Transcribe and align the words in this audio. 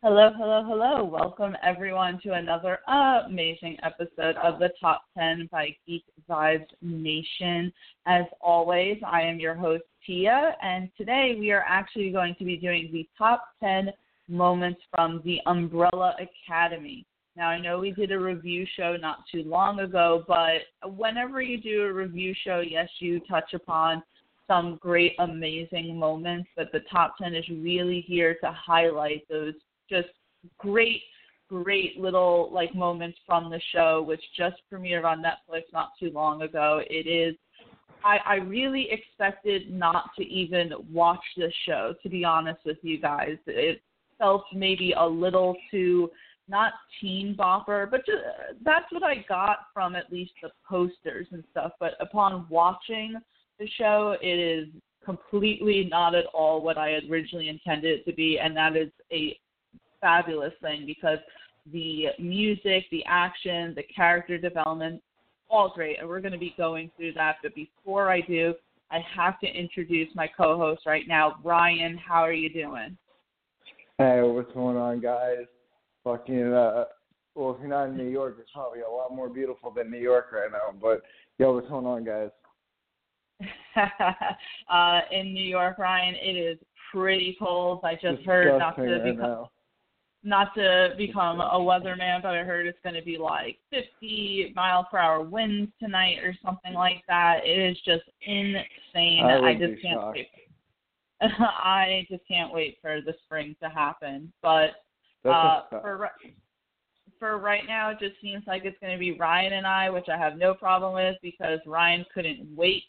Hello, 0.00 0.30
hello, 0.36 0.62
hello. 0.64 1.04
Welcome 1.04 1.56
everyone 1.60 2.20
to 2.22 2.34
another 2.34 2.78
amazing 3.26 3.78
episode 3.82 4.36
of 4.36 4.60
the 4.60 4.68
Top 4.80 5.02
10 5.18 5.48
by 5.50 5.74
Geek 5.84 6.04
Vibes 6.30 6.68
Nation. 6.82 7.72
As 8.06 8.26
always, 8.40 8.98
I 9.04 9.22
am 9.22 9.40
your 9.40 9.56
host, 9.56 9.82
Tia, 10.06 10.54
and 10.62 10.88
today 10.96 11.34
we 11.36 11.50
are 11.50 11.64
actually 11.68 12.10
going 12.10 12.36
to 12.38 12.44
be 12.44 12.56
doing 12.56 12.88
the 12.92 13.08
top 13.18 13.42
10 13.58 13.90
moments 14.28 14.80
from 14.92 15.20
the 15.24 15.40
Umbrella 15.46 16.14
Academy. 16.20 17.04
Now, 17.36 17.48
I 17.48 17.60
know 17.60 17.80
we 17.80 17.90
did 17.90 18.12
a 18.12 18.18
review 18.18 18.64
show 18.76 18.96
not 18.96 19.24
too 19.32 19.42
long 19.42 19.80
ago, 19.80 20.22
but 20.28 20.90
whenever 20.96 21.42
you 21.42 21.60
do 21.60 21.82
a 21.82 21.92
review 21.92 22.34
show, 22.44 22.60
yes, 22.60 22.88
you 23.00 23.18
touch 23.28 23.52
upon 23.52 24.04
some 24.48 24.78
great, 24.80 25.12
amazing 25.20 25.96
moments, 25.96 26.48
but 26.56 26.72
the 26.72 26.80
top 26.90 27.14
10 27.22 27.34
is 27.34 27.48
really 27.48 28.04
here 28.06 28.36
to 28.42 28.50
highlight 28.50 29.22
those 29.28 29.54
just 29.88 30.08
great, 30.58 31.02
great 31.48 31.98
little 31.98 32.50
like 32.52 32.74
moments 32.74 33.18
from 33.26 33.50
the 33.50 33.60
show, 33.72 34.02
which 34.02 34.22
just 34.36 34.56
premiered 34.72 35.04
on 35.04 35.22
Netflix 35.22 35.62
not 35.72 35.90
too 36.00 36.10
long 36.10 36.42
ago. 36.42 36.80
It 36.88 37.06
is. 37.06 37.36
I, 38.04 38.18
I 38.24 38.34
really 38.36 38.88
expected 38.90 39.70
not 39.70 40.10
to 40.16 40.24
even 40.24 40.72
watch 40.92 41.24
this 41.36 41.52
show, 41.66 41.94
to 42.02 42.08
be 42.08 42.24
honest 42.24 42.60
with 42.64 42.78
you 42.82 43.00
guys. 43.00 43.36
It 43.46 43.82
felt 44.18 44.44
maybe 44.54 44.94
a 44.96 45.06
little 45.06 45.56
too 45.70 46.10
not 46.48 46.72
teen 47.00 47.36
bopper, 47.38 47.90
but 47.90 48.06
just, 48.06 48.22
that's 48.64 48.90
what 48.90 49.02
I 49.02 49.24
got 49.28 49.58
from 49.74 49.94
at 49.94 50.10
least 50.10 50.32
the 50.42 50.48
posters 50.66 51.26
and 51.30 51.44
stuff. 51.50 51.72
But 51.78 51.92
upon 52.00 52.46
watching 52.48 53.16
the 53.58 53.68
show, 53.76 54.16
it 54.20 54.26
is 54.26 54.68
completely 55.04 55.88
not 55.90 56.14
at 56.14 56.26
all 56.34 56.62
what 56.62 56.78
I 56.78 56.90
had 56.90 57.04
originally 57.10 57.48
intended 57.48 58.00
it 58.00 58.04
to 58.04 58.14
be, 58.14 58.38
and 58.38 58.56
that 58.56 58.76
is 58.76 58.90
a 59.12 59.38
fabulous 60.00 60.52
thing 60.60 60.84
because 60.86 61.18
the 61.72 62.06
music, 62.18 62.84
the 62.90 63.04
action, 63.06 63.74
the 63.74 63.82
character 63.94 64.38
development, 64.38 65.02
all 65.50 65.72
great. 65.74 65.98
And 65.98 66.08
we're 66.08 66.20
going 66.20 66.32
to 66.32 66.38
be 66.38 66.54
going 66.56 66.90
through 66.96 67.14
that. 67.14 67.36
But 67.42 67.54
before 67.54 68.10
I 68.10 68.20
do, 68.20 68.54
I 68.90 69.00
have 69.14 69.38
to 69.40 69.46
introduce 69.46 70.08
my 70.14 70.26
co 70.26 70.56
host 70.56 70.82
right 70.86 71.06
now. 71.06 71.36
Ryan, 71.44 71.98
how 71.98 72.20
are 72.22 72.32
you 72.32 72.50
doing? 72.50 72.96
Hey, 73.98 74.20
what's 74.22 74.52
going 74.52 74.76
on, 74.76 75.00
guys? 75.00 75.46
Fucking, 76.04 76.52
uh, 76.52 76.84
well, 77.34 77.52
if 77.52 77.60
you're 77.60 77.68
not 77.68 77.88
in 77.88 77.96
New 77.96 78.08
York, 78.08 78.36
it's 78.40 78.50
probably 78.52 78.80
a 78.80 78.90
lot 78.90 79.14
more 79.14 79.28
beautiful 79.28 79.70
than 79.70 79.90
New 79.90 79.98
York 79.98 80.26
right 80.32 80.50
now. 80.50 80.74
But, 80.80 81.02
yo, 81.38 81.54
what's 81.54 81.68
going 81.68 81.86
on, 81.86 82.04
guys? 82.04 82.30
uh, 84.70 85.00
in 85.12 85.32
New 85.32 85.44
York, 85.44 85.78
Ryan, 85.78 86.14
it 86.14 86.36
is 86.36 86.58
pretty 86.92 87.36
cold. 87.38 87.80
I 87.84 87.94
just 87.94 88.22
heard 88.24 88.58
not 88.58 88.76
to 88.76 89.00
become 89.04 89.46
not 90.24 90.52
to 90.54 90.94
become 90.98 91.40
a 91.40 91.58
weatherman, 91.58 92.22
but 92.22 92.34
I 92.34 92.42
heard 92.42 92.66
it's 92.66 92.78
going 92.82 92.96
to 92.96 93.02
be 93.02 93.16
like 93.16 93.56
50 93.70 94.52
mile 94.56 94.86
per 94.90 94.98
hour 94.98 95.22
winds 95.22 95.70
tonight 95.80 96.18
or 96.24 96.34
something 96.44 96.74
like 96.74 97.04
that. 97.06 97.40
It 97.44 97.58
is 97.58 97.78
just 97.84 98.02
insane. 98.22 99.24
I 99.24 99.50
I, 99.50 99.54
just 99.54 99.80
can't 99.80 100.00
shocked. 100.00 100.16
wait. 100.16 100.28
I 101.20 102.06
just 102.10 102.22
can't 102.26 102.52
wait 102.52 102.78
for 102.82 103.00
the 103.00 103.14
spring 103.24 103.54
to 103.62 103.68
happen. 103.68 104.32
But 104.42 104.70
uh, 105.24 105.62
for 105.70 106.10
for 107.18 107.38
right 107.38 107.64
now, 107.66 107.90
it 107.90 107.98
just 108.00 108.20
seems 108.20 108.44
like 108.46 108.64
it's 108.64 108.78
going 108.80 108.92
to 108.92 108.98
be 108.98 109.12
Ryan 109.12 109.54
and 109.54 109.66
I, 109.66 109.90
which 109.90 110.08
I 110.08 110.16
have 110.16 110.36
no 110.36 110.54
problem 110.54 110.94
with 110.94 111.16
because 111.22 111.58
Ryan 111.66 112.04
couldn't 112.14 112.46
wait 112.56 112.84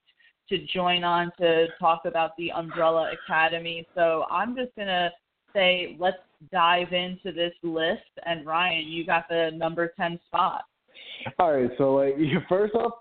to 0.49 0.65
join 0.65 1.03
on 1.03 1.31
to 1.39 1.67
talk 1.79 2.01
about 2.05 2.31
the 2.37 2.51
Umbrella 2.51 3.11
Academy. 3.23 3.87
So 3.95 4.25
I'm 4.29 4.55
just 4.55 4.75
going 4.75 4.87
to 4.87 5.09
say 5.53 5.95
let's 5.99 6.17
dive 6.51 6.93
into 6.93 7.31
this 7.31 7.53
list. 7.63 8.01
And 8.25 8.45
Ryan, 8.45 8.87
you 8.87 9.05
got 9.05 9.25
the 9.29 9.51
number 9.53 9.93
10 9.97 10.19
spot. 10.27 10.63
All 11.37 11.53
right, 11.53 11.69
so 11.77 11.95
like 11.95 12.15
first 12.49 12.73
off, 12.75 12.93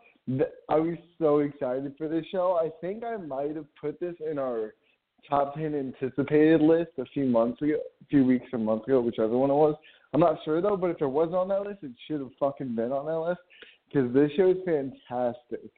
I 0.69 0.77
was 0.77 0.99
so 1.19 1.39
excited 1.39 1.95
for 1.97 2.09
this 2.09 2.25
show. 2.31 2.59
I 2.63 2.71
think 2.81 3.05
I 3.05 3.17
might 3.17 3.57
have 3.57 3.67
put 3.81 3.99
this 4.01 4.15
in 4.29 4.39
our 4.39 4.75
top 5.29 5.55
ten 5.55 5.75
anticipated 5.75 6.61
list 6.61 6.91
a 6.99 7.05
few 7.07 7.25
months 7.25 7.61
ago, 7.63 7.75
a 7.75 8.05
few 8.07 8.25
weeks 8.25 8.47
or 8.53 8.59
months 8.59 8.87
ago, 8.87 9.01
whichever 9.01 9.37
one 9.37 9.51
it 9.51 9.55
was. 9.55 9.75
I'm 10.13 10.21
not 10.21 10.39
sure 10.45 10.61
though, 10.61 10.77
but 10.77 10.91
if 10.91 11.01
it 11.01 11.07
wasn't 11.07 11.37
on 11.37 11.49
that 11.49 11.63
list, 11.63 11.79
it 11.83 11.93
should 12.07 12.21
have 12.21 12.31
fucking 12.39 12.75
been 12.75 12.93
on 12.93 13.07
that 13.07 13.19
list 13.19 13.41
because 13.87 14.13
this 14.13 14.31
show 14.37 14.51
is 14.51 14.57
fantastic. 14.65 15.71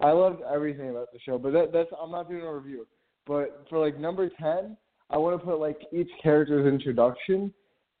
I 0.00 0.12
loved 0.12 0.42
everything 0.52 0.90
about 0.90 1.12
the 1.12 1.18
show, 1.20 1.38
but 1.38 1.52
that, 1.52 1.72
that's 1.72 1.90
I'm 2.00 2.10
not 2.10 2.28
doing 2.28 2.42
a 2.42 2.54
review. 2.54 2.86
But 3.26 3.64
for 3.68 3.78
like 3.78 3.98
number 3.98 4.30
ten, 4.40 4.76
I 5.10 5.18
want 5.18 5.38
to 5.38 5.44
put 5.44 5.60
like 5.60 5.78
each 5.92 6.10
character's 6.22 6.66
introduction 6.66 7.52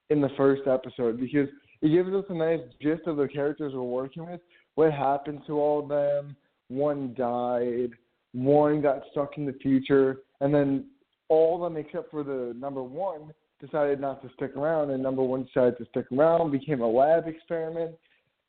in 0.08 0.20
the 0.20 0.30
first 0.36 0.62
episode 0.66 1.20
because 1.20 1.48
it 1.82 1.88
gives 1.88 2.12
us 2.12 2.24
a 2.28 2.34
nice 2.34 2.60
gist 2.80 3.02
of 3.06 3.16
the 3.16 3.28
characters 3.28 3.72
we're 3.74 3.82
working 3.82 4.30
with, 4.30 4.40
what 4.74 4.92
happened 4.92 5.42
to 5.46 5.58
all 5.58 5.82
of 5.82 5.88
them. 5.88 6.36
One 6.68 7.14
died, 7.18 7.90
one 8.32 8.80
got 8.80 9.02
stuck 9.10 9.36
in 9.38 9.44
the 9.44 9.54
future, 9.54 10.18
and 10.40 10.54
then 10.54 10.86
all 11.28 11.56
of 11.56 11.72
them 11.72 11.82
except 11.82 12.10
for 12.10 12.22
the 12.22 12.54
number 12.56 12.82
one 12.82 13.32
decided 13.60 14.00
not 14.00 14.22
to 14.22 14.30
stick 14.34 14.56
around, 14.56 14.90
and 14.90 15.02
number 15.02 15.22
one 15.22 15.44
decided 15.44 15.76
to 15.78 15.84
stick 15.86 16.06
around, 16.12 16.50
became 16.50 16.80
a 16.80 16.86
lab 16.86 17.26
experiment, 17.26 17.94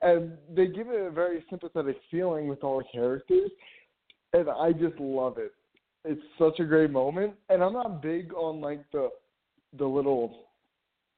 and 0.01 0.37
they 0.53 0.67
give 0.67 0.87
it 0.89 1.07
a 1.07 1.11
very 1.11 1.43
sympathetic 1.49 1.97
feeling 2.09 2.47
with 2.47 2.63
all 2.63 2.79
the 2.79 2.85
characters, 2.91 3.51
and 4.33 4.49
I 4.49 4.71
just 4.71 4.99
love 4.99 5.37
it. 5.37 5.53
It's 6.03 6.21
such 6.39 6.59
a 6.59 6.65
great 6.65 6.89
moment, 6.89 7.33
and 7.49 7.63
I'm 7.63 7.73
not 7.73 8.01
big 8.01 8.33
on 8.33 8.61
like 8.61 8.83
the 8.91 9.09
the 9.77 9.85
little 9.85 10.45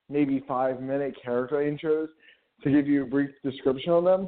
maybe 0.10 0.44
five 0.48 0.82
minute 0.82 1.16
character 1.24 1.56
intros 1.56 2.08
to 2.64 2.72
give 2.72 2.88
you 2.88 3.04
a 3.04 3.08
brief 3.08 3.32
description 3.44 3.94
on 3.94 4.04
them. 4.04 4.28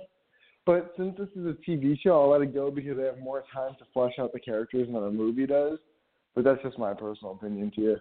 But 0.65 0.93
since 0.97 1.15
this 1.17 1.29
is 1.35 1.45
a 1.45 1.69
TV 1.69 1.99
show, 1.99 2.21
I'll 2.21 2.31
let 2.31 2.41
it 2.41 2.53
go 2.53 2.71
because 2.71 2.97
they 2.97 3.03
have 3.03 3.19
more 3.19 3.43
time 3.53 3.75
to 3.77 3.85
flesh 3.93 4.13
out 4.19 4.33
the 4.33 4.39
characters 4.39 4.87
than 4.87 4.95
a 4.95 5.11
movie 5.11 5.45
does. 5.45 5.77
But 6.33 6.43
that's 6.43 6.61
just 6.63 6.79
my 6.79 6.93
personal 6.93 7.33
opinion 7.33 7.71
to 7.75 7.81
you. 7.81 7.97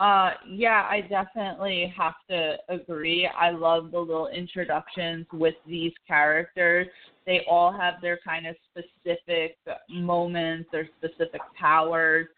Uh, 0.00 0.30
yeah, 0.48 0.86
I 0.88 1.00
definitely 1.00 1.92
have 1.96 2.14
to 2.30 2.56
agree. 2.68 3.28
I 3.36 3.50
love 3.50 3.90
the 3.90 3.98
little 3.98 4.28
introductions 4.28 5.26
with 5.32 5.54
these 5.66 5.92
characters. 6.06 6.86
They 7.26 7.44
all 7.50 7.72
have 7.72 7.94
their 8.00 8.18
kind 8.24 8.46
of 8.46 8.54
specific 8.70 9.56
moments, 9.90 10.68
their 10.70 10.88
specific 10.98 11.40
powers. 11.58 12.28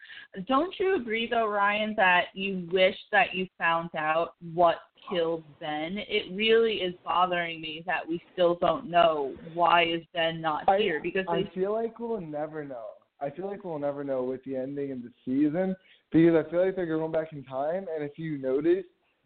Don't 0.47 0.73
you 0.79 0.95
agree, 0.95 1.27
though, 1.29 1.47
Ryan, 1.47 1.93
that 1.97 2.25
you 2.33 2.67
wish 2.71 2.95
that 3.11 3.35
you 3.35 3.47
found 3.59 3.89
out 3.95 4.33
what 4.53 4.77
killed 5.09 5.43
Ben? 5.59 5.97
It 5.97 6.35
really 6.35 6.75
is 6.75 6.95
bothering 7.05 7.61
me 7.61 7.83
that 7.85 8.07
we 8.07 8.21
still 8.33 8.55
don't 8.55 8.89
know 8.89 9.35
why 9.53 9.83
is 9.83 10.01
Ben 10.13 10.41
not 10.41 10.67
I- 10.67 10.77
here 10.79 10.99
because 11.01 11.25
I 11.29 11.43
they 11.43 11.51
feel 11.53 11.73
like 11.73 11.99
we'll 11.99 12.21
never 12.21 12.65
know. 12.65 12.85
I 13.21 13.29
feel 13.29 13.45
like 13.45 13.63
we'll 13.63 13.77
never 13.77 14.03
know 14.03 14.23
with 14.23 14.43
the 14.45 14.55
ending 14.55 14.91
of 14.91 15.03
the 15.03 15.11
season 15.23 15.75
because 16.11 16.35
I 16.35 16.49
feel 16.49 16.65
like 16.65 16.75
they're 16.75 16.85
going 16.85 17.11
back 17.11 17.33
in 17.33 17.43
time. 17.43 17.85
And 17.93 18.03
if 18.03 18.17
you 18.17 18.37
notice, 18.37 18.83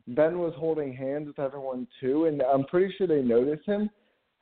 Ben 0.08 0.40
was 0.40 0.54
holding 0.58 0.94
hands 0.94 1.28
with 1.28 1.40
everyone 1.40 1.88
too, 2.00 2.26
and 2.26 2.42
I'm 2.42 2.66
pretty 2.66 2.94
sure 2.98 3.08
they 3.08 3.22
noticed 3.22 3.66
him. 3.66 3.90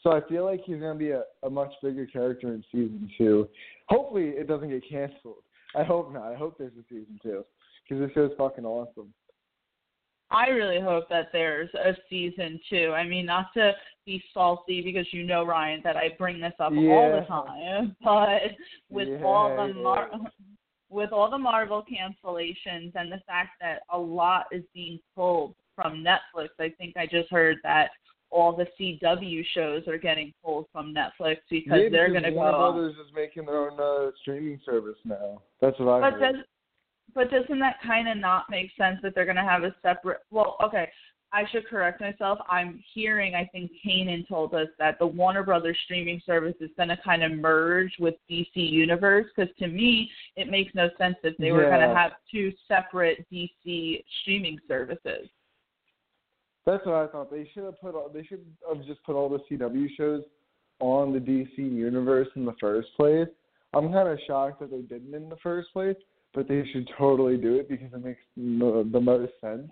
So 0.01 0.11
I 0.11 0.19
feel 0.27 0.43
like 0.43 0.61
he's 0.65 0.79
going 0.79 0.93
to 0.93 0.99
be 0.99 1.11
a, 1.11 1.23
a 1.43 1.49
much 1.49 1.71
bigger 1.81 2.05
character 2.05 2.53
in 2.53 2.63
season 2.71 3.09
two. 3.17 3.47
Hopefully, 3.87 4.29
it 4.29 4.47
doesn't 4.47 4.69
get 4.69 4.83
canceled. 4.89 5.43
I 5.75 5.83
hope 5.83 6.13
not. 6.13 6.31
I 6.31 6.35
hope 6.35 6.57
there's 6.57 6.73
a 6.73 6.83
season 6.89 7.19
two 7.23 7.45
because 7.83 8.05
this 8.05 8.13
show's 8.13 8.31
fucking 8.37 8.65
awesome. 8.65 9.13
I 10.29 10.47
really 10.47 10.81
hope 10.81 11.07
that 11.09 11.29
there's 11.31 11.69
a 11.75 11.95
season 12.09 12.59
two. 12.69 12.91
I 12.95 13.07
mean, 13.07 13.25
not 13.25 13.53
to 13.53 13.73
be 14.05 14.21
salty 14.33 14.81
because 14.81 15.05
you 15.11 15.23
know 15.23 15.45
Ryan 15.45 15.81
that 15.83 15.95
I 15.95 16.09
bring 16.17 16.41
this 16.41 16.53
up 16.59 16.73
all 16.73 17.11
the 17.19 17.25
time, 17.27 17.95
but 18.03 18.41
with 18.89 19.21
all 19.23 19.55
the 19.55 19.73
Mar- 19.73 20.09
yeah. 20.11 20.29
With 20.93 21.11
all 21.11 21.29
the 21.29 21.37
Marvel 21.37 21.83
cancellations 21.83 22.91
and 22.95 23.11
the 23.11 23.19
fact 23.25 23.51
that 23.59 23.81
a 23.91 23.97
lot 23.97 24.45
is 24.51 24.63
being 24.73 24.99
pulled 25.15 25.55
from 25.75 26.03
Netflix, 26.03 26.49
I 26.59 26.69
think 26.77 26.95
I 26.95 27.05
just 27.07 27.29
heard 27.31 27.57
that 27.63 27.89
all 28.29 28.55
the 28.55 28.67
CW 28.79 29.43
shows 29.53 29.87
are 29.87 29.97
getting 29.97 30.33
pulled 30.43 30.67
from 30.71 30.93
Netflix 30.93 31.37
because 31.49 31.81
yeah, 31.83 31.89
they're 31.91 32.11
going 32.11 32.23
to 32.23 32.31
go. 32.31 32.37
Warner. 32.37 32.57
Brothers 32.57 32.95
is 32.95 33.11
making 33.13 33.45
their 33.45 33.69
own 33.71 33.79
uh, 33.79 34.11
streaming 34.21 34.59
service 34.65 34.97
now. 35.03 35.41
That's 35.61 35.79
what 35.79 35.89
I 35.89 36.11
But 36.11 36.19
heard. 36.19 36.33
does 36.33 36.45
but 37.15 37.29
doesn't 37.29 37.59
that 37.59 37.75
kind 37.85 38.07
of 38.09 38.17
not 38.17 38.45
make 38.49 38.71
sense 38.77 38.97
that 39.03 39.13
they're 39.13 39.25
going 39.25 39.35
to 39.37 39.43
have 39.43 39.63
a 39.63 39.75
separate? 39.83 40.21
Well, 40.31 40.57
okay, 40.63 40.89
I 41.33 41.45
should 41.51 41.67
correct 41.67 41.99
myself. 41.99 42.37
I'm 42.47 42.83
hearing, 42.93 43.33
I 43.33 43.49
think 43.51 43.71
Kanan 43.83 44.27
told 44.27 44.53
us 44.53 44.67
that 44.77 44.99
the 44.99 45.07
Warner 45.07 45.41
Brothers 45.41 45.77
streaming 45.83 46.21
service 46.27 46.53
is 46.59 46.69
going 46.77 46.89
to 46.89 46.97
kind 47.03 47.23
of 47.23 47.31
merge 47.31 47.91
with 47.99 48.13
DC 48.29 48.51
Universe 48.53 49.25
because 49.35 49.53
to 49.57 49.67
me 49.67 50.11
it 50.35 50.49
makes 50.49 50.75
no 50.75 50.89
sense 50.99 51.15
if 51.23 51.35
they 51.37 51.51
were 51.51 51.63
going 51.63 51.89
to 51.89 51.95
have 51.95 52.11
two 52.31 52.51
separate 52.67 53.25
DC 53.31 54.03
streaming 54.21 54.59
services. 54.67 55.27
That's 56.67 56.85
what 56.85 56.95
I 56.95 57.07
thought. 57.07 57.31
They 57.31 57.49
should 57.53 57.63
have 57.63 57.81
put 57.81 57.95
all. 57.95 58.09
They 58.13 58.23
should 58.23 58.45
have 58.69 58.77
uh, 58.77 58.83
just 58.85 59.03
put 59.03 59.15
all 59.15 59.27
the 59.27 59.39
CW 59.49 59.87
shows 59.97 60.21
on 60.79 61.13
the 61.13 61.19
DC 61.19 61.57
universe 61.57 62.27
in 62.35 62.45
the 62.45 62.55
first 62.59 62.89
place. 62.95 63.27
I'm 63.73 63.91
kind 63.91 64.07
of 64.07 64.19
shocked 64.27 64.59
that 64.59 64.69
they 64.69 64.81
didn't 64.81 65.13
in 65.15 65.29
the 65.29 65.37
first 65.41 65.73
place, 65.73 65.97
but 66.33 66.47
they 66.47 66.63
should 66.71 66.89
totally 66.97 67.37
do 67.37 67.55
it 67.55 67.67
because 67.67 67.91
it 67.91 68.05
makes 68.05 68.21
the, 68.37 68.87
the 68.91 69.01
most 69.01 69.33
sense. 69.41 69.69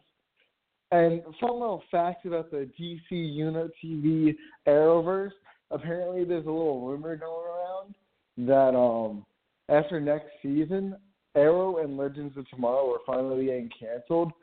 And 0.91 1.21
fun 1.39 1.53
little 1.53 1.83
fact 1.89 2.25
about 2.25 2.51
the 2.51 2.69
DC 2.79 3.01
Unit 3.11 3.71
TV 3.83 4.35
Arrowverse. 4.67 5.31
Apparently, 5.71 6.25
there's 6.25 6.45
a 6.45 6.51
little 6.51 6.85
rumor 6.85 7.15
going 7.15 7.45
around 7.47 7.95
that 8.37 8.77
um 8.77 9.25
after 9.69 10.01
next 10.01 10.27
season, 10.41 10.95
Arrow 11.35 11.77
and 11.77 11.95
Legends 11.95 12.37
of 12.37 12.49
Tomorrow 12.49 12.91
are 12.91 12.99
finally 13.05 13.45
getting 13.45 13.69
canceled, 13.79 14.33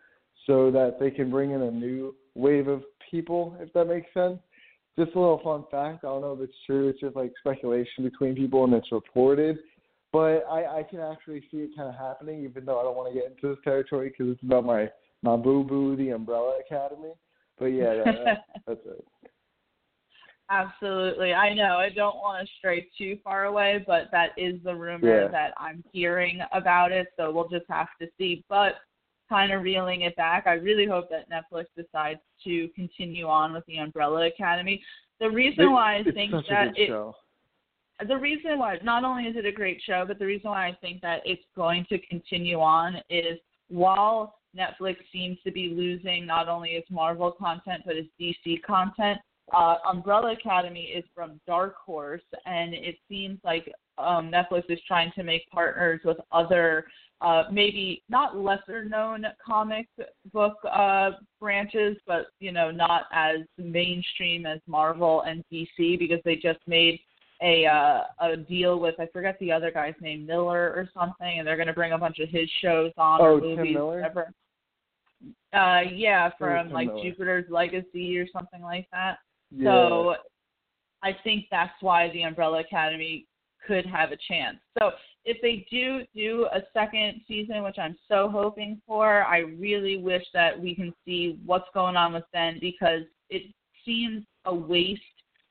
so 0.47 0.71
that 0.71 0.99
they 0.99 1.11
can 1.11 1.31
bring 1.31 1.51
in 1.51 1.63
a 1.63 1.71
new 1.71 2.15
wave 2.35 2.67
of 2.67 2.83
people, 3.11 3.55
if 3.61 3.71
that 3.75 3.85
makes 3.85 4.07
sense. 4.15 4.39
Just 4.99 5.15
a 5.15 5.21
little 5.21 5.41
fun 5.45 5.65
fact. 5.71 6.05
I 6.05 6.09
don't 6.09 6.23
know 6.23 6.33
if 6.33 6.41
it's 6.41 6.57
true. 6.67 6.89
It's 6.89 7.01
just 7.01 7.15
like 7.15 7.33
speculation 7.39 8.05
between 8.05 8.35
people, 8.35 8.65
and 8.65 8.73
it's 8.73 8.91
reported. 8.91 9.59
But 10.13 10.45
I, 10.51 10.79
I 10.79 10.83
can 10.89 11.01
actually 11.01 11.43
see 11.51 11.59
it 11.59 11.71
kind 11.77 11.89
of 11.91 11.95
happening, 11.95 12.43
even 12.43 12.65
though 12.65 12.81
I 12.81 12.85
don't 12.85 12.97
want 12.97 13.13
to 13.13 13.21
get 13.21 13.31
into 13.31 13.55
this 13.55 13.63
territory 13.63 14.09
because 14.09 14.33
it's 14.33 14.43
about 14.43 14.65
my 14.65 14.89
my 15.23 15.37
boo 15.37 15.65
boo, 15.65 15.97
the 15.97 16.11
Umbrella 16.11 16.59
Academy. 16.65 17.13
But 17.59 17.67
yeah, 17.67 17.95
that, 18.05 18.05
that, 18.25 18.45
that's 18.67 18.81
it. 18.87 19.05
Absolutely. 20.51 21.35
I 21.35 21.53
know. 21.53 21.77
I 21.77 21.91
don't 21.91 22.17
want 22.17 22.47
to 22.47 22.53
stray 22.59 22.89
too 22.97 23.19
far 23.23 23.45
away, 23.45 23.85
but 23.87 24.05
that 24.13 24.31
is 24.39 24.55
the 24.65 24.75
rumor 24.75 25.23
Yeah. 25.25 25.29
that 25.29 25.53
I'm 25.59 25.85
hearing 25.93 26.41
about 26.53 26.91
it. 26.91 27.09
So 27.17 27.31
we'll 27.31 27.49
just 27.49 27.67
have 27.69 27.89
to 28.01 28.09
see. 28.17 28.45
But 28.49 28.77
kind 29.29 29.53
of 29.53 29.63
reeling 29.63 30.03
it 30.03 30.17
back, 30.17 30.47
I 30.47 30.53
really 30.55 30.87
hope 30.87 31.11
that 31.11 31.27
Netflix 31.31 31.67
decides 31.77 32.21
to 32.45 32.69
continue 32.69 33.27
on 33.27 33.53
with 33.53 33.67
the 33.67 33.77
Umbrella 33.77 34.27
Academy. 34.27 34.83
The 35.21 35.29
reason 35.31 35.65
It- 35.65 35.69
why 35.69 35.97
I 35.97 36.05
think 36.05 36.33
that 36.49 36.79
it, 36.79 36.87
show. 36.87 37.15
the 38.07 38.17
reason 38.17 38.59
why 38.59 38.79
not 38.83 39.05
only 39.05 39.25
is 39.25 39.37
it 39.37 39.45
a 39.45 39.53
great 39.53 39.83
show, 39.83 40.07
but 40.07 40.19
the 40.19 40.25
reason 40.25 40.49
why 40.49 40.69
I 40.69 40.73
think 40.81 41.03
that 41.03 41.21
it's 41.27 41.45
going 41.57 41.85
to 41.91 41.99
continue 41.99 42.59
on 42.59 43.03
is 43.11 43.39
while 43.69 44.38
Netflix 44.59 44.97
seems 45.13 45.39
to 45.45 45.53
be 45.53 45.69
losing 45.69 46.27
not 46.27 46.49
only 46.49 46.71
its 46.71 46.91
Marvel 46.91 47.31
content 47.31 47.83
but 47.87 47.97
its 47.97 48.09
DC 48.21 48.63
content, 48.63 49.19
uh, 49.57 49.77
Umbrella 49.91 50.33
Academy 50.33 50.93
is 50.95 51.05
from 51.15 51.41
Dark 51.47 51.77
Horse, 51.77 52.23
and 52.45 52.75
it 52.75 52.97
seems 53.09 53.39
like 53.45 53.73
um, 53.97 54.31
Netflix 54.31 54.65
is 54.69 54.79
trying 54.87 55.11
to 55.15 55.23
make 55.23 55.49
partners 55.51 56.01
with 56.05 56.19
other, 56.33 56.87
uh, 57.21 57.45
maybe 57.51 58.03
not 58.09 58.37
lesser 58.37 58.85
known 58.85 59.25
comic 59.45 59.89
book 60.33 60.57
uh, 60.71 61.13
branches, 61.41 61.97
but 62.07 62.27
you 62.41 62.53
know 62.53 62.71
not 62.71 63.05
as 63.13 63.39
mainstream 63.57 64.47
as 64.47 64.61
Marvel 64.67 65.23
and 65.23 65.43
DC 65.53 65.99
because 65.99 66.21
they 66.25 66.37
just 66.37 66.61
made 66.67 67.01
a 67.43 67.67
uh, 67.67 68.01
a 68.21 68.37
deal 68.37 68.79
with 68.79 68.97
I 68.99 69.07
forget 69.13 69.39
the 69.41 69.53
other 69.53 69.71
guy's 69.71 69.95
name 70.01 70.27
Millar 70.27 70.69
or 70.75 70.89
something, 70.95 71.39
and 71.39 71.47
they're 71.47 71.57
going 71.57 71.69
to 71.69 71.73
bring 71.73 71.93
a 71.93 71.99
bunch 71.99 72.19
of 72.19 72.29
his 72.29 72.49
shows 72.61 72.93
on 72.99 73.21
Oh, 73.21 73.25
or 73.25 73.41
Tim 73.41 73.57
movies, 73.57 73.75
Miller? 73.75 73.97
whatever. 73.97 74.33
Uh, 75.53 75.81
yeah, 75.93 76.31
from 76.39 76.71
like 76.71 76.89
Jupiter's 77.03 77.47
Legacy 77.51 78.19
or 78.19 78.27
something 78.33 78.63
like 78.63 78.87
that. 78.93 79.19
Yeah. 79.51 79.71
So 79.71 80.15
I 81.03 81.17
think 81.25 81.47
that's 81.51 81.73
why 81.81 82.11
the 82.13 82.23
Umbrella 82.23 82.61
Academy 82.61 83.27
could 83.67 83.87
have 83.87 84.13
a 84.13 84.19
chance. 84.29 84.59
So 84.79 84.93
if 85.25 85.39
they 85.43 85.67
do 85.71 86.05
do 86.15 86.47
a 86.53 86.61
second 86.73 87.21
season, 87.27 87.63
which 87.63 87.79
I'm 87.79 87.97
so 88.09 88.29
hoping 88.31 88.81
for, 88.87 89.25
I 89.25 89.39
really 89.39 89.97
wish 89.97 90.25
that 90.35 90.59
we 90.59 90.75
can 90.75 90.95
see 91.05 91.39
what's 91.45 91.69
going 91.75 91.97
on 91.97 92.13
with 92.13 92.25
Ben 92.33 92.59
because 92.61 93.03
it 93.31 93.43
seems 93.85 94.25
a 94.45 94.55
waste 94.55 95.03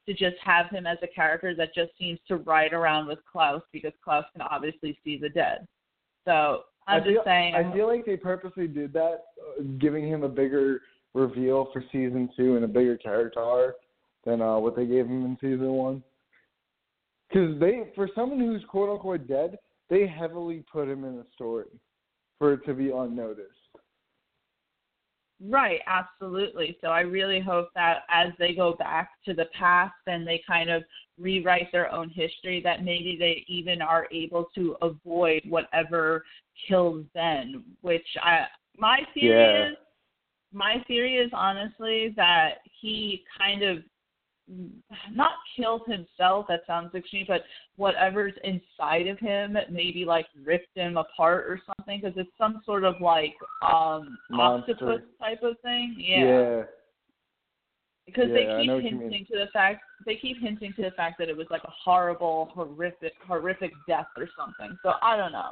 to 0.07 0.13
just 0.13 0.37
have 0.43 0.69
him 0.69 0.87
as 0.87 0.97
a 1.01 1.07
character 1.07 1.53
that 1.55 1.75
just 1.75 1.91
seems 1.99 2.19
to 2.27 2.37
ride 2.37 2.73
around 2.73 3.07
with 3.07 3.19
Klaus 3.29 3.61
because 3.73 3.91
Klaus 4.03 4.25
can 4.33 4.41
obviously 4.41 4.97
see 5.03 5.17
the 5.17 5.29
dead. 5.29 5.67
So 6.25 6.63
I'm 6.87 7.01
I 7.01 7.03
feel, 7.03 7.13
just 7.15 7.25
saying. 7.25 7.55
I 7.55 7.73
feel 7.73 7.87
like 7.87 8.05
they 8.05 8.17
purposely 8.17 8.67
did 8.67 8.93
that, 8.93 9.23
uh, 9.59 9.63
giving 9.79 10.07
him 10.07 10.23
a 10.23 10.29
bigger 10.29 10.81
reveal 11.13 11.69
for 11.73 11.83
season 11.91 12.29
two 12.37 12.55
and 12.55 12.65
a 12.65 12.67
bigger 12.67 12.97
character 12.97 13.73
than 14.25 14.41
uh, 14.41 14.57
what 14.57 14.75
they 14.75 14.85
gave 14.85 15.05
him 15.05 15.25
in 15.25 15.37
season 15.41 15.71
one. 15.73 16.03
Because 17.29 17.59
they, 17.59 17.91
for 17.95 18.09
someone 18.15 18.39
who's 18.39 18.63
quote 18.69 18.89
unquote 18.89 19.27
dead, 19.27 19.57
they 19.89 20.07
heavily 20.07 20.63
put 20.71 20.87
him 20.87 21.03
in 21.03 21.15
a 21.15 21.25
story 21.33 21.67
for 22.39 22.53
it 22.53 22.65
to 22.65 22.73
be 22.73 22.91
unnoticed. 22.91 23.51
Right, 25.43 25.81
absolutely. 25.85 26.77
So 26.81 26.87
I 26.87 27.01
really 27.01 27.39
hope 27.39 27.69
that 27.75 28.03
as 28.09 28.29
they 28.39 28.53
go 28.53 28.73
back 28.73 29.11
to 29.25 29.33
the 29.33 29.45
past 29.57 29.93
and 30.07 30.25
they 30.25 30.41
kind 30.47 30.69
of 30.69 30.83
rewrite 31.19 31.71
their 31.71 31.91
own 31.91 32.09
history, 32.09 32.61
that 32.63 32.83
maybe 32.83 33.15
they 33.19 33.43
even 33.47 33.81
are 33.81 34.07
able 34.11 34.45
to 34.55 34.75
avoid 34.81 35.41
whatever 35.47 36.23
kills 36.67 37.05
Ben. 37.13 37.63
Which 37.81 38.07
I, 38.21 38.45
my 38.77 38.99
theory 39.13 39.39
Yeah. 39.39 39.69
is, 39.71 39.77
my 40.53 40.83
theory 40.87 41.15
is 41.17 41.29
honestly 41.33 42.13
that 42.15 42.59
he 42.81 43.23
kind 43.37 43.63
of 43.63 43.83
not 45.13 45.31
killed 45.57 45.81
himself. 45.87 46.45
That 46.47 46.61
sounds 46.65 46.95
extreme, 46.95 47.25
but 47.27 47.43
whatever's 47.75 48.33
inside 48.43 49.07
of 49.07 49.19
him 49.19 49.57
maybe 49.69 50.05
like 50.05 50.25
ripped 50.45 50.75
him 50.75 50.95
apart 50.97 51.45
or 51.47 51.59
something 51.65 51.99
because 52.01 52.17
it's 52.17 52.31
some 52.37 52.61
sort 52.65 52.83
of 52.85 52.95
like 53.01 53.35
um 53.61 54.17
Monster. 54.29 54.71
octopus 54.71 55.01
type 55.19 55.43
of 55.43 55.59
thing. 55.61 55.95
yeah. 55.97 56.25
yeah. 56.25 56.63
Because 58.07 58.29
Yeah, 58.29 58.33
they 58.33 58.61
keep 58.61 58.71
what 58.71 58.83
you 58.83 58.91
mean. 58.91 59.01
hinting 59.01 59.25
to 59.25 59.37
the 59.37 59.51
fact 59.51 59.83
they 60.05 60.15
keep 60.15 60.41
hinting 60.41 60.73
to 60.73 60.81
the 60.81 60.91
fact 60.91 61.19
that 61.19 61.29
it 61.29 61.37
was 61.37 61.47
like 61.51 61.63
a 61.65 61.71
horrible, 61.83 62.49
horrific, 62.53 63.13
horrific 63.27 63.73
death 63.87 64.07
or 64.17 64.27
something. 64.35 64.77
So 64.81 64.93
I 65.01 65.17
don't 65.17 65.33
know, 65.33 65.51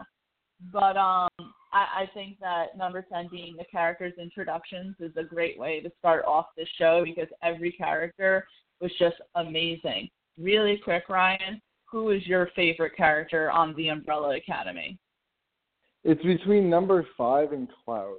but 0.72 0.96
um, 0.96 1.30
I, 1.74 2.04
I 2.04 2.10
think 2.14 2.40
that 2.40 2.78
number 2.78 3.06
ten 3.12 3.28
being 3.30 3.56
the 3.58 3.66
characters' 3.66 4.14
introductions 4.18 4.96
is 5.00 5.12
a 5.18 5.24
great 5.24 5.60
way 5.60 5.82
to 5.82 5.92
start 6.00 6.24
off 6.26 6.48
this 6.56 6.70
show 6.78 7.04
because 7.04 7.28
every 7.44 7.74
character 7.74 8.48
was 8.80 8.92
just 8.98 9.18
amazing. 9.36 10.10
Really 10.38 10.78
quick, 10.78 11.10
Ryan, 11.10 11.62
who 11.92 12.10
is 12.10 12.26
your 12.26 12.50
favorite 12.56 12.96
character 12.96 13.52
on 13.52 13.76
the 13.76 13.90
Umbrella 13.90 14.38
Academy? 14.38 14.98
It's 16.04 16.24
between 16.24 16.70
number 16.70 17.06
five 17.18 17.52
and 17.52 17.68
Klaus. 17.84 18.18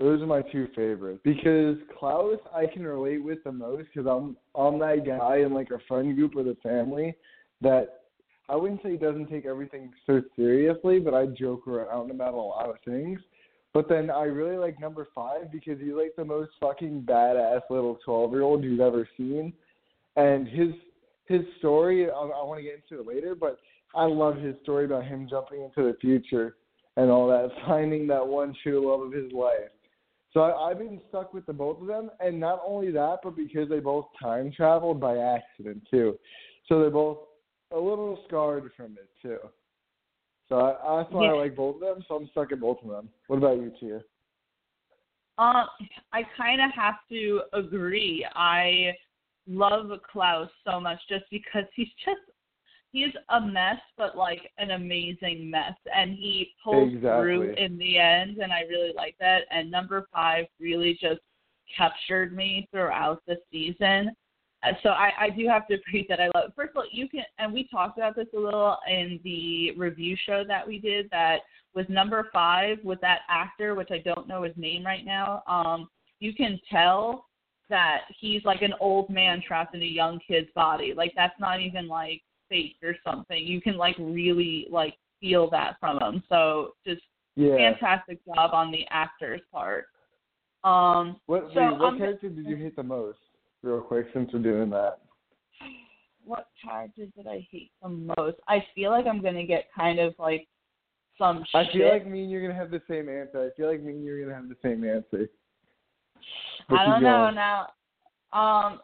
Those 0.00 0.20
are 0.22 0.26
my 0.26 0.42
two 0.42 0.68
favorites 0.74 1.20
because 1.22 1.76
Klaus 1.98 2.38
I 2.54 2.66
can 2.66 2.84
relate 2.84 3.22
with 3.22 3.44
the 3.44 3.52
most 3.52 3.86
because 3.94 4.08
I'm 4.08 4.36
I'm 4.60 4.78
that 4.80 5.06
guy 5.06 5.38
in 5.38 5.54
like 5.54 5.70
a 5.70 5.78
friend 5.86 6.14
group 6.16 6.34
with 6.34 6.48
a 6.48 6.56
family 6.62 7.14
that 7.60 8.00
I 8.48 8.56
wouldn't 8.56 8.82
say 8.82 8.96
doesn't 8.96 9.30
take 9.30 9.46
everything 9.46 9.92
so 10.06 10.20
seriously, 10.36 10.98
but 10.98 11.14
I 11.14 11.26
joke 11.26 11.66
around 11.66 12.10
about 12.10 12.34
a 12.34 12.36
lot 12.36 12.68
of 12.68 12.76
things. 12.84 13.20
But 13.72 13.88
then 13.88 14.10
I 14.10 14.24
really 14.24 14.56
like 14.56 14.78
number 14.80 15.08
five 15.14 15.50
because 15.50 15.80
he's 15.80 15.94
like 15.94 16.14
the 16.16 16.24
most 16.24 16.50
fucking 16.60 17.06
badass 17.08 17.62
little 17.70 17.98
twelve 18.04 18.32
year 18.32 18.42
old 18.42 18.64
you've 18.64 18.80
ever 18.80 19.08
seen, 19.16 19.52
and 20.16 20.48
his 20.48 20.70
his 21.26 21.42
story 21.58 22.10
I, 22.10 22.14
I 22.14 22.44
want 22.44 22.58
to 22.58 22.64
get 22.64 22.82
into 22.82 23.00
it 23.00 23.06
later, 23.12 23.34
but 23.34 23.58
I 23.94 24.04
love 24.04 24.36
his 24.36 24.54
story 24.62 24.86
about 24.86 25.04
him 25.04 25.28
jumping 25.30 25.62
into 25.62 25.90
the 25.90 25.96
future 26.00 26.56
and 26.96 27.10
all 27.10 27.28
that, 27.28 27.50
finding 27.66 28.06
that 28.08 28.26
one 28.26 28.54
true 28.62 28.90
love 28.90 29.06
of 29.06 29.12
his 29.12 29.32
life. 29.32 29.70
So 30.34 30.40
I, 30.40 30.70
I've 30.70 30.78
been 30.78 31.00
stuck 31.08 31.32
with 31.32 31.46
the 31.46 31.52
both 31.52 31.80
of 31.80 31.86
them, 31.86 32.10
and 32.20 32.38
not 32.38 32.60
only 32.66 32.90
that, 32.90 33.20
but 33.22 33.36
because 33.36 33.68
they 33.68 33.78
both 33.78 34.06
time 34.20 34.52
traveled 34.52 35.00
by 35.00 35.16
accident 35.16 35.82
too. 35.90 36.18
So 36.68 36.80
they're 36.80 36.90
both 36.90 37.18
a 37.70 37.78
little 37.78 38.18
scarred 38.26 38.70
from 38.76 38.96
it 38.98 39.08
too. 39.22 39.38
So 40.48 40.56
I, 40.56 40.98
that's 40.98 41.12
why 41.12 41.26
Yeah. 41.26 41.32
I 41.32 41.34
like 41.34 41.56
both 41.56 41.76
of 41.76 41.80
them. 41.80 42.04
So 42.06 42.16
I'm 42.16 42.28
stuck 42.32 42.52
at 42.52 42.60
both 42.60 42.78
of 42.82 42.90
them. 42.90 43.08
What 43.28 43.36
about 43.36 43.58
you, 43.58 43.72
Tia? 43.80 44.00
Um, 45.38 45.66
I 46.12 46.22
kind 46.36 46.60
of 46.60 46.70
have 46.74 46.96
to 47.08 47.42
agree. 47.52 48.26
I 48.34 48.92
love 49.46 49.90
Klaus 50.10 50.50
so 50.64 50.80
much 50.80 50.98
just 51.08 51.24
because 51.30 51.64
he's 51.74 51.88
just 52.04 52.20
he's 52.94 53.12
a 53.30 53.40
mess, 53.40 53.80
but 53.98 54.16
like 54.16 54.52
an 54.58 54.70
amazing 54.70 55.50
mess, 55.50 55.74
and 55.94 56.12
he 56.12 56.52
pulls 56.62 56.92
through 57.00 57.52
in 57.54 57.76
the 57.76 57.98
end, 57.98 58.38
and 58.38 58.52
I 58.52 58.60
really 58.60 58.92
like 58.94 59.16
that. 59.18 59.40
And 59.50 59.68
number 59.70 60.06
five 60.12 60.46
really 60.60 60.96
just 61.00 61.20
captured 61.76 62.34
me 62.34 62.68
throughout 62.70 63.20
the 63.26 63.36
season. 63.50 64.12
Uh, 64.62 64.72
So 64.82 64.90
I, 64.90 65.10
I 65.18 65.30
do 65.30 65.48
have 65.48 65.66
to 65.68 65.74
agree 65.74 66.06
that 66.08 66.20
I 66.20 66.30
love. 66.36 66.52
First 66.54 66.70
of 66.70 66.76
all, 66.76 66.84
you 66.92 67.08
can, 67.08 67.24
and 67.38 67.52
we 67.52 67.66
talked 67.68 67.98
about 67.98 68.14
this 68.14 68.28
a 68.32 68.38
little 68.38 68.76
in 68.88 69.18
the 69.24 69.72
review 69.76 70.16
show 70.24 70.44
that 70.46 70.66
we 70.66 70.78
did. 70.78 71.10
That 71.10 71.38
was 71.74 71.86
number 71.88 72.28
five 72.32 72.78
with 72.84 73.00
that 73.00 73.22
actor, 73.28 73.74
which 73.74 73.90
I 73.90 73.98
don't 73.98 74.28
know 74.28 74.44
his 74.44 74.56
name 74.56 74.86
right 74.86 75.04
now. 75.04 75.42
Um, 75.48 75.88
you 76.20 76.32
can 76.32 76.60
tell 76.70 77.26
that 77.70 78.02
he's 78.20 78.44
like 78.44 78.62
an 78.62 78.74
old 78.78 79.10
man 79.10 79.42
trapped 79.44 79.74
in 79.74 79.82
a 79.82 79.86
young 79.86 80.20
kid's 80.26 80.50
body. 80.54 80.94
Like 80.96 81.12
that's 81.16 81.38
not 81.40 81.60
even 81.60 81.88
like 81.88 82.22
fake 82.48 82.76
or 82.82 82.94
something. 83.04 83.44
You 83.44 83.60
can 83.60 83.76
like 83.76 83.96
really 83.98 84.66
like 84.70 84.96
feel 85.20 85.48
that 85.50 85.76
from 85.80 85.98
them. 85.98 86.22
So 86.28 86.74
just 86.86 87.02
Yeah. 87.36 87.56
fantastic 87.56 88.24
job 88.24 88.50
on 88.52 88.70
the 88.70 88.86
actor's 88.90 89.40
part. 89.52 89.86
Um, 90.62 91.20
What 91.26 91.50
So, 91.54 91.60
wait, 91.60 91.78
what 91.80 91.98
character 91.98 92.28
did 92.28 92.46
you 92.46 92.56
hate 92.56 92.76
the 92.76 92.82
most? 92.82 93.18
Real 93.62 93.80
quick, 93.80 94.06
since 94.12 94.32
we're 94.32 94.40
doing 94.40 94.70
that. 94.70 95.00
what 96.24 96.48
character 96.62 97.06
did 97.16 97.26
I 97.26 97.46
hate 97.50 97.70
the 97.82 97.88
most? 97.88 98.38
I 98.48 98.64
feel 98.74 98.90
like 98.90 99.06
I'm 99.06 99.22
gonna 99.22 99.44
get 99.46 99.68
kind 99.74 99.98
of 99.98 100.14
like 100.18 100.48
some 101.18 101.44
I 101.54 101.64
shit. 101.64 101.72
feel 101.72 101.88
like 101.88 102.06
me 102.06 102.22
and 102.22 102.30
you're 102.30 102.42
gonna 102.42 102.58
have 102.58 102.70
the 102.70 102.82
same 102.88 103.08
answer. 103.08 103.50
I 103.52 103.56
feel 103.56 103.68
like 103.70 103.82
me 103.82 103.92
and 103.92 104.04
you're 104.04 104.22
gonna 104.22 104.34
have 104.34 104.48
the 104.48 104.56
same 104.62 104.84
answer. 104.84 105.28
But 106.68 106.78
I 106.78 106.84
don't 106.84 107.02
know 107.02 107.24
going. 107.24 107.34
now. 107.34 107.68
Um, 108.32 108.80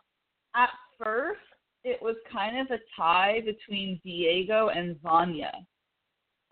at 0.54 0.70
first, 1.02 1.40
it 1.84 2.00
was 2.02 2.16
kind 2.30 2.58
of 2.58 2.70
a 2.70 2.80
tie 2.96 3.40
between 3.44 4.00
Diego 4.04 4.68
and 4.68 5.00
Vanya. 5.02 5.52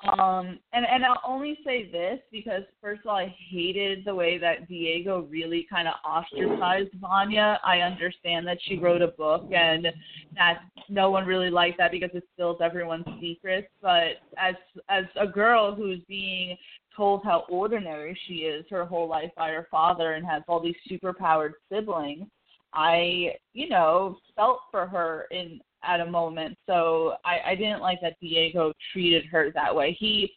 Um, 0.07 0.61
and 0.73 0.87
and 0.87 1.05
I'll 1.05 1.21
only 1.27 1.59
say 1.65 1.91
this 1.91 2.21
because 2.31 2.63
first 2.81 3.01
of 3.01 3.09
all, 3.09 3.17
I 3.17 3.35
hated 3.51 4.05
the 4.05 4.15
way 4.15 4.39
that 4.39 4.69
Diego 4.69 5.27
really 5.29 5.67
kind 5.69 5.89
of 5.89 5.95
ostracized 6.09 6.91
Vanya. 7.01 7.59
I 7.65 7.81
understand 7.81 8.47
that 8.47 8.59
she 8.63 8.79
wrote 8.79 9.03
a 9.03 9.09
book 9.09 9.51
and 9.53 9.89
that 10.37 10.61
no 10.89 11.11
one 11.11 11.27
really 11.27 11.51
liked 11.51 11.79
that 11.79 11.91
because 11.91 12.11
it 12.15 12.23
spills 12.33 12.59
everyone's 12.63 13.07
secrets. 13.21 13.67
But 13.83 14.21
as 14.37 14.55
as 14.89 15.05
a 15.21 15.27
girl 15.27 15.75
who's 15.75 16.01
being 16.07 16.57
told 16.97 17.25
how 17.25 17.45
ordinary 17.49 18.17
she 18.29 18.35
is 18.35 18.65
her 18.71 18.85
whole 18.85 19.09
life 19.09 19.31
by 19.37 19.49
her 19.49 19.67
father 19.69 20.15
and 20.15 20.25
has 20.25 20.45
all 20.47 20.61
these 20.61 20.77
superpowered 20.89 21.55
siblings, 21.73 22.29
I, 22.73 23.35
you 23.55 23.69
know, 23.69 24.19
felt 24.37 24.61
for 24.71 24.87
her 24.87 25.27
in 25.31 25.61
at 25.85 26.01
a 26.01 26.11
moment. 26.11 26.57
So 26.67 27.15
I, 27.25 27.53
I 27.53 27.55
didn't 27.55 27.81
like 27.81 28.01
that 28.03 28.17
Diego 28.21 28.73
treated 28.93 29.25
her 29.27 29.51
that 29.55 29.75
way. 29.75 29.97
He 29.99 30.33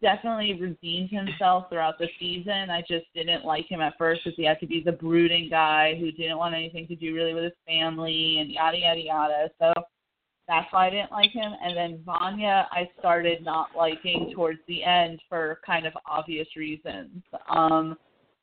definitely 0.00 0.54
redeemed 0.54 1.10
himself 1.10 1.64
throughout 1.68 1.98
the 1.98 2.08
season. 2.18 2.70
I 2.70 2.82
just 2.86 3.06
didn't 3.14 3.44
like 3.44 3.66
him 3.66 3.80
at 3.80 3.98
first 3.98 4.22
because 4.24 4.36
he 4.36 4.44
had 4.44 4.60
to 4.60 4.66
be 4.66 4.82
the 4.82 4.92
brooding 4.92 5.50
guy 5.50 5.96
who 5.98 6.12
didn't 6.12 6.38
want 6.38 6.54
anything 6.54 6.86
to 6.88 6.96
do 6.96 7.14
really 7.14 7.34
with 7.34 7.44
his 7.44 7.52
family 7.66 8.38
and 8.38 8.50
yada 8.50 8.78
yada 8.78 9.00
yada. 9.00 9.50
So 9.58 9.72
that's 10.46 10.72
why 10.72 10.86
I 10.86 10.90
didn't 10.90 11.12
like 11.12 11.30
him. 11.30 11.52
And 11.62 11.76
then 11.76 12.02
Vanya, 12.04 12.68
I 12.70 12.88
started 12.98 13.44
not 13.44 13.70
liking 13.76 14.32
towards 14.34 14.60
the 14.68 14.82
end 14.84 15.20
for 15.28 15.60
kind 15.66 15.86
of 15.86 15.92
obvious 16.06 16.48
reasons. 16.56 17.22
Um, 17.48 17.96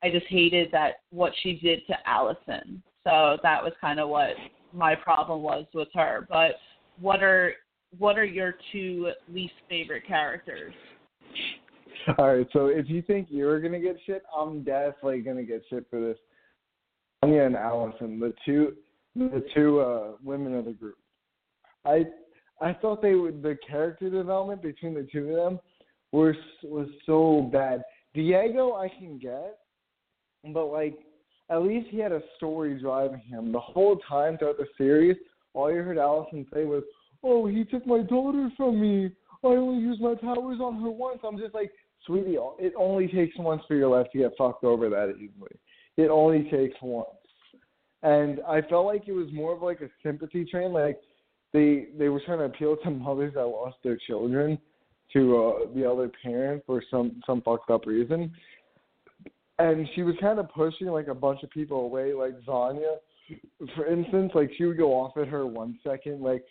I 0.03 0.09
just 0.09 0.27
hated 0.27 0.69
that 0.71 0.95
what 1.11 1.33
she 1.41 1.53
did 1.53 1.79
to 1.87 1.95
Allison. 2.05 2.83
So 3.07 3.37
that 3.41 3.63
was 3.63 3.71
kind 3.79 4.01
of 4.01 4.09
what 4.09 4.31
my 4.73 4.93
problem 4.93 5.41
was 5.41 5.65
with 5.73 5.87
her. 5.93 6.27
But 6.29 6.55
what 6.99 7.23
are 7.23 7.53
what 7.97 8.17
are 8.17 8.25
your 8.25 8.55
two 8.71 9.11
least 9.33 9.53
favorite 9.69 10.05
characters? 10.05 10.73
All 12.17 12.35
right, 12.35 12.47
so 12.51 12.67
if 12.67 12.89
you 12.89 13.01
think 13.01 13.27
you're 13.29 13.61
gonna 13.61 13.79
get 13.79 13.95
shit, 14.05 14.23
I'm 14.37 14.61
definitely 14.61 15.21
gonna 15.21 15.43
get 15.43 15.63
shit 15.69 15.85
for 15.89 16.01
this. 16.01 16.17
Vanya 17.23 17.43
and 17.43 17.55
Allison, 17.55 18.19
the 18.19 18.33
two, 18.45 18.75
the 19.15 19.43
two 19.55 19.79
uh, 19.79 20.11
women 20.21 20.53
of 20.53 20.65
the 20.65 20.73
group. 20.73 20.97
I 21.85 22.05
I 22.59 22.73
thought 22.73 23.01
they 23.01 23.15
would 23.15 23.41
the 23.41 23.57
character 23.65 24.09
development 24.09 24.61
between 24.61 24.93
the 24.93 25.07
two 25.09 25.29
of 25.29 25.35
them 25.35 25.59
was 26.11 26.35
was 26.61 26.89
so 27.05 27.49
bad. 27.53 27.83
Diego 28.13 28.73
I 28.73 28.89
can 28.89 29.17
get, 29.17 29.59
but 30.53 30.65
like 30.65 30.99
at 31.49 31.63
least 31.63 31.87
he 31.89 31.99
had 31.99 32.11
a 32.11 32.21
story 32.35 32.79
driving 32.79 33.21
him 33.21 33.51
the 33.51 33.59
whole 33.59 33.97
time 34.07 34.37
throughout 34.37 34.57
the 34.57 34.67
series. 34.77 35.15
All 35.53 35.71
you 35.71 35.81
heard 35.81 35.97
Allison 35.97 36.45
say 36.53 36.65
was, 36.65 36.83
"Oh, 37.23 37.45
he 37.45 37.63
took 37.63 37.85
my 37.85 38.01
daughter 38.01 38.51
from 38.57 38.79
me. 38.79 39.11
I 39.43 39.47
only 39.47 39.81
used 39.81 40.01
my 40.01 40.15
powers 40.15 40.59
on 40.59 40.81
her 40.81 40.89
once." 40.89 41.19
I'm 41.23 41.37
just 41.37 41.53
like, 41.53 41.71
sweetie, 42.05 42.37
it 42.59 42.73
only 42.77 43.07
takes 43.07 43.37
once 43.37 43.61
for 43.67 43.75
your 43.75 43.89
life 43.89 44.07
to 44.11 44.17
get 44.17 44.37
fucked 44.37 44.63
over 44.63 44.89
that 44.89 45.15
easily. 45.15 45.51
It 45.97 46.09
only 46.09 46.49
takes 46.49 46.75
once. 46.81 47.09
And 48.03 48.39
I 48.47 48.61
felt 48.61 48.85
like 48.85 49.07
it 49.07 49.13
was 49.13 49.31
more 49.33 49.53
of 49.53 49.61
like 49.61 49.81
a 49.81 49.89
sympathy 50.03 50.45
train. 50.45 50.71
Like 50.73 50.99
they 51.53 51.87
they 51.97 52.09
were 52.09 52.21
trying 52.25 52.39
to 52.39 52.45
appeal 52.45 52.77
to 52.77 52.89
mothers 52.91 53.33
that 53.35 53.45
lost 53.45 53.77
their 53.83 53.97
children 54.07 54.57
to 55.13 55.37
uh, 55.37 55.73
the 55.73 55.89
other 55.89 56.11
parent 56.23 56.63
for 56.65 56.83
some 56.91 57.21
some 57.25 57.41
fucked 57.41 57.69
up 57.69 57.85
reason. 57.85 58.31
And 59.59 59.87
she 59.95 60.03
was 60.03 60.15
kind 60.21 60.39
of 60.39 60.49
pushing 60.49 60.87
like 60.87 61.07
a 61.07 61.15
bunch 61.15 61.41
of 61.43 61.49
people 61.49 61.81
away, 61.81 62.13
like 62.13 62.33
Vanya, 62.45 62.97
for 63.75 63.87
instance. 63.87 64.31
Like 64.35 64.51
she 64.57 64.65
would 64.65 64.77
go 64.77 64.93
off 64.93 65.17
at 65.17 65.27
her 65.27 65.47
one 65.47 65.79
second, 65.83 66.21
like, 66.21 66.43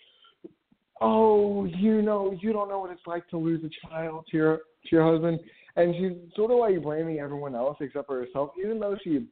"Oh, 1.01 1.67
you 1.67 2.03
know, 2.03 2.37
you 2.41 2.53
don't 2.53 2.69
know 2.69 2.81
what 2.81 2.91
it's 2.91 3.07
like 3.07 3.29
to 3.29 3.39
lose 3.39 3.63
a 3.65 3.89
child 3.89 4.27
to 4.31 4.37
your 4.37 4.57
to 4.57 4.89
your 4.91 5.11
husband," 5.11 5.39
and 5.77 5.95
she's 5.95 6.35
sort 6.35 6.51
of 6.51 6.59
like 6.59 6.83
blaming 6.83 7.21
everyone 7.21 7.55
else 7.55 7.77
except 7.81 8.09
for 8.09 8.19
herself, 8.19 8.51
even 8.59 8.81
though 8.81 8.97
she 9.05 9.29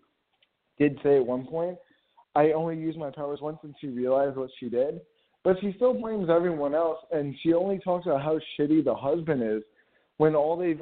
did 0.78 0.98
say 1.02 1.16
at 1.16 1.26
one 1.26 1.44
point, 1.44 1.76
"I 2.36 2.52
only 2.52 2.76
used 2.76 2.98
my 2.98 3.10
powers 3.10 3.40
once," 3.40 3.58
and 3.64 3.74
she 3.80 3.88
realized 3.88 4.36
what 4.36 4.50
she 4.60 4.68
did. 4.68 5.00
But 5.42 5.60
she 5.60 5.72
still 5.74 5.94
blames 5.94 6.30
everyone 6.30 6.74
else, 6.74 7.00
and 7.12 7.34
she 7.42 7.52
only 7.52 7.78
talks 7.80 8.06
about 8.06 8.22
how 8.22 8.38
shitty 8.56 8.84
the 8.84 8.94
husband 8.94 9.42
is, 9.42 9.62
when 10.18 10.36
all 10.36 10.56
they've 10.56 10.80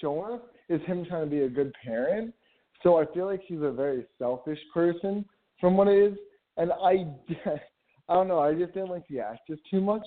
shown 0.00 0.34
us 0.34 0.40
is 0.68 0.80
him 0.82 1.04
trying 1.04 1.24
to 1.24 1.30
be 1.30 1.42
a 1.42 1.48
good 1.48 1.72
parent. 1.84 2.34
So 2.82 2.98
I 2.98 3.06
feel 3.12 3.26
like 3.26 3.40
she's 3.48 3.62
a 3.62 3.70
very 3.70 4.06
selfish 4.18 4.58
person, 4.72 5.24
from 5.60 5.76
what 5.76 5.88
it 5.88 6.12
is, 6.12 6.18
and 6.56 6.72
I, 6.72 7.06
I 8.08 8.14
don't 8.14 8.28
know. 8.28 8.38
I 8.38 8.54
just 8.54 8.74
didn't 8.74 8.90
like 8.90 9.06
the 9.08 9.20
actress 9.20 9.58
too 9.70 9.80
much. 9.80 10.06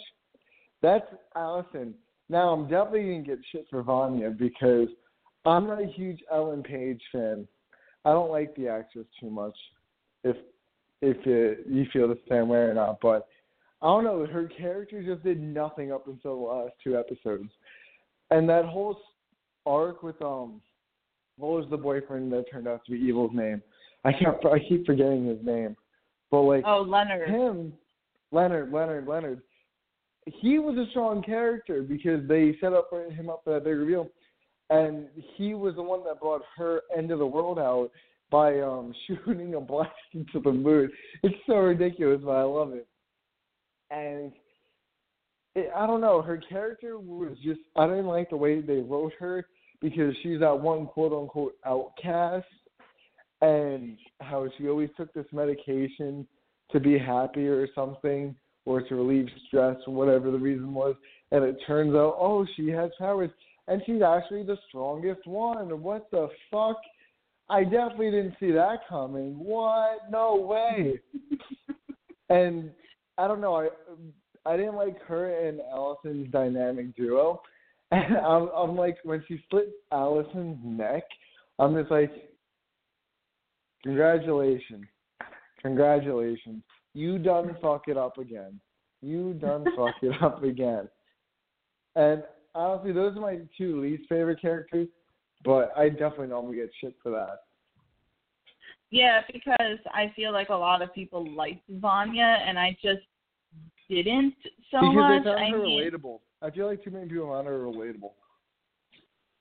That's 0.81 1.05
Allison. 1.35 1.93
Now 2.29 2.49
I'm 2.49 2.63
definitely 2.63 3.03
gonna 3.03 3.23
get 3.23 3.39
shit 3.51 3.65
for 3.69 3.83
Vanya 3.83 4.29
because 4.29 4.87
I'm 5.45 5.67
not 5.67 5.81
a 5.81 5.87
huge 5.87 6.19
Ellen 6.31 6.63
Page 6.63 7.01
fan. 7.11 7.47
I 8.05 8.11
don't 8.11 8.31
like 8.31 8.55
the 8.55 8.67
actress 8.67 9.05
too 9.19 9.29
much. 9.29 9.55
If 10.23 10.37
if 11.01 11.17
it, 11.25 11.65
you 11.67 11.85
feel 11.91 12.07
the 12.07 12.17
same 12.29 12.47
way 12.47 12.59
or 12.59 12.73
not, 12.73 12.99
but 13.01 13.27
I 13.81 13.87
don't 13.87 14.03
know. 14.03 14.25
Her 14.25 14.47
character 14.47 15.03
just 15.03 15.23
did 15.23 15.41
nothing 15.41 15.91
up 15.91 16.07
until 16.07 16.35
the 16.35 16.45
last 16.45 16.73
two 16.83 16.97
episodes, 16.97 17.49
and 18.29 18.47
that 18.49 18.65
whole 18.65 18.99
arc 19.65 20.03
with 20.03 20.21
um, 20.21 20.61
what 21.37 21.51
was 21.51 21.65
the 21.69 21.77
boyfriend 21.77 22.31
that 22.33 22.45
turned 22.51 22.67
out 22.67 22.83
to 22.85 22.91
be 22.91 22.97
Evil's 22.99 23.31
name? 23.33 23.61
I 24.03 24.11
can't. 24.11 24.37
I 24.45 24.59
keep 24.67 24.85
forgetting 24.85 25.27
his 25.27 25.43
name, 25.43 25.75
but 26.29 26.41
like 26.41 26.63
Oh, 26.65 26.81
Leonard. 26.81 27.29
him, 27.29 27.73
Leonard, 28.31 28.71
Leonard, 28.71 29.07
Leonard. 29.07 29.41
He 30.25 30.59
was 30.59 30.77
a 30.77 30.89
strong 30.91 31.23
character 31.23 31.81
because 31.81 32.27
they 32.27 32.55
set 32.61 32.73
up 32.73 32.87
for 32.89 33.03
him 33.09 33.29
up 33.29 33.41
for 33.43 33.53
that 33.53 33.63
big 33.63 33.77
reveal, 33.77 34.07
and 34.69 35.07
he 35.35 35.53
was 35.53 35.75
the 35.75 35.83
one 35.83 36.03
that 36.05 36.19
brought 36.19 36.41
her 36.57 36.81
end 36.95 37.11
of 37.11 37.19
the 37.19 37.25
world 37.25 37.59
out 37.59 37.89
by 38.29 38.59
um 38.61 38.93
shooting 39.07 39.55
a 39.55 39.59
blast 39.59 39.91
into 40.13 40.39
the 40.39 40.51
moon. 40.51 40.91
It's 41.23 41.35
so 41.47 41.55
ridiculous, 41.55 42.21
but 42.23 42.31
I 42.31 42.43
love 42.43 42.73
it. 42.73 42.87
And 43.89 44.31
it, 45.55 45.69
I 45.75 45.85
don't 45.85 46.01
know, 46.01 46.21
her 46.21 46.37
character 46.37 46.99
was 46.99 47.37
just 47.43 47.59
I 47.75 47.87
didn't 47.87 48.07
like 48.07 48.29
the 48.29 48.37
way 48.37 48.61
they 48.61 48.79
wrote 48.79 49.13
her 49.19 49.45
because 49.81 50.13
she's 50.21 50.39
that 50.39 50.59
one 50.59 50.87
quote 50.87 51.13
unquote 51.13 51.55
outcast 51.65 52.45
and 53.41 53.97
how 54.19 54.47
she 54.57 54.67
always 54.67 54.89
took 54.95 55.13
this 55.13 55.25
medication 55.31 56.27
to 56.71 56.79
be 56.79 56.97
happy 56.97 57.47
or 57.47 57.67
something 57.73 58.35
or 58.65 58.81
to 58.81 58.95
relieve 58.95 59.27
stress 59.47 59.75
or 59.87 59.93
whatever 59.93 60.31
the 60.31 60.37
reason 60.37 60.73
was 60.73 60.95
and 61.31 61.43
it 61.43 61.57
turns 61.65 61.95
out 61.95 62.15
oh 62.19 62.45
she 62.55 62.69
has 62.69 62.91
powers. 62.99 63.31
And 63.67 63.81
she's 63.85 64.01
actually 64.01 64.43
the 64.43 64.57
strongest 64.67 65.25
one. 65.25 65.81
What 65.81 66.09
the 66.11 66.27
fuck? 66.49 66.77
I 67.47 67.63
definitely 67.63 68.11
didn't 68.11 68.35
see 68.39 68.51
that 68.51 68.79
coming. 68.89 69.37
What? 69.37 70.09
No 70.09 70.35
way. 70.35 70.99
And 72.29 72.71
i 73.17 73.27
don't 73.27 73.41
know 73.41 73.55
i 73.55 73.67
i 74.45 74.57
didn't 74.57 74.75
like 74.75 75.01
her 75.03 75.47
and 75.47 75.59
allison's 75.73 76.31
dynamic 76.31 76.95
duo 76.95 77.41
and 77.91 78.17
i'm 78.17 78.49
i'm 78.55 78.75
like 78.75 78.97
when 79.03 79.23
she 79.27 79.39
split 79.45 79.69
allison's 79.91 80.57
neck 80.63 81.03
i'm 81.59 81.75
just 81.75 81.91
like 81.91 82.11
congratulations 83.83 84.85
congratulations 85.61 86.63
you 86.93 87.17
done 87.17 87.55
fuck 87.61 87.87
it 87.87 87.97
up 87.97 88.17
again. 88.17 88.59
You 89.01 89.33
done 89.33 89.65
fuck 89.75 89.95
it 90.01 90.21
up 90.21 90.43
again. 90.43 90.89
And 91.95 92.23
honestly, 92.53 92.91
those 92.91 93.15
are 93.15 93.21
my 93.21 93.39
two 93.57 93.81
least 93.81 94.03
favorite 94.09 94.41
characters, 94.41 94.87
but 95.43 95.71
I 95.77 95.89
definitely 95.89 96.27
know 96.27 96.39
I'm 96.39 96.45
gonna 96.45 96.57
get 96.57 96.71
shit 96.79 96.95
for 97.01 97.11
that. 97.11 97.43
Yeah, 98.89 99.21
because 99.31 99.79
I 99.93 100.11
feel 100.15 100.33
like 100.33 100.49
a 100.49 100.55
lot 100.55 100.81
of 100.81 100.93
people 100.93 101.33
liked 101.33 101.63
Vanya, 101.69 102.39
and 102.45 102.59
I 102.59 102.77
just 102.81 103.03
didn't 103.95 104.35
so 104.71 104.79
because 104.79 104.95
much. 104.95 105.23
found 105.23 105.39
I 105.39 105.49
her 105.49 105.63
mean, 105.63 105.91
relatable. 105.91 106.19
I 106.41 106.49
feel 106.49 106.67
like 106.67 106.83
too 106.83 106.91
many 106.91 107.07
people 107.07 107.31
found 107.31 107.47
her 107.47 107.59
relatable. 107.59 108.11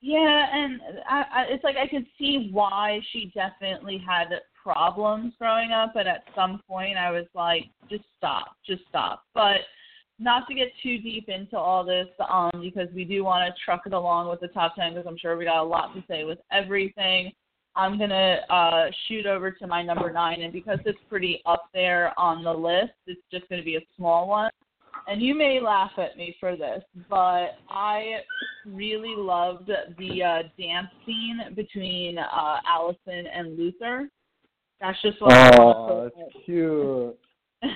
Yeah, 0.03 0.47
and 0.53 0.81
I, 1.09 1.25
I, 1.33 1.43
it's 1.51 1.63
like 1.63 1.77
I 1.77 1.87
could 1.87 2.07
see 2.19 2.49
why 2.53 3.01
she 3.13 3.31
definitely 3.35 4.03
had 4.05 4.29
problems 4.63 5.35
growing 5.39 5.73
up, 5.73 5.93
but 5.95 6.07
at 6.07 6.25
some 6.35 6.61
point 6.67 6.97
I 6.97 7.11
was 7.11 7.27
like, 7.35 7.65
just 7.91 8.05
stop, 8.17 8.57
just 8.67 8.83
stop. 8.89 9.25
But 9.35 9.59
not 10.19 10.47
to 10.49 10.55
get 10.55 10.69
too 10.83 10.99
deep 10.99 11.29
into 11.29 11.57
all 11.57 11.85
this, 11.85 12.09
um, 12.31 12.51
because 12.63 12.89
we 12.95 13.05
do 13.05 13.25
want 13.25 13.47
to 13.47 13.61
truck 13.65 13.83
it 13.87 13.93
along 13.93 14.29
with 14.31 14.41
the 14.41 14.49
top 14.49 14.75
ten, 14.75 14.95
because 14.95 15.07
I'm 15.07 15.19
sure 15.19 15.37
we 15.37 15.45
got 15.45 15.63
a 15.63 15.65
lot 15.65 15.95
to 15.95 16.03
say 16.09 16.25
with 16.25 16.39
everything. 16.51 17.33
I'm 17.77 17.99
gonna 17.99 18.39
uh, 18.51 18.87
shoot 19.07 19.27
over 19.27 19.51
to 19.51 19.67
my 19.67 19.83
number 19.83 20.13
nine, 20.13 20.43
and 20.43 20.53
because 20.53 20.79
it's 20.85 20.99
pretty 21.09 21.41
up 21.47 21.69
there 21.73 22.19
on 22.19 22.43
the 22.43 22.53
list, 22.53 22.93
it's 23.07 23.21
just 23.31 23.49
gonna 23.49 23.63
be 23.63 23.77
a 23.77 23.81
small 23.97 24.29
one 24.29 24.51
and 25.07 25.21
you 25.21 25.35
may 25.35 25.61
laugh 25.61 25.91
at 25.99 26.17
me 26.17 26.37
for 26.39 26.57
this, 26.57 26.83
but 27.09 27.57
I 27.69 28.21
really 28.65 29.15
loved 29.17 29.71
the 29.99 30.23
uh, 30.23 30.43
dance 30.59 30.89
scene 31.05 31.41
between 31.55 32.19
uh, 32.19 32.59
Allison 32.67 33.27
and 33.27 33.59
Luther. 33.59 34.09
That's 34.81 35.01
just 35.03 35.21
what 35.21 35.33
I 35.33 35.51
Oh, 35.59 35.65
want 35.65 36.15
that's 36.17 36.45
cute. 36.45 37.19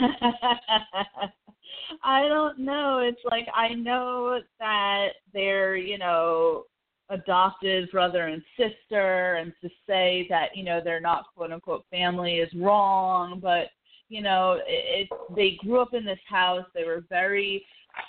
I 2.02 2.28
don't 2.28 2.58
know. 2.60 2.98
It's 2.98 3.20
like 3.30 3.46
I 3.54 3.74
know 3.74 4.40
that 4.58 5.08
they're, 5.32 5.76
you 5.76 5.98
know, 5.98 6.64
adopted 7.10 7.90
brother 7.90 8.28
and 8.28 8.42
sister 8.56 9.34
and 9.34 9.52
to 9.60 9.68
say 9.86 10.26
that, 10.30 10.56
you 10.56 10.64
know, 10.64 10.80
they're 10.82 11.00
not 11.00 11.26
quote 11.36 11.52
unquote 11.52 11.84
family 11.90 12.36
is 12.36 12.52
wrong, 12.54 13.40
but 13.40 13.68
you 14.08 14.22
know, 14.22 14.60
it, 14.66 15.08
it 15.10 15.34
they 15.34 15.58
grew 15.64 15.80
up 15.80 15.94
in 15.94 16.04
this 16.04 16.18
house. 16.28 16.64
They 16.74 16.84
were 16.84 17.04
very 17.08 17.64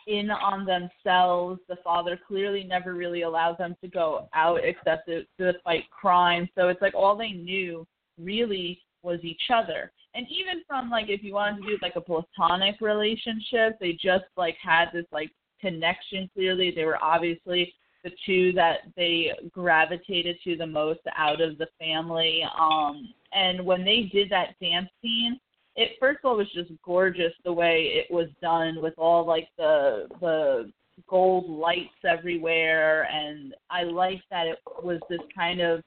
in 0.08 0.30
on 0.32 0.66
themselves. 0.66 1.60
The 1.68 1.78
father 1.84 2.20
clearly 2.28 2.64
never 2.64 2.94
really 2.94 3.24
allowed 3.24 3.58
them 3.58 3.76
to 3.82 3.88
go 3.88 4.28
out 4.34 4.60
except 4.64 5.08
to, 5.08 5.24
to 5.40 5.54
fight 5.64 5.90
crime. 5.90 6.50
So 6.56 6.68
it's 6.70 6.82
like 6.82 6.96
all 6.96 7.18
they 7.18 7.32
knew 7.32 7.86
really 8.20 8.82
was 9.04 9.20
each 9.24 9.50
other. 9.54 9.92
And 10.14 10.26
even 10.30 10.64
from 10.68 10.90
like 10.90 11.10
if 11.10 11.24
you 11.24 11.34
wanted 11.34 11.62
to 11.62 11.68
do 11.68 11.78
like 11.82 11.96
a 11.96 12.02
platonic 12.02 12.80
relationship, 12.82 13.78
they 13.80 13.94
just 13.94 14.26
like 14.38 14.58
had 14.62 14.86
this 14.94 15.06
like 15.12 15.32
connection 15.60 16.30
clearly. 16.34 16.72
They 16.76 16.86
were 16.86 17.04
obviously 17.04 17.74
the 18.06 18.12
two 18.26 18.54
that 18.54 18.82
they 18.96 19.32
gravitated 19.52 20.38
to 20.44 20.56
the 20.56 20.66
most 20.66 21.02
out 21.18 21.42
of 21.42 21.58
the 21.58 21.68
family. 21.78 22.44
Um 22.58 23.14
and 23.34 23.66
when 23.66 23.84
they 23.84 24.04
did 24.14 24.30
that 24.30 24.56
dance 24.62 24.90
scene, 25.02 25.38
it 25.76 25.98
first 26.00 26.20
of 26.24 26.30
all 26.30 26.38
was 26.38 26.52
just 26.54 26.72
gorgeous 26.84 27.34
the 27.44 27.52
way 27.52 27.92
it 27.94 28.14
was 28.14 28.30
done 28.42 28.82
with 28.82 28.94
all 28.98 29.26
like 29.26 29.50
the 29.58 30.08
the 30.22 30.72
gold 31.10 31.50
lights 31.50 31.90
everywhere 32.08 33.10
and 33.12 33.54
I 33.70 33.84
liked 33.84 34.24
that 34.30 34.48
it 34.48 34.60
was 34.82 35.02
this 35.10 35.20
kind 35.36 35.60
of 35.60 35.84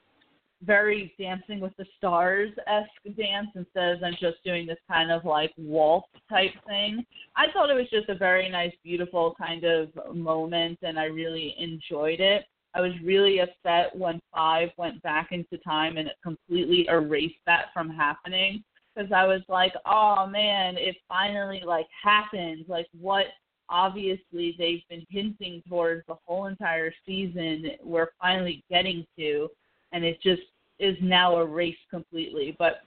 very 0.63 1.15
dancing 1.19 1.61
with 1.61 1.77
the 1.77 1.87
stars 1.97 2.51
esque 2.67 3.17
dance 3.17 3.49
instead 3.55 3.93
of 3.93 4.01
them 4.01 4.15
just 4.21 4.43
doing 4.45 4.67
this 4.67 4.79
kind 4.89 5.11
of 5.11 5.25
like 5.25 5.53
waltz 5.57 6.09
type 6.29 6.53
thing. 6.67 7.05
I 7.37 7.47
thought 7.53 7.71
it 7.71 7.75
was 7.75 7.89
just 7.91 8.09
a 8.09 8.15
very 8.15 8.49
nice, 8.49 8.73
beautiful 8.83 9.35
kind 9.39 9.65
of 9.65 9.91
moment 10.15 10.79
and 10.83 10.99
I 10.99 11.05
really 11.05 11.55
enjoyed 11.59 12.21
it. 12.21 12.45
I 12.75 12.81
was 12.81 12.93
really 13.03 13.41
upset 13.41 13.97
when 13.97 14.21
five 14.35 14.71
went 14.77 15.03
back 15.03 15.29
into 15.31 15.59
time 15.59 15.97
and 15.97 16.09
it 16.09 16.17
completely 16.23 16.87
erased 16.89 17.41
that 17.47 17.67
from 17.73 17.89
happening 17.91 18.63
because 18.95 19.13
I 19.13 19.27
was 19.27 19.43
like, 19.49 19.73
oh 19.87 20.27
man, 20.27 20.77
it 20.77 20.97
finally 21.09 21.63
like 21.65 21.87
happened. 22.03 22.65
Like 22.69 22.87
what 22.99 23.27
obviously 23.69 24.55
they've 24.59 24.83
been 24.89 25.07
hinting 25.09 25.63
towards 25.69 26.03
the 26.09 26.17
whole 26.27 26.47
entire 26.47 26.93
season, 27.07 27.71
we're 27.83 28.11
finally 28.21 28.65
getting 28.71 29.07
to, 29.19 29.49
and 29.93 30.05
it 30.05 30.21
just 30.23 30.43
is 30.79 30.97
now 31.01 31.41
erased 31.41 31.79
completely. 31.91 32.55
But 32.59 32.83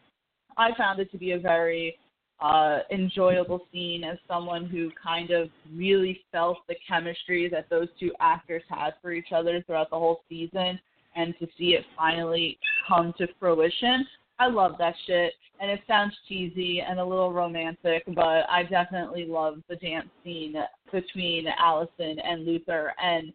I 0.58 0.70
found 0.78 1.00
it 1.00 1.12
to 1.12 1.18
be 1.18 1.32
a 1.32 1.40
very 1.40 1.98
uh, 2.42 2.80
enjoyable 2.92 3.68
scene 3.72 4.04
as 4.04 4.18
someone 4.28 4.66
who 4.66 4.90
kind 5.02 5.32
of 5.32 5.50
really 5.74 6.22
felt 6.32 6.58
the 6.68 6.76
chemistry 6.88 7.48
that 7.50 7.70
those 7.70 7.88
two 8.00 8.12
actors 8.20 8.64
had 8.70 8.94
for 9.02 9.12
each 9.12 9.32
other 9.34 9.62
throughout 9.62 9.90
the 9.90 10.00
whole 10.00 10.22
season, 10.28 10.80
and 11.16 11.34
to 11.40 11.48
see 11.58 11.76
it 11.76 11.86
finally 11.96 12.58
come 12.88 13.14
to 13.18 13.28
fruition. 13.40 14.06
I 14.40 14.48
love 14.48 14.74
that 14.80 14.96
shit, 15.06 15.34
and 15.60 15.70
it 15.70 15.82
sounds 15.88 16.14
cheesy 16.28 16.82
and 16.82 17.00
a 17.00 17.06
little 17.06 17.32
romantic, 17.32 18.04
but 18.08 18.50
I 18.50 18.64
definitely 18.68 19.26
love 19.26 19.60
the 19.70 19.76
dance 19.76 20.10
scene 20.24 20.56
between 20.92 21.46
Allison 21.60 22.18
and 22.20 22.44
Luther. 22.44 22.92
And 23.02 23.32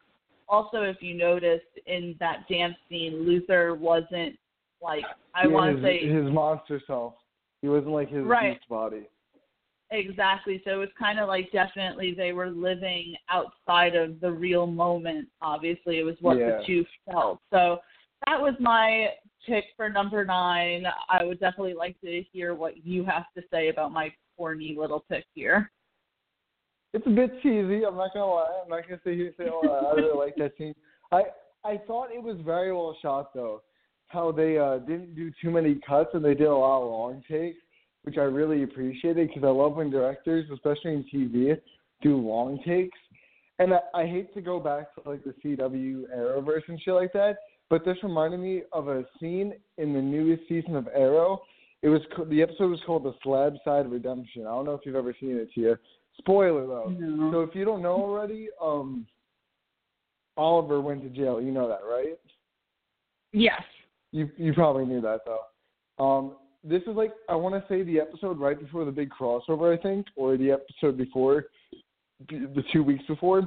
also, 0.48 0.82
if 0.82 0.96
you 1.00 1.14
noticed 1.14 1.64
in 1.86 2.16
that 2.20 2.48
dance 2.48 2.76
scene, 2.88 3.24
Luther 3.24 3.74
wasn't 3.74 4.38
like 4.82 5.04
I 5.34 5.46
Yeah, 5.46 5.52
want 5.52 5.76
to 5.76 5.82
say 5.82 6.06
his 6.06 6.30
monster 6.30 6.80
self. 6.86 7.14
He 7.62 7.68
wasn't 7.68 7.92
like 7.92 8.08
his 8.08 8.24
Right. 8.24 8.54
beast 8.54 8.68
body. 8.68 9.08
Exactly. 9.90 10.60
So 10.64 10.72
it 10.72 10.76
was 10.76 10.88
kind 10.98 11.18
of 11.18 11.28
like 11.28 11.50
definitely 11.52 12.12
they 12.12 12.32
were 12.32 12.50
living 12.50 13.16
outside 13.28 13.94
of 13.94 14.20
the 14.20 14.30
real 14.30 14.66
moment. 14.66 15.28
Obviously, 15.40 15.98
it 15.98 16.02
was 16.02 16.20
what 16.20 16.38
Yeah. 16.38 16.58
the 16.58 16.64
two 16.64 16.86
felt. 17.04 17.40
So 17.50 17.80
that 18.26 18.40
was 18.40 18.58
my 18.58 19.14
pick 19.44 19.64
for 19.76 19.88
number 19.88 20.24
nine. 20.24 20.86
I 21.08 21.24
would 21.24 21.38
definitely 21.38 21.74
like 21.74 22.00
to 22.00 22.22
hear 22.32 22.54
what 22.54 22.84
you 22.84 23.04
have 23.04 23.32
to 23.34 23.42
say 23.50 23.68
about 23.68 23.92
my 23.92 24.12
corny 24.36 24.74
little 24.76 25.00
pick 25.00 25.24
here. 25.34 25.70
It's 26.96 27.06
a 27.06 27.10
bit 27.10 27.30
cheesy. 27.42 27.84
I'm 27.84 27.94
not 27.94 28.14
gonna 28.14 28.24
lie. 28.24 28.60
I'm 28.62 28.70
not 28.70 28.88
gonna 28.88 28.98
say 29.04 29.14
here 29.14 29.30
say 29.36 29.48
oh 29.52 29.90
I 29.92 29.94
really 30.00 30.16
like 30.16 30.34
that 30.36 30.52
scene. 30.56 30.74
I 31.12 31.24
I 31.62 31.78
thought 31.86 32.08
it 32.10 32.22
was 32.22 32.38
very 32.42 32.72
well 32.72 32.96
shot 33.02 33.34
though. 33.34 33.60
How 34.06 34.32
they 34.32 34.56
uh 34.56 34.78
didn't 34.78 35.14
do 35.14 35.30
too 35.42 35.50
many 35.50 35.78
cuts 35.86 36.08
and 36.14 36.24
they 36.24 36.32
did 36.32 36.46
a 36.46 36.56
lot 36.56 36.80
of 36.80 36.88
long 36.88 37.22
takes, 37.30 37.58
which 38.04 38.16
I 38.16 38.22
really 38.22 38.62
appreciated 38.62 39.28
because 39.28 39.44
I 39.44 39.50
love 39.50 39.76
when 39.76 39.90
directors, 39.90 40.48
especially 40.50 40.94
in 40.94 41.04
TV, 41.12 41.60
do 42.00 42.16
long 42.16 42.60
takes. 42.66 42.98
And 43.58 43.74
I, 43.74 43.80
I 43.94 44.06
hate 44.06 44.32
to 44.32 44.40
go 44.40 44.58
back 44.58 44.94
to 44.94 45.10
like 45.10 45.22
the 45.22 45.34
CW 45.44 46.04
Arrowverse 46.16 46.66
and 46.68 46.80
shit 46.80 46.94
like 46.94 47.12
that, 47.12 47.36
but 47.68 47.84
this 47.84 47.98
reminded 48.02 48.40
me 48.40 48.62
of 48.72 48.88
a 48.88 49.04
scene 49.20 49.52
in 49.76 49.92
the 49.92 50.00
newest 50.00 50.48
season 50.48 50.74
of 50.74 50.88
Arrow. 50.94 51.42
It 51.82 51.90
was 51.90 52.00
the 52.30 52.40
episode 52.40 52.70
was 52.70 52.80
called 52.86 53.04
the 53.04 53.12
Slab 53.22 53.56
Side 53.66 53.90
Redemption. 53.90 54.46
I 54.46 54.50
don't 54.52 54.64
know 54.64 54.72
if 54.72 54.80
you've 54.86 54.96
ever 54.96 55.14
seen 55.20 55.36
it, 55.36 55.50
Tia. 55.54 55.78
Spoiler 56.18 56.66
though. 56.66 56.88
No. 56.88 57.32
So 57.32 57.40
if 57.42 57.54
you 57.54 57.64
don't 57.64 57.82
know 57.82 57.94
already, 57.94 58.48
um, 58.60 59.06
Oliver 60.36 60.80
went 60.80 61.02
to 61.02 61.08
jail. 61.08 61.40
You 61.40 61.52
know 61.52 61.68
that, 61.68 61.80
right? 61.88 62.18
Yes. 63.32 63.62
You 64.12 64.30
you 64.36 64.52
probably 64.54 64.86
knew 64.86 65.00
that 65.00 65.20
though. 65.26 66.04
Um, 66.04 66.36
this 66.64 66.82
is 66.82 66.96
like 66.96 67.12
I 67.28 67.34
want 67.34 67.54
to 67.54 67.64
say 67.72 67.82
the 67.82 68.00
episode 68.00 68.38
right 68.38 68.58
before 68.58 68.84
the 68.84 68.92
big 68.92 69.10
crossover, 69.10 69.76
I 69.76 69.80
think, 69.80 70.06
or 70.16 70.36
the 70.36 70.50
episode 70.52 70.96
before, 70.96 71.46
the 72.28 72.64
two 72.72 72.82
weeks 72.82 73.04
before. 73.06 73.42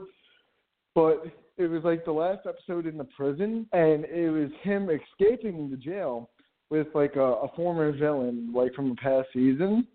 But 0.95 1.25
it 1.57 1.67
was 1.67 1.83
like 1.83 2.05
the 2.05 2.11
last 2.11 2.47
episode 2.47 2.87
in 2.87 2.97
the 2.97 3.03
prison, 3.03 3.67
and 3.73 4.05
it 4.05 4.29
was 4.29 4.49
him 4.63 4.89
escaping 4.89 5.69
the 5.69 5.77
jail 5.77 6.29
with 6.69 6.87
like 6.93 7.15
a, 7.15 7.21
a 7.21 7.51
former 7.55 7.91
villain, 7.91 8.51
like 8.53 8.73
from 8.73 8.91
a 8.91 8.95
past 8.95 9.27
season. 9.33 9.87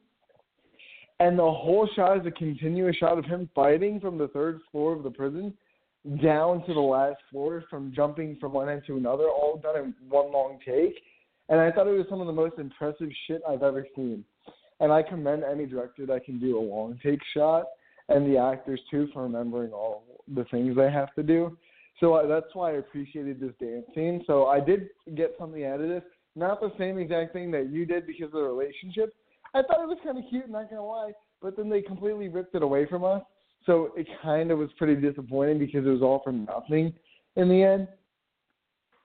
And 1.24 1.38
the 1.38 1.42
whole 1.42 1.88
shot 1.96 2.18
is 2.18 2.26
a 2.26 2.30
continuous 2.30 2.96
shot 2.96 3.16
of 3.16 3.24
him 3.24 3.48
fighting 3.54 3.98
from 3.98 4.18
the 4.18 4.28
third 4.28 4.60
floor 4.70 4.92
of 4.92 5.02
the 5.02 5.10
prison 5.10 5.54
down 6.22 6.62
to 6.66 6.74
the 6.74 6.80
last 6.80 7.16
floor 7.30 7.64
from 7.70 7.94
jumping 7.96 8.37
from 8.38 8.52
one 8.52 8.68
end 8.68 8.82
to 8.88 8.98
another, 8.98 9.24
all 9.30 9.56
done 9.56 9.76
in 9.78 9.94
one 10.06 10.30
long 10.30 10.58
take. 10.66 11.00
And 11.48 11.58
I 11.58 11.72
thought 11.72 11.87
it 11.87 11.96
was 11.96 12.04
some 12.10 12.20
of 12.20 12.26
the 12.26 12.32
most 12.34 12.58
impressive 12.58 13.08
shit 13.26 13.40
I've 13.48 13.62
ever 13.62 13.87
seen. 13.96 14.22
And 14.80 14.92
I 14.92 15.02
commend 15.02 15.44
any 15.44 15.64
director 15.64 16.04
that 16.04 16.26
can 16.26 16.38
do 16.38 16.58
a 16.58 16.60
long 16.60 17.00
take 17.02 17.20
shot 17.32 17.68
and 18.10 18.30
the 18.30 18.38
actors 18.38 18.80
too 18.90 19.08
for 19.14 19.22
remembering 19.22 19.72
all 19.72 20.04
the 20.28 20.44
things 20.50 20.76
they 20.76 20.90
have 20.90 21.14
to 21.14 21.22
do. 21.22 21.56
So 22.00 22.12
uh, 22.12 22.26
that's 22.26 22.54
why 22.54 22.72
I 22.72 22.74
appreciated 22.74 23.40
this 23.40 23.52
dance 23.58 23.87
scene. 23.94 24.22
So 24.26 24.48
I 24.48 24.60
did 24.60 24.90
get 25.14 25.37
something 25.38 25.64
out 25.64 25.80
of 25.80 25.88
this. 25.88 26.02
Not 26.37 26.60
the 26.60 26.70
same 26.76 26.98
exact 26.98 27.32
thing 27.32 27.50
that 27.52 27.70
you 27.70 27.87
did 27.87 28.06
because 28.06 28.26
of 28.26 28.32
the 28.32 28.42
relationship. 28.42 29.14
I 29.54 29.62
thought 29.62 29.82
it 29.82 29.88
was 29.88 29.98
kind 30.04 30.18
of 30.18 30.24
cute, 30.28 30.50
not 30.50 30.68
gonna 30.68 30.84
lie. 30.84 31.12
But 31.40 31.56
then 31.56 31.68
they 31.68 31.82
completely 31.82 32.28
ripped 32.28 32.54
it 32.54 32.62
away 32.62 32.86
from 32.86 33.04
us. 33.04 33.22
So 33.66 33.92
it 33.96 34.06
kind 34.22 34.50
of 34.50 34.58
was 34.58 34.70
pretty 34.76 35.00
disappointing 35.00 35.58
because 35.58 35.86
it 35.86 35.90
was 35.90 36.02
all 36.02 36.20
for 36.22 36.32
nothing 36.32 36.92
in 37.36 37.48
the 37.48 37.62
end. 37.62 37.88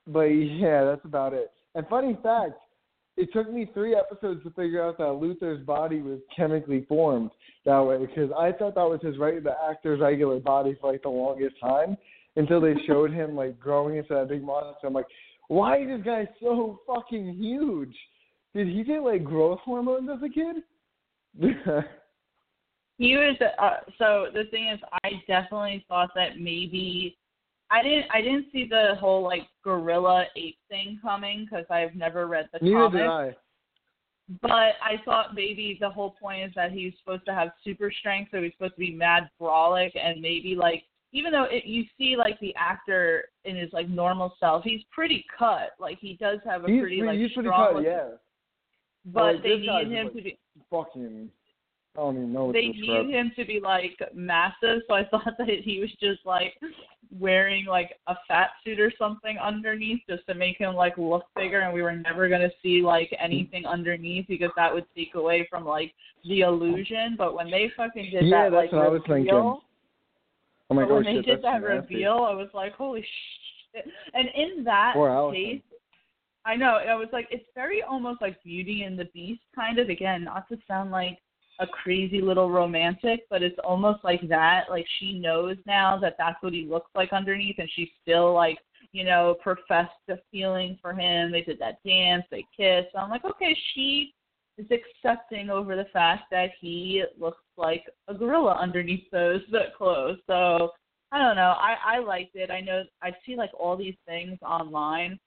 But 0.08 0.24
yeah, 0.24 0.84
that's 0.84 1.06
about 1.06 1.34
it. 1.34 1.52
And 1.76 1.88
funny 1.88 2.18
fact, 2.24 2.54
it 3.16 3.32
took 3.34 3.52
me 3.52 3.70
three 3.74 3.96
episodes 3.96 4.44
to 4.44 4.50
figure 4.52 4.84
out 4.84 4.98
that 4.98 5.14
Luther's 5.14 5.66
body 5.66 6.02
was 6.02 6.20
chemically 6.36 6.86
formed 6.88 7.32
that 7.66 7.80
way 7.80 7.98
because 7.98 8.32
I 8.38 8.52
thought 8.52 8.76
that 8.76 8.90
was 8.90 9.00
his 9.04 9.18
right 9.18 9.44
the 9.44 9.56
actor's 9.70 10.00
regular 10.00 10.40
body 10.40 10.78
for 10.80 10.92
like 10.92 11.04
the 11.04 11.10
longest 11.10 11.56
time 11.62 11.98
until 12.38 12.62
they 12.62 12.74
showed 12.88 13.12
him 13.12 13.36
like 13.36 13.60
growing 13.60 13.98
into 13.98 14.14
that 14.14 14.30
big 14.30 14.44
monster. 14.44 14.88
I'm 14.88 14.94
like, 14.94 15.06
why 15.50 15.82
is 15.82 15.88
this 15.90 16.06
guy 16.06 16.28
so 16.42 16.80
fucking 16.88 17.36
huge? 17.36 17.96
Did 18.54 18.68
he 18.68 18.84
get 18.84 19.04
like 19.04 19.24
growth 19.24 19.60
hormones 19.60 20.10
as 20.10 20.24
a 20.24 20.30
kid? 20.30 20.64
He 23.00 23.16
was 23.16 23.38
uh, 23.42 23.78
so 23.98 24.26
the 24.34 24.44
thing 24.52 24.68
is, 24.68 24.80
I 25.06 25.12
definitely 25.26 25.86
thought 25.88 26.10
that 26.16 26.38
maybe 26.38 27.18
I 27.72 27.82
didn't 27.82 28.08
I 28.14 28.22
didn't 28.22 28.48
see 28.52 28.68
the 28.70 28.96
whole 29.00 29.24
like 29.24 29.44
gorilla 29.64 30.26
ape 30.36 30.58
thing 30.70 31.00
coming 31.02 31.48
because 31.50 31.66
I've 31.70 31.96
never 31.96 32.28
read 32.28 32.50
the 32.52 32.60
Neither 32.62 32.76
comic. 32.76 33.00
did 33.00 33.08
I. 33.08 33.36
But 34.42 34.76
I 34.84 35.02
thought 35.06 35.34
maybe 35.34 35.78
the 35.80 35.90
whole 35.90 36.14
point 36.22 36.44
is 36.44 36.52
that 36.56 36.74
he's 36.74 36.92
supposed 37.00 37.26
to 37.28 37.34
have 37.34 37.52
super 37.64 37.90
strength, 37.90 38.32
so 38.32 38.42
he's 38.42 38.52
supposed 38.52 38.74
to 38.74 38.80
be 38.80 38.92
mad 38.92 39.30
brawlic, 39.42 39.92
and 39.98 40.22
maybe 40.22 40.56
like 40.56 40.84
even 41.14 41.32
though 41.32 41.48
it, 41.50 41.64
you 41.64 41.86
see 41.98 42.18
like 42.18 42.38
the 42.42 42.54
actor 42.58 43.24
in 43.46 43.56
his 43.56 43.72
like 43.72 43.88
normal 43.88 44.36
self, 44.42 44.66
he's 44.66 44.82
pretty 44.92 45.24
cut. 45.38 45.70
Like 45.80 46.00
he 46.02 46.18
does 46.20 46.40
have 46.44 46.66
a 46.66 46.68
He's 46.68 46.82
pretty 46.82 47.00
pretty, 47.00 47.12
like 47.14 47.18
he's 47.18 47.32
pretty 47.32 47.48
strong. 47.48 47.76
cut, 47.76 47.84
yeah. 47.84 48.10
Oh, 49.08 49.12
but 49.14 49.36
Like, 49.36 49.44
they 49.44 49.58
need 49.58 49.88
him 49.92 50.06
like- 50.08 50.16
to 50.16 50.22
be 50.22 50.38
Fucking, 50.70 51.32
I 51.96 52.00
don't 52.00 52.16
even 52.18 52.32
know 52.34 52.46
what 52.46 52.54
they 52.54 52.68
to 52.68 52.80
needed 52.80 53.10
him 53.10 53.32
to 53.38 53.44
be 53.46 53.60
like 53.60 54.00
massive, 54.14 54.82
so 54.88 54.94
I 54.94 55.04
thought 55.06 55.24
that 55.40 55.48
he 55.64 55.80
was 55.80 55.90
just 56.00 56.24
like 56.26 56.54
wearing 57.20 57.66
like 57.66 57.98
a 58.06 58.16
fat 58.28 58.52
suit 58.64 58.80
or 58.80 58.92
something 59.00 59.40
underneath 59.40 60.00
just 60.08 60.28
to 60.28 60.36
make 60.36 60.58
him 60.60 60.76
like 60.76 60.96
look 61.00 61.24
bigger 61.36 61.62
and 61.62 61.74
we 61.74 61.82
were 61.82 61.96
never 61.96 62.30
gonna 62.30 62.52
see 62.62 62.84
like 62.84 63.16
anything 63.20 63.66
underneath 63.66 64.28
because 64.28 64.52
that 64.58 64.72
would 64.72 64.86
take 64.96 65.16
away 65.16 65.48
from 65.50 65.66
like 65.66 65.92
the 66.26 66.42
illusion. 66.42 67.16
But 67.18 67.34
when 67.34 67.50
they 67.50 67.72
fucking 67.76 68.12
did 68.12 68.26
Yeah, 68.28 68.44
that 68.44 68.52
that's 68.52 68.54
like 68.66 68.72
what 68.74 68.86
I 68.86 68.90
was 68.90 69.02
reveal, 69.08 69.16
thinking. 69.16 69.62
I'm 70.70 70.78
like, 70.78 70.88
but 70.88 70.94
oh 70.94 70.96
when 70.98 71.06
they 71.06 71.14
shit, 71.16 71.26
did 71.26 71.42
that 71.42 71.62
nasty. 71.64 71.96
reveal, 71.96 72.12
I 72.30 72.36
was 72.36 72.50
like, 72.54 72.74
holy 72.74 73.02
shit! 73.74 73.88
And 74.14 74.28
in 74.36 74.64
that 74.66 74.94
case, 75.34 75.62
I 76.50 76.56
know 76.56 76.78
I 76.78 76.96
was 76.96 77.10
like, 77.14 77.28
it's 77.30 77.46
very 77.54 77.84
almost 77.84 78.24
like 78.24 78.44
Beauty 78.44 78.82
and 78.82 78.98
the 78.98 79.06
Beast, 79.14 79.44
kind 79.54 79.78
of. 79.78 79.90
Again, 79.90 80.24
not 80.24 80.50
to 80.50 80.58
sound 80.68 80.90
like 80.90 81.20
a 81.60 81.68
crazy 81.68 82.22
little 82.22 82.50
romantic, 82.50 83.28
but 83.30 83.44
it's 83.44 83.60
almost 83.64 84.04
like 84.04 84.28
that. 84.30 84.64
Like 84.68 84.88
she 84.98 85.20
knows 85.20 85.58
now 85.68 86.00
that 86.00 86.16
that's 86.18 86.42
what 86.42 86.54
he 86.54 86.66
looks 86.66 86.90
like 86.96 87.14
underneath, 87.14 87.58
and 87.60 87.70
she 87.76 87.92
still 88.02 88.34
like 88.34 88.58
you 88.94 89.04
know 89.04 89.36
professed 89.44 89.92
a 90.10 90.16
feeling 90.32 90.76
for 90.82 90.92
him. 90.92 91.32
They 91.32 91.42
did 91.42 91.60
that 91.60 91.84
dance, 91.86 92.26
they 92.32 92.44
kissed. 92.58 92.94
So 92.94 93.00
I'm 93.00 93.12
like, 93.12 93.26
okay, 93.26 93.56
she 93.76 94.16
is 94.58 94.66
accepting 94.72 95.52
over 95.52 95.76
the 95.76 95.86
fact 95.94 96.24
that 96.32 96.50
he 96.60 97.04
looks 97.20 97.44
like 97.58 97.84
a 98.08 98.14
gorilla 98.16 98.58
underneath 98.60 99.04
those 99.12 99.42
clothes. 99.78 100.18
So 100.26 100.72
I 101.12 101.20
don't 101.20 101.36
know. 101.36 101.54
I 101.60 101.76
I 101.86 102.00
liked 102.00 102.36
it. 102.36 102.50
I 102.50 102.62
know 102.62 102.86
I 103.04 103.12
see 103.24 103.36
like 103.36 103.52
all 103.54 103.78
these 103.78 103.98
things 104.08 104.40
online 104.42 105.20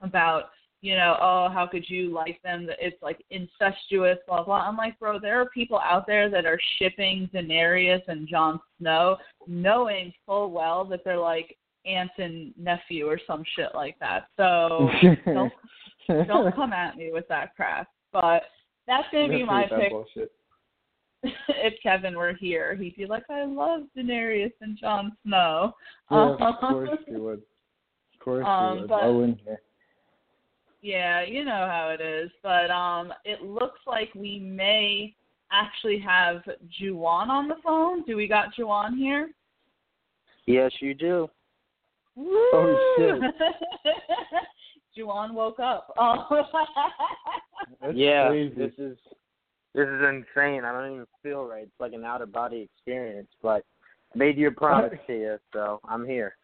about 0.00 0.44
you 0.82 0.94
know 0.94 1.16
oh 1.20 1.48
how 1.52 1.66
could 1.66 1.88
you 1.88 2.12
like 2.12 2.40
them 2.42 2.68
it's 2.78 3.00
like 3.02 3.24
incestuous 3.30 4.18
blah 4.26 4.42
blah 4.44 4.60
i'm 4.60 4.76
like 4.76 4.98
bro 4.98 5.18
there 5.18 5.40
are 5.40 5.48
people 5.50 5.78
out 5.78 6.06
there 6.06 6.28
that 6.28 6.44
are 6.44 6.58
shipping 6.78 7.28
daenerys 7.32 8.02
and 8.08 8.28
Jon 8.28 8.60
snow 8.78 9.16
knowing 9.46 10.12
full 10.26 10.50
well 10.50 10.84
that 10.84 11.00
they're 11.04 11.18
like 11.18 11.56
aunt 11.86 12.10
and 12.18 12.52
nephew 12.58 13.06
or 13.06 13.18
some 13.26 13.42
shit 13.56 13.70
like 13.74 13.96
that 14.00 14.26
so 14.36 14.90
don't 15.24 15.52
don't 16.26 16.54
come 16.54 16.72
at 16.72 16.96
me 16.96 17.10
with 17.12 17.26
that 17.28 17.54
crap 17.56 17.88
but 18.12 18.42
that's 18.86 19.06
gonna 19.12 19.28
be 19.28 19.44
my 19.44 19.64
pick 19.64 19.90
bullshit. 19.90 20.30
if 21.48 21.74
Kevin 21.82 22.16
were 22.16 22.34
here, 22.34 22.76
he'd 22.76 22.94
be 22.96 23.06
like, 23.06 23.24
"I 23.30 23.44
love 23.44 23.82
Daenerys 23.96 24.52
and 24.60 24.78
Jon 24.78 25.16
Snow." 25.24 25.72
Yeah, 26.10 26.36
of 26.38 26.54
course 26.60 26.90
you 27.08 27.22
would. 27.22 27.42
Of 28.14 28.20
course 28.20 28.46
Um, 28.46 28.74
you 28.74 28.80
would. 28.82 28.88
but- 28.88 29.02
I 29.02 29.08
wouldn't. 29.08 29.40
Yeah, 30.86 31.24
you 31.24 31.44
know 31.44 31.66
how 31.68 31.88
it 31.88 32.00
is. 32.00 32.30
But 32.44 32.70
um, 32.70 33.12
it 33.24 33.42
looks 33.42 33.80
like 33.88 34.14
we 34.14 34.38
may 34.38 35.16
actually 35.50 35.98
have 35.98 36.42
Juwan 36.80 37.26
on 37.26 37.48
the 37.48 37.56
phone. 37.64 38.04
Do 38.04 38.16
we 38.16 38.28
got 38.28 38.54
Juwan 38.56 38.96
here? 38.96 39.30
Yes, 40.46 40.70
you 40.78 40.94
do. 40.94 41.28
Oh, 42.16 42.94
shit. 42.96 43.20
Juwan 44.96 45.34
woke 45.34 45.58
up. 45.58 45.92
Oh. 45.98 46.44
That's 47.80 47.96
yeah, 47.96 48.28
crazy. 48.28 48.54
this 48.54 48.72
is 48.78 48.96
this 49.74 49.88
is 49.88 50.02
insane. 50.02 50.64
I 50.64 50.70
don't 50.70 50.92
even 50.92 51.06
feel 51.20 51.44
right. 51.44 51.64
It's 51.64 51.80
like 51.80 51.94
an 51.94 52.04
out 52.04 52.22
of 52.22 52.32
body 52.32 52.68
experience. 52.72 53.28
But 53.42 53.64
I 54.14 54.18
made 54.18 54.36
you 54.38 54.48
a 54.48 54.52
promise 54.52 54.92
to 55.08 55.12
you, 55.12 55.38
so 55.52 55.80
I'm 55.88 56.06
here. 56.06 56.36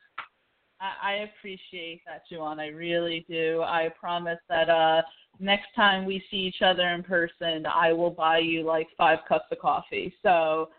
I, 0.82 1.10
I 1.10 1.12
appreciate 1.24 2.02
that, 2.06 2.22
Juwan. 2.30 2.58
I 2.58 2.68
really 2.68 3.24
do. 3.28 3.62
I 3.62 3.88
promise 3.98 4.38
that 4.48 4.68
uh 4.68 5.02
next 5.38 5.68
time 5.74 6.04
we 6.04 6.22
see 6.30 6.36
each 6.38 6.62
other 6.62 6.88
in 6.88 7.02
person, 7.02 7.64
I 7.66 7.92
will 7.92 8.10
buy 8.10 8.38
you 8.38 8.64
like 8.64 8.88
five 8.98 9.20
cups 9.28 9.46
of 9.50 9.58
coffee. 9.58 10.12
So 10.22 10.70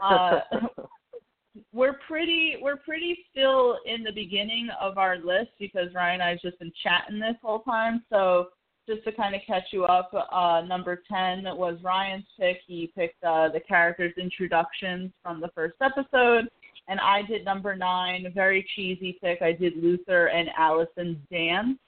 uh 0.00 0.40
we're 1.72 1.98
pretty 2.08 2.56
we're 2.60 2.78
pretty 2.78 3.18
still 3.30 3.78
in 3.84 4.02
the 4.02 4.12
beginning 4.12 4.68
of 4.80 4.98
our 4.98 5.18
list 5.18 5.50
because 5.58 5.94
Ryan 5.94 6.20
and 6.20 6.22
I've 6.22 6.40
just 6.40 6.58
been 6.58 6.72
chatting 6.82 7.18
this 7.18 7.36
whole 7.42 7.60
time. 7.60 8.02
So 8.10 8.48
just 8.88 9.04
to 9.04 9.12
kind 9.12 9.34
of 9.34 9.42
catch 9.46 9.64
you 9.70 9.84
up, 9.84 10.10
uh, 10.32 10.62
number 10.66 11.02
ten 11.08 11.44
was 11.56 11.78
Ryan's 11.82 12.24
pick. 12.38 12.58
He 12.66 12.90
picked 12.96 13.22
uh, 13.22 13.48
the 13.48 13.60
characters' 13.60 14.14
introductions 14.20 15.12
from 15.22 15.40
the 15.40 15.50
first 15.54 15.76
episode, 15.80 16.48
and 16.88 17.00
I 17.00 17.22
did 17.22 17.44
number 17.44 17.74
nine, 17.76 18.26
very 18.34 18.66
cheesy 18.74 19.18
pick. 19.22 19.42
I 19.42 19.52
did 19.52 19.76
Luther 19.76 20.26
and 20.26 20.48
Allison's 20.58 21.18
dance. 21.30 21.78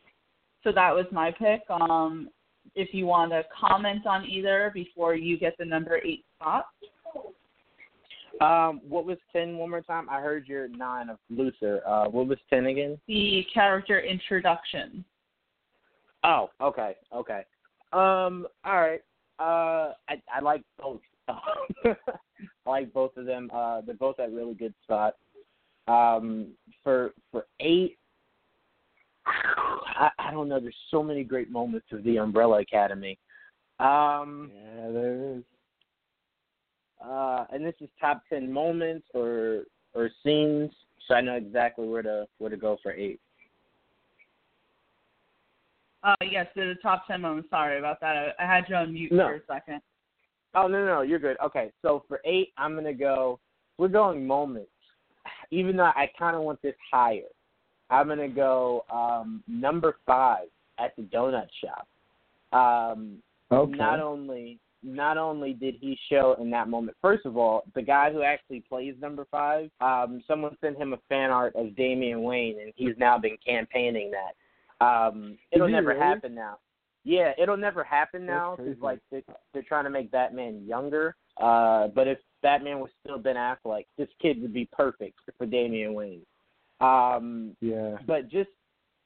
So 0.62 0.72
that 0.72 0.94
was 0.94 1.06
my 1.12 1.30
pick. 1.30 1.62
Um, 1.68 2.30
if 2.74 2.92
you 2.92 3.06
want 3.06 3.32
to 3.32 3.42
comment 3.58 4.06
on 4.06 4.24
either 4.24 4.70
before 4.74 5.14
you 5.14 5.38
get 5.38 5.56
the 5.58 5.64
number 5.64 5.98
eight 6.04 6.24
spot. 6.36 6.66
Um, 8.40 8.80
what 8.88 9.04
was 9.04 9.18
ten 9.32 9.56
one 9.56 9.70
more 9.70 9.80
time? 9.80 10.08
I 10.10 10.20
heard 10.20 10.48
your 10.48 10.66
nine 10.66 11.08
of 11.08 11.18
Luther. 11.30 11.82
Uh, 11.86 12.08
what 12.08 12.26
was 12.26 12.38
ten 12.50 12.66
again? 12.66 12.98
the 13.06 13.44
character 13.52 14.00
introduction. 14.00 15.04
Oh, 16.24 16.50
okay, 16.60 16.96
okay. 17.14 17.42
Um, 17.92 18.46
all 18.64 18.80
right. 18.80 19.02
Uh, 19.38 19.92
I 20.08 20.20
I 20.34 20.40
like 20.42 20.62
both. 20.80 21.00
I 21.28 21.38
like 22.66 22.92
both 22.92 23.16
of 23.16 23.26
them. 23.26 23.50
Uh, 23.52 23.80
they're 23.82 23.94
both 23.94 24.20
at 24.20 24.32
really 24.32 24.54
good 24.54 24.74
spots. 24.82 25.16
Um, 25.86 26.52
for 26.82 27.12
for 27.30 27.46
eight, 27.60 27.98
I 29.26 30.10
I 30.18 30.30
don't 30.30 30.48
know. 30.48 30.60
There's 30.60 30.74
so 30.90 31.02
many 31.02 31.24
great 31.24 31.50
moments 31.50 31.86
of 31.92 32.02
the 32.04 32.16
Umbrella 32.18 32.60
Academy. 32.60 33.18
Um, 33.80 34.50
Yeah, 34.54 34.90
there 34.90 35.34
is. 35.36 35.42
uh, 37.04 37.44
and 37.52 37.64
this 37.64 37.74
is 37.80 37.88
top 38.00 38.22
ten 38.28 38.50
moments 38.52 39.06
or 39.14 39.64
or 39.94 40.10
scenes, 40.22 40.70
so 41.06 41.14
I 41.14 41.20
know 41.20 41.34
exactly 41.36 41.86
where 41.86 42.02
to 42.02 42.26
where 42.38 42.50
to 42.50 42.56
go 42.56 42.78
for 42.82 42.92
eight. 42.92 43.20
Uh, 46.02 46.14
yes, 46.30 46.46
the 46.54 46.74
top 46.82 47.06
10 47.06 47.22
moments. 47.22 47.48
Sorry 47.48 47.78
about 47.78 47.98
that. 48.02 48.34
I, 48.38 48.44
I 48.44 48.46
had 48.46 48.64
you 48.68 48.76
on 48.76 48.92
mute 48.92 49.10
No. 49.10 49.26
for 49.26 49.34
a 49.36 49.40
second. 49.46 49.80
Oh 50.54 50.66
no, 50.68 50.84
no, 50.84 50.86
no, 50.86 51.02
you're 51.02 51.18
good. 51.18 51.36
Okay, 51.44 51.70
so 51.82 52.04
for 52.08 52.20
eight, 52.24 52.52
I'm 52.58 52.74
gonna 52.74 52.94
go. 52.94 53.40
We're 53.78 53.88
going 53.88 54.26
moments, 54.26 54.70
even 55.50 55.76
though 55.76 55.84
I 55.84 56.10
kind 56.18 56.36
of 56.36 56.42
want 56.42 56.62
this 56.62 56.76
higher. 56.90 57.22
I'm 57.90 58.08
gonna 58.08 58.28
go 58.28 58.84
um, 58.90 59.42
number 59.46 59.96
five 60.06 60.48
at 60.78 60.96
the 60.96 61.02
donut 61.02 61.48
shop. 61.60 61.88
Um, 62.52 63.18
Okay. 63.54 63.76
Not 63.76 64.00
only 64.00 64.58
not 64.82 65.16
only 65.16 65.54
did 65.54 65.76
he 65.80 65.98
show 66.10 66.36
in 66.38 66.50
that 66.50 66.68
moment. 66.68 66.94
First 67.00 67.24
of 67.24 67.38
all, 67.38 67.64
the 67.74 67.80
guy 67.80 68.12
who 68.12 68.22
actually 68.22 68.60
plays 68.60 68.94
number 69.00 69.26
five, 69.30 69.70
um, 69.80 70.22
someone 70.26 70.58
sent 70.60 70.76
him 70.76 70.92
a 70.92 70.98
fan 71.08 71.30
art 71.30 71.56
of 71.56 71.74
Damian 71.74 72.22
Wayne, 72.22 72.60
and 72.60 72.70
he's 72.76 72.94
now 72.98 73.16
been 73.16 73.38
campaigning 73.44 74.10
that. 74.10 74.84
Um, 74.84 75.38
it'll 75.52 75.68
never 75.68 75.88
really? 75.88 76.00
happen 76.00 76.34
now. 76.34 76.58
Yeah, 77.04 77.32
it'll 77.38 77.58
never 77.58 77.84
happen 77.84 78.24
now 78.24 78.56
because 78.56 78.80
like 78.80 78.98
they, 79.10 79.22
they're 79.52 79.62
trying 79.62 79.84
to 79.84 79.90
make 79.90 80.10
Batman 80.10 80.64
younger. 80.66 81.14
Uh, 81.40 81.88
but 81.88 82.08
if 82.08 82.18
Batman 82.42 82.80
was 82.80 82.90
still 83.04 83.18
Ben 83.18 83.36
Affleck, 83.36 83.56
like 83.64 83.86
this 83.98 84.08
kid 84.22 84.40
would 84.40 84.54
be 84.54 84.68
perfect 84.72 85.18
for 85.36 85.46
Damian 85.46 85.92
Wayne. 85.92 86.22
Um, 86.80 87.56
yeah. 87.60 87.96
but 88.06 88.28
just 88.30 88.50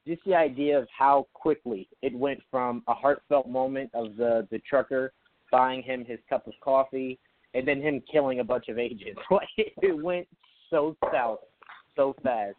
just 0.06 0.22
the 0.24 0.34
idea 0.34 0.78
of 0.78 0.86
how 0.96 1.26
quickly 1.34 1.88
it 2.02 2.14
went 2.14 2.40
from 2.50 2.82
a 2.88 2.94
heartfelt 2.94 3.48
moment 3.48 3.90
of 3.94 4.16
the 4.16 4.46
the 4.50 4.60
trucker 4.60 5.12
buying 5.50 5.82
him 5.82 6.04
his 6.04 6.18
cup 6.28 6.46
of 6.46 6.54
coffee 6.62 7.18
and 7.54 7.66
then 7.66 7.80
him 7.80 8.02
killing 8.10 8.40
a 8.40 8.44
bunch 8.44 8.68
of 8.68 8.78
agents. 8.78 9.20
Like 9.30 9.48
it 9.56 10.02
went 10.02 10.26
so 10.70 10.96
south 11.12 11.40
so 11.96 12.14
fast. 12.22 12.56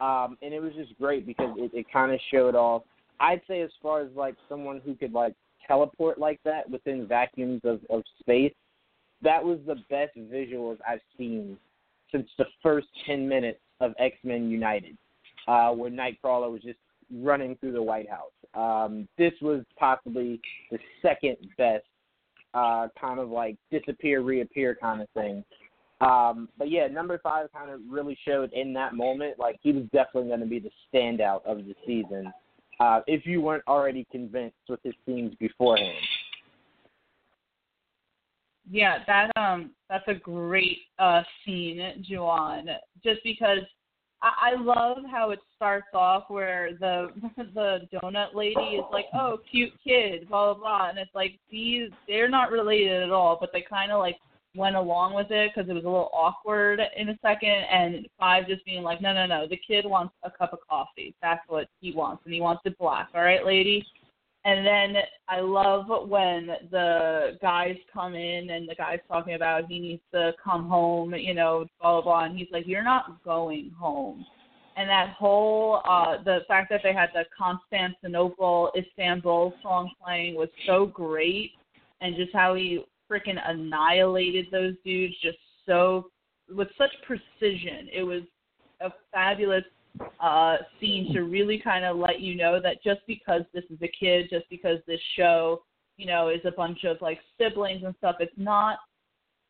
Um 0.00 0.36
and 0.42 0.52
it 0.52 0.60
was 0.60 0.72
just 0.74 0.96
great 0.98 1.26
because 1.26 1.54
it, 1.56 1.70
it 1.74 1.86
kinda 1.92 2.18
showed 2.30 2.54
off 2.54 2.82
I'd 3.20 3.42
say 3.48 3.62
as 3.62 3.70
far 3.82 4.00
as 4.00 4.08
like 4.14 4.36
someone 4.48 4.80
who 4.84 4.94
could 4.94 5.12
like 5.12 5.34
teleport 5.66 6.18
like 6.18 6.40
that 6.44 6.68
within 6.68 7.06
vacuums 7.06 7.60
of, 7.64 7.80
of 7.90 8.02
space, 8.20 8.54
that 9.22 9.42
was 9.42 9.58
the 9.66 9.76
best 9.88 10.16
visuals 10.16 10.78
I've 10.86 11.00
seen 11.16 11.56
since 12.12 12.28
the 12.38 12.46
first 12.62 12.86
ten 13.06 13.28
minutes 13.28 13.60
of 13.80 13.94
X 13.98 14.16
Men 14.24 14.50
United 14.50 14.96
uh, 15.46 15.70
where 15.70 15.90
Nightcrawler 15.90 16.50
was 16.50 16.62
just 16.62 16.78
running 17.12 17.56
through 17.56 17.72
the 17.72 17.82
White 17.82 18.08
House. 18.08 18.32
Um, 18.54 19.08
this 19.18 19.32
was 19.42 19.64
possibly 19.78 20.40
the 20.70 20.78
second 21.02 21.36
best 21.58 21.84
uh, 22.54 22.88
kind 23.00 23.18
of 23.18 23.30
like 23.30 23.56
disappear, 23.70 24.22
reappear 24.22 24.76
kind 24.80 25.02
of 25.02 25.08
thing. 25.10 25.44
Um, 26.00 26.48
but 26.58 26.70
yeah, 26.70 26.86
number 26.86 27.18
five 27.18 27.52
kind 27.52 27.70
of 27.70 27.80
really 27.88 28.16
showed 28.26 28.52
in 28.52 28.72
that 28.74 28.94
moment 28.94 29.38
like 29.38 29.56
he 29.62 29.72
was 29.72 29.84
definitely 29.92 30.28
going 30.28 30.40
to 30.40 30.46
be 30.46 30.58
the 30.58 30.70
standout 30.92 31.44
of 31.44 31.58
the 31.58 31.74
season. 31.86 32.32
Uh, 32.80 33.00
if 33.06 33.24
you 33.26 33.40
weren't 33.40 33.62
already 33.68 34.06
convinced 34.10 34.56
with 34.68 34.80
his 34.82 34.94
scenes 35.06 35.34
beforehand. 35.38 35.96
Yeah, 38.70 38.98
that 39.06 39.30
um 39.36 39.72
that's 39.88 40.08
a 40.08 40.14
great 40.14 40.78
uh 40.98 41.22
scene, 41.44 42.04
Juwan. 42.08 42.66
Just 43.02 43.20
because 43.22 43.58
I, 44.22 44.52
I 44.52 44.60
love 44.60 44.98
how 45.10 45.30
it 45.30 45.40
starts 45.54 45.88
off 45.92 46.24
where 46.28 46.70
the 46.80 47.08
the 47.54 47.80
donut 47.92 48.34
lady 48.34 48.76
is 48.76 48.84
like, 48.90 49.06
Oh, 49.14 49.38
cute 49.50 49.72
kid, 49.82 50.28
blah 50.28 50.54
blah 50.54 50.60
blah 50.60 50.88
and 50.88 50.98
it's 50.98 51.14
like 51.14 51.38
these 51.50 51.90
they're 52.08 52.28
not 52.28 52.50
related 52.50 53.02
at 53.02 53.10
all, 53.10 53.36
but 53.38 53.50
they 53.52 53.64
kinda 53.68 53.96
like 53.96 54.16
went 54.54 54.76
along 54.76 55.14
with 55.14 55.30
it 55.30 55.50
because 55.54 55.68
it 55.68 55.72
was 55.72 55.84
a 55.84 55.88
little 55.88 56.10
awkward 56.12 56.80
in 56.96 57.08
a 57.08 57.18
second 57.22 57.48
and 57.50 58.06
five 58.18 58.46
just 58.46 58.64
being 58.64 58.82
like 58.82 59.00
no 59.00 59.12
no 59.12 59.26
no 59.26 59.46
the 59.48 59.58
kid 59.66 59.84
wants 59.84 60.14
a 60.22 60.30
cup 60.30 60.52
of 60.52 60.60
coffee 60.68 61.14
that's 61.20 61.42
what 61.48 61.68
he 61.80 61.92
wants 61.92 62.22
and 62.24 62.34
he 62.34 62.40
wants 62.40 62.62
it 62.64 62.76
black 62.78 63.08
all 63.14 63.22
right 63.22 63.44
lady 63.44 63.84
and 64.46 64.66
then 64.66 65.02
I 65.28 65.40
love 65.40 65.86
when 66.08 66.48
the 66.70 67.38
guys 67.40 67.76
come 67.92 68.14
in 68.14 68.50
and 68.50 68.68
the 68.68 68.74
guy's 68.74 68.98
talking 69.08 69.34
about 69.34 69.66
he 69.68 69.78
needs 69.78 70.02
to 70.12 70.32
come 70.42 70.68
home, 70.68 71.14
you 71.14 71.32
know, 71.32 71.66
blah 71.80 72.02
blah 72.02 72.02
blah, 72.02 72.24
and 72.24 72.36
he's 72.36 72.48
like, 72.52 72.66
"You're 72.66 72.84
not 72.84 73.24
going 73.24 73.70
home." 73.70 74.24
And 74.76 74.88
that 74.88 75.14
whole 75.18 75.80
uh 75.88 76.22
the 76.24 76.40
fact 76.46 76.68
that 76.70 76.80
they 76.82 76.92
had 76.92 77.08
the 77.14 77.24
Constantinople 77.36 78.70
Istanbul 78.76 79.54
song 79.62 79.90
playing 80.02 80.34
was 80.34 80.50
so 80.66 80.84
great, 80.86 81.52
and 82.02 82.14
just 82.14 82.32
how 82.34 82.54
he 82.54 82.84
freaking 83.10 83.38
annihilated 83.44 84.46
those 84.50 84.74
dudes 84.84 85.14
just 85.22 85.38
so 85.66 86.10
with 86.54 86.68
such 86.76 86.90
precision. 87.06 87.88
It 87.92 88.02
was 88.02 88.22
a 88.80 88.90
fabulous 89.12 89.64
uh, 90.20 90.56
scene 90.80 91.12
to 91.12 91.22
really 91.22 91.58
kind 91.58 91.84
of 91.84 91.96
let 91.96 92.20
you 92.20 92.36
know 92.36 92.60
that 92.60 92.82
just 92.82 93.00
because 93.06 93.42
this 93.52 93.64
is 93.70 93.78
a 93.82 93.90
kid, 93.98 94.28
just 94.30 94.48
because 94.50 94.78
this 94.86 95.00
show, 95.16 95.62
you 95.96 96.06
know, 96.06 96.28
is 96.28 96.40
a 96.44 96.50
bunch 96.50 96.84
of 96.84 96.96
like 97.00 97.18
siblings 97.38 97.82
and 97.84 97.94
stuff, 97.98 98.16
it's 98.20 98.32
not. 98.36 98.78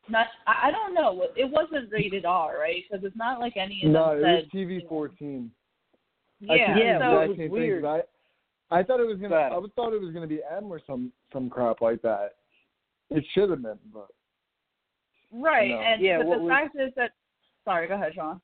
Not, 0.07 0.27
I 0.45 0.69
don't 0.69 0.93
know. 0.93 1.25
It 1.35 1.49
wasn't 1.49 1.91
rated 1.91 2.25
R, 2.25 2.59
right? 2.59 2.83
Because 2.87 3.03
it's 3.03 3.17
not 3.17 3.39
like 3.39 3.57
any 3.57 3.81
of 3.83 3.91
no, 3.91 4.09
them 4.09 4.23
it 4.23 4.45
said. 4.51 4.53
was 4.53 4.67
TV 4.67 4.87
fourteen. 4.87 5.49
Yeah, 6.39 6.77
yeah, 6.77 6.99
so 6.99 7.21
it 7.21 7.29
was 7.29 7.49
weird. 7.49 7.85
I, 7.85 8.01
I 8.69 8.83
thought 8.83 8.99
it 8.99 9.07
was 9.07 9.17
gonna. 9.17 9.29
But- 9.29 9.51
I 9.51 9.59
thought 9.75 9.93
it 9.93 10.01
was 10.01 10.13
gonna 10.13 10.27
be 10.27 10.41
M 10.55 10.65
or 10.65 10.79
some 10.85 11.11
some 11.33 11.49
crap 11.49 11.81
like 11.81 12.03
that. 12.03 12.35
It 13.09 13.23
should 13.33 13.49
have 13.49 13.61
been, 13.61 13.79
but 13.93 14.07
right, 15.31 15.69
No. 15.69 15.79
and 15.79 16.01
Yeah, 16.01 16.17
but 16.19 16.27
what 16.27 16.37
the 16.37 16.43
was- 16.43 16.49
fact 16.51 16.75
is 16.75 16.93
that. 16.95 17.11
Sorry, 17.63 17.87
go 17.87 17.95
ahead, 17.95 18.13
Sean. 18.13 18.39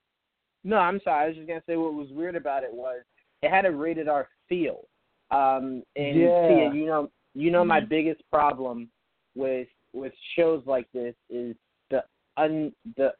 No, 0.63 0.77
I'm 0.77 0.99
sorry. 1.01 1.25
I 1.25 1.27
was 1.27 1.35
just 1.35 1.47
gonna 1.47 1.63
say 1.67 1.77
what 1.77 1.93
was 1.93 2.11
weird 2.11 2.35
about 2.35 2.63
it 2.63 2.73
was 2.73 3.03
it 3.41 3.49
had 3.49 3.65
a 3.65 3.71
rated 3.71 4.07
R 4.07 4.29
feel. 4.47 4.87
Um, 5.31 5.83
and 5.95 6.15
Yeah. 6.19 6.47
Tia, 6.47 6.73
you 6.73 6.85
know, 6.85 7.09
you 7.33 7.51
know, 7.51 7.63
my 7.63 7.81
Mhm. 7.81 7.89
biggest 7.89 8.29
problem 8.29 8.91
with 9.35 9.67
with 9.93 10.13
shows 10.35 10.65
like 10.67 10.89
this 10.91 11.15
is 11.29 11.55
the 11.89 12.03
un 12.37 12.73
the 12.95 13.13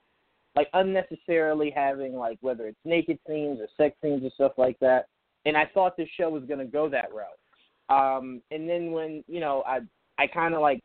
like 0.56 0.70
unnecessarily 0.74 1.70
having 1.70 2.16
like 2.16 2.38
whether 2.42 2.68
it's 2.68 2.84
naked 2.86 3.20
scenes 3.28 3.60
or 3.60 3.68
sex 3.78 4.00
scenes 4.02 4.24
or 4.24 4.30
stuff 4.32 4.58
like 4.58 4.78
that. 4.80 5.08
And 5.46 5.58
I 5.58 5.66
thought 5.66 5.98
this 5.98 6.10
show 6.10 6.30
was 6.30 6.46
gonna 6.46 6.66
go 6.66 6.88
that 6.90 7.12
route. 7.14 7.40
Um, 7.90 8.42
and 8.52 8.70
then 8.70 8.92
when 8.92 9.24
you 9.28 9.40
know 9.40 9.64
I 9.66 9.82
I 10.18 10.28
kind 10.28 10.54
of 10.54 10.62
like 10.62 10.82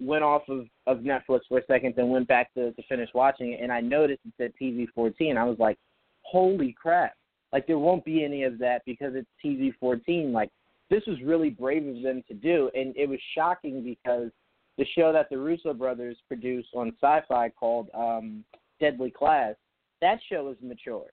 went 0.00 0.24
off 0.24 0.42
of, 0.48 0.66
of 0.86 0.98
Netflix 0.98 1.40
for 1.48 1.58
a 1.58 1.66
second, 1.66 1.94
then 1.96 2.10
went 2.10 2.28
back 2.28 2.52
to, 2.54 2.72
to 2.72 2.82
finish 2.88 3.08
watching 3.14 3.52
it, 3.52 3.60
and 3.62 3.72
I 3.72 3.80
noticed 3.80 4.20
it 4.26 4.34
said 4.36 4.52
TV 4.60 4.86
14. 4.94 5.36
I 5.36 5.44
was 5.44 5.58
like, 5.58 5.78
holy 6.22 6.74
crap. 6.80 7.14
Like, 7.52 7.66
there 7.66 7.78
won't 7.78 8.04
be 8.04 8.24
any 8.24 8.42
of 8.42 8.58
that 8.58 8.82
because 8.84 9.12
it's 9.14 9.28
TV 9.44 9.72
14. 9.80 10.32
Like, 10.32 10.50
this 10.90 11.02
was 11.06 11.16
really 11.24 11.50
brave 11.50 11.86
of 11.86 12.02
them 12.02 12.22
to 12.28 12.34
do, 12.34 12.70
and 12.74 12.94
it 12.96 13.08
was 13.08 13.18
shocking 13.34 13.82
because 13.82 14.30
the 14.78 14.86
show 14.94 15.12
that 15.12 15.28
the 15.30 15.38
Russo 15.38 15.72
brothers 15.72 16.16
produced 16.28 16.68
on 16.74 16.92
Syfy 17.02 17.50
called 17.58 17.88
um, 17.94 18.44
Deadly 18.80 19.10
Class, 19.10 19.54
that 20.00 20.18
show 20.28 20.48
is 20.50 20.56
mature. 20.62 21.06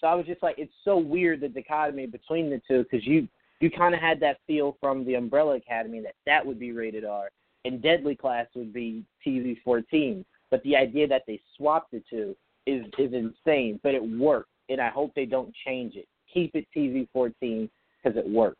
So 0.00 0.06
I 0.06 0.14
was 0.14 0.26
just 0.26 0.42
like, 0.42 0.56
it's 0.58 0.72
so 0.84 0.96
weird 0.96 1.40
the 1.40 1.48
dichotomy 1.48 2.06
between 2.06 2.50
the 2.50 2.60
two 2.68 2.84
because 2.84 3.06
you 3.06 3.28
you 3.60 3.70
kind 3.70 3.94
of 3.94 4.00
had 4.02 4.20
that 4.20 4.36
feel 4.46 4.76
from 4.80 5.06
the 5.06 5.14
Umbrella 5.14 5.56
Academy 5.56 6.00
that 6.02 6.14
that 6.26 6.44
would 6.44 6.58
be 6.58 6.72
rated 6.72 7.06
R 7.06 7.30
and 7.66 7.82
Deadly 7.82 8.14
Class 8.14 8.46
would 8.54 8.72
be 8.72 9.04
TV 9.26 9.56
14. 9.64 10.24
But 10.50 10.62
the 10.62 10.76
idea 10.76 11.08
that 11.08 11.22
they 11.26 11.40
swapped 11.56 11.90
the 11.90 12.02
two 12.08 12.36
is 12.66 12.84
is 12.98 13.12
insane. 13.12 13.80
But 13.82 13.94
it 13.94 14.02
worked, 14.02 14.50
and 14.68 14.80
I 14.80 14.88
hope 14.88 15.12
they 15.14 15.26
don't 15.26 15.52
change 15.66 15.96
it. 15.96 16.06
Keep 16.32 16.54
it 16.54 16.66
TV 16.74 17.08
14 17.12 17.68
because 18.02 18.16
it 18.16 18.28
works. 18.28 18.58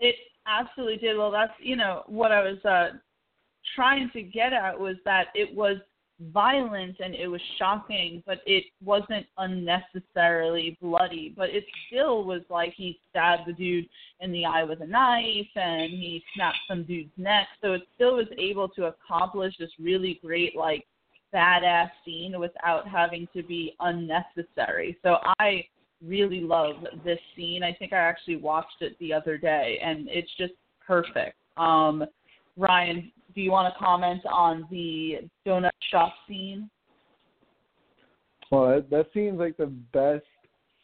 It 0.00 0.16
absolutely 0.46 0.96
did. 0.96 1.16
Well, 1.16 1.30
that's 1.30 1.52
you 1.60 1.76
know 1.76 2.02
what 2.06 2.32
I 2.32 2.42
was 2.42 2.64
uh, 2.64 2.96
trying 3.76 4.10
to 4.12 4.22
get 4.22 4.52
at 4.52 4.78
was 4.78 4.96
that 5.04 5.26
it 5.34 5.54
was 5.54 5.76
violent 6.20 6.96
and 7.00 7.14
it 7.14 7.26
was 7.26 7.40
shocking, 7.58 8.22
but 8.26 8.38
it 8.46 8.64
wasn't 8.82 9.26
unnecessarily 9.38 10.78
bloody. 10.80 11.34
But 11.36 11.50
it 11.50 11.64
still 11.86 12.24
was 12.24 12.42
like 12.48 12.72
he 12.76 12.98
stabbed 13.10 13.42
the 13.46 13.52
dude 13.52 13.86
in 14.20 14.32
the 14.32 14.44
eye 14.44 14.64
with 14.64 14.80
a 14.80 14.86
knife 14.86 15.46
and 15.56 15.90
he 15.90 16.22
snapped 16.34 16.58
some 16.68 16.84
dude's 16.84 17.10
neck. 17.16 17.48
So 17.62 17.72
it 17.72 17.82
still 17.94 18.16
was 18.16 18.28
able 18.38 18.68
to 18.70 18.86
accomplish 18.86 19.54
this 19.58 19.70
really 19.78 20.20
great 20.24 20.56
like 20.56 20.86
badass 21.34 21.90
scene 22.04 22.38
without 22.38 22.86
having 22.86 23.26
to 23.34 23.42
be 23.42 23.74
unnecessary. 23.80 24.96
So 25.02 25.16
I 25.40 25.64
really 26.04 26.40
love 26.40 26.76
this 27.04 27.18
scene. 27.34 27.62
I 27.62 27.72
think 27.72 27.92
I 27.92 27.98
actually 27.98 28.36
watched 28.36 28.82
it 28.82 28.96
the 29.00 29.12
other 29.12 29.36
day 29.36 29.80
and 29.82 30.08
it's 30.08 30.30
just 30.38 30.52
perfect. 30.86 31.36
Um 31.56 32.04
Ryan, 32.56 33.10
do 33.34 33.40
you 33.40 33.50
want 33.50 33.72
to 33.72 33.78
comment 33.84 34.22
on 34.30 34.66
the 34.70 35.20
donut 35.46 35.70
shop 35.90 36.14
scene? 36.28 36.70
Well, 38.50 38.68
that, 38.68 38.90
that 38.90 39.06
seems 39.12 39.38
like 39.38 39.56
the 39.56 39.72
best 39.92 40.24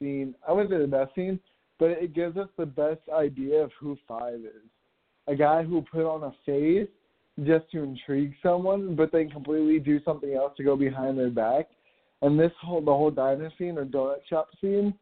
scene. 0.01 0.35
I 0.47 0.53
wouldn't 0.53 0.73
say 0.73 0.79
the 0.79 0.87
best 0.87 1.15
scene, 1.15 1.39
but 1.79 1.91
it 1.91 2.15
gives 2.15 2.37
us 2.37 2.49
the 2.57 2.67
best 2.67 3.01
idea 3.13 3.63
of 3.63 3.71
who 3.79 3.97
Five 4.09 4.41
is. 4.41 4.69
A 5.29 5.37
guy 5.37 5.63
who 5.63 5.83
put 5.83 6.05
on 6.05 6.25
a 6.25 6.33
face 6.45 6.89
just 7.45 7.71
to 7.71 7.83
intrigue 7.83 8.35
someone, 8.43 8.97
but 8.97 9.13
then 9.13 9.31
completely 9.31 9.79
do 9.79 10.01
something 10.05 10.35
else 10.35 10.53
to 10.57 10.65
go 10.65 10.77
behind 10.77 11.19
their 11.19 11.31
back. 11.31 11.69
And 12.23 12.39
this 12.39 12.53
whole 12.61 12.81
the 12.81 12.93
whole 12.93 13.11
diner 13.11 13.51
scene 13.57 13.79
or 13.79 13.85
donut 13.85 14.27
shop 14.29 14.49
scene 14.61 14.93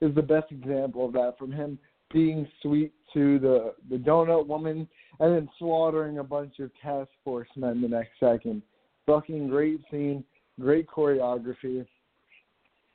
is 0.00 0.14
the 0.14 0.22
best 0.22 0.50
example 0.50 1.06
of 1.06 1.12
that 1.14 1.34
from 1.38 1.52
him 1.52 1.78
being 2.12 2.46
sweet 2.62 2.92
to 3.12 3.38
the 3.38 3.74
the 3.90 3.96
donut 3.96 4.46
woman 4.46 4.88
and 5.20 5.34
then 5.34 5.48
slaughtering 5.58 6.18
a 6.18 6.24
bunch 6.24 6.58
of 6.58 6.70
task 6.82 7.10
force 7.24 7.48
men 7.56 7.80
the 7.80 7.88
next 7.88 8.12
second. 8.20 8.62
Fucking 9.06 9.48
great 9.48 9.80
scene, 9.90 10.24
great 10.60 10.86
choreography. 10.86 11.86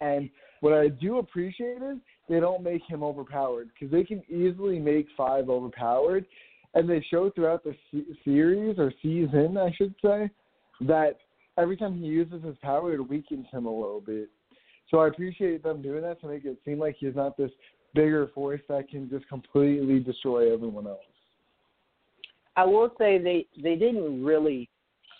And 0.01 0.29
what 0.61 0.73
I 0.73 0.89
do 0.89 1.19
appreciate 1.19 1.81
is 1.81 1.97
they 2.29 2.39
don't 2.39 2.63
make 2.63 2.81
him 2.87 3.03
overpowered 3.03 3.69
because 3.73 3.91
they 3.91 4.03
can 4.03 4.21
easily 4.29 4.79
make 4.79 5.07
five 5.15 5.49
overpowered, 5.49 6.25
and 6.73 6.89
they 6.89 7.05
show 7.09 7.29
throughout 7.29 7.63
the 7.63 7.75
se- 7.91 8.17
series 8.23 8.77
or 8.77 8.93
season, 9.01 9.57
I 9.57 9.71
should 9.77 9.93
say, 10.03 10.29
that 10.81 11.17
every 11.57 11.77
time 11.77 11.99
he 11.99 12.05
uses 12.05 12.43
his 12.43 12.55
power, 12.61 12.93
it 12.93 13.01
weakens 13.01 13.45
him 13.51 13.65
a 13.65 13.71
little 13.71 14.01
bit. 14.01 14.29
So 14.89 14.99
I 14.99 15.07
appreciate 15.07 15.63
them 15.63 15.81
doing 15.81 16.01
that 16.01 16.19
to 16.21 16.27
make 16.27 16.45
it 16.45 16.57
seem 16.65 16.79
like 16.79 16.97
he's 16.99 17.15
not 17.15 17.37
this 17.37 17.51
bigger 17.93 18.29
force 18.33 18.61
that 18.69 18.89
can 18.89 19.09
just 19.09 19.27
completely 19.27 19.99
destroy 19.99 20.53
everyone 20.53 20.87
else. 20.87 20.99
I 22.61 22.65
will 22.65 22.91
say 22.99 23.17
they 23.17 23.47
they 23.63 23.75
didn't 23.75 24.23
really 24.23 24.69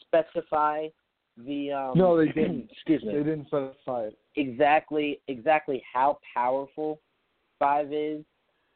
specify 0.06 0.88
the 1.38 1.72
um 1.72 1.98
No, 1.98 2.16
they 2.16 2.28
didn't. 2.28 2.70
excuse 2.72 3.04
me 3.04 3.14
They 3.14 3.24
didn't 3.24 3.48
specify 3.48 4.04
it. 4.10 4.18
exactly 4.36 5.20
exactly 5.28 5.84
how 5.92 6.20
powerful 6.36 7.00
five 7.58 7.92
is. 7.92 8.24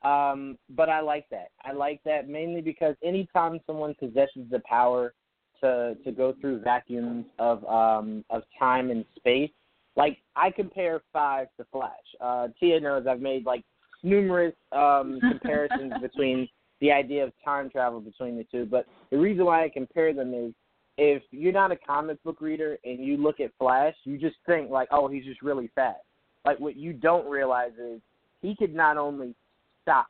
Um, 0.03 0.57
but 0.69 0.89
I 0.89 0.99
like 1.01 1.27
that. 1.29 1.49
I 1.63 1.73
like 1.73 2.01
that 2.05 2.27
mainly 2.27 2.61
because 2.61 2.95
anytime 3.03 3.59
someone 3.67 3.93
possesses 3.99 4.45
the 4.49 4.61
power 4.65 5.13
to 5.61 5.95
to 6.03 6.11
go 6.11 6.33
through 6.41 6.61
vacuums 6.61 7.25
of 7.37 7.63
um 7.65 8.25
of 8.31 8.41
time 8.57 8.89
and 8.89 9.05
space, 9.15 9.51
like 9.95 10.17
I 10.35 10.49
compare 10.49 11.01
five 11.13 11.47
to 11.57 11.67
Flash. 11.71 12.07
Uh 12.19 12.47
Tia 12.59 12.79
knows 12.79 13.05
I've 13.07 13.21
made 13.21 13.45
like 13.45 13.63
numerous 14.01 14.55
um 14.71 15.19
comparisons 15.29 15.93
between 16.01 16.49
the 16.81 16.91
idea 16.91 17.23
of 17.23 17.31
time 17.43 17.69
travel 17.69 17.99
between 17.99 18.37
the 18.37 18.45
two. 18.51 18.65
But 18.65 18.85
the 19.11 19.17
reason 19.17 19.45
why 19.45 19.63
I 19.63 19.69
compare 19.69 20.13
them 20.13 20.33
is 20.33 20.53
if 20.97 21.23
you're 21.31 21.53
not 21.53 21.71
a 21.71 21.75
comic 21.75 22.21
book 22.23 22.41
reader 22.41 22.77
and 22.83 22.99
you 22.99 23.17
look 23.17 23.39
at 23.39 23.51
Flash, 23.59 23.95
you 24.03 24.17
just 24.17 24.37
think 24.45 24.69
like, 24.69 24.87
oh, 24.91 25.07
he's 25.07 25.25
just 25.25 25.41
really 25.41 25.69
fast. 25.75 25.99
Like 26.45 26.59
what 26.59 26.75
you 26.75 26.93
don't 26.93 27.29
realize 27.29 27.73
is 27.81 27.99
he 28.41 28.55
could 28.55 28.73
not 28.73 28.97
only 28.97 29.35
stop 29.81 30.07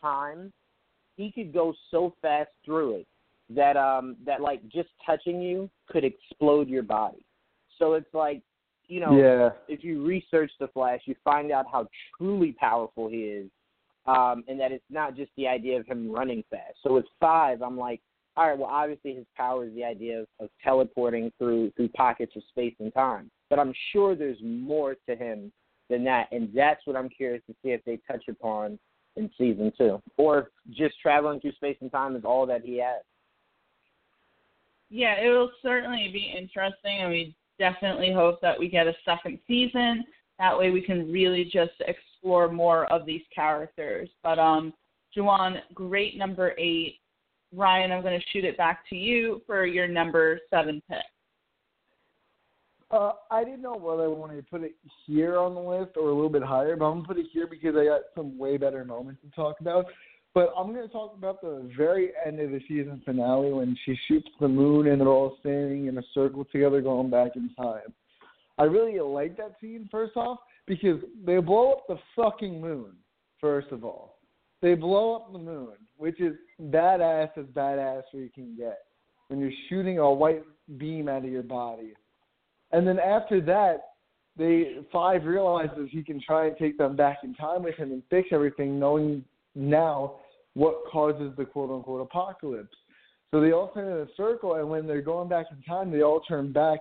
time, 0.00 0.52
he 1.16 1.32
could 1.32 1.52
go 1.52 1.72
so 1.90 2.14
fast 2.20 2.50
through 2.64 2.96
it 2.96 3.06
that 3.48 3.76
um 3.76 4.16
that 4.26 4.40
like 4.40 4.60
just 4.68 4.88
touching 5.04 5.40
you 5.40 5.70
could 5.88 6.04
explode 6.04 6.68
your 6.68 6.82
body. 6.82 7.24
So 7.78 7.94
it's 7.94 8.12
like, 8.12 8.42
you 8.88 9.00
know, 9.00 9.16
Yeah. 9.16 9.50
if 9.68 9.84
you 9.84 10.04
research 10.04 10.50
the 10.58 10.68
Flash, 10.68 11.02
you 11.06 11.14
find 11.24 11.52
out 11.52 11.66
how 11.70 11.88
truly 12.16 12.52
powerful 12.52 13.08
he 13.08 13.24
is, 13.24 13.50
um, 14.06 14.44
and 14.48 14.58
that 14.60 14.72
it's 14.72 14.84
not 14.90 15.16
just 15.16 15.30
the 15.36 15.46
idea 15.48 15.78
of 15.78 15.86
him 15.86 16.10
running 16.10 16.44
fast. 16.50 16.74
So 16.82 16.92
with 16.92 17.06
five, 17.20 17.62
I'm 17.62 17.76
like, 17.76 18.00
all 18.36 18.48
right, 18.48 18.58
well, 18.58 18.68
obviously 18.70 19.14
his 19.14 19.24
power 19.36 19.64
is 19.64 19.74
the 19.74 19.84
idea 19.84 20.20
of, 20.20 20.26
of 20.40 20.50
teleporting 20.62 21.32
through 21.38 21.72
through 21.76 21.88
pockets 21.90 22.32
of 22.36 22.42
space 22.50 22.74
and 22.80 22.92
time, 22.92 23.30
but 23.48 23.58
I'm 23.58 23.72
sure 23.92 24.14
there's 24.14 24.38
more 24.42 24.94
to 25.08 25.16
him 25.16 25.50
than 25.88 26.04
that, 26.04 26.28
and 26.32 26.50
that's 26.54 26.86
what 26.86 26.96
I'm 26.96 27.08
curious 27.08 27.42
to 27.46 27.54
see 27.62 27.70
if 27.70 27.82
they 27.84 27.98
touch 28.10 28.24
upon 28.28 28.78
in 29.16 29.30
season 29.38 29.72
two, 29.78 30.02
or 30.18 30.38
if 30.38 30.46
just 30.76 31.00
traveling 31.00 31.40
through 31.40 31.52
space 31.52 31.78
and 31.80 31.90
time 31.90 32.16
is 32.16 32.24
all 32.24 32.44
that 32.46 32.62
he 32.62 32.78
has. 32.78 33.02
Yeah, 34.90 35.14
it 35.14 35.28
will 35.28 35.50
certainly 35.62 36.10
be 36.12 36.34
interesting, 36.36 37.00
and 37.00 37.10
we 37.10 37.34
definitely 37.58 38.12
hope 38.12 38.40
that 38.42 38.58
we 38.58 38.68
get 38.68 38.86
a 38.86 38.94
second 39.04 39.38
season. 39.48 40.04
That 40.38 40.56
way, 40.56 40.70
we 40.70 40.82
can 40.82 41.10
really 41.10 41.44
just 41.44 41.72
explore 42.16 42.48
more 42.48 42.90
of 42.92 43.06
these 43.06 43.22
characters. 43.34 44.08
But 44.22 44.38
um, 44.38 44.72
Juwan, 45.16 45.58
great 45.74 46.16
number 46.16 46.54
eight. 46.58 46.98
Ryan, 47.54 47.92
I'm 47.92 48.02
going 48.02 48.18
to 48.18 48.26
shoot 48.32 48.44
it 48.44 48.56
back 48.56 48.88
to 48.90 48.96
you 48.96 49.42
for 49.46 49.66
your 49.66 49.86
number 49.86 50.40
seven 50.50 50.82
pick. 50.88 50.98
Uh, 52.90 53.12
I 53.30 53.42
didn't 53.42 53.62
know 53.62 53.76
whether 53.76 54.04
I 54.04 54.08
wanted 54.08 54.36
to 54.36 54.42
put 54.44 54.62
it 54.62 54.76
here 55.06 55.38
on 55.38 55.54
the 55.54 55.60
list 55.60 55.96
or 55.96 56.08
a 56.08 56.14
little 56.14 56.30
bit 56.30 56.44
higher, 56.44 56.76
but 56.76 56.84
I'm 56.84 56.98
gonna 56.98 57.08
put 57.08 57.18
it 57.18 57.26
here 57.32 57.48
because 57.48 57.74
I 57.74 57.84
got 57.84 58.02
some 58.14 58.38
way 58.38 58.58
better 58.58 58.84
moments 58.84 59.22
to 59.22 59.30
talk 59.34 59.58
about. 59.58 59.86
But 60.34 60.52
I'm 60.56 60.68
gonna 60.72 60.86
talk 60.86 61.16
about 61.18 61.40
the 61.40 61.68
very 61.76 62.12
end 62.24 62.38
of 62.38 62.50
the 62.50 62.60
season 62.68 63.02
finale 63.04 63.52
when 63.52 63.76
she 63.84 63.98
shoots 64.06 64.28
the 64.40 64.46
moon 64.46 64.86
and 64.86 65.00
they're 65.00 65.08
all 65.08 65.36
standing 65.40 65.86
in 65.88 65.98
a 65.98 66.02
circle 66.14 66.44
together, 66.44 66.80
going 66.80 67.10
back 67.10 67.32
in 67.34 67.50
time. 67.56 67.92
I 68.56 68.64
really 68.64 69.00
like 69.00 69.36
that 69.36 69.56
scene 69.60 69.88
first 69.90 70.16
off 70.16 70.38
because 70.66 71.00
they 71.24 71.38
blow 71.38 71.72
up 71.72 71.86
the 71.88 71.98
fucking 72.14 72.60
moon. 72.60 72.92
First 73.40 73.68
of 73.70 73.84
all, 73.84 74.18
they 74.62 74.74
blow 74.74 75.14
up 75.14 75.32
the 75.32 75.38
moon, 75.38 75.74
which 75.96 76.20
is 76.20 76.34
badass 76.60 77.30
as 77.36 77.44
badass 77.46 77.98
as 77.98 78.04
you 78.12 78.30
can 78.34 78.56
get 78.56 78.78
when 79.28 79.40
you're 79.40 79.50
shooting 79.68 79.98
a 79.98 80.10
white 80.10 80.42
beam 80.78 81.08
out 81.08 81.24
of 81.24 81.30
your 81.30 81.42
body. 81.42 81.92
And 82.72 82.86
then 82.86 82.98
after 82.98 83.40
that, 83.42 83.80
they 84.36 84.76
five 84.92 85.24
realizes 85.24 85.88
he 85.90 86.02
can 86.02 86.20
try 86.20 86.46
and 86.46 86.56
take 86.56 86.76
them 86.76 86.96
back 86.96 87.18
in 87.24 87.34
time 87.34 87.62
with 87.62 87.74
him 87.76 87.92
and 87.92 88.02
fix 88.10 88.28
everything, 88.32 88.78
knowing 88.78 89.24
now 89.54 90.16
what 90.54 90.82
causes 90.90 91.32
the 91.36 91.44
quote 91.44 91.70
unquote 91.70 92.02
apocalypse. 92.02 92.76
So 93.30 93.40
they 93.40 93.52
all 93.52 93.70
stand 93.72 93.88
in 93.88 93.94
a 93.94 94.06
circle, 94.16 94.54
and 94.54 94.68
when 94.68 94.86
they're 94.86 95.02
going 95.02 95.28
back 95.28 95.46
in 95.50 95.62
time, 95.62 95.90
they 95.90 96.02
all 96.02 96.20
turn 96.20 96.52
back 96.52 96.80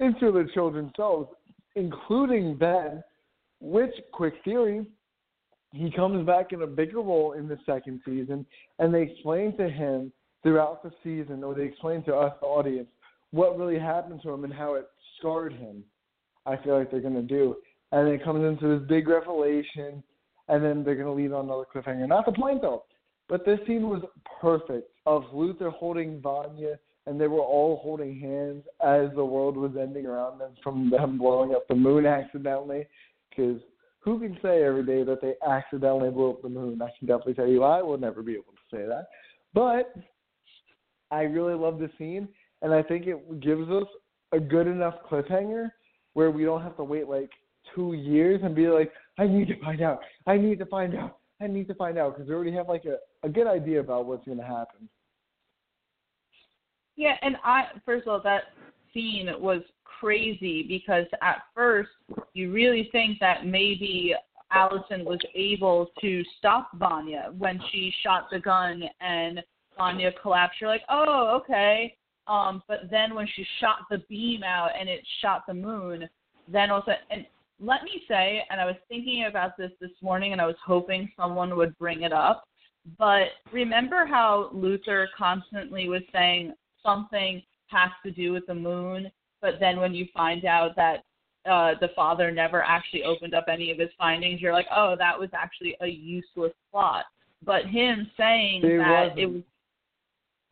into 0.00 0.32
their 0.32 0.46
children's 0.46 0.92
selves, 0.96 1.28
including 1.76 2.56
Ben. 2.56 3.02
Which, 3.60 3.92
quick 4.12 4.34
theory, 4.44 4.86
he 5.72 5.90
comes 5.90 6.26
back 6.26 6.52
in 6.52 6.62
a 6.62 6.66
bigger 6.66 7.00
role 7.00 7.32
in 7.32 7.48
the 7.48 7.58
second 7.66 8.00
season, 8.04 8.46
and 8.78 8.94
they 8.94 9.02
explain 9.02 9.56
to 9.56 9.68
him 9.68 10.12
throughout 10.42 10.82
the 10.82 10.92
season, 11.02 11.42
or 11.42 11.54
they 11.54 11.64
explain 11.64 12.02
to 12.04 12.14
us, 12.14 12.32
the 12.40 12.46
audience, 12.46 12.88
what 13.32 13.58
really 13.58 13.78
happened 13.78 14.22
to 14.22 14.30
him 14.30 14.44
and 14.44 14.52
how 14.52 14.74
it 14.74 14.88
scarred 15.18 15.52
him. 15.52 15.84
I 16.46 16.56
feel 16.56 16.78
like 16.78 16.90
they're 16.90 17.00
gonna 17.00 17.22
do, 17.22 17.56
and 17.92 18.08
it 18.08 18.24
comes 18.24 18.44
into 18.44 18.78
this 18.78 18.88
big 18.88 19.08
revelation, 19.08 20.02
and 20.48 20.64
then 20.64 20.82
they're 20.82 20.94
gonna 20.94 21.12
leave 21.12 21.34
on 21.34 21.46
another 21.46 21.64
cliffhanger. 21.64 22.08
Not 22.08 22.24
the 22.24 22.32
point 22.32 22.62
though, 22.62 22.84
but 23.28 23.44
this 23.44 23.58
scene 23.66 23.88
was 23.88 24.02
perfect 24.40 24.90
of 25.04 25.24
Luther 25.34 25.70
holding 25.70 26.20
Vanya, 26.20 26.78
and 27.06 27.20
they 27.20 27.26
were 27.26 27.40
all 27.40 27.80
holding 27.82 28.18
hands 28.18 28.64
as 28.82 29.10
the 29.14 29.24
world 29.24 29.56
was 29.56 29.76
ending 29.76 30.06
around 30.06 30.38
them 30.38 30.52
from 30.62 30.88
them 30.88 31.18
blowing 31.18 31.54
up 31.54 31.66
the 31.68 31.74
moon 31.74 32.06
accidentally. 32.06 32.86
Because 33.30 33.60
who 34.00 34.18
can 34.18 34.38
say 34.42 34.62
every 34.62 34.84
day 34.84 35.02
that 35.04 35.20
they 35.20 35.34
accidentally 35.46 36.10
blew 36.10 36.30
up 36.30 36.42
the 36.42 36.48
moon? 36.48 36.80
I 36.82 36.88
can 36.98 37.06
definitely 37.06 37.34
tell 37.34 37.46
you 37.46 37.62
I 37.62 37.82
will 37.82 37.98
never 37.98 38.22
be 38.22 38.34
able 38.34 38.52
to 38.52 38.76
say 38.76 38.86
that. 38.86 39.06
But 39.54 39.94
I 41.10 41.22
really 41.22 41.54
love 41.54 41.78
the 41.78 41.90
scene, 41.98 42.28
and 42.62 42.72
I 42.72 42.82
think 42.82 43.06
it 43.06 43.40
gives 43.40 43.68
us 43.70 43.86
a 44.32 44.40
good 44.40 44.66
enough 44.66 44.94
cliffhanger 45.10 45.70
where 46.14 46.30
we 46.30 46.44
don't 46.44 46.62
have 46.62 46.76
to 46.76 46.84
wait 46.84 47.08
like 47.08 47.30
two 47.74 47.94
years 47.94 48.40
and 48.42 48.54
be 48.54 48.68
like, 48.68 48.92
I 49.18 49.26
need 49.26 49.48
to 49.48 49.60
find 49.60 49.80
out, 49.80 50.00
I 50.26 50.36
need 50.36 50.58
to 50.58 50.66
find 50.66 50.94
out, 50.94 51.18
I 51.40 51.46
need 51.46 51.68
to 51.68 51.74
find 51.74 51.98
out, 51.98 52.14
because 52.14 52.28
we 52.28 52.34
already 52.34 52.52
have 52.52 52.68
like 52.68 52.84
a, 52.84 52.98
a 53.26 53.28
good 53.28 53.46
idea 53.46 53.80
about 53.80 54.06
what's 54.06 54.24
going 54.26 54.38
to 54.38 54.44
happen. 54.44 54.88
Yeah, 56.96 57.14
and 57.22 57.36
I 57.44 57.66
first 57.84 58.06
of 58.06 58.12
all 58.12 58.20
that 58.24 58.42
scene 58.98 59.30
was 59.38 59.62
crazy 59.84 60.64
because 60.66 61.06
at 61.22 61.42
first 61.54 61.90
you 62.34 62.52
really 62.52 62.88
think 62.92 63.18
that 63.20 63.46
maybe 63.46 64.14
Allison 64.52 65.04
was 65.04 65.18
able 65.34 65.90
to 66.00 66.22
stop 66.38 66.70
Vanya 66.74 67.30
when 67.36 67.60
she 67.70 67.92
shot 68.02 68.28
the 68.30 68.40
gun 68.40 68.82
and 69.00 69.40
Vanya 69.76 70.10
collapsed. 70.22 70.60
You're 70.60 70.70
like, 70.70 70.82
oh, 70.88 71.40
okay. 71.40 71.94
Um, 72.26 72.62
but 72.68 72.90
then 72.90 73.14
when 73.14 73.26
she 73.34 73.46
shot 73.60 73.78
the 73.90 73.98
beam 74.08 74.42
out 74.42 74.70
and 74.78 74.88
it 74.88 75.00
shot 75.22 75.44
the 75.46 75.54
moon, 75.54 76.08
then 76.50 76.70
also 76.70 76.92
and 77.10 77.26
let 77.60 77.82
me 77.82 78.02
say, 78.06 78.42
and 78.50 78.60
I 78.60 78.64
was 78.64 78.76
thinking 78.88 79.26
about 79.28 79.56
this 79.56 79.72
this 79.80 79.90
morning, 80.00 80.32
and 80.32 80.40
I 80.40 80.46
was 80.46 80.56
hoping 80.64 81.10
someone 81.16 81.56
would 81.56 81.76
bring 81.76 82.02
it 82.02 82.12
up. 82.12 82.44
But 82.98 83.28
remember 83.52 84.06
how 84.06 84.50
Luther 84.52 85.08
constantly 85.16 85.88
was 85.88 86.02
saying 86.12 86.54
something 86.84 87.42
has 87.68 87.90
to 88.04 88.10
do 88.10 88.32
with 88.32 88.46
the 88.46 88.54
moon, 88.54 89.10
but 89.40 89.54
then 89.60 89.78
when 89.78 89.94
you 89.94 90.06
find 90.12 90.44
out 90.44 90.74
that 90.76 91.04
uh, 91.48 91.74
the 91.80 91.88
father 91.94 92.30
never 92.30 92.62
actually 92.62 93.04
opened 93.04 93.34
up 93.34 93.46
any 93.48 93.70
of 93.70 93.78
his 93.78 93.90
findings, 93.96 94.40
you're 94.40 94.52
like, 94.52 94.66
oh, 94.74 94.96
that 94.98 95.18
was 95.18 95.30
actually 95.32 95.76
a 95.80 95.86
useless 95.86 96.52
plot. 96.70 97.04
But 97.44 97.66
him 97.66 98.10
saying 98.16 98.64
It 98.64 98.78
that 98.78 99.02
wasn't. 99.10 99.18
it 99.20 99.26
was 99.26 99.42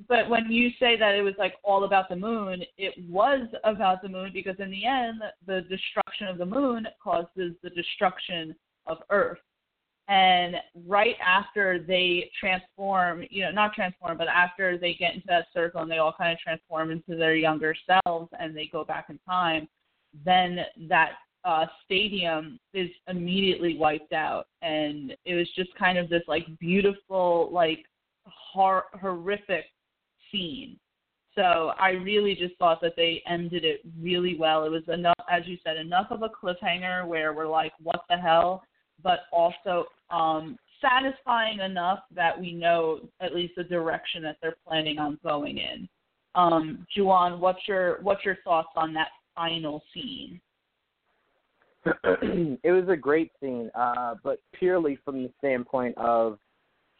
but 0.08 0.28
when 0.28 0.50
you 0.50 0.70
say 0.78 0.96
that 0.98 1.14
it 1.14 1.22
was 1.22 1.34
like 1.38 1.54
all 1.64 1.84
about 1.84 2.08
the 2.08 2.16
moon, 2.16 2.62
it 2.76 2.94
was 3.08 3.48
about 3.64 4.02
the 4.02 4.08
moon 4.08 4.30
because 4.32 4.56
in 4.58 4.70
the 4.70 4.84
end, 4.84 5.22
the 5.46 5.62
destruction 5.70 6.26
of 6.26 6.36
the 6.36 6.44
moon 6.44 6.86
causes 7.02 7.54
the 7.62 7.70
destruction 7.70 8.54
of 8.86 8.98
Earth. 9.10 9.38
And 10.08 10.56
right 10.86 11.16
after 11.24 11.80
they 11.80 12.30
transform, 12.38 13.24
you 13.28 13.42
know, 13.42 13.50
not 13.50 13.72
transform, 13.72 14.16
but 14.16 14.28
after 14.28 14.78
they 14.78 14.94
get 14.94 15.14
into 15.14 15.26
that 15.26 15.46
circle 15.52 15.82
and 15.82 15.90
they 15.90 15.98
all 15.98 16.14
kind 16.16 16.32
of 16.32 16.38
transform 16.38 16.90
into 16.92 17.16
their 17.16 17.34
younger 17.34 17.74
selves 17.86 18.28
and 18.38 18.56
they 18.56 18.68
go 18.70 18.84
back 18.84 19.06
in 19.08 19.18
time, 19.28 19.68
then 20.24 20.60
that 20.88 21.12
uh, 21.44 21.66
stadium 21.84 22.58
is 22.72 22.88
immediately 23.08 23.76
wiped 23.76 24.12
out. 24.12 24.46
And 24.62 25.16
it 25.24 25.34
was 25.34 25.48
just 25.56 25.74
kind 25.74 25.98
of 25.98 26.08
this 26.08 26.22
like 26.28 26.46
beautiful, 26.60 27.48
like 27.52 27.84
hor- 28.24 28.86
horrific 29.00 29.64
scene. 30.30 30.78
So 31.34 31.72
I 31.78 31.90
really 31.90 32.34
just 32.34 32.56
thought 32.58 32.80
that 32.80 32.94
they 32.96 33.22
ended 33.28 33.64
it 33.64 33.80
really 34.00 34.36
well. 34.38 34.64
It 34.64 34.70
was 34.70 34.88
enough, 34.88 35.14
as 35.30 35.42
you 35.46 35.58
said, 35.62 35.76
enough 35.76 36.06
of 36.10 36.22
a 36.22 36.30
cliffhanger 36.30 37.06
where 37.06 37.34
we're 37.34 37.48
like, 37.48 37.72
what 37.82 38.04
the 38.08 38.16
hell? 38.16 38.62
But 39.06 39.20
also 39.30 39.84
um, 40.10 40.58
satisfying 40.82 41.60
enough 41.60 42.00
that 42.16 42.38
we 42.38 42.52
know 42.52 42.98
at 43.20 43.32
least 43.32 43.54
the 43.56 43.62
direction 43.62 44.20
that 44.24 44.36
they're 44.42 44.56
planning 44.66 44.98
on 44.98 45.16
going 45.22 45.58
in. 45.58 45.88
Um, 46.34 46.84
Juwan, 46.96 47.38
what's 47.38 47.60
your 47.68 48.00
what's 48.02 48.24
your 48.24 48.38
thoughts 48.42 48.70
on 48.74 48.92
that 48.94 49.10
final 49.36 49.80
scene? 49.94 50.40
it 52.64 52.72
was 52.72 52.88
a 52.88 52.96
great 52.96 53.30
scene, 53.40 53.70
uh, 53.76 54.16
but 54.24 54.40
purely 54.58 54.98
from 55.04 55.22
the 55.22 55.30
standpoint 55.38 55.96
of, 55.96 56.36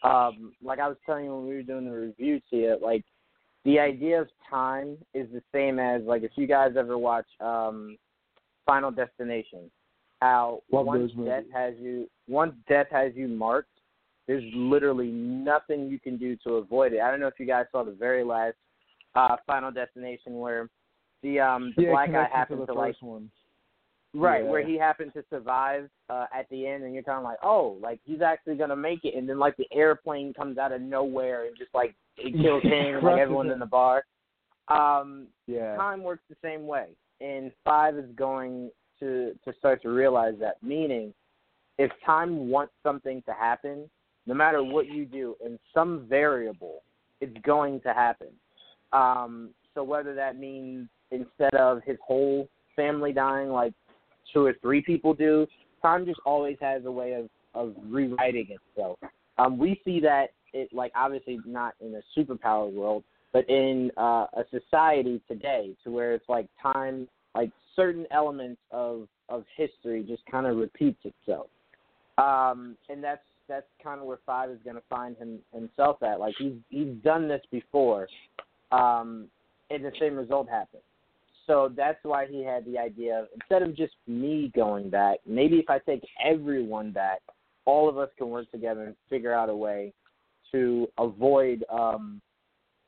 um, 0.05 0.53
like 0.62 0.79
I 0.79 0.87
was 0.87 0.97
telling 1.05 1.25
you 1.25 1.35
when 1.35 1.49
we 1.49 1.57
were 1.57 1.62
doing 1.64 1.87
the 1.87 1.90
review 1.90 2.40
to 2.51 2.57
you, 2.57 2.79
like 2.81 3.04
the 3.65 3.81
idea 3.81 4.21
of 4.21 4.29
time 4.48 4.96
is 5.13 5.27
the 5.33 5.42
same 5.52 5.81
as 5.81 6.02
like 6.02 6.23
if 6.23 6.31
you 6.37 6.46
guys 6.46 6.75
ever 6.79 6.96
watch 6.96 7.27
um, 7.40 7.98
Final 8.65 8.92
Destination, 8.92 9.71
how 10.27 10.62
Love 10.72 10.87
once 10.87 11.12
death 11.24 11.44
has 11.52 11.74
you, 11.79 12.08
once 12.27 12.52
death 12.68 12.88
has 12.90 13.12
you 13.14 13.29
marked, 13.29 13.70
there's 14.27 14.44
literally 14.54 15.08
nothing 15.08 15.88
you 15.88 16.00
can 16.00 16.16
do 16.16 16.37
to 16.44 16.54
avoid 16.54 16.92
it. 16.92 17.00
I 17.00 17.10
don't 17.10 17.20
know 17.20 17.29
if 17.29 17.38
you 17.38 17.46
guys 17.46 17.66
saw 17.70 17.85
the 17.85 17.92
very 17.92 18.24
last 18.24 18.56
uh, 19.14 19.37
Final 19.46 19.70
Destination 19.70 20.38
where 20.38 20.68
the 21.22 21.40
um 21.40 21.72
the 21.77 21.85
yeah, 21.85 21.90
black 21.90 22.12
guy 22.12 22.24
to 22.24 22.35
happened 22.35 22.62
the 22.62 22.66
to 22.66 22.74
like 22.74 22.96
one. 23.00 23.31
Right, 24.14 24.44
Yeah. 24.44 24.50
where 24.50 24.66
he 24.66 24.79
happened 24.79 25.12
to 25.12 25.24
survive 25.29 25.90
uh, 26.08 26.27
at 26.35 26.48
the 26.48 26.66
end, 26.66 26.85
and 26.85 26.94
you're 26.94 27.02
kind 27.02 27.18
of 27.18 27.24
like, 27.24 27.38
oh, 27.42 27.77
like 27.83 28.00
he's 28.04 28.22
actually 28.22 28.56
gonna 28.56 28.77
make 28.77 29.04
it, 29.04 29.14
and 29.14 29.29
then 29.29 29.38
like 29.38 29.56
the 29.56 29.68
airplane 29.72 30.33
comes 30.35 30.58
out 30.58 30.72
of 30.72 30.81
nowhere 30.81 31.46
and 31.46 31.56
just 31.56 31.74
like 31.74 31.94
it 32.16 32.33
kills 32.42 32.62
him 32.62 32.96
and 32.96 33.04
like 33.04 33.20
everyone 33.20 33.50
in 33.50 33.58
the 33.58 33.66
bar. 33.66 34.04
Um, 34.68 35.29
Yeah. 35.46 35.77
time 35.77 36.02
works 36.02 36.22
the 36.29 36.37
same 36.42 36.66
way, 36.66 36.87
and 37.20 37.52
five 37.64 37.96
is 37.96 38.10
going 38.16 38.70
to 39.01 39.33
to 39.44 39.53
start 39.59 39.83
to 39.83 39.88
realize 39.90 40.35
that. 40.40 40.63
Meaning, 40.63 41.13
if 41.79 41.90
time 42.05 42.49
wants 42.49 42.73
something 42.83 43.23
to 43.23 43.33
happen, 43.33 43.88
no 44.27 44.35
matter 44.35 44.63
what 44.63 44.87
you 44.87 45.05
do, 45.05 45.37
in 45.44 45.59
some 45.75 46.07
variable, 46.09 46.83
it's 47.21 47.37
going 47.44 47.81
to 47.83 47.92
happen. 47.92 48.29
Um, 48.92 49.51
so 49.75 49.83
whether 49.83 50.15
that 50.15 50.38
means 50.38 50.88
instead 51.11 51.55
of 51.55 51.83
his 51.85 51.97
whole 52.05 52.49
family 52.75 53.13
dying, 53.13 53.51
like 53.51 53.73
two 54.33 54.44
or 54.44 54.55
three 54.61 54.83
people 54.83 55.15
do, 55.15 55.47
time 55.83 56.05
just 56.07 56.21
always 56.25 56.57
has 56.61 56.85
a 56.85 56.90
way 56.90 57.13
of 57.13 57.29
of 57.55 57.75
rewriting 57.88 58.49
itself. 58.51 58.99
Um, 59.38 59.59
we 59.59 59.81
see 59.85 60.01
that 60.01 60.29
it 60.53 60.69
like 60.73 60.92
obviously 60.94 61.38
not 61.47 61.75
in 61.81 61.94
a 61.94 62.19
superpower 62.19 62.71
world, 62.73 63.05
but 63.33 63.49
in 63.49 63.90
uh, 63.97 64.27
a 64.35 64.44
society 64.51 65.21
today, 65.29 65.75
to 65.85 65.90
where 65.90 66.15
it's 66.15 66.29
like 66.29 66.49
time, 66.63 67.09
like 67.35 67.51
certain 67.77 68.06
elements 68.10 68.60
of 68.70 69.08
of 69.29 69.44
history 69.56 70.04
just 70.06 70.22
kind 70.31 70.46
of 70.46 70.56
repeats 70.56 71.00
itself, 71.04 71.48
um, 72.18 72.77
and 72.88 73.04
that's 73.04 73.22
that's 73.48 73.66
kind 73.83 74.00
of 74.00 74.06
where 74.06 74.18
five 74.27 74.50
is 74.50 74.58
going 74.64 74.77
to 74.77 74.83
find 74.88 75.16
him 75.16 75.38
himself 75.52 76.02
at. 76.02 76.18
Like 76.18 76.35
he's 76.38 76.54
he's 76.68 76.94
done 77.04 77.29
this 77.29 77.42
before, 77.50 78.08
um, 78.72 79.29
and 79.70 79.85
the 79.85 79.92
same 80.00 80.16
result 80.16 80.48
happened. 80.48 80.83
So 81.46 81.70
that's 81.77 81.98
why 82.02 82.27
he 82.27 82.42
had 82.42 82.64
the 82.64 82.77
idea 82.79 83.20
of 83.20 83.27
instead 83.35 83.62
of 83.62 83.77
just 83.77 83.94
me 84.06 84.50
going 84.54 84.90
back, 84.90 85.18
maybe 85.27 85.56
if 85.58 85.70
I 85.70 85.79
take 85.79 86.02
everyone 86.24 86.90
back, 86.90 87.20
all 87.66 87.88
of 87.88 87.98
us 87.98 88.08
can 88.18 88.29
work 88.31 88.50
together 88.50 88.85
and 88.85 88.96
figure 89.08 89.33
out 89.33 89.48
a 89.48 89.54
way 89.54 89.92
to 90.52 90.88
avoid 90.98 91.64
um, 91.70 92.20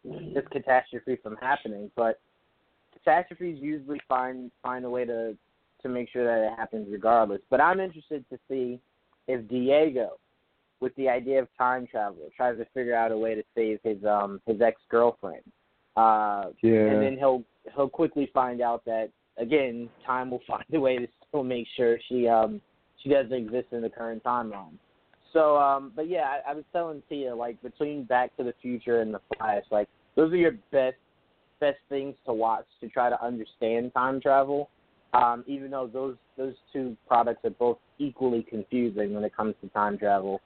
this 0.05 0.45
catastrophe 0.51 1.18
from 1.22 1.36
happening. 1.36 1.91
But 1.95 2.20
catastrophes 3.05 3.59
usually 3.61 4.01
find 4.09 4.51
find 4.62 4.84
a 4.84 4.90
way 4.90 5.05
to 5.05 5.36
to 5.82 5.88
make 5.88 6.09
sure 6.11 6.24
that 6.24 6.53
it 6.53 6.57
happens 6.59 6.88
regardless. 6.90 7.40
But 7.51 7.61
I'm 7.61 7.80
interested 7.80 8.24
to 8.30 8.38
see 8.49 8.80
if 9.28 9.49
Diego, 9.49 10.18
with 10.80 10.94
the 10.96 11.09
idea 11.09 11.40
of 11.40 11.49
time 11.57 11.86
travel, 11.86 12.28
tries 12.36 12.59
to 12.59 12.66
figure 12.74 12.94
out 12.94 13.12
a 13.12 13.18
way 13.18 13.34
to 13.34 13.42
save 13.55 13.78
his 13.82 14.05
um 14.05 14.40
his 14.46 14.61
ex 14.61 14.80
girlfriend. 14.90 15.42
Uh, 15.96 16.51
Yeah. 16.62 16.90
and 16.92 17.03
then 17.03 17.16
he'll 17.18 17.44
he'll 17.74 17.88
quickly 17.88 18.30
find 18.32 18.61
out 18.61 18.84
that 18.84 19.11
again, 19.36 19.88
time 20.05 20.30
will 20.30 20.42
find 20.46 20.64
a 20.72 20.80
way 20.80 20.99
to 20.99 21.09
still 21.28 21.44
make 21.44 21.66
sure 21.76 21.99
she 22.09 22.28
um 22.28 22.61
she 23.03 23.09
doesn't 23.09 23.32
exist 23.32 23.68
in 23.72 23.82
the 23.82 23.90
current 23.90 24.22
timeline. 24.24 24.74
So, 25.32 25.57
um, 25.59 25.92
but 25.94 26.09
yeah, 26.09 26.24
I, 26.46 26.53
I 26.53 26.55
was 26.55 26.64
telling 26.72 27.03
Tia 27.09 27.34
like 27.34 27.61
between 27.62 28.05
Back 28.05 28.36
to 28.38 28.44
the 28.44 28.55
Future 28.62 29.03
and 29.03 29.12
The 29.12 29.20
Flash, 29.36 29.64
like 29.70 29.88
those 30.16 30.32
are 30.32 30.36
your 30.36 30.55
best 30.72 30.96
best 31.61 31.79
things 31.89 32.15
to 32.27 32.33
watch 32.33 32.67
to 32.81 32.89
try 32.89 33.09
to 33.09 33.25
understand 33.25 33.93
time 33.95 34.21
travel. 34.21 34.71
Um, 35.15 35.43
even 35.47 35.71
though 35.71 35.89
those 35.91 36.17
those 36.37 36.55
two 36.73 36.97
products 37.07 37.41
are 37.45 37.51
both 37.51 37.79
equally 37.99 38.43
confusing 38.43 39.15
when 39.15 39.25
it 39.25 39.35
comes 39.35 39.55
to 39.63 39.69
time 39.71 39.97
travel. 39.97 40.41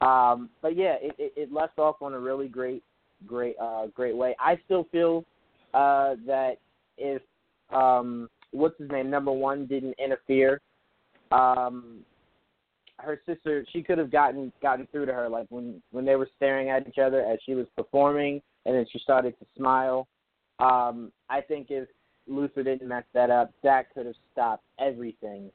Um, 0.00 0.50
but 0.60 0.76
yeah, 0.76 0.96
it, 1.00 1.14
it, 1.18 1.32
it 1.36 1.52
left 1.52 1.78
off 1.78 2.02
on 2.02 2.14
a 2.14 2.18
really 2.18 2.48
great 2.48 2.82
great 3.26 3.56
uh, 3.60 3.86
great 3.94 4.16
way. 4.16 4.34
I 4.40 4.58
still 4.64 4.86
feel 4.90 5.24
uh, 5.74 6.16
that 6.26 6.56
if 6.96 7.22
um, 7.70 8.28
what's 8.50 8.78
his 8.78 8.90
name 8.90 9.10
number 9.10 9.32
one 9.32 9.66
didn't 9.66 9.94
interfere, 10.02 10.60
um, 11.32 11.98
her 12.98 13.20
sister 13.26 13.64
she 13.72 13.82
could 13.82 13.98
have 13.98 14.10
gotten 14.10 14.52
gotten 14.60 14.86
through 14.90 15.06
to 15.06 15.12
her 15.12 15.28
like 15.28 15.46
when 15.50 15.80
when 15.92 16.04
they 16.04 16.16
were 16.16 16.28
staring 16.36 16.70
at 16.70 16.86
each 16.86 16.98
other 16.98 17.24
as 17.24 17.38
she 17.46 17.54
was 17.54 17.66
performing 17.76 18.42
and 18.66 18.74
then 18.74 18.86
she 18.90 18.98
started 18.98 19.38
to 19.38 19.46
smile. 19.56 20.06
Um, 20.58 21.12
I 21.28 21.40
think 21.40 21.68
if 21.70 21.88
Luther 22.26 22.62
didn't 22.62 22.88
mess 22.88 23.04
that 23.14 23.30
up, 23.30 23.52
that 23.62 23.92
could 23.94 24.06
have 24.06 24.14
stopped 24.32 24.64
everything 24.78 25.50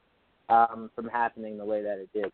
um, 0.48 0.90
from 0.94 1.08
happening 1.08 1.56
the 1.56 1.64
way 1.64 1.82
that 1.82 1.98
it 1.98 2.08
did. 2.12 2.32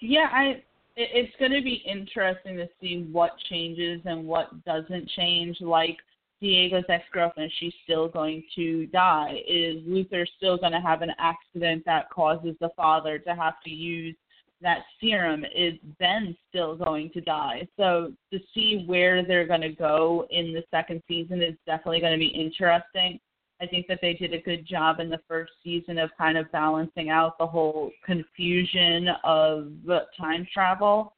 Yeah, 0.00 0.28
I 0.32 0.62
it, 0.96 1.10
it's 1.12 1.36
going 1.38 1.52
to 1.52 1.62
be 1.62 1.82
interesting 1.86 2.56
to 2.56 2.68
see 2.80 3.06
what 3.12 3.32
changes 3.48 4.00
and 4.04 4.26
what 4.26 4.64
doesn't 4.64 5.08
change. 5.10 5.60
Like 5.60 5.98
Diego's 6.40 6.84
ex 6.88 7.04
girlfriend, 7.12 7.50
she's 7.58 7.72
still 7.84 8.08
going 8.08 8.44
to 8.56 8.86
die. 8.86 9.40
Is 9.48 9.82
Luther 9.86 10.26
still 10.36 10.58
going 10.58 10.72
to 10.72 10.80
have 10.80 11.02
an 11.02 11.12
accident 11.18 11.84
that 11.86 12.10
causes 12.10 12.54
the 12.60 12.70
father 12.76 13.18
to 13.20 13.34
have 13.34 13.54
to 13.64 13.70
use 13.70 14.14
that 14.62 14.84
serum? 15.00 15.44
Is 15.54 15.74
Ben 15.98 16.36
still 16.48 16.76
going 16.76 17.10
to 17.10 17.20
die? 17.20 17.66
So 17.76 18.12
to 18.32 18.38
see 18.54 18.84
where 18.86 19.24
they're 19.24 19.46
going 19.46 19.60
to 19.62 19.72
go 19.72 20.26
in 20.30 20.52
the 20.52 20.64
second 20.70 21.02
season 21.08 21.42
is 21.42 21.54
definitely 21.66 22.00
going 22.00 22.14
to 22.14 22.18
be 22.18 22.26
interesting. 22.26 23.20
I 23.60 23.66
think 23.66 23.86
that 23.88 24.00
they 24.02 24.12
did 24.14 24.34
a 24.34 24.40
good 24.40 24.66
job 24.66 25.00
in 25.00 25.08
the 25.08 25.20
first 25.26 25.52
season 25.64 25.98
of 25.98 26.10
kind 26.18 26.36
of 26.36 26.50
balancing 26.52 27.08
out 27.08 27.38
the 27.38 27.46
whole 27.46 27.90
confusion 28.04 29.08
of 29.24 29.72
time 30.18 30.46
travel. 30.52 31.14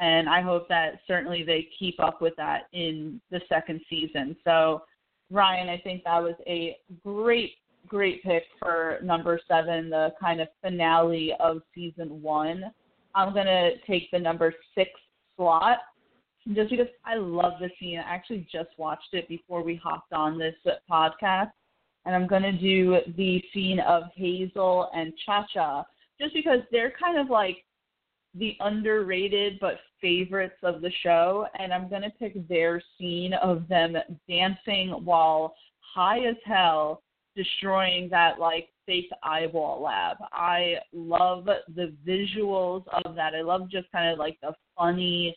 And 0.00 0.28
I 0.28 0.42
hope 0.42 0.68
that 0.68 1.00
certainly 1.06 1.42
they 1.42 1.68
keep 1.78 1.98
up 1.98 2.20
with 2.20 2.34
that 2.36 2.64
in 2.72 3.20
the 3.30 3.40
second 3.48 3.80
season. 3.90 4.36
So, 4.44 4.82
Ryan, 5.30 5.68
I 5.68 5.78
think 5.78 6.04
that 6.04 6.22
was 6.22 6.34
a 6.46 6.76
great, 7.04 7.54
great 7.88 8.22
pick 8.22 8.44
for 8.58 8.98
number 9.02 9.40
seven, 9.48 9.90
the 9.90 10.12
kind 10.20 10.40
of 10.40 10.48
finale 10.62 11.34
of 11.40 11.62
season 11.74 12.22
one. 12.22 12.64
I'm 13.14 13.32
going 13.32 13.46
to 13.46 13.72
take 13.86 14.10
the 14.10 14.18
number 14.18 14.54
six 14.74 14.90
slot 15.36 15.78
just 16.54 16.70
because 16.70 16.86
I 17.04 17.16
love 17.16 17.54
the 17.60 17.70
scene. 17.78 17.98
I 17.98 18.02
actually 18.02 18.46
just 18.50 18.70
watched 18.78 19.12
it 19.12 19.28
before 19.28 19.62
we 19.62 19.76
hopped 19.76 20.12
on 20.12 20.38
this 20.38 20.54
podcast 20.90 21.50
and 22.08 22.16
I'm 22.16 22.26
going 22.26 22.42
to 22.42 22.52
do 22.52 22.96
the 23.18 23.42
scene 23.52 23.80
of 23.80 24.04
Hazel 24.14 24.88
and 24.94 25.12
Cha 25.26 25.46
Cha 25.52 25.84
just 26.18 26.32
because 26.32 26.60
they're 26.72 26.94
kind 26.98 27.18
of 27.18 27.28
like 27.28 27.58
the 28.34 28.56
underrated 28.60 29.58
but 29.60 29.80
favorites 30.00 30.56
of 30.62 30.80
the 30.80 30.90
show. 31.02 31.46
And 31.58 31.70
I'm 31.70 31.88
going 31.90 32.00
to 32.00 32.10
pick 32.10 32.48
their 32.48 32.82
scene 32.98 33.34
of 33.34 33.68
them 33.68 33.96
dancing 34.26 34.88
while 35.04 35.54
high 35.94 36.20
as 36.20 36.36
hell, 36.46 37.02
destroying 37.36 38.08
that 38.10 38.38
like 38.38 38.68
fake 38.86 39.10
eyeball 39.22 39.82
lab. 39.82 40.16
I 40.32 40.76
love 40.92 41.44
the 41.44 41.94
visuals 42.06 42.84
of 43.04 43.14
that. 43.14 43.34
I 43.34 43.42
love 43.42 43.70
just 43.70 43.90
kind 43.92 44.10
of 44.10 44.18
like 44.18 44.38
the 44.42 44.52
funny 44.76 45.36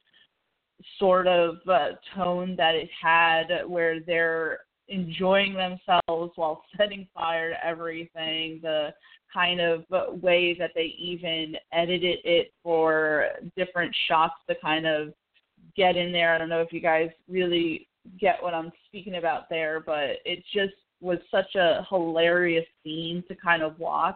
sort 0.98 1.28
of 1.28 1.58
uh, 1.68 1.90
tone 2.16 2.56
that 2.58 2.76
it 2.76 2.90
had 3.02 3.68
where 3.68 4.00
they're 4.00 4.60
enjoying 4.88 5.54
themselves 5.54 6.34
while 6.36 6.64
setting 6.78 7.08
fire 7.14 7.52
to 7.52 7.66
everything, 7.66 8.60
the 8.62 8.90
kind 9.34 9.62
of 9.62 9.86
way 10.22 10.56
that 10.60 10.72
they 10.76 10.94
even 11.00 11.56
edited 11.72 12.20
it 12.24 12.54
for 12.62 13.28
different 13.56 13.96
shots 14.08 14.34
to 14.50 14.56
kind 14.62 14.86
of 14.86 15.14
get 15.76 15.96
in 15.96 16.12
there. 16.12 16.36
I 16.36 16.38
don't 16.38 16.50
know 16.50 16.62
if 16.62 16.74
you 16.74 16.82
guys 16.82 17.10
really 17.30 17.88
get 18.20 18.42
what 18.42 18.54
I'm 18.54 18.72
speaking 18.88 19.16
about 19.16 19.50
there, 19.50 19.80
but 19.80 20.18
it 20.26 20.44
just 20.54 20.74
was 21.02 21.20
such 21.30 21.56
a 21.56 21.86
hilarious 21.90 22.66
scene 22.84 23.24
to 23.28 23.36
kind 23.36 23.64
of 23.64 23.78
watch. 23.80 24.16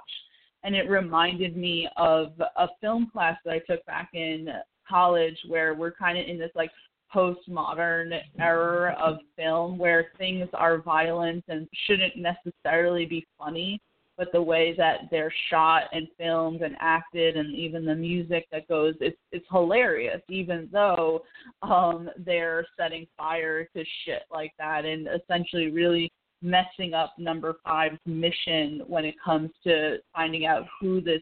And 0.64 0.76
it 0.76 0.90
reminded 0.90 1.58
me 1.58 1.88
of 1.98 2.34
a 2.58 2.68
film 2.82 3.10
class 3.12 3.38
that 3.46 3.52
I 3.52 3.60
took 3.60 3.86
back 3.86 4.10
in 4.14 4.48
college 4.88 5.38
where 5.48 5.74
we're 5.74 5.92
kind 5.92 6.18
of 6.18 6.28
in 6.28 6.40
this 6.40 6.52
like 6.56 6.72
postmodern 7.14 8.20
era 8.40 8.96
of 9.00 9.18
film 9.36 9.78
where 9.78 10.08
things 10.18 10.50
are 10.54 10.80
violent 10.80 11.44
and 11.48 11.68
shouldn't 11.86 12.14
necessarily 12.18 13.06
be 13.06 13.26
funny, 13.38 13.80
but 14.18 14.32
the 14.32 14.42
way 14.42 14.74
that 14.78 15.02
they're 15.12 15.34
shot 15.50 15.84
and 15.92 16.08
filmed 16.18 16.62
and 16.62 16.76
acted 16.80 17.38
and 17.38 17.54
even 17.54 17.86
the 17.86 17.96
music 17.96 18.48
that 18.52 18.68
goes 18.68 18.96
it's 19.02 19.18
it's 19.32 19.46
hilarious 19.52 20.22
even 20.30 20.70
though 20.72 21.22
um 21.64 22.10
they're 22.26 22.66
setting 22.78 23.06
fire 23.18 23.66
to 23.76 23.84
shit 24.06 24.24
like 24.32 24.54
that 24.58 24.86
and 24.86 25.08
essentially 25.08 25.70
really 25.70 26.12
messing 26.42 26.94
up 26.94 27.14
number 27.18 27.56
five's 27.64 28.00
mission 28.06 28.82
when 28.88 29.06
it 29.06 29.16
comes 29.24 29.50
to 29.64 29.98
finding 30.14 30.46
out 30.46 30.64
who 30.80 31.02
this 31.02 31.22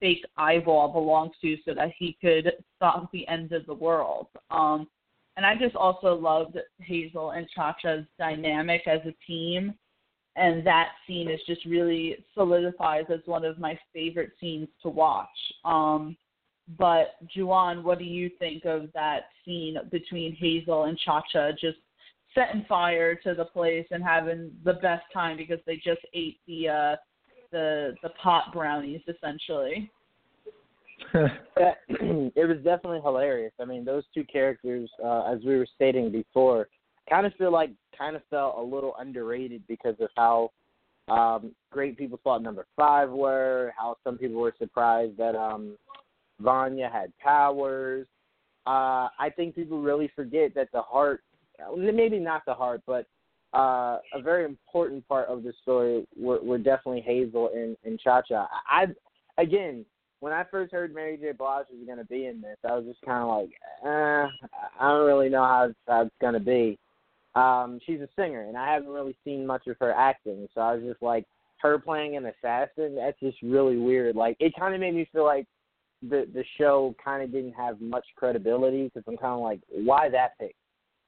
fake 0.00 0.24
eyeball 0.36 0.88
belongs 0.92 1.32
to 1.40 1.56
so 1.64 1.72
that 1.74 1.92
he 1.98 2.16
could 2.20 2.52
stop 2.76 3.10
the 3.12 3.26
end 3.28 3.52
of 3.52 3.64
the 3.66 3.74
world. 3.74 4.26
Um 4.50 4.86
and 5.36 5.44
I 5.44 5.54
just 5.54 5.76
also 5.76 6.14
loved 6.14 6.58
Hazel 6.80 7.32
and 7.32 7.46
Cha-Cha's 7.54 8.06
dynamic 8.18 8.82
as 8.86 9.00
a 9.04 9.14
team. 9.26 9.74
And 10.34 10.66
that 10.66 10.88
scene 11.06 11.30
is 11.30 11.40
just 11.46 11.64
really 11.64 12.24
solidifies 12.34 13.04
as 13.10 13.20
one 13.26 13.44
of 13.44 13.58
my 13.58 13.78
favorite 13.92 14.32
scenes 14.40 14.68
to 14.82 14.88
watch. 14.88 15.28
Um, 15.64 16.16
but 16.78 17.16
Juwan, 17.34 17.82
what 17.82 17.98
do 17.98 18.04
you 18.04 18.30
think 18.38 18.64
of 18.64 18.88
that 18.92 19.26
scene 19.44 19.76
between 19.90 20.34
Hazel 20.34 20.84
and 20.84 20.98
Cha-Cha 20.98 21.52
just 21.52 21.78
setting 22.36 22.64
fire 22.68 23.16
to 23.16 23.34
the 23.34 23.46
place 23.46 23.86
and 23.90 24.04
having 24.04 24.52
the 24.64 24.74
best 24.74 25.04
time 25.12 25.36
because 25.36 25.58
they 25.66 25.76
just 25.76 26.02
ate 26.14 26.38
the 26.46 26.68
uh, 26.68 26.96
the 27.50 27.94
the 28.02 28.10
pot 28.22 28.52
brownies 28.52 29.00
essentially? 29.08 29.90
it 31.14 32.48
was 32.48 32.58
definitely 32.58 33.00
hilarious. 33.02 33.52
I 33.60 33.64
mean, 33.64 33.84
those 33.84 34.04
two 34.14 34.24
characters, 34.24 34.88
uh, 35.04 35.32
as 35.32 35.40
we 35.44 35.56
were 35.56 35.66
stating 35.74 36.10
before, 36.12 36.68
kind 37.08 37.26
of 37.26 37.32
feel 37.34 37.52
like 37.52 37.70
kind 37.96 38.16
of 38.16 38.22
felt 38.30 38.56
a 38.58 38.62
little 38.62 38.94
underrated 38.98 39.62
because 39.68 39.94
of 40.00 40.08
how 40.16 40.50
um, 41.08 41.54
great 41.70 41.96
people 41.96 42.18
thought 42.24 42.42
number 42.42 42.66
five 42.76 43.10
were, 43.10 43.72
how 43.76 43.96
some 44.04 44.18
people 44.18 44.40
were 44.40 44.54
surprised 44.58 45.16
that 45.18 45.36
um, 45.36 45.76
Vanya 46.40 46.90
had 46.92 47.16
powers. 47.18 48.06
Uh, 48.66 49.08
I 49.18 49.30
think 49.34 49.54
people 49.54 49.80
really 49.80 50.10
forget 50.16 50.54
that 50.56 50.68
the 50.72 50.82
heart, 50.82 51.22
maybe 51.76 52.18
not 52.18 52.42
the 52.46 52.54
heart, 52.54 52.82
but 52.86 53.06
uh, 53.54 53.98
a 54.12 54.20
very 54.22 54.44
important 54.44 55.06
part 55.08 55.28
of 55.28 55.42
the 55.42 55.52
story 55.62 56.06
were, 56.18 56.40
were 56.42 56.58
definitely 56.58 57.00
Hazel 57.00 57.50
and, 57.54 57.76
and 57.84 57.98
Cha 57.98 58.22
Cha. 58.22 58.48
I, 58.68 58.86
again, 59.38 59.84
when 60.20 60.32
I 60.32 60.44
first 60.50 60.72
heard 60.72 60.94
Mary 60.94 61.16
J. 61.16 61.32
Blige 61.32 61.66
was 61.70 61.86
going 61.86 61.98
to 61.98 62.04
be 62.04 62.26
in 62.26 62.40
this, 62.40 62.56
I 62.68 62.74
was 62.74 62.84
just 62.84 63.00
kind 63.02 63.22
of 63.22 63.28
like, 63.28 63.50
eh, 63.84 64.48
I 64.80 64.88
don't 64.88 65.06
really 65.06 65.28
know 65.28 65.44
how, 65.44 65.68
how 65.86 66.02
it's 66.02 66.14
going 66.20 66.34
to 66.34 66.40
be. 66.40 66.78
Um, 67.34 67.78
she's 67.84 68.00
a 68.00 68.08
singer, 68.16 68.42
and 68.48 68.56
I 68.56 68.72
haven't 68.72 68.88
really 68.88 69.16
seen 69.24 69.46
much 69.46 69.66
of 69.66 69.76
her 69.80 69.92
acting, 69.92 70.48
so 70.54 70.62
I 70.62 70.74
was 70.74 70.84
just 70.84 71.02
like, 71.02 71.26
her 71.58 71.78
playing 71.78 72.16
an 72.16 72.26
assassin, 72.26 72.96
that's 72.96 73.18
just 73.20 73.40
really 73.42 73.78
weird. 73.78 74.16
Like, 74.16 74.36
it 74.40 74.52
kind 74.58 74.74
of 74.74 74.80
made 74.80 74.94
me 74.94 75.08
feel 75.12 75.24
like 75.24 75.46
the 76.02 76.28
the 76.34 76.44
show 76.58 76.94
kind 77.02 77.22
of 77.22 77.32
didn't 77.32 77.54
have 77.54 77.80
much 77.80 78.04
credibility 78.16 78.84
because 78.84 79.02
I'm 79.08 79.16
kind 79.16 79.34
of 79.34 79.40
like, 79.40 79.60
why 79.70 80.08
that 80.10 80.38
pick? 80.38 80.54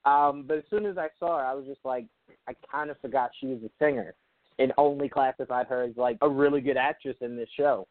Um, 0.04 0.44
but 0.46 0.58
as 0.58 0.64
soon 0.70 0.86
as 0.86 0.96
I 0.96 1.08
saw 1.18 1.38
her, 1.38 1.44
I 1.44 1.54
was 1.54 1.66
just 1.66 1.80
like, 1.84 2.06
I 2.46 2.52
kind 2.70 2.90
of 2.90 3.00
forgot 3.00 3.30
she 3.38 3.46
was 3.46 3.58
a 3.64 3.70
singer, 3.78 4.14
and 4.58 4.72
only 4.78 5.08
classified 5.08 5.66
her 5.66 5.82
as 5.82 5.96
like 5.96 6.18
a 6.22 6.28
really 6.28 6.60
good 6.60 6.76
actress 6.76 7.16
in 7.20 7.36
this 7.36 7.48
show. 7.56 7.86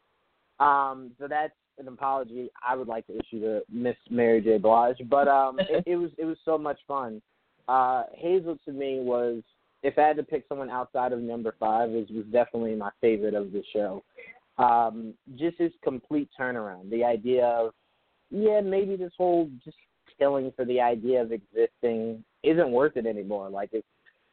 Um, 0.60 1.12
so 1.18 1.28
that's 1.28 1.54
an 1.78 1.88
apology 1.88 2.50
I 2.66 2.74
would 2.74 2.88
like 2.88 3.06
to 3.06 3.14
issue 3.14 3.40
to 3.40 3.62
Miss 3.70 3.96
Mary 4.10 4.40
J. 4.40 4.58
Blige. 4.58 4.96
But 5.08 5.28
um, 5.28 5.58
it, 5.60 5.84
it 5.86 5.96
was 5.96 6.10
it 6.18 6.24
was 6.24 6.38
so 6.44 6.58
much 6.58 6.78
fun. 6.86 7.22
Uh, 7.68 8.04
Hazel 8.14 8.58
to 8.64 8.72
me 8.72 9.00
was, 9.00 9.42
if 9.82 9.98
I 9.98 10.02
had 10.02 10.16
to 10.16 10.22
pick 10.22 10.44
someone 10.48 10.70
outside 10.70 11.12
of 11.12 11.20
number 11.20 11.54
five, 11.60 11.90
was 11.90 12.08
was 12.10 12.24
definitely 12.32 12.74
my 12.74 12.90
favorite 13.00 13.34
of 13.34 13.52
the 13.52 13.62
show. 13.72 14.02
Um, 14.58 15.14
just 15.36 15.58
his 15.58 15.70
complete 15.84 16.28
turnaround. 16.38 16.90
The 16.90 17.04
idea 17.04 17.44
of, 17.46 17.74
yeah, 18.30 18.60
maybe 18.60 18.96
this 18.96 19.12
whole 19.16 19.48
just 19.64 19.76
killing 20.18 20.52
for 20.56 20.64
the 20.64 20.80
idea 20.80 21.22
of 21.22 21.32
existing 21.32 22.24
isn't 22.42 22.70
worth 22.70 22.96
it 22.96 23.06
anymore. 23.06 23.48
Like 23.48 23.70
if 23.72 23.84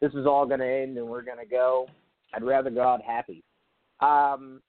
this 0.02 0.12
is 0.14 0.26
all 0.26 0.46
going 0.46 0.60
to 0.60 0.68
end 0.68 0.98
and 0.98 1.08
we're 1.08 1.22
going 1.22 1.40
to 1.40 1.46
go, 1.46 1.88
I'd 2.34 2.44
rather 2.44 2.70
go 2.70 2.82
out 2.82 3.02
happy. 3.02 3.44
Um, 4.02 4.62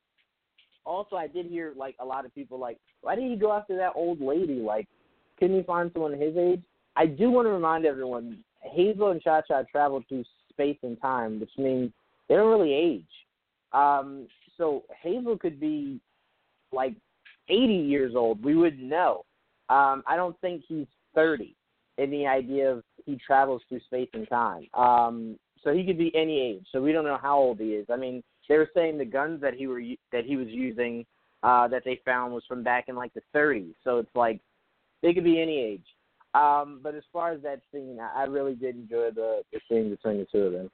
also, 0.85 1.17
I 1.17 1.27
did 1.27 1.47
hear 1.47 1.73
like 1.77 1.97
a 2.01 2.05
lot 2.05 2.25
of 2.25 2.35
people 2.35 2.59
like, 2.59 2.79
why 3.01 3.17
did 3.17 3.31
he 3.31 3.37
go 3.37 3.53
after 3.53 3.77
that 3.77 3.93
old 3.95 4.21
lady? 4.21 4.61
Like, 4.61 4.87
couldn't 5.39 5.57
he 5.57 5.63
find 5.65 5.91
someone 5.93 6.13
his 6.13 6.37
age? 6.37 6.63
I 6.95 7.07
do 7.07 7.31
want 7.31 7.47
to 7.47 7.51
remind 7.51 7.85
everyone, 7.85 8.39
Hazel 8.61 9.11
and 9.11 9.21
Cha 9.21 9.43
Cha 9.43 9.63
traveled 9.71 10.05
through 10.09 10.25
space 10.51 10.79
and 10.83 11.01
time, 11.01 11.41
which 11.41 11.51
means 11.59 11.91
they 12.29 12.37
don't 12.37 12.51
really 12.51 12.73
age. 12.73 13.05
Um, 13.73 14.29
so 14.57 14.85
Hazel 15.03 15.37
could 15.37 15.61
be 15.61 16.01
like 16.73 16.95
80 17.49 17.75
years 17.75 18.15
old. 18.15 18.43
We 18.43 18.55
wouldn't 18.55 18.83
know. 18.83 19.25
Um, 19.69 20.03
I 20.07 20.17
don't 20.17 20.41
think 20.41 20.63
he's 20.67 20.87
30 21.17 21.57
in 21.99 22.11
the 22.11 22.27
idea 22.27 22.71
of 22.71 22.85
he 23.05 23.17
travels 23.17 23.63
through 23.69 23.81
space 23.81 24.09
and 24.13 24.29
time. 24.29 24.67
Um, 24.75 25.37
so 25.65 25.73
he 25.73 25.85
could 25.85 25.99
be 25.99 26.15
any 26.15 26.41
age. 26.41 26.65
So 26.71 26.81
we 26.81 26.93
don't 26.93 27.05
know 27.05 27.19
how 27.21 27.37
old 27.37 27.59
he 27.59 27.71
is. 27.71 27.87
I 27.93 27.97
mean, 27.97 28.23
they 28.49 28.57
were 28.57 28.71
saying 28.75 28.99
the 28.99 29.05
guns 29.05 29.41
that 29.41 29.55
he 29.55 29.67
were 29.67 29.83
that 30.13 30.25
he 30.25 30.37
was 30.37 30.47
using 30.49 31.05
uh, 31.43 31.67
that 31.69 31.83
they 31.85 32.01
found 32.05 32.33
was 32.33 32.45
from 32.47 32.63
back 32.63 32.85
in 32.89 32.95
like 32.95 33.13
the 33.15 33.23
30s. 33.35 33.75
So 33.83 33.99
it's 33.99 34.15
like 34.15 34.41
they 35.03 35.13
could 35.13 35.25
be 35.25 35.41
any 35.41 35.59
age. 35.59 35.87
Um, 36.35 36.81
but 36.83 36.95
as 36.95 37.03
far 37.13 37.33
as 37.33 37.43
that 37.43 37.63
scene, 37.73 37.99
I 37.99 38.25
really 38.25 38.55
did 38.55 38.77
enjoy 38.77 39.11
the 39.11 39.43
the 39.53 39.61
scene 39.69 39.91
between 39.91 40.19
the 40.19 40.27
two 40.31 40.43
of 40.43 40.53
them. 40.53 40.71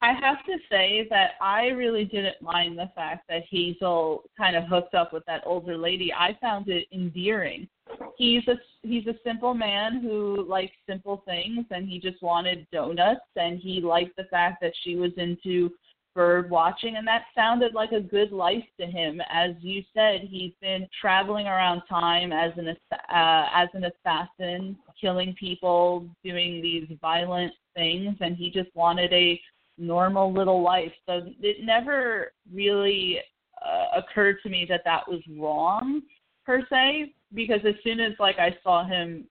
I 0.00 0.12
have 0.12 0.44
to 0.46 0.58
say 0.70 1.08
that 1.10 1.32
I 1.40 1.68
really 1.68 2.04
didn't 2.04 2.40
mind 2.40 2.78
the 2.78 2.90
fact 2.94 3.26
that 3.28 3.42
Hazel 3.50 4.22
kind 4.36 4.54
of 4.54 4.64
hooked 4.64 4.94
up 4.94 5.12
with 5.12 5.24
that 5.26 5.42
older 5.44 5.76
lady. 5.76 6.12
I 6.12 6.38
found 6.40 6.68
it 6.68 6.86
endearing. 6.92 7.68
He's 8.16 8.46
a 8.48 8.54
he's 8.82 9.06
a 9.06 9.14
simple 9.24 9.54
man 9.54 10.00
who 10.00 10.44
likes 10.48 10.74
simple 10.88 11.22
things 11.26 11.66
and 11.70 11.88
he 11.88 11.98
just 11.98 12.22
wanted 12.22 12.66
donuts 12.70 13.20
and 13.36 13.58
he 13.58 13.80
liked 13.80 14.16
the 14.16 14.24
fact 14.24 14.60
that 14.60 14.72
she 14.82 14.96
was 14.96 15.10
into 15.16 15.70
bird 16.14 16.50
watching 16.50 16.96
and 16.96 17.06
that 17.06 17.24
sounded 17.34 17.74
like 17.74 17.92
a 17.92 18.00
good 18.00 18.32
life 18.32 18.64
to 18.78 18.86
him 18.86 19.20
as 19.32 19.52
you 19.60 19.82
said 19.94 20.22
he's 20.22 20.52
been 20.60 20.86
traveling 21.00 21.46
around 21.46 21.80
time 21.88 22.32
as 22.32 22.50
an 22.56 22.68
uh, 22.92 23.46
as 23.54 23.68
an 23.74 23.84
assassin 23.84 24.76
killing 25.00 25.34
people 25.38 26.06
doing 26.24 26.60
these 26.60 26.88
violent 27.00 27.52
things 27.76 28.16
and 28.20 28.36
he 28.36 28.50
just 28.50 28.74
wanted 28.74 29.12
a 29.12 29.40
normal 29.78 30.32
little 30.32 30.62
life. 30.62 30.92
So 31.06 31.22
it 31.40 31.64
never 31.64 32.32
really 32.52 33.18
uh, 33.64 34.00
occurred 34.00 34.36
to 34.42 34.48
me 34.48 34.66
that 34.68 34.82
that 34.84 35.08
was 35.08 35.20
wrong 35.38 36.02
per 36.44 36.62
se, 36.70 37.14
because 37.34 37.60
as 37.66 37.74
soon 37.84 38.00
as 38.00 38.12
like 38.18 38.38
I 38.38 38.56
saw 38.62 38.84
him 38.84 39.26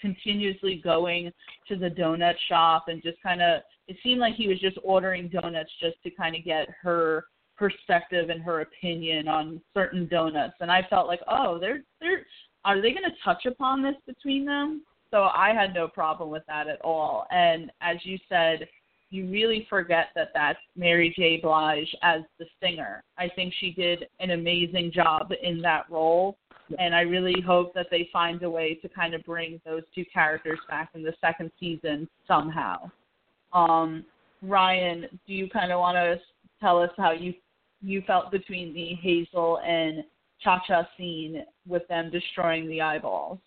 continuously 0.00 0.80
going 0.82 1.32
to 1.68 1.76
the 1.76 1.88
donut 1.88 2.34
shop 2.48 2.86
and 2.88 3.02
just 3.02 3.22
kind 3.22 3.40
of 3.40 3.62
it 3.88 3.96
seemed 4.02 4.20
like 4.20 4.34
he 4.34 4.48
was 4.48 4.60
just 4.60 4.78
ordering 4.82 5.28
donuts 5.28 5.70
just 5.80 5.96
to 6.02 6.10
kind 6.10 6.34
of 6.34 6.44
get 6.44 6.68
her 6.82 7.24
perspective 7.56 8.30
and 8.30 8.42
her 8.42 8.62
opinion 8.62 9.28
on 9.28 9.60
certain 9.74 10.08
donuts 10.08 10.54
and 10.60 10.70
I 10.70 10.86
felt 10.88 11.06
like 11.06 11.20
oh 11.28 11.58
they're 11.58 11.82
they're 12.00 12.26
are 12.64 12.80
they 12.80 12.90
going 12.90 13.04
to 13.04 13.24
touch 13.24 13.46
upon 13.46 13.82
this 13.82 13.94
between 14.06 14.44
them 14.44 14.82
so 15.10 15.28
I 15.34 15.52
had 15.54 15.74
no 15.74 15.86
problem 15.86 16.30
with 16.30 16.42
that 16.48 16.68
at 16.68 16.80
all 16.82 17.26
and 17.30 17.70
as 17.80 17.98
you 18.02 18.18
said 18.28 18.66
you 19.10 19.28
really 19.28 19.66
forget 19.68 20.06
that 20.14 20.28
that's 20.34 20.58
Mary 20.76 21.12
J. 21.16 21.38
Blige 21.42 21.94
as 22.02 22.22
the 22.38 22.46
singer. 22.62 23.02
I 23.18 23.28
think 23.28 23.52
she 23.58 23.72
did 23.72 24.06
an 24.20 24.30
amazing 24.30 24.92
job 24.92 25.32
in 25.42 25.60
that 25.62 25.90
role, 25.90 26.38
and 26.78 26.94
I 26.94 27.00
really 27.00 27.40
hope 27.44 27.74
that 27.74 27.88
they 27.90 28.08
find 28.12 28.42
a 28.44 28.50
way 28.50 28.74
to 28.76 28.88
kind 28.88 29.14
of 29.14 29.24
bring 29.24 29.60
those 29.64 29.82
two 29.94 30.04
characters 30.12 30.60
back 30.68 30.90
in 30.94 31.02
the 31.02 31.14
second 31.20 31.50
season 31.58 32.08
somehow. 32.28 32.90
Um, 33.52 34.04
Ryan, 34.42 35.06
do 35.26 35.32
you 35.34 35.50
kind 35.50 35.72
of 35.72 35.80
want 35.80 35.96
to 35.96 36.20
tell 36.60 36.80
us 36.80 36.90
how 36.96 37.12
you 37.12 37.34
you 37.82 38.02
felt 38.06 38.30
between 38.30 38.74
the 38.74 38.94
Hazel 39.00 39.58
and 39.66 40.04
Cha 40.42 40.62
Cha 40.66 40.86
scene 40.96 41.44
with 41.66 41.86
them 41.88 42.10
destroying 42.10 42.68
the 42.68 42.80
eyeballs? 42.80 43.38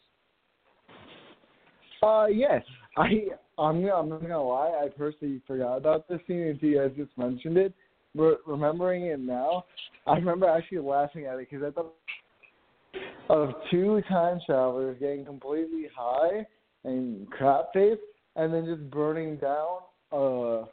Uh, 2.02 2.26
yes. 2.26 2.64
I 2.98 3.28
I'm 3.58 3.86
I'm 3.86 4.10
not 4.10 4.22
gonna 4.22 4.44
lie. 4.44 4.82
I 4.84 4.88
personally 4.90 5.42
forgot 5.46 5.78
about 5.78 6.08
this 6.08 6.20
scene 6.28 6.42
until 6.42 6.70
you 6.70 6.80
guys 6.80 6.92
just 6.98 7.18
mentioned 7.18 7.58
it. 7.58 7.74
But 8.16 8.42
remembering 8.46 9.04
it 9.06 9.20
now, 9.20 9.66
I 10.08 10.16
remember 10.16 10.48
actually 10.48 10.80
laughing 10.80 11.26
at 11.26 11.40
it 11.40 11.48
because 11.50 11.66
I 11.66 11.72
thought 11.72 11.94
of 13.30 13.54
two 13.72 14.02
time 14.08 14.40
travelers 14.46 14.98
getting 15.00 15.26
completely 15.26 15.88
high 15.96 16.46
and 16.84 17.30
crap 17.32 17.74
face, 17.74 17.98
and 18.36 18.54
then 18.54 18.66
just 18.66 18.90
burning 18.92 19.38
down 19.38 19.80
uh 20.12 20.66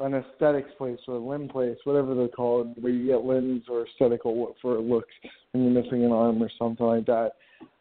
an 0.00 0.14
aesthetics 0.14 0.70
place 0.76 0.98
or 1.06 1.14
a 1.14 1.18
limb 1.18 1.48
place, 1.48 1.78
whatever 1.84 2.16
they're 2.16 2.26
called, 2.26 2.74
where 2.82 2.92
you 2.92 3.06
get 3.06 3.24
limbs 3.24 3.62
or 3.68 3.86
aesthetical 3.86 4.54
for 4.60 4.80
looks 4.80 5.14
and 5.52 5.64
you're 5.64 5.82
missing 5.82 6.04
an 6.04 6.10
arm 6.10 6.42
or 6.42 6.50
something 6.58 6.84
like 6.84 7.06
that. 7.06 7.32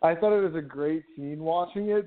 I 0.03 0.13
thought 0.13 0.38
it 0.38 0.43
was 0.43 0.55
a 0.55 0.61
great 0.61 1.03
scene 1.15 1.39
watching 1.39 1.89
it 1.89 2.05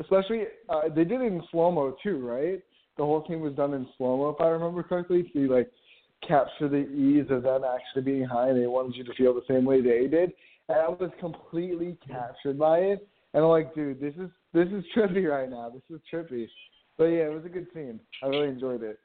especially 0.00 0.44
uh, 0.68 0.88
they 0.88 1.04
did 1.04 1.20
it 1.20 1.32
in 1.32 1.42
slow 1.50 1.70
mo 1.70 1.96
too, 2.02 2.26
right? 2.26 2.62
The 2.96 3.04
whole 3.04 3.24
thing 3.26 3.40
was 3.40 3.54
done 3.54 3.74
in 3.74 3.86
slow 3.96 4.16
mo, 4.16 4.30
if 4.30 4.40
I 4.40 4.48
remember 4.48 4.82
correctly, 4.82 5.30
to 5.32 5.48
like 5.48 5.70
capture 6.26 6.68
the 6.68 6.88
ease 6.88 7.26
of 7.30 7.42
them 7.42 7.62
actually 7.64 8.02
being 8.02 8.24
high. 8.24 8.48
And 8.48 8.60
they 8.60 8.66
wanted 8.66 8.96
you 8.96 9.04
to 9.04 9.14
feel 9.14 9.34
the 9.34 9.42
same 9.48 9.64
way 9.64 9.80
they 9.80 10.06
did, 10.06 10.32
and 10.68 10.78
I 10.78 10.88
was 10.88 11.10
completely 11.20 11.96
captured 12.06 12.58
by 12.58 12.78
it. 12.78 13.08
And 13.32 13.42
I'm 13.42 13.50
like, 13.50 13.74
dude, 13.74 14.00
this 14.00 14.14
is 14.14 14.30
this 14.52 14.68
is 14.68 14.84
trippy 14.96 15.28
right 15.28 15.50
now. 15.50 15.70
This 15.70 15.82
is 15.90 16.00
trippy. 16.12 16.48
But 16.96 17.06
yeah, 17.06 17.24
it 17.24 17.34
was 17.34 17.44
a 17.44 17.48
good 17.48 17.66
scene. 17.74 17.98
I 18.22 18.26
really 18.26 18.48
enjoyed 18.48 18.82
it. 18.82 18.98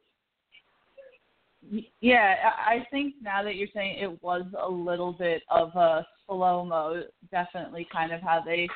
Yeah, 2.00 2.36
I 2.46 2.86
think 2.90 3.16
now 3.22 3.44
that 3.44 3.56
you're 3.56 3.68
saying 3.74 3.98
it 4.00 4.24
was 4.24 4.44
a 4.58 4.70
little 4.70 5.14
bit 5.14 5.42
of 5.50 5.76
a 5.76 6.06
slow 6.30 6.64
mo, 6.64 7.04
definitely 7.32 7.88
kind 7.92 8.12
of 8.12 8.22
how 8.22 8.42
they 8.46 8.68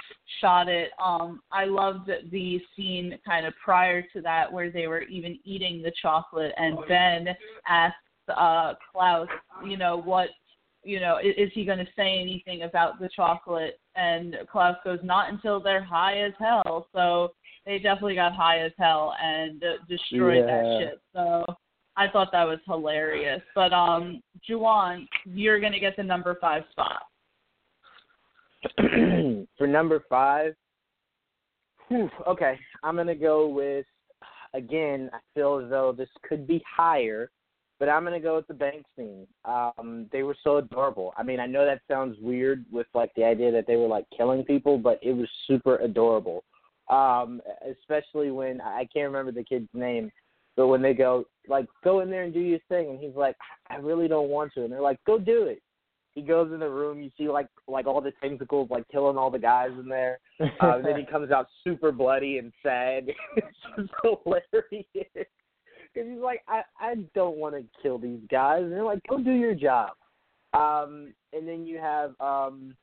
shot 0.42 0.68
it. 0.68 0.90
Um, 1.04 1.42
I 1.52 1.66
loved 1.66 2.10
the 2.32 2.60
scene 2.76 3.18
kind 3.26 3.46
of 3.46 3.54
prior 3.64 4.02
to 4.14 4.22
that 4.22 4.52
where 4.52 4.72
they 4.72 4.88
were 4.88 5.04
even 5.04 5.40
eating 5.46 5.82
the 5.82 5.92
chocolate, 6.02 6.54
and 6.58 6.78
Ben 6.88 7.28
asks 7.68 7.98
uh, 8.36 8.74
Klaus, 8.92 9.28
you 9.66 9.78
know, 9.78 10.02
what, 10.02 10.30
you 10.84 11.00
know, 11.00 11.18
is, 11.24 11.34
is 11.38 11.50
he 11.54 11.66
going 11.66 11.78
to 11.78 11.88
say 11.96 12.20
anything 12.20 12.64
about 12.64 13.00
the 13.00 13.10
chocolate? 13.16 13.80
And 13.96 14.36
Klaus 14.52 14.76
goes, 14.84 15.00
not 15.04 15.32
until 15.32 15.62
they're 15.62 15.84
high 15.84 16.20
as 16.20 16.34
hell. 16.40 16.88
So 16.94 17.34
they 17.66 17.80
definitely 17.80 18.16
got 18.16 18.34
high 18.34 18.60
as 18.60 18.72
hell 18.78 19.14
and 19.22 19.64
uh, 19.64 19.84
destroyed 19.88 20.46
yeah. 20.46 20.46
that 20.46 20.80
shit. 20.80 21.02
So 21.14 21.46
I 21.96 22.08
thought 22.08 22.32
that 22.32 22.44
was 22.44 22.60
hilarious. 22.66 23.42
But 23.56 23.72
um, 23.74 24.22
Juwan, 24.50 25.08
you're 25.26 25.60
gonna 25.60 25.80
get 25.80 25.96
the 25.96 26.04
number 26.04 26.38
five 26.42 26.64
spot. 26.72 27.04
For 29.58 29.68
number 29.68 30.04
five, 30.10 30.56
whew, 31.88 32.10
okay, 32.28 32.60
I'm 32.84 32.96
gonna 32.96 33.16
go 33.16 33.48
with. 33.48 33.86
again, 34.54 35.10
I 35.14 35.20
feel 35.34 35.60
as 35.64 35.70
though 35.70 35.92
this 35.92 36.10
could 36.28 36.48
be 36.48 36.64
higher, 36.70 37.30
but 37.80 37.90
I'm 37.90 38.04
gonna 38.04 38.20
go 38.20 38.36
with 38.36 38.48
the 38.48 38.54
bank 38.54 38.86
scene. 38.96 39.28
Um, 39.46 40.08
they 40.12 40.24
were 40.24 40.38
so 40.44 40.58
adorable. 40.58 41.14
I 41.18 41.24
mean, 41.24 41.40
I 41.40 41.46
know 41.46 41.66
that 41.66 41.82
sounds 41.88 42.18
weird 42.22 42.66
with 42.72 42.88
like 42.94 43.12
the 43.16 43.26
idea 43.26 43.52
that 43.52 43.68
they 43.68 43.76
were 43.76 43.88
like 43.88 44.06
killing 44.16 44.44
people, 44.46 44.78
but 44.78 45.00
it 45.02 45.14
was 45.14 45.28
super 45.48 45.78
adorable. 45.78 46.44
Um, 46.90 47.42
especially 47.70 48.32
when 48.32 48.62
I 48.62 48.88
can't 48.94 49.08
remember 49.08 49.32
the 49.32 49.44
kid's 49.44 49.70
name, 49.74 50.12
but 50.56 50.68
when 50.68 50.82
they 50.82 50.94
go 50.94 51.26
like 51.48 51.66
go 51.84 52.02
in 52.02 52.10
there 52.10 52.24
and 52.24 52.34
do 52.34 52.40
your 52.40 52.60
thing, 52.70 52.90
and 52.90 53.00
he's 53.00 53.16
like, 53.16 53.36
I 53.70 53.76
really 53.78 54.08
don't 54.08 54.30
want 54.30 54.54
to, 54.54 54.64
and 54.64 54.72
they're 54.72 54.82
like, 54.82 55.00
go 55.06 55.18
do 55.18 55.44
it. 55.44 55.62
He 56.16 56.22
goes 56.22 56.52
in 56.54 56.60
the 56.60 56.70
room, 56.70 57.02
you 57.02 57.10
see 57.18 57.28
like 57.28 57.48
like 57.68 57.88
all 57.88 58.02
the 58.02 58.14
tentacles 58.22 58.70
like 58.70 58.88
killing 58.90 59.18
all 59.18 59.32
the 59.32 59.40
guys 59.40 59.72
in 59.80 59.88
there. 59.88 60.20
Uh, 60.62 60.78
and 60.78 60.86
then 60.86 60.98
he 60.98 61.06
comes 61.06 61.32
out 61.32 61.48
super 61.64 61.92
bloody 61.92 62.38
and 62.38 62.52
sad. 62.62 63.08
it's 63.38 63.58
just 63.78 63.90
hilarious. 64.02 64.88
Because 64.94 66.10
he's 66.10 66.20
like, 66.22 66.42
I 66.48 66.64
I 66.80 66.96
don't 67.16 67.38
want 67.38 67.56
to 67.56 67.64
kill 67.82 67.98
these 67.98 68.20
guys, 68.30 68.64
and 68.64 68.72
they're 68.72 68.84
like, 68.84 69.00
go 69.08 69.20
do 69.20 69.32
your 69.32 69.56
job. 69.56 69.92
Um, 70.54 71.14
and 71.34 71.48
then 71.48 71.66
you 71.66 71.78
have 71.78 72.14
um, 72.20 72.76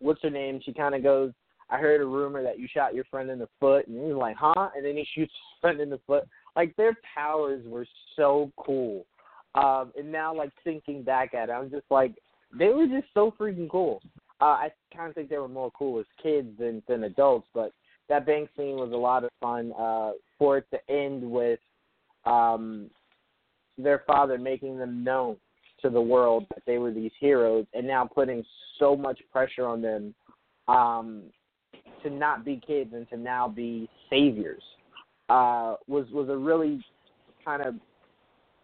what's 0.00 0.22
her 0.22 0.30
name? 0.30 0.60
She 0.64 0.72
kind 0.72 0.94
of 0.94 1.02
goes, 1.02 1.32
I 1.70 1.78
heard 1.78 2.00
a 2.00 2.04
rumor 2.04 2.42
that 2.42 2.58
you 2.58 2.68
shot 2.72 2.94
your 2.94 3.04
friend 3.04 3.30
in 3.30 3.38
the 3.38 3.48
foot, 3.58 3.86
and 3.86 4.04
he's 4.04 4.14
like, 4.14 4.36
huh? 4.38 4.70
And 4.76 4.84
then 4.84 4.96
he 4.96 5.06
shoots 5.14 5.32
his 5.32 5.60
friend 5.60 5.80
in 5.80 5.88
the 5.88 6.00
foot. 6.06 6.24
Like 6.54 6.76
their 6.76 6.96
powers 7.14 7.62
were 7.66 7.86
so 8.16 8.52
cool. 8.58 9.06
Um, 9.54 9.92
and 9.96 10.10
now, 10.10 10.34
like 10.34 10.50
thinking 10.64 11.02
back 11.02 11.34
at 11.34 11.48
it, 11.48 11.52
I'm 11.52 11.70
just 11.70 11.86
like, 11.90 12.14
they 12.56 12.68
were 12.68 12.86
just 12.86 13.06
so 13.14 13.32
freaking 13.38 13.68
cool. 13.68 14.00
Uh, 14.40 14.44
I 14.44 14.68
kind 14.94 15.08
of 15.08 15.14
think 15.14 15.28
they 15.28 15.38
were 15.38 15.48
more 15.48 15.70
cool 15.70 16.00
as 16.00 16.06
kids 16.22 16.48
than 16.58 16.82
than 16.88 17.04
adults, 17.04 17.48
but 17.54 17.72
that 18.08 18.26
bank 18.26 18.50
scene 18.56 18.76
was 18.76 18.92
a 18.92 18.96
lot 18.96 19.24
of 19.24 19.30
fun. 19.40 19.72
Uh, 19.78 20.12
for 20.38 20.58
it 20.58 20.66
to 20.72 20.92
end 20.92 21.22
with 21.22 21.60
um, 22.24 22.90
their 23.78 24.02
father 24.06 24.38
making 24.38 24.76
them 24.76 25.04
known 25.04 25.36
to 25.80 25.88
the 25.88 26.00
world 26.00 26.46
that 26.50 26.62
they 26.66 26.78
were 26.78 26.90
these 26.90 27.12
heroes, 27.20 27.66
and 27.74 27.86
now 27.86 28.04
putting 28.04 28.44
so 28.78 28.96
much 28.96 29.20
pressure 29.30 29.66
on 29.66 29.80
them 29.80 30.14
um, 30.68 31.22
to 32.02 32.10
not 32.10 32.44
be 32.44 32.60
kids 32.66 32.90
and 32.92 33.08
to 33.10 33.16
now 33.16 33.48
be 33.48 33.88
saviors 34.10 34.62
uh, 35.28 35.76
was 35.86 36.06
was 36.10 36.28
a 36.28 36.36
really 36.36 36.84
kind 37.44 37.62
of 37.62 37.74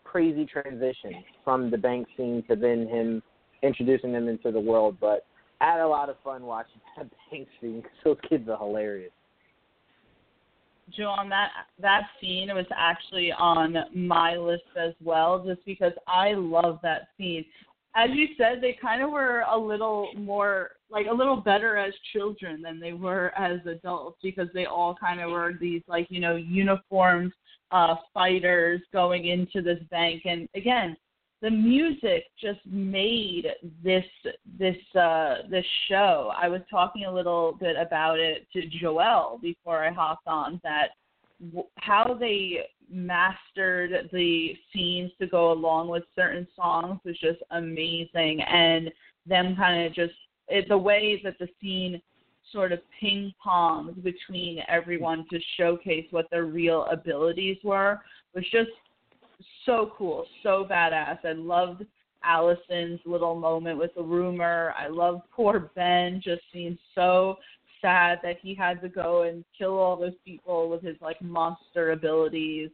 crazy 0.05 0.47
transition 0.47 1.24
from 1.45 1.70
the 1.70 1.78
bank 1.78 2.07
scene 2.16 2.43
to 2.49 2.57
then 2.57 2.89
him 2.89 3.22
introducing 3.63 4.13
them 4.13 4.29
into 4.29 4.51
the 4.51 4.61
world. 4.61 4.97
But 5.01 5.27
I 5.61 5.73
had 5.73 5.81
a 5.81 5.89
lot 5.89 6.09
of 6.09 6.17
fun 6.23 6.43
watching 6.45 6.81
that 6.97 7.11
bank 7.31 7.49
scene 7.61 7.83
because 7.83 7.99
those 8.05 8.17
kids 8.29 8.49
are 8.49 8.59
hilarious. 8.59 9.13
Juwan, 10.99 11.29
that 11.29 11.51
that 11.81 12.05
scene 12.21 12.49
was 12.55 12.65
actually 12.75 13.31
on 13.33 13.77
my 13.95 14.37
list 14.37 14.63
as 14.81 14.95
well, 15.03 15.45
just 15.45 15.65
because 15.67 15.93
I 16.07 16.33
love 16.33 16.79
that 16.83 17.09
scene. 17.19 17.45
As 17.95 18.09
you 18.15 18.29
said, 18.39 18.63
they 18.63 18.77
kind 18.81 19.03
of 19.03 19.11
were 19.11 19.45
a 19.51 19.59
little 19.59 20.09
more 20.17 20.71
like 20.91 21.07
a 21.11 21.15
little 21.15 21.37
better 21.37 21.77
as 21.77 21.93
children 22.13 22.63
than 22.63 22.81
they 22.81 22.93
were 22.93 23.33
as 23.37 23.61
adults 23.67 24.19
because 24.23 24.49
they 24.55 24.67
all 24.67 24.95
kind 24.99 25.21
of 25.21 25.31
were 25.31 25.55
these 25.61 25.83
like 25.87 26.07
you 26.11 26.21
know 26.21 26.37
uniformed 26.37 27.33
uh 27.71 27.95
fighters 28.15 28.81
going 28.93 29.27
into 29.27 29.61
this 29.61 29.79
bank 29.91 30.23
and 30.25 30.49
again 30.55 30.97
the 31.41 31.51
music 31.51 32.24
just 32.41 32.61
made 32.66 33.47
this 33.82 34.05
this 34.59 34.76
uh 34.97 35.36
this 35.51 35.64
show. 35.89 36.32
I 36.36 36.49
was 36.49 36.61
talking 36.70 37.05
a 37.05 37.12
little 37.12 37.57
bit 37.61 37.76
about 37.76 38.18
it 38.18 38.47
to 38.53 38.62
Joelle 38.82 39.41
before 39.41 39.84
I 39.84 39.93
hopped 39.93 40.26
on 40.26 40.61
that 40.64 40.89
w- 41.45 41.68
how 41.76 42.16
they 42.18 42.64
mastered 42.91 44.09
the 44.12 44.57
scenes 44.72 45.12
to 45.20 45.26
go 45.26 45.53
along 45.53 45.89
with 45.89 46.03
certain 46.16 46.47
songs 46.57 46.99
was 47.05 47.18
just 47.18 47.41
amazing 47.51 48.41
and 48.43 48.91
them 49.26 49.55
kind 49.57 49.86
of 49.86 49.95
just 49.95 50.14
it, 50.49 50.68
the 50.68 50.78
way 50.78 51.20
that 51.22 51.39
the 51.39 51.49
scene 51.61 52.01
sort 52.51 52.72
of 52.72 52.80
ping 52.99 53.32
ponged 53.45 54.03
between 54.03 54.61
everyone 54.68 55.26
to 55.30 55.39
showcase 55.57 56.07
what 56.11 56.28
their 56.30 56.47
real 56.47 56.86
abilities 56.91 57.59
were 57.62 58.01
was 58.34 58.45
just 58.51 58.70
so 59.66 59.93
cool, 59.97 60.26
so 60.43 60.66
badass. 60.68 61.18
I 61.24 61.32
loved 61.32 61.84
Allison's 62.24 63.01
little 63.05 63.34
moment 63.34 63.78
with 63.78 63.95
the 63.95 64.03
rumor. 64.03 64.74
I 64.76 64.89
love 64.89 65.20
poor 65.30 65.70
Ben 65.74 66.20
just 66.22 66.43
seems 66.53 66.78
so 66.95 67.36
sad 67.80 68.18
that 68.22 68.36
he 68.43 68.55
had 68.55 68.80
to 68.82 68.89
go 68.89 69.22
and 69.22 69.45
kill 69.57 69.78
all 69.78 69.97
those 69.97 70.16
people 70.24 70.68
with 70.68 70.82
his 70.82 70.97
like 71.01 71.20
monster 71.22 71.93
abilities. 71.93 72.70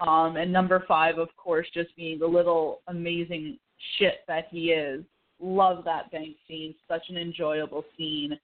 Um, 0.00 0.36
and 0.36 0.52
number 0.52 0.84
five, 0.86 1.18
of 1.18 1.28
course, 1.36 1.66
just 1.74 1.94
being 1.96 2.18
the 2.18 2.26
little 2.26 2.80
amazing 2.86 3.58
shit 3.98 4.20
that 4.28 4.46
he 4.50 4.70
is. 4.70 5.04
Love 5.40 5.84
that 5.84 6.10
bank 6.10 6.36
scene. 6.46 6.74
Such 6.86 7.02
an 7.08 7.16
enjoyable 7.16 7.84
scene. 7.96 8.38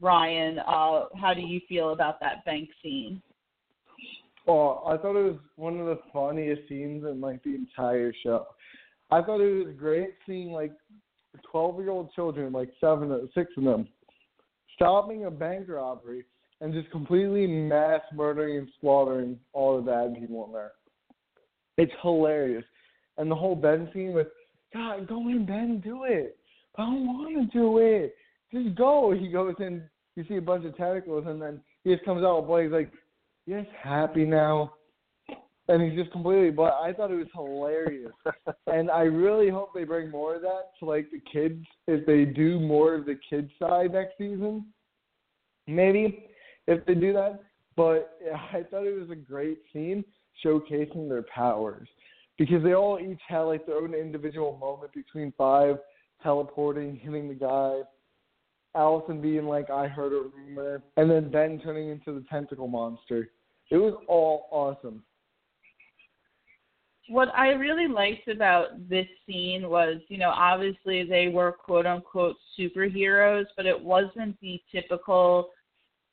Ryan, 0.00 0.58
uh, 0.58 1.04
how 1.18 1.32
do 1.34 1.40
you 1.40 1.60
feel 1.68 1.90
about 1.92 2.20
that 2.20 2.44
bank 2.44 2.68
scene? 2.82 3.22
Oh, 4.46 4.82
I 4.86 4.96
thought 4.96 5.16
it 5.16 5.24
was 5.24 5.38
one 5.56 5.78
of 5.80 5.86
the 5.86 5.98
funniest 6.12 6.68
scenes 6.68 7.04
in 7.04 7.20
like 7.20 7.42
the 7.42 7.54
entire 7.54 8.12
show. 8.22 8.46
I 9.10 9.22
thought 9.22 9.40
it 9.40 9.66
was 9.66 9.74
great 9.76 10.10
seeing 10.26 10.52
like 10.52 10.72
twelve 11.50 11.78
year 11.78 11.90
old 11.90 12.12
children, 12.12 12.52
like 12.52 12.70
seven 12.80 13.28
six 13.34 13.50
of 13.56 13.64
them, 13.64 13.88
stopping 14.74 15.24
a 15.24 15.30
bank 15.30 15.68
robbery 15.68 16.24
and 16.60 16.72
just 16.72 16.90
completely 16.90 17.46
mass 17.46 18.00
murdering 18.14 18.58
and 18.58 18.68
slaughtering 18.80 19.38
all 19.52 19.76
the 19.76 19.82
bad 19.82 20.14
people 20.18 20.46
in 20.46 20.52
there. 20.52 20.72
It's 21.76 21.92
hilarious. 22.02 22.64
And 23.18 23.30
the 23.30 23.34
whole 23.34 23.54
Ben 23.54 23.88
scene 23.92 24.12
with 24.12 24.28
God, 24.72 25.06
go 25.08 25.28
in 25.28 25.44
Ben, 25.44 25.80
do 25.84 26.04
it. 26.04 26.38
I 26.78 26.82
don't 26.82 27.06
wanna 27.06 27.46
do 27.52 27.78
it. 27.78 28.14
Just 28.52 28.74
go. 28.76 29.12
He 29.18 29.28
goes 29.28 29.54
in 29.58 29.82
you 30.16 30.24
see 30.28 30.36
a 30.36 30.42
bunch 30.42 30.64
of 30.64 30.76
tentacles 30.76 31.24
and 31.26 31.40
then 31.40 31.60
he 31.84 31.92
just 31.92 32.04
comes 32.04 32.24
out 32.24 32.40
with 32.40 32.48
Blake's 32.48 32.72
like 32.72 32.90
yes, 33.46 33.66
happy 33.82 34.24
now. 34.24 34.74
And 35.68 35.82
he's 35.82 35.98
just 35.98 36.12
completely, 36.12 36.50
but 36.50 36.74
I 36.80 36.92
thought 36.92 37.10
it 37.10 37.16
was 37.16 37.26
hilarious. 37.34 38.12
and 38.68 38.88
I 38.88 39.02
really 39.02 39.50
hope 39.50 39.70
they 39.74 39.82
bring 39.82 40.10
more 40.10 40.36
of 40.36 40.42
that 40.42 40.70
to 40.78 40.84
like 40.84 41.10
the 41.10 41.20
kids 41.30 41.64
if 41.88 42.06
they 42.06 42.24
do 42.24 42.60
more 42.60 42.94
of 42.94 43.04
the 43.04 43.18
kids 43.28 43.50
side 43.58 43.92
next 43.92 44.16
season. 44.16 44.66
Maybe 45.66 46.26
if 46.68 46.86
they 46.86 46.94
do 46.94 47.12
that. 47.14 47.40
But 47.76 48.16
yeah, 48.24 48.36
I 48.52 48.62
thought 48.62 48.86
it 48.86 48.98
was 48.98 49.10
a 49.10 49.16
great 49.16 49.58
scene 49.72 50.04
showcasing 50.44 51.08
their 51.08 51.24
powers 51.34 51.88
because 52.38 52.62
they 52.62 52.74
all 52.74 53.00
each 53.00 53.20
had 53.26 53.40
like 53.40 53.66
their 53.66 53.78
own 53.78 53.94
individual 53.94 54.56
moment 54.58 54.92
between 54.92 55.32
five 55.36 55.78
teleporting, 56.22 56.96
hitting 56.96 57.28
the 57.28 57.34
guy, 57.34 57.80
Allison 58.74 59.20
being 59.20 59.46
like, 59.46 59.70
I 59.70 59.88
heard 59.88 60.12
a 60.12 60.28
rumor, 60.36 60.82
and 60.96 61.10
then 61.10 61.30
Ben 61.30 61.60
turning 61.62 61.88
into 61.88 62.12
the 62.12 62.24
tentacle 62.28 62.68
monster. 62.68 63.30
It 63.70 63.76
was 63.76 63.94
all 64.08 64.46
awesome. 64.50 65.02
What 67.08 67.28
I 67.34 67.50
really 67.50 67.86
liked 67.86 68.28
about 68.28 68.88
this 68.88 69.06
scene 69.26 69.68
was, 69.68 70.00
you 70.08 70.18
know, 70.18 70.30
obviously 70.30 71.04
they 71.04 71.28
were 71.28 71.52
quote 71.52 71.86
unquote 71.86 72.36
superheroes, 72.58 73.44
but 73.56 73.66
it 73.66 73.80
wasn't 73.80 74.38
the 74.40 74.60
typical 74.72 75.50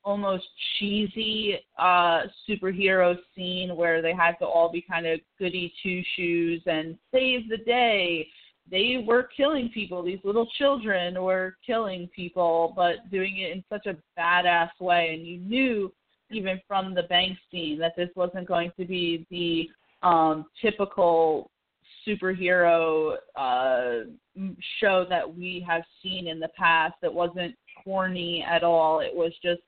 almost 0.06 0.44
cheesy 0.78 1.58
uh 1.80 2.24
superhero 2.48 3.16
scene 3.34 3.74
where 3.74 4.02
they 4.02 4.14
had 4.14 4.34
to 4.34 4.46
all 4.46 4.70
be 4.70 4.82
kind 4.82 5.08
of 5.08 5.18
goody 5.40 5.74
two 5.82 6.02
shoes 6.18 6.62
and 6.66 6.98
save 7.14 7.48
the 7.48 7.58
day 7.66 8.28
they 8.70 9.04
were 9.06 9.30
killing 9.36 9.70
people. 9.70 10.04
These 10.04 10.24
little 10.24 10.48
children 10.58 11.22
were 11.22 11.58
killing 11.66 12.10
people, 12.16 12.74
but 12.76 13.10
doing 13.12 13.40
it 13.40 13.52
in 13.52 13.64
such 13.70 13.88
a 13.88 13.98
badass 14.18 14.70
way. 14.80 15.14
And 15.14 15.28
you 15.28 15.38
knew, 15.38 15.94
even 16.34 16.60
from 16.68 16.94
the 16.94 17.04
bank 17.04 17.38
scene, 17.52 17.80
that 17.80 17.96
this 17.96 18.10
wasn't 18.16 18.48
going 18.48 18.72
to 18.80 18.86
be 18.86 19.26
the 19.30 20.08
um, 20.08 20.46
typical 20.62 21.50
superhero 22.08 23.16
uh, 23.36 24.06
show 24.80 25.06
that 25.10 25.36
we 25.36 25.66
have 25.68 25.84
seen 26.02 26.28
in 26.28 26.40
the 26.40 26.50
past. 26.58 26.96
that 27.02 27.14
wasn't 27.14 27.56
corny 27.84 28.46
at 28.48 28.64
all. 28.64 29.00
It 29.00 29.16
was 29.16 29.32
just, 29.42 29.62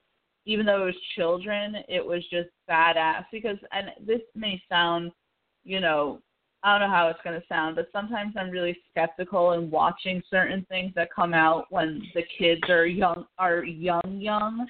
even 0.45 0.65
though 0.65 0.83
it 0.83 0.85
was 0.87 0.95
children, 1.15 1.77
it 1.87 2.05
was 2.05 2.23
just 2.29 2.49
badass. 2.69 3.25
Because, 3.31 3.57
and 3.71 3.87
this 4.05 4.21
may 4.35 4.61
sound, 4.69 5.11
you 5.63 5.79
know, 5.79 6.19
I 6.63 6.71
don't 6.79 6.89
know 6.89 6.95
how 6.95 7.07
it's 7.09 7.19
going 7.23 7.39
to 7.39 7.47
sound, 7.47 7.75
but 7.75 7.89
sometimes 7.91 8.33
I'm 8.35 8.49
really 8.49 8.75
skeptical 8.89 9.51
in 9.51 9.69
watching 9.69 10.21
certain 10.31 10.65
things 10.67 10.93
that 10.95 11.13
come 11.13 11.33
out 11.33 11.65
when 11.69 12.01
the 12.15 12.23
kids 12.39 12.61
are 12.69 12.87
young, 12.87 13.25
are 13.37 13.63
young, 13.63 14.01
young. 14.19 14.67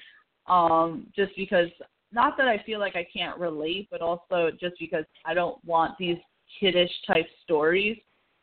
Um, 0.48 1.06
just 1.14 1.32
because, 1.36 1.68
not 2.12 2.36
that 2.36 2.48
I 2.48 2.62
feel 2.64 2.78
like 2.78 2.96
I 2.96 3.06
can't 3.12 3.38
relate, 3.38 3.88
but 3.90 4.00
also 4.00 4.50
just 4.60 4.74
because 4.78 5.04
I 5.24 5.34
don't 5.34 5.62
want 5.64 5.98
these 5.98 6.18
kiddish 6.60 6.90
type 7.06 7.26
stories. 7.44 7.98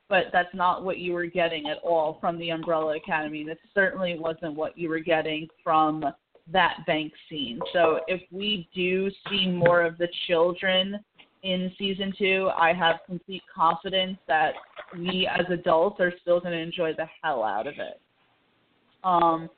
But 0.10 0.26
that's 0.32 0.54
not 0.54 0.84
what 0.84 0.98
you 1.00 1.14
were 1.14 1.26
getting 1.26 1.70
at 1.70 1.78
all 1.78 2.18
from 2.20 2.38
the 2.38 2.50
Umbrella 2.50 2.98
Academy. 2.98 3.44
This 3.44 3.58
certainly 3.74 4.20
wasn't 4.20 4.54
what 4.54 4.78
you 4.78 4.90
were 4.90 5.00
getting 5.00 5.48
from 5.64 6.06
that 6.52 6.80
bank 6.86 7.14
scene. 7.30 7.60
So 7.72 8.02
if 8.08 8.22
we 8.32 8.68
do 8.76 9.10
see 9.30 9.48
more 9.48 9.82
of 9.82 9.98
the 9.98 10.10
children 10.28 11.00
in 11.44 11.72
season 11.78 12.14
two, 12.18 12.50
I 12.58 12.74
have 12.74 12.98
complete 13.06 13.44
confidence 13.54 14.18
that 14.28 14.54
we 14.98 15.28
as 15.28 15.46
adults 15.50 16.00
are 16.00 16.14
still 16.22 16.40
going 16.40 16.54
to 16.54 16.60
enjoy 16.60 16.94
the 16.94 17.08
hell 17.22 17.44
out 17.44 17.68
of 17.68 17.76
it. 17.76 18.00
Um, 19.04 19.50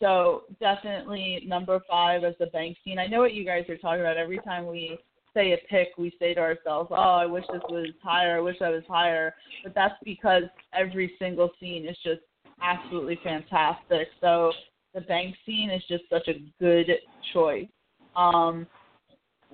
so 0.00 0.44
definitely 0.60 1.44
number 1.46 1.80
five 1.88 2.24
is 2.24 2.34
the 2.38 2.46
bank 2.46 2.76
scene. 2.84 2.98
I 2.98 3.06
know 3.06 3.20
what 3.20 3.34
you 3.34 3.44
guys 3.44 3.68
are 3.68 3.76
talking 3.76 4.00
about. 4.00 4.16
Every 4.16 4.38
time 4.38 4.66
we 4.66 4.98
say 5.34 5.52
a 5.52 5.58
pick, 5.68 5.88
we 5.98 6.12
say 6.18 6.34
to 6.34 6.40
ourselves, 6.40 6.90
"Oh, 6.90 6.94
I 6.94 7.26
wish 7.26 7.44
this 7.52 7.62
was 7.68 7.88
higher. 8.02 8.38
I 8.38 8.40
wish 8.40 8.60
I 8.60 8.70
was 8.70 8.84
higher." 8.88 9.34
But 9.62 9.74
that's 9.74 9.98
because 10.04 10.44
every 10.72 11.14
single 11.18 11.50
scene 11.60 11.86
is 11.86 11.96
just 12.02 12.22
absolutely 12.62 13.16
fantastic. 13.22 14.08
So 14.20 14.52
the 14.94 15.00
bank 15.02 15.36
scene 15.44 15.70
is 15.70 15.82
just 15.88 16.04
such 16.10 16.28
a 16.28 16.40
good 16.60 16.90
choice. 17.32 17.68
Um, 18.16 18.66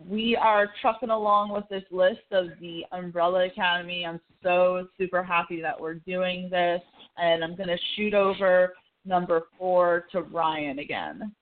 we 0.09 0.36
are 0.36 0.72
trucking 0.80 1.11
along 1.11 1.53
with 1.53 1.64
this 1.68 1.84
list 1.90 2.32
of 2.32 2.47
the 2.61 2.84
Umbrella 2.92 3.47
Academy. 3.47 4.05
I'm 4.05 4.20
so 4.42 4.88
super 4.99 5.22
happy 5.22 5.61
that 5.61 5.78
we're 5.78 5.95
doing 5.95 6.49
this, 6.51 6.82
and 7.16 7.45
I'm 7.45 7.57
to 7.57 7.78
shoot 7.95 8.14
over 8.14 8.74
number 9.05 9.42
four 9.59 10.07
to 10.12 10.22
Ryan 10.22 10.78
again. 10.78 11.32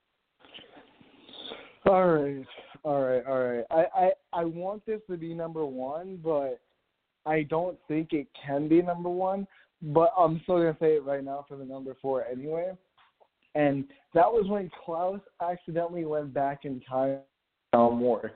All 1.86 2.06
right, 2.06 2.46
all 2.84 3.02
right, 3.02 3.26
all 3.26 3.38
right. 3.38 3.64
I, 3.70 3.84
I 3.94 4.10
I 4.32 4.44
want 4.44 4.86
this 4.86 5.00
to 5.10 5.16
be 5.16 5.34
number 5.34 5.64
one, 5.64 6.20
but 6.22 6.60
I 7.26 7.42
don't 7.42 7.76
think 7.88 8.12
it 8.12 8.28
can 8.44 8.68
be 8.68 8.82
number 8.82 9.10
one. 9.10 9.46
But 9.82 10.12
I'm 10.16 10.40
still 10.44 10.58
gonna 10.58 10.76
say 10.80 10.94
it 10.94 11.04
right 11.04 11.24
now 11.24 11.44
for 11.48 11.56
the 11.56 11.64
number 11.64 11.96
four 12.00 12.24
anyway. 12.24 12.72
And 13.54 13.84
that 14.14 14.26
was 14.26 14.48
when 14.48 14.70
Klaus 14.84 15.20
accidentally 15.42 16.04
went 16.04 16.32
back 16.32 16.64
in 16.64 16.80
time 16.88 17.18
more. 17.74 18.32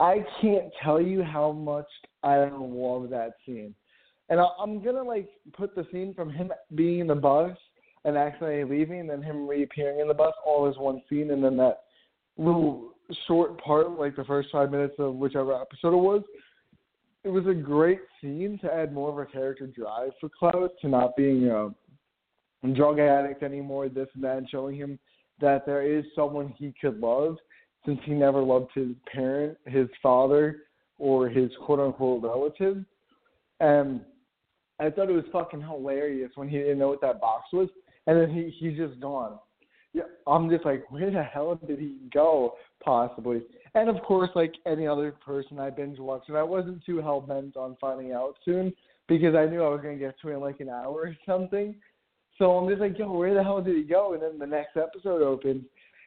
I 0.00 0.24
can't 0.40 0.70
tell 0.82 1.00
you 1.00 1.22
how 1.22 1.52
much 1.52 1.88
I 2.22 2.48
love 2.50 3.10
that 3.10 3.32
scene. 3.44 3.74
And 4.28 4.40
I'm 4.40 4.82
gonna 4.82 5.02
like 5.02 5.28
put 5.52 5.74
the 5.74 5.86
scene 5.92 6.14
from 6.14 6.30
him 6.30 6.52
being 6.74 7.00
in 7.00 7.06
the 7.06 7.14
bus 7.14 7.56
and 8.04 8.16
accidentally 8.16 8.64
leaving, 8.64 9.00
and 9.00 9.10
then 9.10 9.22
him 9.22 9.48
reappearing 9.48 10.00
in 10.00 10.08
the 10.08 10.14
bus 10.14 10.34
all 10.44 10.68
as 10.68 10.76
one 10.76 11.02
scene, 11.08 11.30
and 11.30 11.42
then 11.42 11.56
that 11.56 11.84
little 12.36 12.94
short 13.26 13.62
part, 13.62 13.90
like 13.92 14.16
the 14.16 14.24
first 14.24 14.48
five 14.50 14.70
minutes 14.70 14.94
of 14.98 15.14
whichever 15.14 15.54
episode 15.54 15.94
it 15.94 16.02
was. 16.02 16.22
It 17.22 17.28
was 17.28 17.46
a 17.46 17.54
great 17.54 18.00
scene 18.20 18.58
to 18.62 18.72
add 18.72 18.92
more 18.92 19.08
of 19.08 19.16
a 19.16 19.30
character 19.30 19.66
drive 19.66 20.10
for 20.20 20.28
Klaus 20.28 20.70
to 20.82 20.88
not 20.88 21.16
being 21.16 21.48
a 21.48 21.70
drug 22.74 22.98
addict 22.98 23.42
anymore, 23.42 23.88
this 23.88 24.08
and 24.14 24.24
that, 24.24 24.36
and 24.36 24.48
showing 24.50 24.76
him 24.76 24.98
that 25.40 25.64
there 25.64 25.82
is 25.82 26.04
someone 26.14 26.48
he 26.58 26.74
could 26.80 27.00
love 27.00 27.36
since 27.86 27.98
he 28.04 28.12
never 28.12 28.42
loved 28.42 28.70
his 28.74 28.88
parent, 29.12 29.56
his 29.66 29.88
father, 30.02 30.62
or 30.98 31.28
his 31.28 31.50
quote 31.64 31.80
unquote 31.80 32.22
relative. 32.22 32.84
And 33.60 34.02
I 34.78 34.90
thought 34.90 35.08
it 35.08 35.14
was 35.14 35.24
fucking 35.32 35.60
hilarious 35.62 36.32
when 36.34 36.48
he 36.48 36.58
didn't 36.58 36.78
know 36.78 36.88
what 36.88 37.00
that 37.00 37.20
box 37.20 37.44
was 37.52 37.68
and 38.06 38.20
then 38.20 38.30
he 38.30 38.54
he's 38.58 38.76
just 38.76 39.00
gone. 39.00 39.38
Yeah, 39.92 40.02
I'm 40.26 40.50
just 40.50 40.64
like, 40.64 40.90
where 40.90 41.10
the 41.10 41.22
hell 41.22 41.58
did 41.66 41.78
he 41.78 41.96
go? 42.12 42.54
Possibly. 42.84 43.42
And 43.74 43.88
of 43.88 44.02
course, 44.02 44.30
like 44.34 44.54
any 44.66 44.86
other 44.86 45.12
person 45.24 45.58
I 45.58 45.70
binge 45.70 45.98
watched, 45.98 46.28
and 46.28 46.38
I 46.38 46.42
wasn't 46.42 46.84
too 46.84 47.00
hell 47.00 47.20
bent 47.20 47.56
on 47.56 47.76
finding 47.80 48.12
out 48.12 48.34
soon 48.44 48.72
because 49.08 49.34
I 49.34 49.46
knew 49.46 49.62
I 49.62 49.68
was 49.68 49.80
gonna 49.82 49.96
get 49.96 50.18
to 50.20 50.28
it 50.30 50.34
in 50.34 50.40
like 50.40 50.60
an 50.60 50.68
hour 50.68 50.92
or 50.92 51.16
something. 51.26 51.74
So 52.38 52.56
I'm 52.58 52.68
just 52.68 52.80
like, 52.80 52.98
yo, 52.98 53.12
where 53.12 53.34
the 53.34 53.42
hell 53.42 53.62
did 53.62 53.76
he 53.76 53.84
go? 53.84 54.14
And 54.14 54.22
then 54.22 54.38
the 54.38 54.46
next 54.46 54.76
episode 54.76 55.22
opens, 55.22 55.64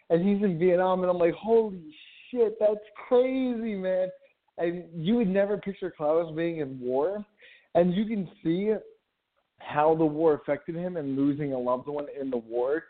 and 0.09 0.27
he's 0.27 0.43
in 0.43 0.59
Vietnam, 0.59 1.01
and 1.01 1.09
I'm 1.09 1.17
like, 1.17 1.33
holy 1.33 1.93
shit, 2.29 2.57
that's 2.59 2.75
crazy, 3.07 3.75
man. 3.75 4.09
And 4.57 4.85
you 4.93 5.15
would 5.15 5.29
never 5.29 5.57
picture 5.57 5.93
Klaus 5.95 6.33
being 6.35 6.57
in 6.57 6.79
war, 6.79 7.23
and 7.75 7.93
you 7.93 8.05
can 8.05 8.29
see 8.43 8.73
how 9.59 9.95
the 9.95 10.05
war 10.05 10.33
affected 10.33 10.75
him 10.75 10.97
and 10.97 11.15
losing 11.15 11.53
a 11.53 11.59
loved 11.59 11.87
one 11.87 12.07
in 12.19 12.29
the 12.29 12.37
war 12.37 12.83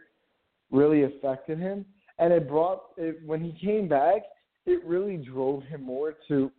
really 0.71 1.03
affected 1.03 1.59
him. 1.59 1.85
And 2.19 2.33
it 2.33 2.47
brought 2.47 2.81
it 2.97 3.19
when 3.25 3.43
he 3.43 3.57
came 3.65 3.87
back, 3.87 4.23
it 4.65 4.83
really 4.85 5.17
drove 5.17 5.63
him 5.63 5.83
more 5.83 6.15
to 6.27 6.51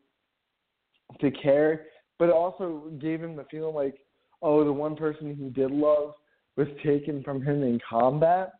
to 1.21 1.31
care, 1.31 1.87
but 2.19 2.29
it 2.29 2.35
also 2.35 2.91
gave 3.01 3.23
him 3.23 3.35
the 3.35 3.47
feeling 3.51 3.75
like, 3.75 3.97
oh, 4.43 4.63
the 4.63 4.73
one 4.73 4.95
person 4.95 5.35
he 5.35 5.49
did 5.49 5.71
love 5.71 6.13
was 6.57 6.69
taken 6.85 7.23
from 7.23 7.43
him 7.43 7.63
in 7.63 7.81
combat. 7.89 8.53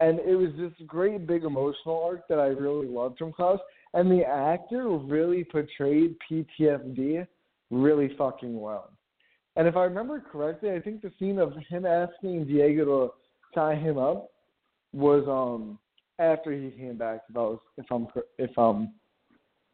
And 0.00 0.18
it 0.20 0.34
was 0.34 0.50
this 0.56 0.72
great 0.86 1.26
big 1.26 1.44
emotional 1.44 2.02
arc 2.02 2.26
that 2.28 2.40
I 2.40 2.46
really 2.46 2.88
loved 2.88 3.18
from 3.18 3.32
Klaus. 3.32 3.60
And 3.92 4.10
the 4.10 4.24
actor 4.24 4.88
really 4.88 5.44
portrayed 5.44 6.16
PTSD 6.30 7.26
really 7.70 8.14
fucking 8.16 8.58
well. 8.58 8.90
And 9.56 9.66
if 9.66 9.76
I 9.76 9.84
remember 9.84 10.20
correctly, 10.20 10.70
I 10.70 10.80
think 10.80 11.02
the 11.02 11.12
scene 11.18 11.38
of 11.38 11.52
him 11.68 11.84
asking 11.84 12.46
Diego 12.46 12.84
to 12.84 13.12
tie 13.54 13.74
him 13.74 13.98
up 13.98 14.30
was 14.92 15.24
um 15.28 15.78
after 16.18 16.52
he 16.52 16.70
came 16.70 16.96
back. 16.96 17.22
If 17.28 17.36
I 17.36 17.40
was 17.40 17.58
if 17.76 17.86
I'm 17.90 18.06
if 18.38 18.56
I'm 18.58 18.92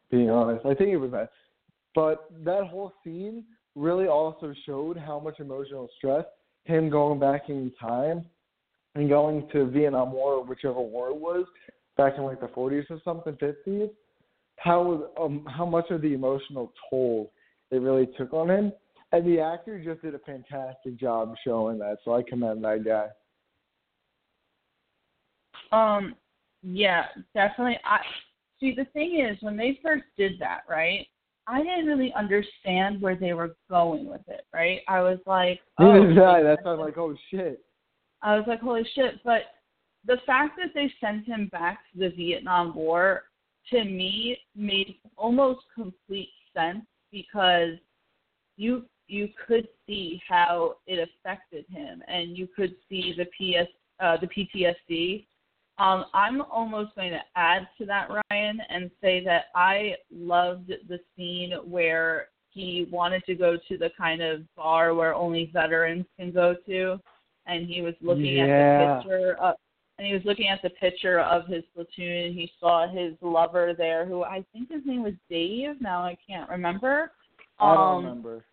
being 0.09 0.29
honest, 0.29 0.65
I 0.65 0.73
think 0.73 0.89
it 0.89 0.97
was 0.97 1.11
that. 1.11 1.29
But 1.93 2.29
that 2.43 2.65
whole 2.65 2.93
scene 3.03 3.43
really 3.75 4.07
also 4.07 4.53
showed 4.65 4.97
how 4.97 5.19
much 5.19 5.39
emotional 5.39 5.89
stress 5.97 6.25
him 6.65 6.89
going 6.89 7.19
back 7.19 7.49
in 7.49 7.71
time 7.79 8.25
and 8.95 9.07
going 9.07 9.47
to 9.53 9.69
Vietnam 9.69 10.11
War 10.11 10.33
or 10.33 10.43
whichever 10.43 10.81
war 10.81 11.09
it 11.09 11.15
was 11.15 11.45
back 11.95 12.13
in 12.17 12.23
like 12.23 12.39
the 12.41 12.47
40s 12.47 12.89
or 12.89 12.99
something, 13.03 13.33
50s. 13.33 13.89
How 14.57 15.09
um 15.19 15.45
how 15.47 15.65
much 15.65 15.91
of 15.91 16.01
the 16.01 16.13
emotional 16.13 16.73
toll 16.89 17.31
it 17.69 17.77
really 17.77 18.07
took 18.17 18.33
on 18.33 18.49
him 18.49 18.73
and 19.11 19.25
the 19.25 19.39
actor 19.39 19.81
just 19.83 20.01
did 20.01 20.15
a 20.15 20.19
fantastic 20.19 20.97
job 20.97 21.33
showing 21.43 21.79
that, 21.79 21.97
so 22.03 22.15
I 22.15 22.23
commend 22.23 22.63
that 22.63 22.83
guy. 22.83 23.07
Um, 25.71 26.15
yeah, 26.61 27.05
definitely. 27.33 27.79
I 27.85 27.99
see. 28.59 28.73
The 28.75 28.85
thing 28.85 29.25
is, 29.25 29.37
when 29.41 29.57
they 29.57 29.79
first 29.83 30.03
did 30.17 30.33
that, 30.39 30.61
right? 30.69 31.07
I 31.47 31.59
didn't 31.59 31.85
really 31.85 32.13
understand 32.13 33.01
where 33.01 33.15
they 33.15 33.33
were 33.33 33.55
going 33.69 34.05
with 34.05 34.27
it, 34.27 34.45
right? 34.53 34.81
I 34.89 35.01
was 35.01 35.19
like, 35.25 35.61
oh, 35.79 36.07
yeah, 36.09 36.43
that's 36.43 36.63
why 36.63 36.73
I'm 36.73 36.79
like, 36.79 36.97
oh 36.97 37.15
shit. 37.31 37.61
I 38.21 38.35
was 38.35 38.45
like, 38.47 38.61
holy 38.61 38.85
shit! 38.95 39.23
But 39.23 39.41
the 40.05 40.17
fact 40.25 40.57
that 40.57 40.73
they 40.73 40.91
sent 40.99 41.25
him 41.25 41.49
back 41.51 41.79
to 41.93 41.99
the 41.99 42.09
Vietnam 42.09 42.73
War 42.75 43.23
to 43.69 43.83
me 43.83 44.37
made 44.55 44.95
almost 45.15 45.61
complete 45.75 46.31
sense 46.53 46.85
because 47.11 47.73
you 48.55 48.85
you 49.07 49.29
could 49.47 49.67
see 49.85 50.21
how 50.27 50.75
it 50.85 51.09
affected 51.09 51.65
him, 51.69 52.01
and 52.07 52.37
you 52.37 52.47
could 52.47 52.75
see 52.89 53.13
the 53.17 53.25
PS 53.25 53.69
uh, 53.99 54.17
the 54.17 54.27
PTSD. 54.27 55.25
Um, 55.79 56.05
I'm 56.13 56.41
almost 56.41 56.95
going 56.95 57.11
to 57.11 57.21
add 57.35 57.67
to 57.77 57.85
that, 57.85 58.09
Ryan, 58.09 58.59
and 58.69 58.89
say 59.01 59.23
that 59.25 59.45
I 59.55 59.95
loved 60.11 60.71
the 60.87 60.99
scene 61.15 61.53
where 61.65 62.29
he 62.49 62.87
wanted 62.91 63.23
to 63.25 63.35
go 63.35 63.57
to 63.67 63.77
the 63.77 63.89
kind 63.97 64.21
of 64.21 64.41
bar 64.55 64.95
where 64.95 65.13
only 65.13 65.51
veterans 65.53 66.05
can 66.17 66.31
go 66.31 66.55
to, 66.65 66.99
and 67.45 67.67
he 67.67 67.81
was 67.81 67.93
looking 68.01 68.37
yeah. 68.37 68.43
at 68.43 68.47
the 68.47 69.01
picture 69.01 69.37
of, 69.39 69.55
and 69.99 70.07
he 70.07 70.13
was 70.13 70.23
looking 70.25 70.47
at 70.47 70.61
the 70.63 70.69
picture 70.71 71.19
of 71.19 71.47
his 71.47 71.63
platoon, 71.75 72.25
and 72.25 72.35
he 72.35 72.51
saw 72.59 72.87
his 72.87 73.13
lover 73.21 73.73
there, 73.77 74.05
who 74.05 74.23
I 74.23 74.43
think 74.53 74.71
his 74.71 74.81
name 74.85 75.03
was 75.03 75.13
Dave. 75.29 75.79
Now 75.79 76.03
I 76.03 76.17
can't 76.27 76.49
remember. 76.49 77.11
I 77.59 77.73
don't 77.73 77.83
um, 77.83 78.05
remember 78.05 78.45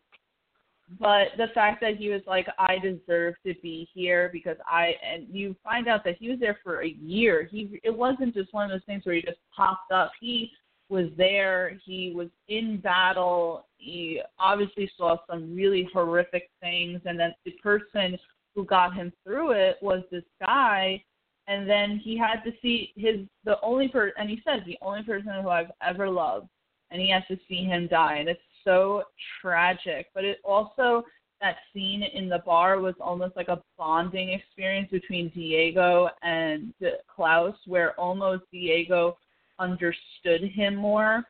but 1.01 1.29
the 1.39 1.49
fact 1.55 1.81
that 1.81 1.97
he 1.97 2.11
was 2.11 2.21
like 2.27 2.47
i 2.59 2.77
deserve 2.79 3.35
to 3.47 3.55
be 3.63 3.89
here 3.95 4.29
because 4.33 4.57
i 4.69 4.93
and 5.03 5.27
you 5.31 5.57
find 5.65 5.89
out 5.89 6.05
that 6.05 6.17
he 6.19 6.29
was 6.29 6.39
there 6.39 6.59
for 6.63 6.83
a 6.83 6.89
year. 6.89 7.49
He 7.51 7.81
it 7.83 7.97
wasn't 7.97 8.35
just 8.35 8.53
one 8.53 8.65
of 8.65 8.71
those 8.71 8.85
things 8.87 9.05
where 9.05 9.15
he 9.15 9.23
just 9.23 9.39
popped 9.55 9.93
up. 9.93 10.13
He 10.21 10.51
was 10.89 11.07
there. 11.17 11.79
He 11.85 12.13
was 12.15 12.29
in 12.49 12.79
battle. 12.81 13.67
He 13.79 14.21
obviously 14.39 14.91
saw 14.97 15.17
some 15.29 15.55
really 15.55 15.89
horrific 15.93 16.51
things. 16.61 17.01
And 17.05 17.19
then 17.19 17.35
the 17.45 17.53
person 17.63 18.19
who 18.55 18.65
got 18.65 18.95
him 18.95 19.13
through 19.25 19.53
it 19.53 19.77
was 19.81 20.03
this 20.11 20.25
guy. 20.41 21.03
And 21.47 21.69
then 21.69 22.01
he 22.03 22.17
had 22.17 22.43
to 22.45 22.53
see 22.63 22.93
his 22.97 23.21
the 23.45 23.61
only 23.63 23.89
person 23.89 24.15
and 24.19 24.31
he 24.31 24.41
said 24.45 24.65
the 24.67 24.79
only 24.81 25.03
person 25.03 25.33
who 25.43 25.49
i've 25.49 25.73
ever 25.83 26.09
loved. 26.09 26.49
And 26.91 27.01
he 27.01 27.11
has 27.11 27.23
to 27.29 27.39
see 27.49 27.65
him 27.65 27.89
die. 27.89 28.17
And 28.19 28.29
it's 28.29 28.41
so 28.65 29.05
tragic. 29.41 30.09
But 30.15 30.25
it 30.25 30.39
also 30.45 31.05
that 31.41 31.57
scene 31.73 32.03
in 32.03 32.29
the 32.29 32.39
bar 32.39 32.81
was 32.81 32.95
almost 33.01 33.37
like 33.37 33.49
a 33.49 33.63
bonding 33.77 34.31
experience 34.31 34.89
between 34.91 35.29
Diego 35.31 36.09
and 36.23 36.73
Klaus, 37.15 37.55
where 37.67 37.99
almost 38.01 38.45
Diego 38.51 39.17
understood 39.59 40.43
him 40.55 40.75
more. 40.75 41.25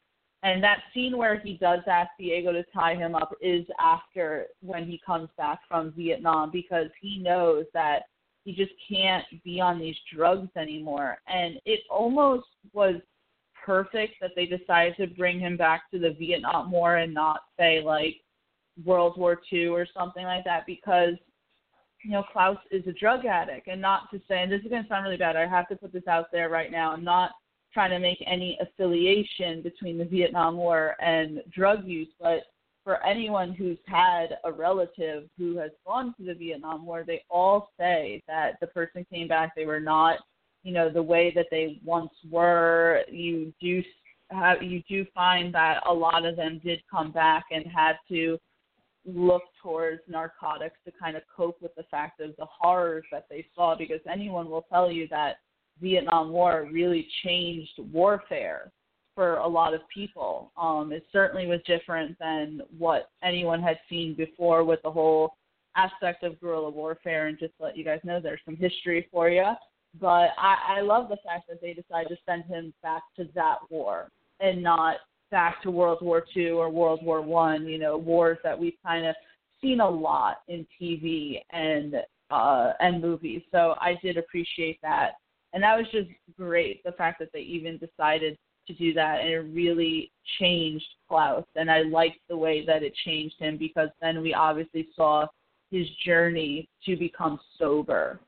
And 0.45 0.63
that 0.63 0.83
scene 0.93 1.17
where 1.17 1.41
he 1.41 1.55
does 1.55 1.81
ask 1.91 2.11
Diego 2.19 2.53
to 2.53 2.63
tie 2.73 2.95
him 2.95 3.15
up 3.15 3.35
is 3.41 3.67
after 3.81 4.47
when 4.61 4.85
he 4.87 5.01
comes 5.05 5.31
back 5.39 5.61
from 5.67 5.93
Vietnam 5.97 6.51
because 6.53 6.89
he 7.01 7.19
knows 7.19 7.65
that 7.73 8.03
he 8.45 8.53
just 8.55 8.73
can't 8.89 9.25
be 9.43 9.61
on 9.61 9.81
these 9.81 9.97
drugs 10.15 10.51
anymore. 10.55 11.17
And 11.27 11.59
it 11.65 11.81
almost 11.91 12.47
was 12.75 12.97
perfect 13.65 14.15
that 14.21 14.33
they 14.37 14.47
decided 14.47 14.97
to 14.97 15.07
bring 15.07 15.41
him 15.41 15.57
back 15.57 15.91
to 15.91 15.99
the 15.99 16.15
Vietnam 16.19 16.71
War 16.71 16.97
and 16.97 17.15
not 17.15 17.41
say 17.59 17.81
like 17.83 18.17
World 18.85 19.15
War 19.17 19.41
II 19.53 19.69
or 19.69 19.87
something 19.97 20.25
like 20.25 20.45
that 20.45 20.67
because 20.67 21.15
you 22.03 22.11
know 22.11 22.25
Klaus 22.33 22.59
is 22.71 22.87
a 22.87 22.93
drug 22.93 23.25
addict. 23.25 23.69
And 23.69 23.81
not 23.81 24.11
to 24.13 24.21
say 24.29 24.43
and 24.43 24.53
this 24.53 24.63
is 24.63 24.69
going 24.69 24.83
to 24.83 24.89
sound 24.89 25.05
really 25.05 25.17
bad 25.17 25.37
I 25.37 25.47
have 25.47 25.69
to 25.69 25.77
put 25.77 25.93
this 25.93 26.07
out 26.09 26.27
there 26.33 26.49
right 26.49 26.71
now 26.71 26.93
I'm 26.93 27.05
not 27.05 27.31
trying 27.73 27.91
to 27.91 27.99
make 27.99 28.23
any 28.27 28.59
affiliation 28.61 29.63
between 29.63 29.99
the 29.99 30.05
Vietnam 30.05 30.57
War 30.57 30.95
and 31.01 31.43
drug 31.53 31.87
use 31.87 32.09
but 32.21 32.41
for 32.85 33.05
anyone 33.05 33.55
who's 33.55 33.79
had 33.87 34.37
a 34.45 34.53
relative 34.53 35.25
who 35.39 35.57
has 35.57 35.71
gone 35.87 36.15
to 36.19 36.25
the 36.25 36.35
Vietnam 36.35 36.85
War 36.85 37.05
they 37.07 37.23
all 37.31 37.71
say 37.79 38.23
that 38.29 38.61
the 38.61 38.67
person 38.69 39.07
came 39.11 39.27
back 39.27 39.55
they 39.57 39.67
were 39.67 39.81
not 39.81 40.19
you 40.65 40.73
know 40.73 40.91
the 40.91 41.03
way 41.03 41.33
that 41.35 41.47
they 41.51 41.79
once 41.85 42.11
were 42.29 43.03
you 43.09 43.53
do 43.61 43.83
have 44.31 44.63
you 44.63 44.83
do 44.89 45.07
find 45.15 45.55
that 45.55 45.81
a 45.87 45.93
lot 45.93 46.25
of 46.25 46.37
them 46.37 46.61
did 46.65 46.83
come 46.91 47.13
back 47.13 47.45
and 47.53 47.65
had 47.67 47.97
to 48.09 48.39
look 49.07 49.43
towards 49.63 50.01
narcotics 50.09 50.77
to 50.85 50.93
kind 50.99 51.17
of 51.17 51.23
cope 51.35 51.61
with 51.61 51.75
the 51.77 51.83
fact 51.91 52.21
of 52.21 52.31
the 52.39 52.47
horrors 52.47 53.05
that 53.13 53.27
they 53.29 53.47
saw 53.55 53.77
because 53.77 54.01
anyone 54.11 54.49
will 54.49 54.65
tell 54.73 54.91
you 54.91 55.07
that 55.09 55.37
Vietnam 55.81 56.31
War 56.31 56.67
really 56.73 57.07
changed 57.23 57.73
warfare 57.93 58.73
for 59.15 59.37
a 59.37 59.47
lot 59.47 59.75
of 59.75 59.83
people. 59.93 60.51
Um, 60.57 60.91
it 60.93 61.05
certainly 61.13 61.47
was 61.47 61.61
different 61.67 62.19
than 62.19 62.63
what 62.77 63.11
anyone 63.23 63.63
had 63.63 63.79
seen 63.89 64.15
before 64.15 64.65
with 64.65 64.81
the 64.83 64.91
whole 64.91 65.37
aspect 65.77 66.25
of 66.25 66.41
guerrilla 66.41 66.71
warfare. 66.71 67.27
And 67.27 67.39
just 67.39 67.57
to 67.59 67.65
let 67.65 67.77
you 67.77 67.85
guys 67.85 68.01
know, 68.05 68.21
there's 68.21 68.41
some 68.45 68.57
history 68.57 69.07
for 69.13 69.29
you. 69.29 69.53
But 70.01 70.31
I, 70.39 70.79
I 70.79 70.81
love 70.81 71.09
the 71.09 71.19
fact 71.25 71.49
that 71.49 71.61
they 71.61 71.73
decided 71.73 72.09
to 72.09 72.17
send 72.27 72.45
him 72.45 72.73
back 72.83 73.03
to 73.17 73.29
that 73.35 73.59
war 73.71 74.11
and 74.41 74.63
not 74.63 74.97
back 75.31 75.63
to 75.63 75.71
World 75.71 75.99
War 76.01 76.25
II 76.37 76.51
or 76.51 76.71
World 76.71 77.01
War 77.05 77.23
One. 77.23 77.67
You 77.67 77.79
know, 77.79 77.97
wars 77.97 78.39
that 78.43 78.59
we've 78.59 78.79
kind 78.85 79.07
of 79.07 79.15
seen 79.61 79.81
a 79.81 79.89
lot 79.89 80.39
in 80.49 80.67
TV 80.81 81.41
and 81.51 81.97
uh, 82.31 82.73
and 82.81 83.01
movies. 83.01 83.43
So 83.53 83.75
I 83.81 83.99
did 84.03 84.17
appreciate 84.17 84.81
that, 84.83 85.13
and 85.53 85.63
that 85.63 85.77
was 85.77 85.87
just 85.93 86.09
great. 86.37 86.83
The 86.85 86.93
fact 86.93 87.21
that 87.21 87.31
they 87.33 87.41
even 87.41 87.79
decided 87.79 88.37
to 88.67 88.75
do 88.75 88.95
that, 88.95 89.21
and 89.21 89.29
it 89.29 89.39
really 89.55 90.11
changed 90.41 90.87
Klaus. 91.09 91.45
And 91.55 91.71
I 91.71 91.83
liked 91.83 92.19
the 92.29 92.37
way 92.37 92.65
that 92.67 92.83
it 92.83 92.95
changed 93.05 93.37
him 93.39 93.59
because 93.59 93.91
then 94.01 94.23
we 94.23 94.35
obviously 94.35 94.89
saw 94.97 95.27
his 95.71 95.87
journey 96.05 96.69
to 96.87 96.97
become 96.97 97.39
sober 97.59 98.21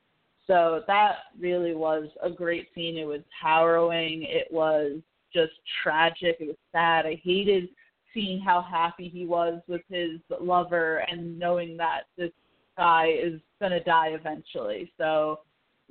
so 0.47 0.81
that 0.87 1.17
really 1.39 1.75
was 1.75 2.07
a 2.23 2.29
great 2.29 2.69
scene. 2.73 2.97
It 2.97 3.05
was 3.05 3.21
harrowing. 3.39 4.23
It 4.23 4.47
was 4.49 4.99
just 5.33 5.51
tragic. 5.83 6.37
It 6.39 6.47
was 6.47 6.57
sad. 6.71 7.05
I 7.05 7.21
hated 7.23 7.69
seeing 8.13 8.39
how 8.39 8.61
happy 8.61 9.09
he 9.09 9.25
was 9.25 9.61
with 9.67 9.81
his 9.89 10.19
lover 10.39 11.03
and 11.09 11.37
knowing 11.37 11.75
that 11.77 12.03
this 12.17 12.31
guy 12.77 13.07
is 13.07 13.39
going 13.59 13.73
to 13.73 13.83
die 13.83 14.09
eventually. 14.09 14.91
So 14.97 15.41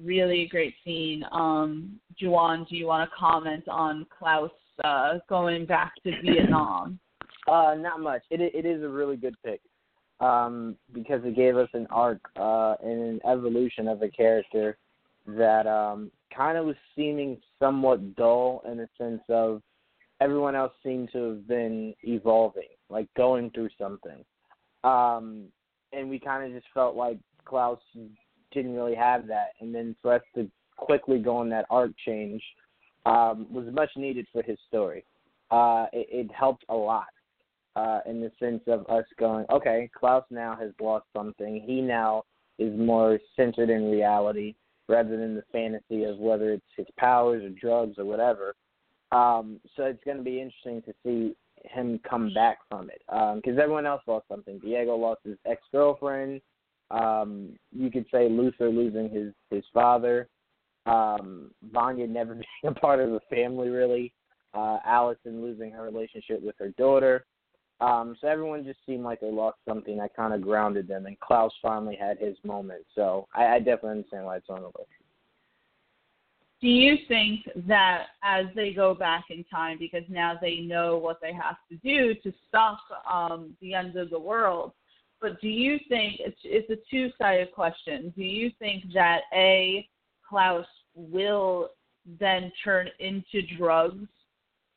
really 0.02 0.48
great 0.50 0.74
scene. 0.84 1.22
Um, 1.32 2.00
Juwan, 2.20 2.66
do 2.68 2.76
you 2.76 2.86
want 2.86 3.08
to 3.08 3.16
comment 3.16 3.64
on 3.68 4.06
Klaus 4.18 4.50
uh, 4.84 5.18
going 5.28 5.66
back 5.66 5.92
to 6.04 6.12
Vietnam? 6.22 6.98
Uh, 7.46 7.74
not 7.78 8.00
much. 8.00 8.22
It 8.30 8.40
it 8.40 8.66
is 8.66 8.82
a 8.82 8.88
really 8.88 9.16
good 9.16 9.36
pick 9.44 9.60
um, 10.20 10.76
because 10.92 11.20
it 11.24 11.36
gave 11.36 11.56
us 11.56 11.68
an 11.74 11.86
arc 11.90 12.20
uh, 12.36 12.74
and 12.82 13.00
an 13.00 13.20
evolution 13.28 13.88
of 13.88 14.02
a 14.02 14.08
character 14.08 14.78
that 15.26 15.66
um, 15.66 16.10
kind 16.34 16.56
of 16.56 16.66
was 16.66 16.76
seeming 16.94 17.38
somewhat 17.58 18.16
dull 18.16 18.62
in 18.70 18.78
the 18.78 18.88
sense 18.98 19.22
of 19.28 19.62
everyone 20.20 20.54
else 20.54 20.72
seemed 20.82 21.10
to 21.12 21.30
have 21.30 21.48
been 21.48 21.94
evolving, 22.02 22.68
like 22.88 23.08
going 23.16 23.50
through 23.50 23.68
something. 23.78 24.24
Um, 24.84 25.44
and 25.92 26.08
we 26.08 26.18
kind 26.18 26.44
of 26.44 26.52
just 26.52 26.72
felt 26.72 26.96
like 26.96 27.18
Klaus 27.44 27.78
didn't 28.52 28.74
really 28.74 28.94
have 28.94 29.26
that. 29.26 29.48
And 29.60 29.74
then 29.74 29.96
for 30.00 30.14
us 30.14 30.22
to 30.34 30.50
quickly 30.76 31.18
go 31.18 31.36
on 31.36 31.48
that 31.50 31.66
arc 31.70 31.90
change 32.04 32.42
um, 33.04 33.46
was 33.50 33.66
much 33.72 33.90
needed 33.96 34.26
for 34.32 34.42
his 34.42 34.58
story. 34.68 35.04
Uh, 35.50 35.86
it, 35.92 36.06
it 36.10 36.30
helped 36.32 36.64
a 36.68 36.74
lot 36.74 37.06
uh, 37.76 38.00
in 38.06 38.20
the 38.20 38.32
sense 38.40 38.62
of 38.66 38.88
us 38.88 39.04
going, 39.18 39.44
okay, 39.52 39.88
Klaus 39.96 40.24
now 40.30 40.56
has 40.58 40.72
lost 40.80 41.04
something. 41.14 41.62
He 41.64 41.82
now 41.82 42.24
is 42.58 42.76
more 42.76 43.20
centered 43.36 43.68
in 43.68 43.90
reality 43.90 44.54
rather 44.88 45.16
than 45.16 45.34
the 45.34 45.44
fantasy 45.52 46.04
of 46.04 46.16
whether 46.18 46.52
it's 46.52 46.64
his 46.76 46.86
powers 46.98 47.44
or 47.44 47.50
drugs 47.50 47.98
or 47.98 48.06
whatever. 48.06 48.54
Um, 49.12 49.60
so 49.76 49.84
it's 49.84 50.02
going 50.04 50.16
to 50.16 50.22
be 50.22 50.40
interesting 50.40 50.82
to 50.82 50.94
see 51.04 51.36
him 51.64 52.00
come 52.08 52.32
back 52.32 52.58
from 52.70 52.88
it 52.88 53.02
because 53.06 53.56
um, 53.56 53.60
everyone 53.60 53.86
else 53.86 54.02
lost 54.06 54.26
something. 54.28 54.58
Diego 54.58 54.96
lost 54.96 55.20
his 55.24 55.36
ex 55.44 55.60
girlfriend. 55.70 56.40
Um, 56.90 57.50
you 57.72 57.90
could 57.90 58.06
say 58.12 58.28
Luther 58.28 58.70
losing 58.70 59.10
his 59.10 59.32
his 59.50 59.64
father. 59.74 60.28
Um, 60.86 61.50
Vanya 61.72 62.06
never 62.06 62.34
being 62.34 62.46
a 62.64 62.72
part 62.72 63.00
of 63.00 63.10
the 63.10 63.20
family 63.28 63.68
really. 63.68 64.12
Uh, 64.54 64.78
Allison 64.86 65.42
losing 65.42 65.70
her 65.72 65.82
relationship 65.82 66.40
with 66.42 66.54
her 66.58 66.70
daughter. 66.78 67.26
Um, 67.80 68.16
so 68.20 68.28
everyone 68.28 68.64
just 68.64 68.78
seemed 68.86 69.04
like 69.04 69.20
they 69.20 69.30
lost 69.30 69.58
something 69.68 69.98
that 69.98 70.16
kind 70.16 70.32
of 70.32 70.40
grounded 70.40 70.88
them, 70.88 71.06
and 71.06 71.18
Klaus 71.20 71.52
finally 71.60 71.96
had 71.96 72.18
his 72.18 72.36
moment. 72.42 72.84
So 72.94 73.26
I, 73.34 73.46
I 73.46 73.58
definitely 73.58 73.90
understand 73.90 74.24
why 74.24 74.36
it's 74.36 74.48
on 74.48 74.62
the 74.62 74.66
list. 74.68 74.88
Do 76.62 76.68
you 76.68 76.96
think 77.06 77.40
that 77.68 78.06
as 78.22 78.46
they 78.54 78.72
go 78.72 78.94
back 78.94 79.24
in 79.28 79.44
time, 79.44 79.76
because 79.78 80.04
now 80.08 80.38
they 80.40 80.56
know 80.60 80.96
what 80.96 81.20
they 81.20 81.34
have 81.34 81.56
to 81.70 81.76
do 81.84 82.14
to 82.22 82.32
stop 82.48 82.78
um, 83.12 83.54
the 83.60 83.74
end 83.74 83.94
of 83.96 84.08
the 84.08 84.18
world, 84.18 84.72
but 85.20 85.38
do 85.42 85.48
you 85.48 85.78
think 85.88 86.16
it's, 86.18 86.40
it's 86.44 86.70
a 86.70 86.76
two-sided 86.90 87.52
question? 87.52 88.12
Do 88.16 88.24
you 88.24 88.50
think 88.58 88.84
that 88.94 89.22
a 89.34 89.86
Klaus 90.26 90.66
will 90.94 91.70
then 92.18 92.50
turn 92.64 92.88
into 93.00 93.42
drugs 93.58 94.08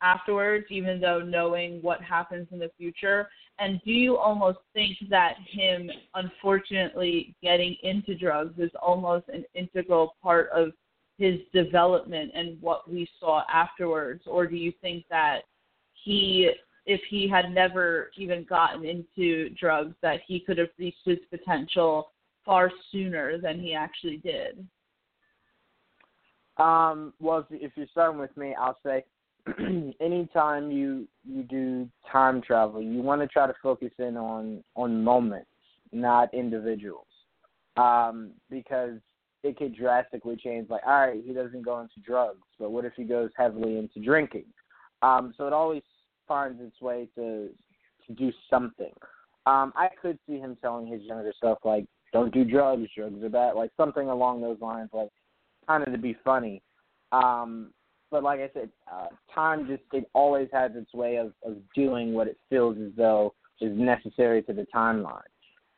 afterwards, 0.02 0.66
even 0.70 1.00
though 1.00 1.20
knowing 1.20 1.82
what 1.82 2.02
happens 2.02 2.48
in 2.52 2.60
the 2.60 2.72
future? 2.78 3.30
And 3.60 3.82
do 3.84 3.92
you 3.92 4.18
almost 4.18 4.60
think 4.74 4.98
that 5.10 5.36
him 5.52 5.90
unfortunately 6.16 7.36
getting 7.44 7.76
into 7.84 8.16
drugs 8.16 8.58
is 8.58 8.72
almost 8.82 9.28
an 9.28 9.44
integral 9.54 10.16
part 10.24 10.50
of 10.54 10.72
his 11.18 11.40
development 11.54 12.32
and 12.34 12.60
what 12.62 12.90
we 12.90 13.08
saw 13.20 13.44
afterwards? 13.54 14.24
Or 14.26 14.48
do 14.48 14.56
you 14.56 14.72
think 14.82 15.06
that 15.10 15.42
he, 15.94 16.52
if 16.86 17.02
he 17.10 17.28
had 17.28 17.52
never 17.52 18.12
even 18.18 18.46
gotten 18.46 18.86
into 18.86 19.50
drugs, 19.50 19.96
that 20.02 20.22
he 20.26 20.40
could 20.40 20.58
have 20.58 20.70
reached 20.78 20.98
his 21.04 21.20
potential 21.30 22.12
far 22.46 22.72
sooner 22.92 23.38
than 23.38 23.60
he 23.60 23.74
actually 23.74 24.18
did? 24.18 24.66
Um, 26.56 27.14
well, 27.20 27.46
if 27.52 27.74
you're 27.76 27.88
starting 27.92 28.20
with 28.20 28.36
me, 28.36 28.56
I'll 28.60 28.78
say 28.86 29.04
anytime 30.02 30.72
you 30.72 31.08
you 31.24 31.44
do 31.44 31.90
time 32.12 32.42
travel, 32.42 32.82
you 32.82 33.02
want 33.02 33.22
to 33.22 33.28
try 33.28 33.48
to 33.48 33.54
focus 33.62 33.92
in 34.00 34.18
on 34.18 34.64
on 34.76 35.04
moments, 35.04 35.50
not 35.92 36.34
individuals, 36.34 37.08
um, 37.78 38.32
because 38.50 39.00
it 39.44 39.58
could 39.58 39.76
drastically 39.76 40.36
change. 40.36 40.70
Like, 40.70 40.82
all 40.86 41.08
right, 41.08 41.22
he 41.26 41.34
doesn't 41.34 41.64
go 41.64 41.80
into 41.80 42.00
drugs, 42.06 42.42
but 42.60 42.72
what 42.72 42.86
if 42.86 42.94
he 42.96 43.04
goes 43.04 43.30
heavily 43.38 43.78
into 43.78 44.00
drinking? 44.00 44.46
Um, 45.02 45.34
so 45.38 45.48
it 45.48 45.54
always 45.54 45.84
finds 46.28 46.62
its 46.62 46.80
way 46.82 47.08
to 47.16 47.50
to 48.08 48.14
do 48.14 48.32
something. 48.50 48.94
Um, 49.46 49.74
I 49.76 49.90
could 50.02 50.20
see 50.28 50.38
him 50.38 50.58
telling 50.62 50.88
his 50.88 51.02
younger 51.04 51.34
self 51.42 51.60
like, 51.64 51.86
"Don't 52.14 52.34
do 52.34 52.44
drugs. 52.44 52.88
Drugs 52.96 53.24
are 53.24 53.30
bad." 53.30 53.56
Like 53.56 53.72
something 53.78 54.10
along 54.10 54.42
those 54.42 54.60
lines, 54.60 54.90
like 54.94 55.10
kind 55.68 55.84
of 55.86 55.94
to 55.94 56.00
be 56.00 56.18
funny. 56.24 56.62
Um, 57.12 57.72
but 58.12 58.24
like 58.24 58.40
I 58.40 58.50
said, 58.54 58.70
uh, 58.92 59.08
time 59.34 59.68
just 59.68 59.84
it 59.94 60.10
always 60.14 60.50
has 60.52 60.72
its 60.76 60.94
way 60.94 61.18
of 61.18 61.34
of 61.46 61.58
doing 61.76 62.14
what 62.14 62.28
it 62.28 62.38
feels 62.50 62.78
as 62.78 62.92
though 62.98 63.34
is 63.62 63.78
necessary 63.78 64.42
to 64.44 64.54
the 64.54 64.66
timeline. 64.74 65.22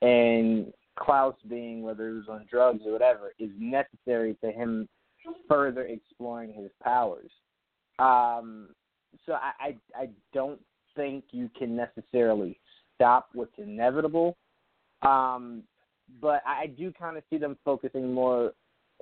And 0.01 0.71
Klaus 0.97 1.36
being 1.47 1.84
whether 1.84 2.09
he 2.09 2.15
was 2.15 2.27
on 2.29 2.45
drugs 2.49 2.82
or 2.86 2.93
whatever 2.93 3.34
is 3.39 3.49
necessary 3.57 4.36
to 4.43 4.51
him 4.51 4.88
further 5.47 5.84
exploring 5.84 6.53
his 6.53 6.71
powers. 6.84 7.29
Um, 7.99 8.69
so 9.25 9.34
I, 9.34 9.51
I 9.59 10.03
I 10.03 10.09
don't 10.34 10.59
think 10.95 11.25
you 11.32 11.49
can 11.57 11.75
necessarily 11.75 12.59
stop 12.95 13.29
what's 13.34 13.57
inevitable. 13.57 14.38
Um, 15.01 15.63
but 16.19 16.41
I 16.45 16.67
do 16.67 16.91
kind 16.91 17.17
of 17.17 17.23
see 17.29 17.38
them 17.38 17.57
focusing 17.63 18.13
more 18.13 18.53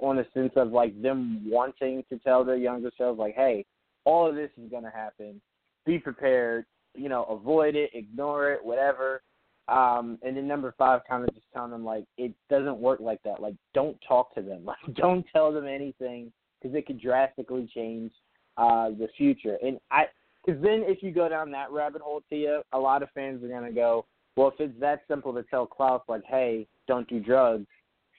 on 0.01 0.19
a 0.19 0.25
sense 0.33 0.53
of 0.55 0.71
like 0.71 0.99
them 1.01 1.41
wanting 1.45 2.03
to 2.09 2.17
tell 2.19 2.43
their 2.43 2.55
younger 2.55 2.91
selves 2.97 3.19
like, 3.19 3.35
hey, 3.35 3.65
all 4.05 4.27
of 4.27 4.35
this 4.35 4.49
is 4.57 4.69
gonna 4.71 4.91
happen. 4.91 5.41
Be 5.85 5.99
prepared. 5.99 6.65
You 6.95 7.09
know, 7.09 7.25
avoid 7.25 7.75
it, 7.75 7.91
ignore 7.93 8.51
it, 8.51 8.63
whatever. 8.63 9.21
Um, 9.67 10.17
and 10.23 10.35
then 10.35 10.47
number 10.47 10.73
five, 10.77 11.01
kind 11.07 11.23
of 11.23 11.33
just 11.35 11.45
telling 11.53 11.71
them 11.71 11.85
like 11.85 12.05
it 12.17 12.33
doesn't 12.49 12.77
work 12.77 12.99
like 12.99 13.21
that. 13.23 13.41
Like, 13.41 13.55
don't 13.73 13.97
talk 14.07 14.33
to 14.35 14.41
them. 14.41 14.61
Like, 14.65 14.95
don't 14.95 15.25
tell 15.33 15.51
them 15.51 15.67
anything 15.67 16.31
because 16.61 16.75
it 16.75 16.85
could 16.85 16.99
drastically 16.99 17.69
change 17.73 18.11
uh, 18.57 18.89
the 18.89 19.07
future. 19.17 19.57
And 19.63 19.79
I, 19.91 20.05
because 20.43 20.61
then 20.61 20.83
if 20.85 21.03
you 21.03 21.11
go 21.11 21.29
down 21.29 21.51
that 21.51 21.71
rabbit 21.71 22.01
hole, 22.01 22.23
Tia, 22.29 22.61
a 22.73 22.79
lot 22.79 23.03
of 23.03 23.09
fans 23.13 23.43
are 23.43 23.47
gonna 23.47 23.71
go, 23.71 24.05
well, 24.35 24.47
if 24.47 24.55
it's 24.59 24.79
that 24.79 25.01
simple 25.07 25.33
to 25.33 25.43
tell 25.43 25.65
Klaus 25.65 26.01
like, 26.07 26.23
hey, 26.27 26.67
don't 26.87 27.07
do 27.07 27.19
drugs, 27.19 27.67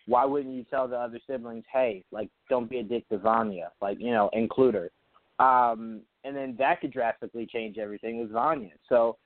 why 0.07 0.25
wouldn't 0.25 0.55
you 0.55 0.65
tell 0.65 0.89
the 0.89 0.97
other 0.97 1.19
siblings, 1.29 1.65
hey, 1.73 2.05
like, 2.11 2.29
don't 2.49 2.69
be 2.69 2.79
a 2.79 2.83
dick 2.83 3.09
to 3.09 3.19
Vanya, 3.19 3.71
like, 3.81 3.99
you 4.01 4.11
know, 4.11 4.31
include 4.33 4.75
her. 4.75 4.91
Um, 5.45 6.01
and 6.25 6.37
then 6.37 6.57
that 6.59 6.81
could 6.81 6.93
drastically 6.93 7.47
change 7.47 7.79
everything 7.79 8.21
with 8.21 8.31
Vanya. 8.31 8.73
So 8.89 9.17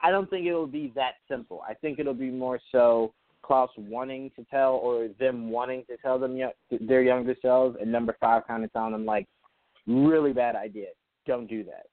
I 0.00 0.10
don't 0.10 0.28
think 0.30 0.46
it'll 0.46 0.66
be 0.66 0.92
that 0.94 1.14
simple. 1.28 1.62
I 1.68 1.74
think 1.74 1.98
it'll 1.98 2.14
be 2.14 2.30
more 2.30 2.60
so 2.70 3.12
Klaus 3.42 3.70
wanting 3.76 4.30
to 4.36 4.44
tell 4.50 4.74
or 4.74 5.08
them 5.18 5.50
wanting 5.50 5.84
to 5.88 5.96
tell 5.96 6.18
them 6.18 6.38
their 6.80 7.02
younger 7.02 7.34
selves, 7.40 7.76
and 7.80 7.90
number 7.90 8.16
five 8.20 8.46
kind 8.46 8.64
of 8.64 8.72
telling 8.72 8.92
them 8.92 9.06
like, 9.06 9.26
really 9.86 10.32
bad 10.32 10.54
idea, 10.54 10.88
don't 11.26 11.48
do 11.48 11.64
that. 11.64 11.86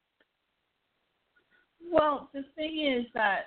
Well, 1.92 2.30
the 2.34 2.44
thing 2.56 2.86
is 3.00 3.06
that 3.14 3.46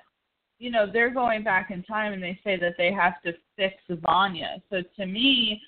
you 0.58 0.70
know 0.70 0.86
they're 0.90 1.10
going 1.12 1.42
back 1.44 1.70
in 1.70 1.82
time 1.82 2.12
and 2.12 2.22
they 2.22 2.38
say 2.44 2.56
that 2.58 2.74
they 2.76 2.92
have 2.92 3.20
to 3.22 3.32
fix 3.56 3.74
Vanya. 3.88 4.62
So 4.70 4.82
to 4.96 5.06
me, 5.06 5.60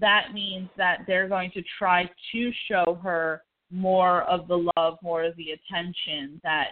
that 0.00 0.32
means 0.32 0.68
that 0.76 1.00
they're 1.06 1.28
going 1.28 1.50
to 1.52 1.62
try 1.78 2.08
to 2.32 2.52
show 2.68 2.98
her 3.02 3.42
more 3.70 4.22
of 4.22 4.48
the 4.48 4.70
love, 4.76 4.98
more 5.02 5.24
of 5.24 5.36
the 5.36 5.50
attention 5.50 6.40
that 6.42 6.68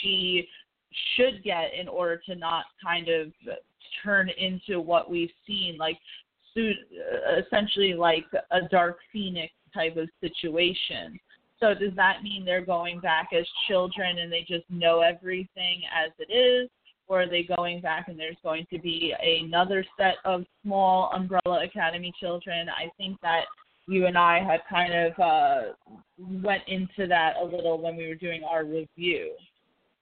she 0.00 0.46
should 1.16 1.42
get 1.42 1.72
in 1.78 1.88
order 1.88 2.20
to 2.26 2.34
not 2.34 2.64
kind 2.82 3.08
of 3.08 3.32
turn 4.02 4.28
into 4.28 4.80
what 4.80 5.10
we've 5.10 5.30
seen, 5.46 5.76
like 5.78 5.98
uh, 6.56 7.40
essentially 7.44 7.94
like 7.94 8.24
a 8.50 8.68
Dark 8.70 8.98
Phoenix 9.12 9.52
type 9.72 9.96
of 9.96 10.08
situation. 10.20 11.18
So 11.58 11.74
does 11.74 11.94
that 11.96 12.22
mean 12.22 12.44
they're 12.44 12.64
going 12.64 13.00
back 13.00 13.30
as 13.36 13.46
children 13.66 14.18
and 14.18 14.30
they 14.30 14.44
just 14.46 14.64
know 14.70 15.00
everything 15.00 15.82
as 15.92 16.12
it 16.18 16.32
is? 16.32 16.68
Or 17.06 17.22
are 17.22 17.28
they 17.28 17.42
going 17.42 17.80
back 17.80 18.08
and 18.08 18.18
there's 18.18 18.36
going 18.42 18.66
to 18.72 18.78
be 18.78 19.14
another 19.42 19.84
set 19.98 20.16
of 20.24 20.44
small 20.62 21.10
Umbrella 21.12 21.64
Academy 21.64 22.12
children? 22.18 22.68
I 22.68 22.90
think 22.96 23.20
that 23.20 23.44
you 23.86 24.06
and 24.06 24.16
I 24.16 24.42
had 24.42 24.60
kind 24.68 24.94
of 24.94 25.18
uh, 25.18 25.62
went 26.42 26.62
into 26.66 27.06
that 27.06 27.34
a 27.40 27.44
little 27.44 27.78
when 27.80 27.96
we 27.96 28.08
were 28.08 28.14
doing 28.14 28.42
our 28.44 28.64
review. 28.64 29.32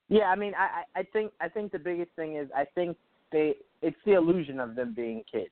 Yeah, 0.09 0.25
I 0.25 0.35
mean, 0.35 0.53
I 0.57 0.83
I 0.95 1.03
think 1.03 1.31
I 1.41 1.49
think 1.49 1.71
the 1.71 1.79
biggest 1.79 2.11
thing 2.15 2.37
is 2.37 2.47
I 2.55 2.65
think 2.75 2.97
they 3.31 3.55
it's 3.81 3.97
the 4.05 4.13
illusion 4.13 4.59
of 4.59 4.75
them 4.75 4.93
being 4.93 5.23
kids, 5.29 5.51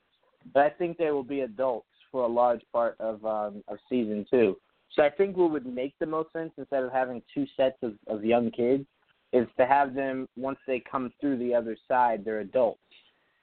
but 0.53 0.63
I 0.63 0.69
think 0.69 0.97
they 0.97 1.11
will 1.11 1.23
be 1.23 1.41
adults 1.41 1.87
for 2.11 2.23
a 2.23 2.27
large 2.27 2.61
part 2.71 2.95
of 2.99 3.25
um 3.25 3.63
of 3.67 3.77
season 3.89 4.25
two. 4.29 4.57
So 4.95 5.03
I 5.03 5.09
think 5.09 5.37
what 5.37 5.51
would 5.51 5.65
make 5.65 5.97
the 5.99 6.05
most 6.05 6.33
sense 6.33 6.51
instead 6.57 6.83
of 6.83 6.91
having 6.91 7.21
two 7.33 7.45
sets 7.55 7.77
of, 7.81 7.93
of 8.07 8.25
young 8.25 8.51
kids 8.51 8.85
is 9.33 9.47
to 9.57 9.65
have 9.65 9.93
them 9.93 10.27
once 10.35 10.59
they 10.67 10.79
come 10.79 11.11
through 11.19 11.37
the 11.37 11.53
other 11.53 11.77
side, 11.87 12.23
they're 12.25 12.39
adults. 12.39 12.79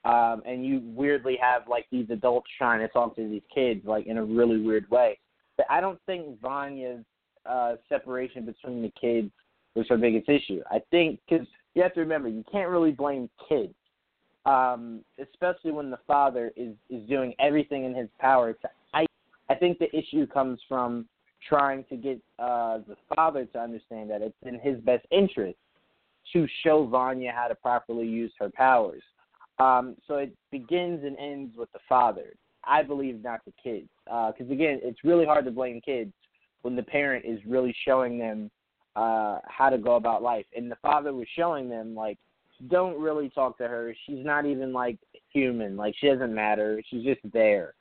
Um, 0.05 0.43
and 0.47 0.65
you 0.65 0.81
weirdly 0.85 1.37
have 1.41 1.63
like 1.69 1.87
these 1.91 2.07
adults 2.11 2.49
trying 2.57 2.81
to 2.81 2.89
talk 2.89 3.17
to 3.17 3.29
these 3.29 3.43
kids 3.53 3.85
like 3.85 4.07
in 4.07 4.19
a 4.19 4.25
really 4.25 4.61
weird 4.61 4.89
way. 4.91 5.19
But 5.57 5.67
I 5.69 5.81
don't 5.81 5.99
think 6.07 6.41
Vanya's 6.41 7.05
uh, 7.45 7.77
separation 7.89 8.45
between 8.45 8.83
the 8.83 8.93
kids 9.01 9.31
was 9.75 9.87
her 9.89 9.97
biggest 9.97 10.29
issue. 10.29 10.63
I 10.71 10.81
think 10.91 11.21
because 11.29 11.47
you 11.75 11.83
have 11.83 11.95
to 11.95 12.01
remember 12.01 12.29
you 12.29 12.45
can't 12.51 12.69
really 12.69 12.93
blame 12.93 13.29
kids, 13.49 13.75
um, 14.47 15.01
especially 15.21 15.73
when 15.73 15.91
the 15.91 15.99
father 16.07 16.53
is 16.57 16.75
is 16.89 17.07
doing 17.09 17.35
everything 17.41 17.85
in 17.85 17.95
his 17.95 18.09
power 18.21 18.53
to. 18.53 18.69
I 18.95 19.07
I 19.49 19.55
think 19.55 19.79
the 19.79 19.95
issue 19.97 20.27
comes 20.27 20.61
from 20.69 21.07
trying 21.47 21.85
to 21.85 21.97
get 21.97 22.21
uh, 22.39 22.79
the 22.89 22.97
father 23.15 23.45
to 23.47 23.59
understand 23.59 24.11
that 24.11 24.23
it's 24.23 24.37
in 24.43 24.59
his 24.61 24.81
best 24.81 25.07
interest 25.11 25.59
to 26.33 26.47
show 26.63 26.87
Vanya 26.87 27.33
how 27.35 27.49
to 27.49 27.55
properly 27.55 28.07
use 28.07 28.33
her 28.39 28.51
powers. 28.51 29.03
Um, 29.59 29.97
so 30.07 30.17
it 30.17 30.33
begins 30.51 31.05
and 31.05 31.17
ends 31.19 31.57
with 31.57 31.71
the 31.73 31.81
father. 31.89 32.35
I 32.65 32.83
believe 32.83 33.23
not 33.23 33.41
the 33.45 33.53
kids, 33.63 33.89
because 34.05 34.51
uh, 34.51 34.53
again, 34.53 34.81
it's 34.83 35.05
really 35.05 35.25
hard 35.25 35.45
to 35.47 35.51
blame 35.51 35.81
kids 35.81 36.13
when 36.63 36.77
the 36.77 36.83
parent 36.83 37.25
is 37.25 37.39
really 37.47 37.75
showing 37.85 38.19
them 38.19 38.51
uh, 38.97 39.39
how 39.47 39.71
to 39.71 39.79
go 39.79 39.97
about 39.97 40.23
life, 40.23 40.47
and 40.57 40.71
the 40.71 40.77
father 40.83 41.13
was 41.15 41.27
showing 41.37 41.69
them 41.69 41.95
like, 41.95 42.19
don't 42.67 43.01
really 43.01 43.31
talk 43.31 43.57
to 43.59 43.69
her. 43.69 43.95
She's 44.05 44.25
not 44.25 44.45
even 44.45 44.73
like 44.73 44.99
human. 45.33 45.77
Like 45.77 45.95
she 45.99 46.09
doesn't 46.09 46.35
matter. 46.35 46.83
She's 46.91 47.05
just 47.05 47.21
there. 47.33 47.75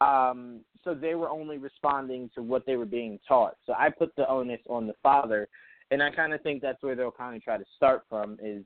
Um, 0.00 0.60
so 0.82 0.94
they 0.94 1.14
were 1.14 1.28
only 1.28 1.58
responding 1.58 2.30
to 2.34 2.42
what 2.42 2.64
they 2.66 2.76
were 2.76 2.86
being 2.86 3.18
taught. 3.28 3.56
So 3.66 3.74
I 3.74 3.90
put 3.90 4.14
the 4.16 4.28
onus 4.28 4.60
on 4.68 4.86
the 4.86 4.94
father, 5.02 5.48
and 5.90 6.02
I 6.02 6.10
kind 6.10 6.32
of 6.32 6.42
think 6.42 6.62
that's 6.62 6.82
where 6.82 6.94
they'll 6.94 7.10
kind 7.10 7.36
of 7.36 7.42
try 7.42 7.58
to 7.58 7.64
start 7.76 8.02
from 8.08 8.38
is 8.42 8.64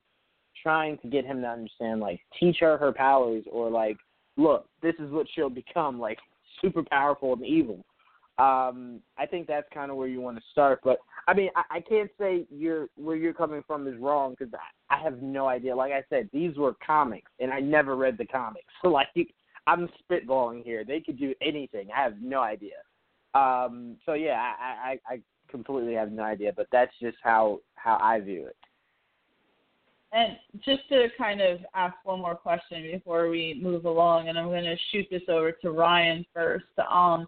trying 0.61 0.97
to 0.99 1.07
get 1.07 1.25
him 1.25 1.41
to 1.41 1.47
understand, 1.47 1.99
like, 1.99 2.19
teach 2.39 2.57
her 2.59 2.77
her 2.77 2.91
powers, 2.91 3.43
or 3.51 3.69
like, 3.69 3.97
look, 4.37 4.67
this 4.81 4.95
is 4.99 5.11
what 5.11 5.27
she'll 5.33 5.49
become, 5.49 5.99
like, 5.99 6.17
super 6.61 6.83
powerful 6.83 7.33
and 7.33 7.45
evil. 7.45 7.85
Um, 8.37 9.01
I 9.17 9.25
think 9.25 9.47
that's 9.47 9.67
kind 9.73 9.91
of 9.91 9.97
where 9.97 10.07
you 10.07 10.21
want 10.21 10.37
to 10.37 10.43
start. 10.51 10.79
But 10.81 10.99
I 11.27 11.33
mean, 11.33 11.49
I, 11.57 11.77
I 11.77 11.79
can't 11.81 12.09
say 12.17 12.45
you're 12.49 12.87
where 12.95 13.17
you're 13.17 13.33
coming 13.33 13.61
from 13.67 13.85
is 13.85 13.99
wrong 13.99 14.33
because 14.37 14.53
I, 14.53 14.95
I 14.95 15.03
have 15.03 15.21
no 15.21 15.47
idea. 15.47 15.75
Like 15.75 15.91
I 15.91 16.03
said, 16.09 16.29
these 16.31 16.55
were 16.55 16.73
comics, 16.85 17.29
and 17.41 17.51
I 17.51 17.59
never 17.59 17.97
read 17.97 18.17
the 18.17 18.25
comics. 18.25 18.67
So 18.81 18.87
like, 18.89 19.07
I'm 19.67 19.89
spitballing 20.09 20.63
here. 20.63 20.85
They 20.85 21.01
could 21.01 21.19
do 21.19 21.33
anything. 21.41 21.89
I 21.95 22.01
have 22.01 22.21
no 22.21 22.39
idea. 22.39 22.77
Um, 23.33 23.97
so 24.05 24.13
yeah, 24.13 24.53
I, 24.59 24.91
I, 24.91 25.15
I 25.15 25.19
completely 25.49 25.93
have 25.93 26.11
no 26.11 26.23
idea, 26.23 26.53
but 26.55 26.67
that's 26.71 26.93
just 27.01 27.17
how 27.23 27.59
how 27.75 27.97
I 28.01 28.19
view 28.19 28.45
it. 28.45 28.55
And 30.11 30.37
just 30.65 30.87
to 30.89 31.07
kind 31.17 31.39
of 31.39 31.59
ask 31.75 31.93
one 32.03 32.19
more 32.19 32.35
question 32.35 32.81
before 32.91 33.29
we 33.29 33.59
move 33.61 33.85
along, 33.85 34.27
and 34.27 34.39
I'm 34.39 34.47
going 34.47 34.63
to 34.63 34.75
shoot 34.91 35.05
this 35.11 35.21
over 35.29 35.51
to 35.51 35.71
Ryan 35.71 36.25
first. 36.33 36.65
Um, 36.91 37.27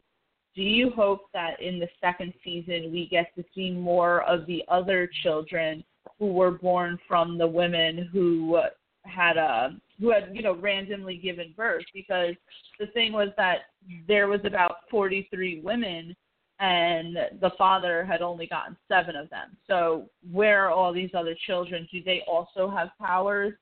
do 0.55 0.63
you 0.63 0.89
hope 0.89 1.28
that 1.34 1.61
in 1.61 1.80
the 1.80 1.88
second 2.01 2.34
season 2.43 2.91
we 2.91 3.07
get 3.09 3.34
to 3.36 3.43
see 3.55 3.72
more 3.72 4.24
of 4.24 4.45
the 4.47 4.63
other 4.67 5.09
children 5.24 5.84
who 6.19 6.34
were 6.34 6.51
born 6.51 6.97
from 7.07 7.38
the 7.38 7.47
women 7.47 8.09
who 8.11 8.59
had 9.03 9.38
a 9.38 9.41
uh, 9.41 9.69
who 9.99 10.11
had 10.11 10.30
you 10.34 10.41
know 10.41 10.55
randomly 10.55 11.17
given 11.17 11.53
birth 11.55 11.84
because 11.93 12.36
the 12.80 12.88
thing 12.88 13.13
was 13.13 13.30
that 13.38 13.59
there 14.07 14.28
was 14.28 14.41
about 14.43 14.78
43 14.89 15.61
women 15.63 16.15
and 16.62 17.16
the 17.41 17.49
father 17.57 18.05
had 18.05 18.22
only 18.22 18.45
gotten 18.45 18.78
seven 18.88 19.16
of 19.16 19.30
them. 19.32 19.57
So 19.68 20.05
where 20.32 20.68
are 20.68 20.70
all 20.72 20.93
these 20.93 21.09
other 21.16 21.36
children? 21.47 21.88
Do 21.91 22.03
they 22.03 22.24
also 22.28 22.70
have 22.70 22.89
powers? 22.99 23.53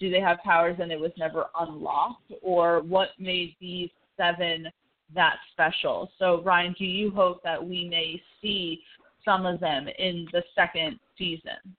Do 0.00 0.10
they 0.10 0.20
have 0.20 0.38
powers 0.44 0.76
and 0.82 0.90
it 0.90 0.98
was 0.98 1.12
never 1.16 1.46
unlocked? 1.58 2.32
Or 2.42 2.80
what 2.80 3.10
made 3.18 3.54
these 3.60 3.90
seven 4.16 4.66
that 5.14 5.36
special? 5.52 6.10
So 6.18 6.42
Ryan, 6.42 6.74
do 6.76 6.84
you 6.84 7.12
hope 7.12 7.44
that 7.44 7.64
we 7.64 7.88
may 7.88 8.20
see 8.42 8.80
some 9.24 9.46
of 9.46 9.60
them 9.60 9.86
in 9.96 10.26
the 10.32 10.42
second 10.56 10.98
season? 11.16 11.76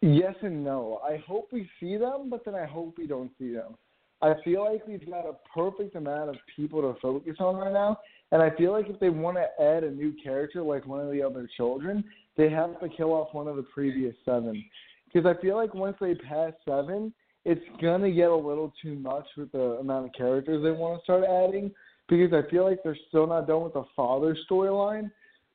Yes 0.00 0.34
and 0.42 0.64
no. 0.64 1.00
I 1.08 1.22
hope 1.24 1.50
we 1.52 1.70
see 1.78 1.96
them, 1.96 2.28
but 2.28 2.44
then 2.44 2.56
I 2.56 2.66
hope 2.66 2.96
we 2.98 3.06
don't 3.06 3.30
see 3.38 3.52
them. 3.52 3.76
I 4.20 4.34
feel 4.42 4.64
like 4.64 4.86
we've 4.86 5.08
got 5.08 5.26
a 5.26 5.36
perfect 5.54 5.94
amount 5.96 6.30
of 6.30 6.36
people 6.56 6.80
to 6.82 6.98
focus 7.00 7.36
on 7.38 7.56
right 7.56 7.72
now, 7.72 7.98
and 8.34 8.42
I 8.42 8.50
feel 8.56 8.72
like 8.72 8.90
if 8.90 8.98
they 8.98 9.10
want 9.10 9.36
to 9.36 9.64
add 9.64 9.84
a 9.84 9.90
new 9.92 10.12
character 10.22 10.60
like 10.60 10.84
one 10.88 10.98
of 10.98 11.12
the 11.12 11.22
other 11.22 11.48
children, 11.56 12.02
they 12.36 12.50
have 12.50 12.80
to 12.80 12.88
kill 12.88 13.12
off 13.12 13.28
one 13.32 13.46
of 13.46 13.54
the 13.54 13.62
previous 13.62 14.12
seven. 14.24 14.62
Because 15.06 15.24
I 15.24 15.40
feel 15.40 15.54
like 15.54 15.72
once 15.72 15.96
they 16.00 16.16
pass 16.16 16.52
seven, 16.68 17.14
it's 17.44 17.64
gonna 17.80 18.10
get 18.10 18.30
a 18.30 18.36
little 18.36 18.74
too 18.82 18.96
much 18.96 19.24
with 19.36 19.52
the 19.52 19.78
amount 19.78 20.06
of 20.06 20.12
characters 20.14 20.64
they 20.64 20.72
want 20.72 20.98
to 20.98 21.04
start 21.04 21.22
adding. 21.22 21.70
Because 22.08 22.32
I 22.32 22.50
feel 22.50 22.64
like 22.64 22.80
they're 22.82 22.98
still 23.06 23.28
not 23.28 23.46
done 23.46 23.62
with 23.62 23.74
the 23.74 23.84
father 23.94 24.36
storyline, 24.50 25.12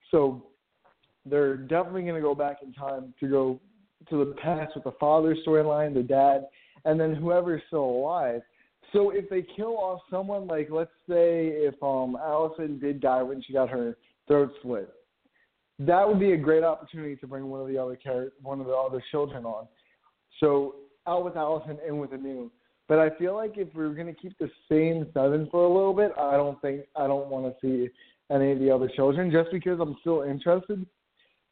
so 0.10 0.46
they're 1.26 1.58
definitely 1.58 2.04
gonna 2.04 2.22
go 2.22 2.34
back 2.34 2.60
in 2.64 2.72
time 2.72 3.14
to 3.20 3.28
go 3.28 3.60
to 4.10 4.24
the 4.24 4.32
past 4.36 4.76
with 4.76 4.86
the 4.86 4.94
father 4.94 5.36
storyline, 5.46 5.94
the 5.94 6.02
dad, 6.02 6.48
and 6.86 6.98
then 6.98 7.14
whoever's 7.14 7.62
still 7.68 7.84
alive 7.84 8.42
so 8.94 9.12
if 9.12 9.30
they 9.30 9.46
kill 9.56 9.78
off 9.78 10.02
someone 10.10 10.48
like 10.48 10.70
let's 10.72 10.92
say 11.08 11.48
if 11.48 11.76
um 11.84 12.18
Allison 12.22 12.80
did 12.80 13.02
die 13.02 13.22
when 13.22 13.42
she 13.42 13.54
got 13.54 13.70
her 13.70 13.98
throat 14.28 14.52
slit, 14.62 14.90
that 15.80 16.08
would 16.08 16.20
be 16.20 16.34
a 16.34 16.38
great 16.38 16.64
opportunity 16.64 17.16
to 17.18 17.28
bring 17.28 17.50
one 17.50 17.62
of 17.62 17.68
the 17.68 17.78
other 17.78 17.96
char- 17.96 18.32
one 18.42 18.60
of 18.60 18.68
the 18.68 18.74
other 18.74 19.04
children 19.12 19.46
on. 19.46 19.68
So 20.40 20.76
out 21.08 21.26
with 21.26 21.36
Allison, 21.36 21.78
in 21.88 21.98
with 21.98 22.12
a 22.12 22.16
Anu. 22.16 22.50
But 22.88 23.00
I 23.00 23.12
feel 23.18 23.36
like 23.36 23.58
if 23.58 23.68
we're 23.76 23.94
gonna 23.94 24.14
keep 24.14 24.38
the 24.40 24.50
same 24.70 25.08
seven 25.14 25.48
for 25.52 25.64
a 25.64 25.68
little 25.68 25.94
bit, 25.94 26.12
I 26.18 26.36
don't 26.38 26.60
think 26.62 26.86
I 26.96 27.08
don't 27.08 27.28
want 27.28 27.46
to 27.46 27.56
see 27.62 27.90
any 28.32 28.52
of 28.52 28.60
the 28.60 28.70
other 28.72 28.90
children 28.96 29.32
just 29.32 29.52
because 29.52 29.80
I'm 29.80 29.96
still 30.02 30.24
interested 30.24 30.86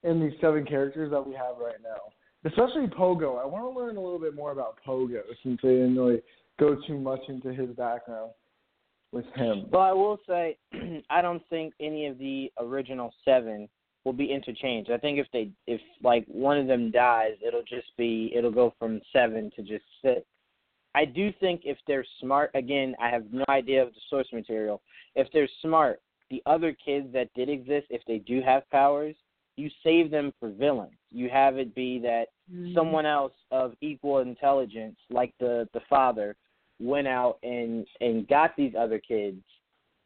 in 0.03 0.21
these 0.21 0.33
seven 0.39 0.65
characters 0.65 1.11
that 1.11 1.25
we 1.25 1.33
have 1.33 1.57
right 1.59 1.81
now. 1.83 2.13
especially 2.45 2.87
Pogo. 2.87 3.41
I 3.41 3.45
want 3.45 3.65
to 3.65 3.79
learn 3.79 3.97
a 3.97 4.01
little 4.01 4.19
bit 4.19 4.35
more 4.35 4.51
about 4.51 4.77
Pogo 4.85 5.21
since 5.43 5.59
they 5.61 5.69
didn't 5.69 5.97
really 5.97 6.21
go 6.59 6.75
too 6.87 6.97
much 6.99 7.21
into 7.27 7.53
his 7.53 7.69
background 7.75 8.31
with 9.11 9.25
him. 9.35 9.65
Well, 9.69 9.81
I 9.81 9.93
will 9.93 10.19
say, 10.27 10.57
I 11.09 11.21
don't 11.21 11.43
think 11.49 11.73
any 11.79 12.07
of 12.07 12.17
the 12.17 12.51
original 12.59 13.13
seven 13.23 13.69
will 14.05 14.13
be 14.13 14.31
interchanged. 14.31 14.91
I 14.91 14.97
think 14.97 15.19
if 15.19 15.27
they, 15.31 15.51
if 15.65 15.81
like 16.03 16.25
one 16.27 16.57
of 16.57 16.67
them 16.67 16.91
dies, 16.91 17.33
it'll 17.45 17.63
just 17.63 17.95
be, 17.97 18.31
it'll 18.35 18.51
go 18.51 18.73
from 18.79 19.01
seven 19.13 19.51
to 19.55 19.61
just 19.61 19.85
six. 20.01 20.21
I 20.95 21.05
do 21.05 21.31
think 21.39 21.61
if 21.63 21.77
they're 21.85 22.05
smart, 22.19 22.51
again, 22.55 22.95
I 22.99 23.09
have 23.09 23.25
no 23.31 23.45
idea 23.49 23.83
of 23.83 23.93
the 23.93 23.99
source 24.09 24.27
material. 24.33 24.81
If 25.15 25.27
they're 25.31 25.49
smart, 25.61 26.01
the 26.29 26.41
other 26.45 26.73
kids 26.73 27.07
that 27.13 27.29
did 27.35 27.49
exist, 27.49 27.87
if 27.89 28.01
they 28.07 28.17
do 28.17 28.41
have 28.41 28.69
powers, 28.71 29.15
you 29.57 29.69
save 29.83 30.09
them 30.11 30.33
for 30.39 30.49
villains. 30.49 30.97
You 31.11 31.29
have 31.29 31.57
it 31.57 31.75
be 31.75 31.99
that 31.99 32.27
Mm-hmm. 32.53 32.73
someone 32.73 33.05
else 33.05 33.33
of 33.51 33.73
equal 33.81 34.19
intelligence, 34.19 34.97
like 35.09 35.33
the 35.39 35.67
the 35.73 35.81
father, 35.89 36.35
went 36.79 37.07
out 37.07 37.37
and 37.43 37.85
and 38.01 38.27
got 38.27 38.55
these 38.55 38.73
other 38.77 38.99
kids, 38.99 39.41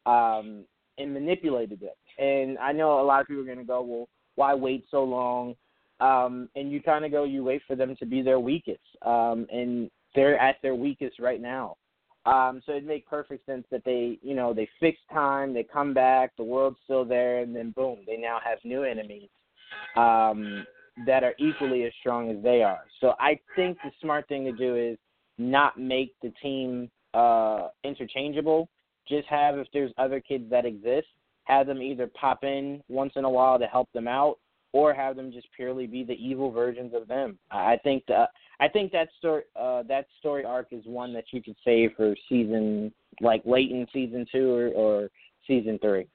um, 0.06 0.64
and 0.98 1.12
manipulated 1.12 1.80
them. 1.80 1.90
And 2.18 2.58
I 2.58 2.72
know 2.72 3.00
a 3.00 3.04
lot 3.04 3.20
of 3.20 3.26
people 3.26 3.42
are 3.42 3.46
going 3.46 3.58
to 3.58 3.64
go, 3.64 3.82
well, 3.82 4.08
why 4.34 4.54
wait 4.54 4.84
so 4.90 5.04
long? 5.04 5.54
Um, 6.00 6.48
and 6.56 6.72
you 6.72 6.82
kind 6.82 7.04
of 7.04 7.12
go, 7.12 7.24
you 7.24 7.44
wait 7.44 7.62
for 7.66 7.76
them 7.76 7.94
to 7.96 8.06
be 8.06 8.22
their 8.22 8.40
weakest, 8.40 8.80
um, 9.02 9.46
and 9.52 9.90
they're 10.14 10.38
at 10.38 10.56
their 10.62 10.74
weakest 10.74 11.18
right 11.20 11.40
now. 11.40 11.76
Um, 12.24 12.62
so 12.66 12.72
it 12.72 12.84
makes 12.84 13.08
perfect 13.08 13.46
sense 13.46 13.64
that 13.70 13.84
they, 13.84 14.18
you 14.22 14.34
know, 14.34 14.54
they 14.54 14.68
fix 14.78 14.98
time, 15.12 15.52
they 15.52 15.64
come 15.64 15.92
back, 15.92 16.32
the 16.36 16.44
world's 16.44 16.78
still 16.84 17.04
there, 17.04 17.40
and 17.40 17.54
then 17.54 17.72
boom, 17.72 17.98
they 18.06 18.16
now 18.16 18.38
have 18.44 18.58
new 18.64 18.84
enemies 18.84 19.28
um, 19.96 20.64
that 21.06 21.24
are 21.24 21.34
equally 21.38 21.84
as 21.84 21.92
strong 22.00 22.30
as 22.30 22.42
they 22.42 22.62
are. 22.62 22.84
So 23.00 23.14
I 23.18 23.38
think 23.56 23.78
the 23.82 23.90
smart 24.00 24.28
thing 24.28 24.44
to 24.44 24.52
do 24.52 24.76
is 24.76 24.98
not 25.38 25.78
make 25.78 26.14
the 26.22 26.32
team 26.42 26.90
uh, 27.14 27.68
interchangeable. 27.84 28.68
Just 29.08 29.26
have, 29.28 29.58
if 29.58 29.66
there's 29.72 29.92
other 29.98 30.20
kids 30.20 30.44
that 30.50 30.64
exist, 30.64 31.08
have 31.44 31.66
them 31.66 31.82
either 31.82 32.06
pop 32.06 32.44
in 32.44 32.82
once 32.88 33.12
in 33.16 33.24
a 33.24 33.30
while 33.30 33.58
to 33.58 33.66
help 33.66 33.90
them 33.92 34.06
out, 34.06 34.38
or 34.72 34.94
have 34.94 35.16
them 35.16 35.32
just 35.32 35.48
purely 35.54 35.86
be 35.86 36.02
the 36.04 36.14
evil 36.14 36.50
versions 36.50 36.94
of 36.94 37.06
them. 37.08 37.38
I 37.50 37.76
think 37.82 38.04
the, 38.06 38.26
I 38.60 38.68
think 38.68 38.92
that 38.92 39.08
story 39.18 39.42
uh, 39.54 39.82
that 39.88 40.06
story 40.18 40.44
arc 40.44 40.68
is 40.70 40.84
one 40.86 41.12
that 41.14 41.24
you 41.32 41.42
could 41.42 41.56
save 41.64 41.90
for 41.96 42.14
season 42.28 42.92
like 43.20 43.42
late 43.44 43.70
in 43.70 43.86
season 43.92 44.24
two 44.32 44.50
or, 44.54 44.68
or 44.68 45.08
season 45.46 45.78
three. 45.82 46.06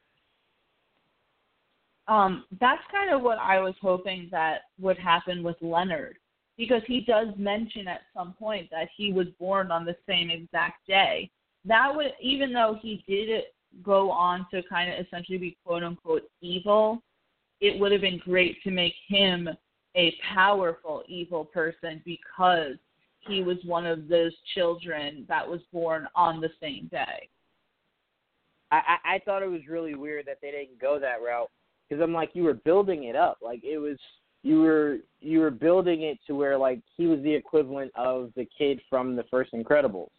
Um, 2.07 2.45
that's 2.59 2.82
kind 2.89 3.13
of 3.13 3.22
what 3.22 3.38
I 3.38 3.59
was 3.59 3.76
hoping 3.82 4.30
that 4.32 4.61
would 4.80 4.97
happen 4.97 5.43
with 5.43 5.57
Leonard, 5.61 6.18
because 6.58 6.82
he 6.88 7.01
does 7.01 7.28
mention 7.38 7.88
at 7.88 8.01
some 8.16 8.34
point 8.34 8.70
that 8.72 8.88
he 8.95 9.14
was 9.14 9.28
born 9.39 9.72
on 9.72 9.86
the 9.86 9.95
same 10.08 10.30
exact 10.30 10.86
day. 10.88 11.30
That 11.66 11.95
would, 11.95 12.14
even 12.22 12.51
though 12.51 12.78
he 12.82 13.03
did 13.08 13.43
go 13.84 14.10
on 14.10 14.47
to 14.51 14.62
kind 14.64 14.91
of 14.91 15.05
essentially 15.05 15.38
be 15.38 15.58
quote 15.66 15.84
unquote 15.84 16.24
evil, 16.41 17.03
it 17.62 17.80
would 17.80 17.91
have 17.91 18.01
been 18.01 18.22
great 18.24 18.62
to 18.64 18.72
make 18.72 18.93
him 19.08 19.49
a 19.95 20.16
powerful 20.34 21.03
evil 21.08 21.45
person 21.45 22.01
because 22.05 22.76
he 23.28 23.43
was 23.43 23.58
one 23.66 23.86
of 23.86 24.08
those 24.08 24.34
children 24.55 25.26
that 25.28 25.47
was 25.47 25.60
born 25.74 26.08
on 26.16 26.39
the 26.39 26.49
same 26.62 26.88
day. 26.91 27.30
I, 28.72 28.78
I, 28.78 29.16
I 29.16 29.20
thought 29.20 29.43
it 29.43 29.49
was 29.49 29.62
really 29.70 29.95
weird 29.95 30.26
that 30.28 30.38
they 30.41 30.51
didn't 30.51 30.80
go 30.80 30.99
that 30.99 31.22
route 31.22 31.49
because 31.88 32.01
I'm 32.01 32.14
like, 32.14 32.32
you 32.34 32.43
were 32.43 32.53
building 32.53 33.05
it 33.05 33.16
up, 33.16 33.39
like 33.41 33.64
it 33.64 33.78
was 33.78 33.97
you 34.44 34.62
were 34.62 34.98
you 35.20 35.40
were 35.40 35.52
building 35.52 36.04
it 36.04 36.20
to 36.28 36.36
where 36.36 36.58
like 36.58 36.82
he 36.96 37.08
was 37.08 37.22
the 37.22 37.34
equivalent 37.34 37.92
of 37.96 38.32
the 38.36 38.48
kid 38.58 38.80
from 38.90 39.16
the 39.16 39.24
first 39.30 39.54
Incredibles, 39.54 40.10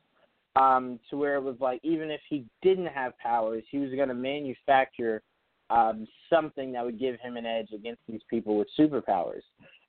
um, 0.56 0.98
to 1.10 1.16
where 1.16 1.36
it 1.36 1.42
was 1.42 1.56
like 1.60 1.80
even 1.82 2.10
if 2.10 2.20
he 2.28 2.44
didn't 2.62 2.86
have 2.86 3.16
powers, 3.18 3.64
he 3.70 3.78
was 3.78 3.90
going 3.90 4.08
to 4.08 4.14
manufacture 4.14 5.22
um, 5.70 6.06
something 6.30 6.72
that 6.72 6.84
would 6.84 6.98
give 6.98 7.20
him 7.20 7.36
an 7.36 7.46
edge 7.46 7.68
against 7.74 8.00
these 8.08 8.22
people 8.28 8.56
with 8.56 8.68
superpowers. 8.78 9.42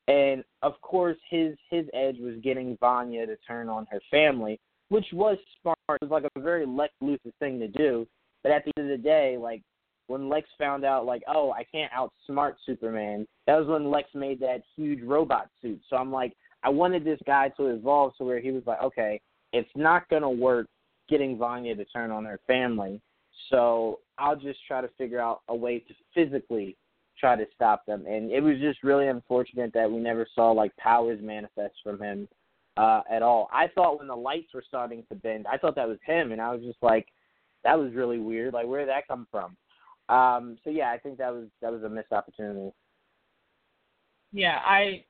And 0.07 0.43
of 0.61 0.79
course, 0.81 1.17
his 1.29 1.55
his 1.69 1.85
edge 1.93 2.17
was 2.19 2.35
getting 2.43 2.77
Vanya 2.79 3.25
to 3.25 3.35
turn 3.47 3.69
on 3.69 3.87
her 3.91 3.99
family, 4.09 4.59
which 4.89 5.05
was 5.13 5.37
smart. 5.61 5.77
It 5.89 6.09
was 6.09 6.11
like 6.11 6.31
a 6.35 6.39
very 6.39 6.65
Lex 6.65 6.93
Luthor 7.01 7.31
thing 7.39 7.59
to 7.59 7.67
do. 7.67 8.07
But 8.41 8.51
at 8.51 8.63
the 8.63 8.71
end 8.77 8.91
of 8.91 8.97
the 8.97 9.03
day, 9.03 9.37
like 9.37 9.61
when 10.09 10.27
Lex 10.27 10.49
found 10.57 10.83
out, 10.83 11.05
like, 11.05 11.21
oh, 11.27 11.51
I 11.51 11.63
can't 11.63 11.91
outsmart 11.91 12.53
Superman, 12.65 13.27
that 13.45 13.57
was 13.57 13.67
when 13.67 13.91
Lex 13.91 14.09
made 14.15 14.39
that 14.39 14.63
huge 14.75 15.03
robot 15.03 15.49
suit. 15.61 15.79
So 15.87 15.97
I'm 15.97 16.11
like, 16.11 16.35
I 16.63 16.69
wanted 16.69 17.05
this 17.05 17.19
guy 17.27 17.49
to 17.57 17.67
evolve 17.67 18.17
to 18.17 18.23
where 18.23 18.39
he 18.39 18.51
was 18.51 18.63
like, 18.65 18.81
okay, 18.81 19.21
it's 19.53 19.69
not 19.75 20.09
gonna 20.09 20.29
work 20.29 20.67
getting 21.07 21.37
Vanya 21.37 21.75
to 21.75 21.85
turn 21.85 22.09
on 22.09 22.25
her 22.25 22.39
family. 22.47 22.99
So 23.49 23.99
I'll 24.17 24.35
just 24.35 24.59
try 24.67 24.81
to 24.81 24.89
figure 24.97 25.19
out 25.19 25.41
a 25.47 25.55
way 25.55 25.79
to 25.79 25.93
physically 26.13 26.75
try 27.19 27.35
to 27.35 27.45
stop 27.53 27.85
them. 27.85 28.05
And 28.07 28.31
it 28.31 28.41
was 28.41 28.57
just 28.59 28.83
really 28.83 29.07
unfortunate 29.07 29.73
that 29.73 29.89
we 29.91 29.99
never 29.99 30.27
saw 30.33 30.51
like 30.51 30.75
powers 30.77 31.19
manifest 31.21 31.75
from 31.83 32.01
him 32.01 32.27
uh, 32.77 33.01
at 33.11 33.21
all. 33.21 33.47
I 33.53 33.67
thought 33.67 33.99
when 33.99 34.07
the 34.07 34.15
lights 34.15 34.53
were 34.53 34.63
starting 34.67 35.03
to 35.09 35.15
bend, 35.15 35.45
I 35.51 35.57
thought 35.57 35.75
that 35.75 35.87
was 35.87 35.99
him, 36.05 36.31
and 36.31 36.41
I 36.41 36.51
was 36.51 36.61
just 36.61 36.81
like, 36.81 37.07
that 37.63 37.77
was 37.77 37.93
really 37.93 38.19
weird. 38.19 38.53
Like, 38.53 38.67
where 38.67 38.79
did 38.79 38.89
that 38.89 39.07
come 39.07 39.27
from? 39.29 39.55
Um, 40.09 40.57
so 40.63 40.71
yeah, 40.71 40.91
I 40.91 40.97
think 40.97 41.17
that 41.19 41.31
was 41.31 41.47
that 41.61 41.71
was 41.71 41.83
a 41.83 41.89
missed 41.89 42.11
opportunity. 42.11 42.71
Yeah, 44.31 44.59
I 44.65 45.05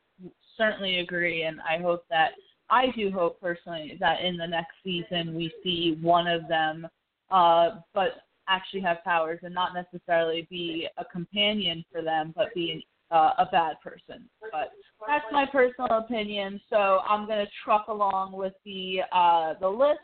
certainly 0.58 1.00
agree, 1.00 1.44
and 1.44 1.60
I 1.62 1.82
hope 1.82 2.04
that 2.10 2.32
I 2.70 2.88
do 2.96 3.12
hope 3.12 3.40
personally 3.42 3.98
that 4.00 4.22
in 4.22 4.38
the 4.38 4.46
next 4.46 4.74
season 4.84 5.36
we 5.36 5.52
see 5.64 5.98
one 6.02 6.28
of 6.28 6.48
them, 6.48 6.88
uh, 7.32 7.78
but 7.94 8.24
actually 8.48 8.82
have 8.82 9.04
powers 9.04 9.40
and 9.44 9.54
not 9.54 9.72
necessarily 9.74 10.48
be 10.50 10.88
a 10.98 11.06
companion 11.06 11.86
for 11.92 12.02
them, 12.02 12.34
but 12.36 12.54
be 12.54 12.86
uh, 13.12 13.32
a 13.38 13.46
bad 13.52 13.80
person. 13.82 14.30
But 14.52 14.72
that's 15.08 15.26
my 15.32 15.46
personal 15.46 15.90
opinion. 15.92 16.60
So 16.70 17.00
I'm 17.08 17.28
to 17.28 17.46
truck 17.64 17.88
along 17.88 18.34
with 18.34 18.54
the 18.66 19.02
uh, 19.12 19.54
the 19.60 19.70
list. 19.70 20.00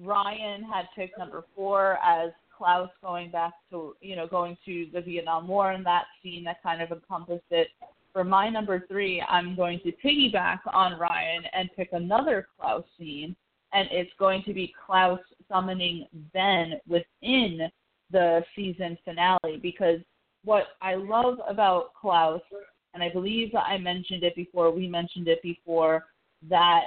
Ryan 0.00 0.62
had 0.62 0.86
picked 0.96 1.18
number 1.18 1.44
four 1.54 1.98
as 2.02 2.30
Klaus 2.62 2.90
going 3.02 3.28
back 3.28 3.54
to 3.70 3.96
you 4.00 4.14
know 4.14 4.28
going 4.28 4.56
to 4.64 4.86
the 4.92 5.00
Vietnam 5.00 5.48
War 5.48 5.72
and 5.72 5.84
that 5.84 6.04
scene 6.22 6.44
that 6.44 6.62
kind 6.62 6.80
of 6.80 6.92
encompassed 6.92 7.42
it. 7.50 7.66
For 8.12 8.22
my 8.22 8.48
number 8.48 8.84
three, 8.86 9.20
I'm 9.28 9.56
going 9.56 9.80
to 9.80 9.90
piggyback 10.04 10.60
on 10.72 10.96
Ryan 10.96 11.42
and 11.54 11.68
pick 11.74 11.88
another 11.92 12.46
Klaus 12.56 12.84
scene, 12.96 13.34
and 13.72 13.88
it's 13.90 14.12
going 14.16 14.44
to 14.44 14.54
be 14.54 14.72
Klaus 14.86 15.18
summoning 15.50 16.06
Ben 16.32 16.74
within 16.86 17.68
the 18.12 18.44
season 18.54 18.96
finale 19.04 19.58
because 19.60 19.98
what 20.44 20.64
I 20.80 20.94
love 20.94 21.38
about 21.48 21.94
Klaus, 22.00 22.42
and 22.94 23.02
I 23.02 23.10
believe 23.10 23.52
I 23.56 23.76
mentioned 23.78 24.22
it 24.22 24.36
before, 24.36 24.70
we 24.70 24.86
mentioned 24.86 25.26
it 25.26 25.42
before, 25.42 26.04
that 26.48 26.82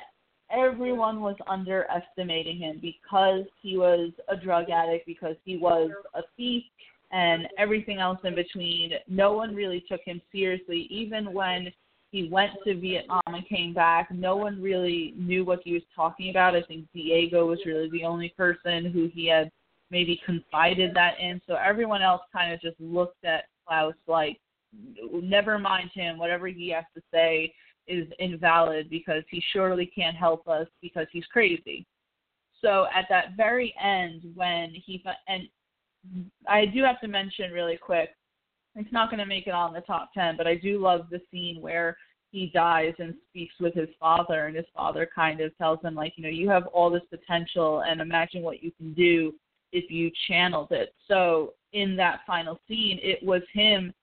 everyone 0.52 1.22
was 1.22 1.36
underestimating 1.48 2.58
him 2.58 2.80
because 2.82 3.46
he 3.61 3.78
was 3.78 4.11
a 4.30 4.36
drug 4.36 4.69
addict, 4.69 5.06
because 5.06 5.36
he 5.44 5.57
was 5.57 5.90
a 6.14 6.22
thief, 6.38 6.64
and 7.11 7.48
everything 7.57 7.99
else 7.99 8.19
in 8.24 8.36
between. 8.36 8.91
No 9.07 9.34
one 9.34 9.56
really 9.56 9.84
took 9.90 10.02
him 10.06 10.22
seriously, 10.32 10.88
even 10.90 11.34
when 11.34 11.72
he 12.11 12.30
went 12.30 12.52
to 12.65 12.80
Vietnam 12.80 13.22
and 13.28 13.48
came 13.48 13.74
back. 13.74 14.10
No 14.11 14.36
one 14.36 14.61
really 14.61 15.14
knew 15.18 15.44
what 15.44 15.60
he 15.64 15.74
was 15.74 15.84
talking 15.95 16.30
about. 16.30 16.56
I 16.56 16.61
think 16.64 16.86
Diego 16.94 17.45
was 17.45 17.60
really 17.65 17.90
the 17.90 18.03
only 18.03 18.34
person 18.38 18.91
who 18.91 19.10
he 19.14 19.28
had 19.28 19.52
maybe 19.91 20.22
confided 20.26 20.94
that 20.95 21.19
in. 21.19 21.41
So 21.48 21.56
everyone 21.56 22.02
else 22.02 22.22
kind 22.32 22.53
of 22.53 22.61
just 22.61 22.80
looked 22.80 23.24
at 23.26 23.45
Klaus 23.68 23.94
like, 24.07 24.40
never 25.11 25.60
mind 25.60 25.91
him. 25.94 26.18
Whatever 26.18 26.48
he 26.48 26.69
has 26.69 26.86
to 26.95 27.02
say 27.14 27.53
is 27.88 28.07
invalid 28.20 28.90
because 28.90 29.24
he 29.30 29.44
surely 29.53 29.86
can't 29.86 30.16
help 30.16 30.48
us 30.48 30.68
because 30.82 31.07
he's 31.12 31.26
crazy. 31.28 31.86
So 32.62 32.88
at 32.95 33.06
that 33.10 33.36
very 33.38 33.76
end, 33.84 34.22
when 34.34 34.74
he 34.74 35.03
and 35.28 35.48
I 36.48 36.66
do 36.66 36.84
have 36.84 36.99
to 37.02 37.07
mention 37.07 37.52
really 37.52 37.78
quick, 37.78 38.10
it's 38.76 38.91
not 38.91 39.10
going 39.10 39.20
to 39.20 39.26
make 39.26 39.48
it 39.48 39.53
on 39.53 39.74
the 39.74 39.82
top 39.82 40.10
ten, 40.14 40.36
but 40.38 40.48
I 40.48 40.56
do 40.56 40.80
love 40.80 41.07
the 41.10 41.22
scene 41.32 41.62
where 41.62 41.98
he 42.32 42.52
dies 42.53 42.94
and 42.99 43.14
speaks 43.30 43.53
with 43.60 43.74
his 43.74 43.88
father, 43.99 44.48
and 44.48 44.56
his 44.56 44.66
father 44.76 45.07
kind 45.14 45.40
of 45.40 45.57
tells 45.57 45.82
him 45.82 45.95
like, 45.95 46.14
you 46.18 46.24
know, 46.24 46.30
you 46.30 46.49
have 46.49 46.68
all 46.68 46.90
this 46.90 47.03
potential, 47.10 47.84
and 47.88 48.02
imagine 48.02 48.41
what 48.41 48.62
you 48.62 48.72
can 48.72 48.94
do 48.94 49.34
if 49.72 49.90
you 49.90 50.12
channeled 50.28 50.72
it. 50.72 50.94
So 51.07 51.53
in 51.74 51.95
that 51.98 52.22
final 52.28 52.60
scene, 52.68 52.99
it 53.02 53.24
was 53.24 53.41
him. 53.53 53.94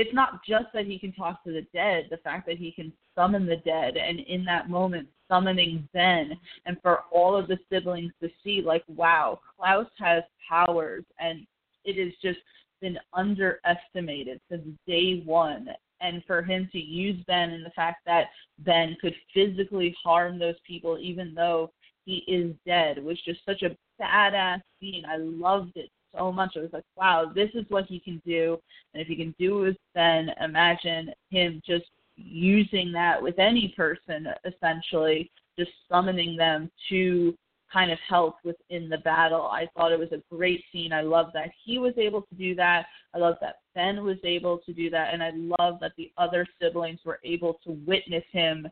It's 0.00 0.14
not 0.14 0.42
just 0.48 0.64
that 0.72 0.86
he 0.86 0.98
can 0.98 1.12
talk 1.12 1.44
to 1.44 1.52
the 1.52 1.66
dead, 1.74 2.06
the 2.10 2.16
fact 2.16 2.46
that 2.46 2.56
he 2.56 2.72
can 2.72 2.90
summon 3.14 3.44
the 3.44 3.58
dead, 3.58 3.98
and 3.98 4.20
in 4.20 4.46
that 4.46 4.70
moment, 4.70 5.06
summoning 5.28 5.86
Ben, 5.92 6.38
and 6.64 6.78
for 6.80 7.00
all 7.12 7.36
of 7.36 7.48
the 7.48 7.58
siblings 7.70 8.10
to 8.22 8.30
see, 8.42 8.62
like, 8.62 8.82
wow, 8.88 9.40
Klaus 9.58 9.88
has 9.98 10.22
powers, 10.48 11.04
and 11.18 11.46
it 11.84 12.02
has 12.02 12.14
just 12.22 12.38
been 12.80 12.98
underestimated 13.12 14.40
since 14.50 14.66
day 14.86 15.22
one. 15.26 15.68
and 16.00 16.24
for 16.26 16.40
him 16.40 16.66
to 16.72 16.78
use 16.78 17.22
Ben 17.26 17.50
and 17.50 17.66
the 17.66 17.76
fact 17.76 18.06
that 18.06 18.30
Ben 18.60 18.96
could 19.02 19.14
physically 19.34 19.94
harm 20.02 20.38
those 20.38 20.58
people 20.66 20.96
even 20.98 21.34
though 21.34 21.70
he 22.06 22.24
is 22.26 22.54
dead 22.64 23.04
was 23.04 23.20
just 23.20 23.44
such 23.44 23.62
a 23.62 23.76
badass 24.00 24.62
scene. 24.80 25.04
I 25.06 25.18
loved 25.18 25.76
it 25.76 25.90
so 26.16 26.32
much. 26.32 26.54
I 26.56 26.60
was 26.60 26.72
like, 26.72 26.84
wow, 26.96 27.30
this 27.34 27.50
is 27.54 27.64
what 27.68 27.86
he 27.86 28.00
can 28.00 28.20
do. 28.26 28.58
And 28.94 29.00
if 29.00 29.08
he 29.08 29.16
can 29.16 29.34
do 29.38 29.60
it 29.60 29.68
with 29.68 29.76
Ben, 29.94 30.30
imagine 30.42 31.12
him 31.30 31.60
just 31.66 31.86
using 32.16 32.92
that 32.92 33.22
with 33.22 33.38
any 33.38 33.72
person, 33.76 34.26
essentially, 34.44 35.30
just 35.58 35.70
summoning 35.88 36.36
them 36.36 36.70
to 36.88 37.34
kind 37.72 37.90
of 37.90 37.98
help 38.08 38.36
within 38.44 38.88
the 38.88 38.98
battle. 38.98 39.42
I 39.42 39.68
thought 39.76 39.92
it 39.92 39.98
was 39.98 40.12
a 40.12 40.22
great 40.34 40.62
scene. 40.72 40.92
I 40.92 41.02
love 41.02 41.26
that 41.34 41.50
he 41.64 41.78
was 41.78 41.94
able 41.96 42.22
to 42.22 42.34
do 42.34 42.54
that. 42.56 42.86
I 43.14 43.18
love 43.18 43.36
that 43.40 43.56
Ben 43.74 44.04
was 44.04 44.18
able 44.24 44.58
to 44.58 44.72
do 44.72 44.90
that. 44.90 45.14
And 45.14 45.22
I 45.22 45.30
love 45.34 45.78
that 45.80 45.92
the 45.96 46.10
other 46.18 46.46
siblings 46.60 47.00
were 47.04 47.20
able 47.24 47.60
to 47.64 47.72
witness 47.86 48.24
him 48.32 48.66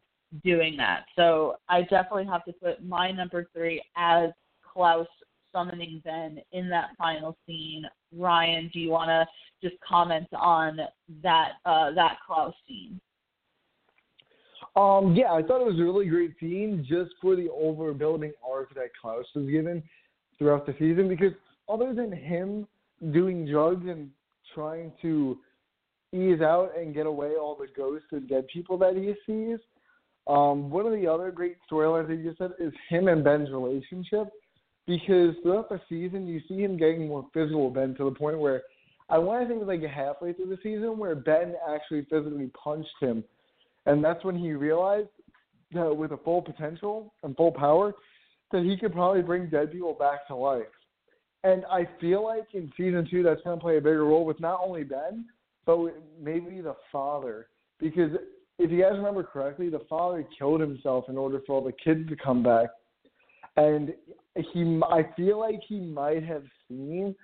doing 0.44 0.77
that. 0.77 1.05
So 1.16 1.56
I 1.69 1.82
definitely 1.82 2.27
have 2.27 2.44
to 2.47 2.52
put 2.52 2.85
my 2.85 3.10
number 3.10 3.47
three 3.55 3.82
as 3.97 4.31
Klaus 4.62 5.06
summoning 5.59 6.01
Ben 6.05 6.40
in 6.52 6.68
that 6.70 6.90
final 6.97 7.36
scene. 7.47 7.85
Ryan, 8.16 8.70
do 8.72 8.80
you 8.80 8.90
want 8.90 9.09
to 9.09 9.26
just 9.66 9.80
comment 9.86 10.28
on 10.32 10.78
that 11.22 11.52
uh, 11.64 11.90
that 11.93 12.18
Klaus 12.26 12.55
scene? 12.66 13.01
Um, 14.76 15.14
yeah, 15.14 15.32
I 15.32 15.43
thought 15.43 15.60
it 15.60 15.66
was 15.66 15.78
a 15.78 15.82
really 15.82 16.06
great 16.06 16.35
scene 16.39 16.86
just 16.89 17.10
for 17.20 17.35
the 17.35 17.48
overbuilding 17.48 18.32
arc 18.48 18.74
that 18.74 18.90
Klaus 19.01 19.24
was 19.35 19.48
given 19.51 19.82
throughout 20.39 20.66
the 20.66 20.74
season 20.78 21.09
because 21.09 21.32
other 21.68 21.93
than 21.93 22.12
him 22.12 22.66
doing 23.12 23.47
drugs 23.51 23.86
and 23.89 24.10
trying 24.55 24.93
to 25.02 25.39
ease 26.12 26.40
out 26.40 26.72
and 26.78 26.94
get 26.94 27.06
away 27.06 27.32
all 27.35 27.56
the 27.56 27.66
ghosts 27.76 28.06
and 28.12 28.28
dead 28.28 28.47
people 28.52 28.78
that 28.78 28.94
he 28.94 29.14
sees, 29.26 29.59
um, 30.28 30.70
one 30.70 30.86
of 30.86 30.93
the 30.93 31.06
other 31.06 31.30
great 31.30 31.56
storylines 31.70 32.09
that 32.09 32.16
you 32.16 32.35
said 32.39 32.52
is 32.60 32.72
him 32.89 33.09
and 33.09 33.24
Ben's 33.24 33.51
relationship 33.51 34.28
because 34.89 35.36
throughout 35.43 35.69
the 35.69 35.81
season 35.89 36.27
you 36.27 36.40
see 36.48 36.59
him 36.59 36.77
getting 36.77 37.06
more 37.06 37.24
physical 37.32 37.70
Ben 37.70 37.94
to 37.94 38.05
the 38.05 38.10
point 38.10 38.40
where 38.40 38.62
I 39.09 39.19
want 39.19 39.43
to 39.43 39.48
think 39.48 39.65
like 39.65 39.82
halfway 39.82 40.32
through 40.32 40.48
the 40.48 40.59
season 40.65 40.98
where 40.98 41.15
Ben 41.15 41.55
actually 41.73 42.06
physically 42.10 42.51
punched 42.60 42.90
him 43.01 43.23
and 43.89 44.05
that's 44.05 44.23
when 44.24 44.36
he 44.36 44.52
realized 44.52 45.09
that 45.73 45.97
with 45.97 46.12
a 46.12 46.19
full 46.19 46.43
potential 46.43 47.12
and 47.23 47.35
full 47.36 47.52
power, 47.52 47.94
that 48.52 48.62
he 48.62 48.77
could 48.77 48.93
probably 48.93 49.23
bring 49.23 49.48
dead 49.48 49.73
people 49.73 49.94
back 49.94 50.27
to 50.28 50.35
life. 50.35 50.62
And 51.44 51.65
I 51.70 51.89
feel 52.01 52.24
like 52.24 52.48
in 52.52 52.70
season 52.77 53.06
two, 53.10 53.23
that's 53.23 53.40
going 53.43 53.59
to 53.59 53.62
play 53.62 53.78
a 53.78 53.81
bigger 53.81 54.05
role 54.05 54.24
with 54.24 54.40
not 54.40 54.60
only 54.62 54.85
Ben, 54.85 55.27
but 55.65 55.78
maybe 56.20 56.60
the 56.60 56.77
father. 56.90 57.48
Because 57.78 58.10
if 58.59 58.70
you 58.70 58.82
guys 58.82 58.93
remember 58.94 59.23
correctly, 59.23 59.70
the 59.70 59.81
father 59.89 60.27
killed 60.36 60.60
himself 60.60 61.05
in 61.09 61.16
order 61.16 61.40
for 61.47 61.56
all 61.56 61.65
the 61.65 61.73
kids 61.73 62.09
to 62.09 62.16
come 62.16 62.43
back. 62.43 62.69
And 63.56 63.94
he, 64.52 64.81
I 64.90 65.05
feel 65.16 65.39
like 65.39 65.60
he 65.66 65.81
might 65.81 66.24
have 66.24 66.44
seen 66.69 67.15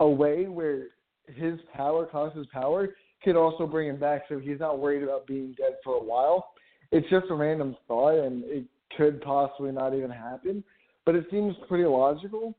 a 0.00 0.08
way 0.08 0.46
where 0.46 0.88
his 1.26 1.58
power, 1.74 2.06
Klaus's 2.06 2.46
power, 2.52 2.94
could 3.22 3.36
also 3.36 3.66
bring 3.66 3.88
him 3.88 3.98
back 3.98 4.22
so 4.28 4.38
he's 4.38 4.60
not 4.60 4.78
worried 4.78 5.02
about 5.02 5.26
being 5.26 5.54
dead 5.56 5.76
for 5.82 5.94
a 5.94 6.02
while. 6.02 6.50
It's 6.92 7.08
just 7.08 7.26
a 7.30 7.34
random 7.34 7.76
thought, 7.88 8.24
and 8.24 8.44
it 8.44 8.64
could 8.96 9.20
possibly 9.22 9.72
not 9.72 9.94
even 9.94 10.10
happen, 10.10 10.62
but 11.06 11.14
it 11.14 11.26
seems 11.30 11.54
pretty 11.66 11.84
logical. 11.84 12.54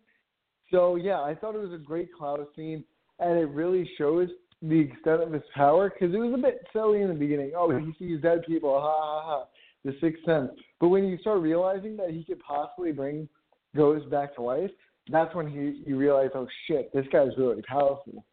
So, 0.72 0.96
yeah, 0.96 1.22
I 1.22 1.36
thought 1.36 1.56
it 1.56 1.62
was 1.62 1.74
a 1.74 1.78
great 1.78 2.10
Klaus 2.14 2.40
scene, 2.56 2.84
and 3.20 3.38
it 3.38 3.50
really 3.50 3.90
shows 3.98 4.30
the 4.62 4.80
extent 4.80 5.22
of 5.22 5.32
his 5.32 5.44
power 5.54 5.90
because 5.90 6.14
it 6.14 6.18
was 6.18 6.34
a 6.34 6.42
bit 6.42 6.66
silly 6.74 7.02
in 7.02 7.10
the 7.10 7.14
beginning. 7.14 7.52
Oh, 7.56 7.70
he 7.78 7.94
sees 8.00 8.22
dead 8.22 8.44
people, 8.48 8.80
ha 8.80 8.98
ha 9.00 9.22
ha, 9.24 9.46
the 9.84 9.96
sixth 10.02 10.26
sense. 10.26 10.50
But 10.80 10.90
when 10.90 11.06
you 11.06 11.18
start 11.20 11.42
realizing 11.42 11.96
that 11.98 12.10
he 12.10 12.24
could 12.24 12.40
possibly 12.40 12.92
bring 12.92 13.30
ghosts 13.76 14.10
back 14.10 14.36
to 14.36 14.42
life, 14.42 14.72
that's 15.10 15.34
when 15.36 15.48
he 15.48 15.84
you 15.86 15.98
realize, 15.98 16.30
oh 16.36 16.48
shit, 16.68 16.94
this 16.94 17.06
guy's 17.12 17.38
really 17.38 17.62
powerful 17.62 18.24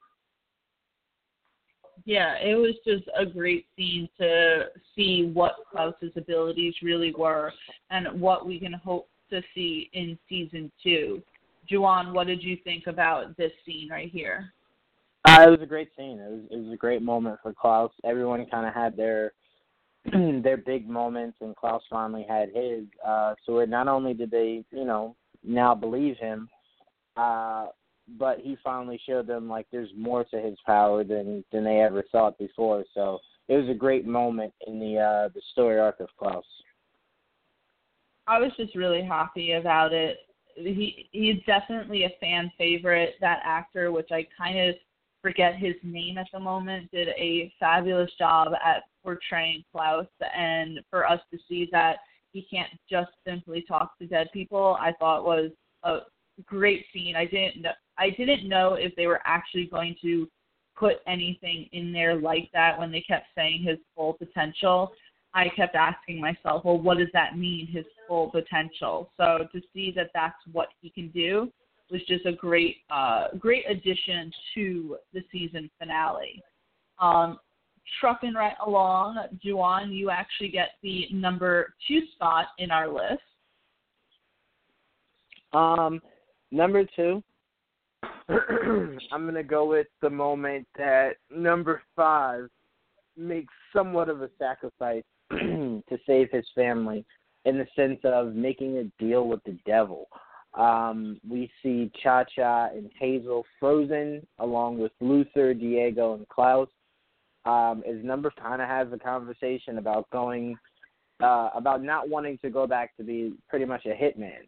yeah, 2.05 2.37
it 2.39 2.55
was 2.55 2.75
just 2.87 3.05
a 3.19 3.25
great 3.25 3.67
scene 3.77 4.09
to 4.19 4.67
see 4.97 5.31
what 5.33 5.57
Klaus's 5.71 6.13
abilities 6.17 6.75
really 6.83 7.15
were 7.17 7.53
and 7.91 8.21
what 8.21 8.47
we 8.47 8.59
can 8.59 8.73
hope 8.73 9.09
to 9.31 9.43
see 9.55 9.91
in 9.93 10.19
season 10.29 10.71
two. 10.83 11.23
Juwan, 11.71 12.13
what 12.13 12.27
did 12.27 12.43
you 12.43 12.57
think 12.65 12.87
about 12.87 13.37
this 13.37 13.53
scene 13.65 13.89
right 13.89 14.11
here? 14.11 14.53
Uh, 15.25 15.45
it 15.47 15.51
was 15.51 15.61
a 15.63 15.67
great 15.67 15.91
scene. 15.97 16.19
It 16.19 16.31
was, 16.31 16.41
it 16.51 16.57
was 16.57 16.73
a 16.73 16.77
great 16.77 17.03
moment 17.03 17.39
for 17.43 17.53
Klaus. 17.53 17.93
Everyone 18.05 18.45
kind 18.47 18.67
of 18.67 18.75
had 18.75 18.97
their 18.97 19.33
their 20.43 20.57
big 20.57 20.89
moments, 20.89 21.37
and 21.41 21.55
Klaus 21.55 21.83
finally 21.89 22.27
had 22.29 22.49
his. 22.53 22.83
Uh, 23.07 23.35
so 23.47 23.61
it 23.61 23.69
not 23.69 23.87
only 23.87 24.15
did 24.15 24.33
they, 24.33 24.65
you 24.73 24.85
know, 24.85 25.15
now 25.45 25.75
believe 25.75 26.17
him, 26.19 26.49
uh, 27.17 27.67
but 28.19 28.39
he 28.41 28.57
finally 28.63 29.01
showed 29.07 29.27
them 29.27 29.49
like 29.49 29.67
there's 29.71 29.91
more 29.97 30.25
to 30.25 30.41
his 30.41 30.57
power 30.67 31.05
than 31.05 31.45
than 31.53 31.65
they 31.65 31.81
ever 31.81 32.05
thought 32.13 32.39
before. 32.39 32.85
So 32.95 33.19
it 33.49 33.57
was 33.57 33.69
a 33.69 33.75
great 33.75 34.07
moment 34.07 34.53
in 34.67 34.79
the 34.79 34.99
uh 34.99 35.29
the 35.35 35.43
story 35.53 35.79
arc 35.79 36.01
of 36.01 36.09
Klaus. 36.19 36.45
I 38.27 38.39
was 38.39 38.53
just 38.57 38.75
really 38.75 39.03
happy 39.03 39.53
about 39.53 39.93
it. 39.93 40.19
He 40.57 41.09
he's 41.13 41.43
definitely 41.47 42.05
a 42.05 42.13
fan 42.21 42.51
favorite. 42.59 43.15
That 43.21 43.41
actor, 43.45 43.93
which 43.93 44.11
I 44.11 44.27
kind 44.37 44.59
of 44.59 44.75
forget 45.23 45.57
his 45.57 45.75
name 45.83 46.19
at 46.19 46.27
the 46.33 46.41
moment, 46.41 46.91
did 46.91 47.09
a 47.09 47.53
fabulous 47.59 48.11
job 48.19 48.53
at 48.65 48.85
portraying 49.03 49.65
Klaus. 49.73 50.07
And 50.37 50.81
for 50.91 51.09
us 51.09 51.21
to 51.31 51.39
see 51.49 51.69
that 51.73 51.99
he 52.33 52.47
can't 52.51 52.71
just 52.91 53.11
simply 53.27 53.65
talk 53.67 53.99
to 53.99 54.07
dead 54.07 54.29
people, 54.33 54.77
I 54.81 54.93
thought 54.99 55.25
was 55.25 55.51
a 55.85 56.01
great 56.47 56.85
scene. 56.93 57.17
I 57.17 57.27
didn't 57.27 57.67
I 57.99 58.11
didn't 58.11 58.49
know 58.49 58.75
if 58.75 58.95
they 58.97 59.07
were 59.07 59.21
actually 59.25 59.67
going 59.67 59.97
to 60.03 60.29
put 60.77 60.97
anything 61.07 61.69
in 61.73 61.93
there 61.93 62.17
like 62.17 62.49
that 62.53 62.79
when 62.79 62.91
they 62.91 63.03
kept 63.03 63.27
saying 63.35 63.63
his 63.63 63.79
full 63.95 64.15
potential. 64.15 64.93
I 65.35 65.49
kept 65.57 65.75
asking 65.75 66.21
myself, 66.21 66.65
well, 66.65 66.79
what 66.79 66.99
does 66.99 67.09
that 67.15 67.39
mean, 67.39 67.67
his 67.67 67.85
full 68.07 68.31
potential? 68.31 69.11
So 69.17 69.47
to 69.53 69.61
see 69.73 69.93
that 69.97 70.11
that's 70.15 70.37
what 70.53 70.69
he 70.81 70.91
can 70.91 71.09
do 71.09 71.51
was 71.91 72.03
just 72.07 72.27
a 72.27 72.33
great, 72.33 72.77
uh, 72.91 73.29
great 73.39 73.65
addition 73.69 74.31
to 74.55 74.97
the 75.13 75.23
season 75.31 75.71
finale. 75.79 76.43
Um, 76.99 77.39
trucking 78.01 78.35
right 78.35 78.57
along, 78.65 79.19
Juwan, 79.45 79.93
you 79.95 80.11
actually 80.11 80.49
get 80.49 80.71
the 80.83 81.07
number 81.13 81.75
two 81.87 82.01
spot 82.15 82.47
in 82.59 82.71
our 82.71 82.89
list. 82.89 83.23
Um, 85.53 86.01
number 86.51 86.85
two, 86.97 87.23
I'm 88.29 89.27
gonna 89.27 89.43
go 89.43 89.67
with 89.67 89.87
the 90.01 90.11
moment 90.11 90.67
that 90.77 91.17
number 91.31 91.83
five 91.95 92.49
makes 93.17 93.53
somewhat 93.73 94.09
of 94.09 94.23
a 94.23 94.31
sacrifice 94.39 95.05
to 95.31 95.99
save 96.07 96.29
his 96.31 96.47
family, 96.55 97.05
in 97.45 97.59
the 97.59 97.67
sense 97.75 98.01
of 98.05 98.35
making 98.35 98.79
a 98.79 98.85
deal 99.03 99.29
with 99.29 99.43
the 99.45 99.59
devil. 99.67 100.09
Um, 100.55 101.19
we 101.29 101.51
see 101.63 101.91
Cha 102.03 102.25
Cha 102.25 102.67
and 102.67 102.91
Hazel 102.99 103.45
frozen, 103.59 104.27
along 104.39 104.79
with 104.79 104.93
Luther, 105.01 105.55
Diego, 105.55 106.15
and 106.15 106.29
Klaus. 106.29 106.69
Um, 107.45 107.83
as 107.89 107.97
number 108.05 108.33
kind 108.41 108.63
of 108.63 108.69
has 108.69 108.89
a 108.93 108.99
conversation 108.99 109.79
about 109.79 110.09
going, 110.11 110.57
uh, 111.21 111.51
about 111.55 111.83
not 111.83 112.09
wanting 112.09 112.39
to 112.39 112.51
go 112.51 112.67
back 112.67 112.97
to 112.97 113.03
be 113.03 113.35
pretty 113.49 113.65
much 113.65 113.85
a 113.87 113.89
hitman. 113.89 114.47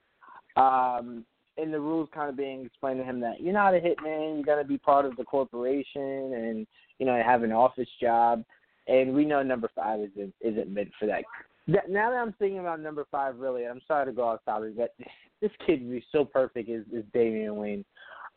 Um, 0.57 1.25
and 1.57 1.73
the 1.73 1.81
rules 1.81 2.09
kind 2.15 2.29
of 2.29 2.37
being 2.37 2.65
explained 2.65 2.99
to 2.99 3.05
him 3.05 3.21
that 3.21 3.41
you're 3.41 3.53
not 3.53 3.75
a 3.75 3.81
hitman, 3.81 4.37
you're 4.37 4.45
gonna 4.45 4.65
be 4.65 4.79
part 4.79 5.05
of 5.05 5.16
the 5.16 5.25
corporation, 5.25 6.33
and 6.35 6.66
you 6.99 7.07
know 7.07 7.21
have 7.25 7.43
an 7.43 7.53
office 7.53 7.89
job. 8.01 8.45
And 8.87 9.15
we 9.15 9.25
know 9.25 9.43
number 9.43 9.71
five 9.75 10.01
isn't 10.01 10.35
isn't 10.41 10.69
meant 10.69 10.91
for 10.99 11.07
that. 11.07 11.25
Now 11.66 12.11
that 12.11 12.16
I'm 12.16 12.35
thinking 12.35 12.59
about 12.59 12.81
number 12.81 13.07
five, 13.11 13.39
really, 13.39 13.66
I'm 13.66 13.81
sorry 13.87 14.07
to 14.07 14.12
go 14.12 14.29
off 14.29 14.45
topic, 14.45 14.77
but 14.77 14.95
this 15.41 15.51
kid 15.66 15.83
would 15.83 15.91
be 15.91 16.05
so 16.12 16.25
perfect 16.25 16.69
is, 16.69 16.85
is 16.93 17.05
Damian 17.12 17.57
Wayne. 17.57 17.85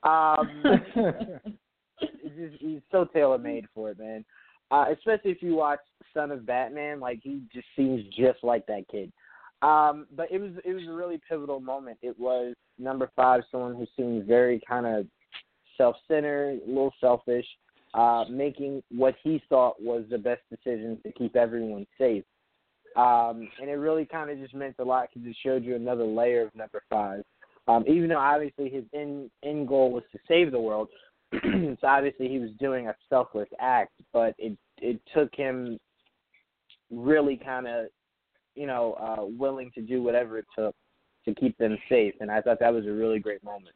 Um, 0.04 0.64
just, 2.00 2.56
he's 2.60 2.82
so 2.92 3.06
tailor 3.06 3.38
made 3.38 3.66
for 3.74 3.92
it, 3.92 4.00
man. 4.00 4.24
Uh, 4.70 4.86
especially 4.92 5.32
if 5.32 5.42
you 5.42 5.56
watch 5.56 5.80
Son 6.14 6.32
of 6.32 6.46
Batman, 6.46 7.00
like 7.00 7.20
he 7.24 7.42
just 7.54 7.68
seems 7.76 8.04
just 8.16 8.44
like 8.44 8.66
that 8.68 8.88
kid. 8.92 9.12
Um, 9.62 10.06
but 10.16 10.32
it 10.32 10.40
was 10.40 10.52
it 10.66 10.74
was 10.74 10.84
a 10.88 10.92
really 10.92 11.20
pivotal 11.28 11.60
moment. 11.60 11.98
It 12.02 12.18
was 12.20 12.54
number 12.78 13.10
five, 13.16 13.42
someone 13.52 13.76
who 13.76 13.88
seemed 13.96 14.26
very 14.26 14.62
kind 14.68 14.86
of 14.86 15.08
self-centered, 15.78 16.62
a 16.64 16.68
little 16.68 16.94
selfish, 17.00 17.46
uh, 17.94 18.26
making 18.30 18.84
what 18.92 19.16
he 19.24 19.42
thought 19.50 19.82
was 19.82 20.04
the 20.10 20.18
best 20.18 20.42
decision 20.50 21.00
to 21.04 21.12
keep 21.14 21.36
everyone 21.36 21.88
safe. 21.98 22.24
Um, 22.96 23.48
and 23.62 23.70
it 23.70 23.76
really 23.76 24.06
kind 24.06 24.30
of 24.30 24.40
just 24.40 24.56
meant 24.56 24.76
a 24.80 24.84
lot 24.84 25.10
because 25.14 25.28
it 25.28 25.36
showed 25.44 25.64
you 25.64 25.76
another 25.76 26.04
layer 26.04 26.44
of 26.44 26.56
number 26.56 26.82
five. 26.90 27.24
Um, 27.68 27.84
even 27.88 28.10
though 28.10 28.18
obviously 28.20 28.70
his 28.70 28.86
end 28.94 29.30
end 29.44 29.68
goal 29.68 29.92
was 29.92 30.04
to 30.12 30.20
save 30.28 30.52
the 30.52 30.60
world, 30.60 30.90
so 31.34 31.88
obviously 31.88 32.30
he 32.30 32.40
was 32.40 32.52
doing 32.60 32.88
a 32.88 32.96
selfless 33.10 33.50
act, 33.60 33.94
but 34.14 34.34
it 34.38 34.58
it 34.78 35.00
took 35.14 35.34
him 35.36 35.78
really 36.92 37.36
kind 37.36 37.68
of, 37.68 37.88
you 38.56 38.68
know, 38.68 38.94
uh, 38.94 39.26
willing 39.26 39.72
to 39.76 39.82
do 39.82 40.02
whatever 40.02 40.38
it 40.38 40.46
took 40.58 40.76
to 41.26 41.34
keep 41.36 41.58
them 41.58 41.78
safe, 41.90 42.14
and 42.22 42.32
I 42.32 42.42
thought 42.42 42.60
that 42.60 42.74
was 42.74 42.86
a 42.86 42.92
really 42.92 43.20
great 43.20 43.44
moment. 43.44 43.76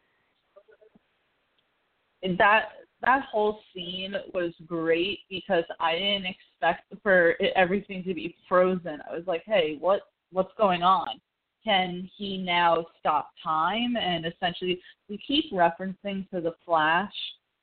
that 2.38 2.70
that 3.02 3.24
whole 3.32 3.60
scene 3.74 4.14
was 4.34 4.54
great 4.68 5.20
because 5.30 5.64
I 5.80 5.94
didn't 5.94 6.28
expect 6.28 6.94
for 7.02 7.36
everything 7.56 8.04
to 8.04 8.14
be 8.14 8.36
frozen. 8.48 9.00
I 9.10 9.16
was 9.16 9.26
like, 9.28 9.44
"Hey, 9.46 9.78
what 9.80 10.04
what's 10.32 10.54
going 10.58 10.84
on? 10.84 11.20
Can 11.64 12.10
he 12.16 12.38
now 12.38 12.86
stop 13.00 13.32
time?" 13.44 13.98
And 13.98 14.26
essentially, 14.26 14.80
we 15.10 15.18
keep 15.18 15.52
referencing 15.52 16.30
to 16.30 16.42
the 16.42 16.54
Flash, 16.64 17.14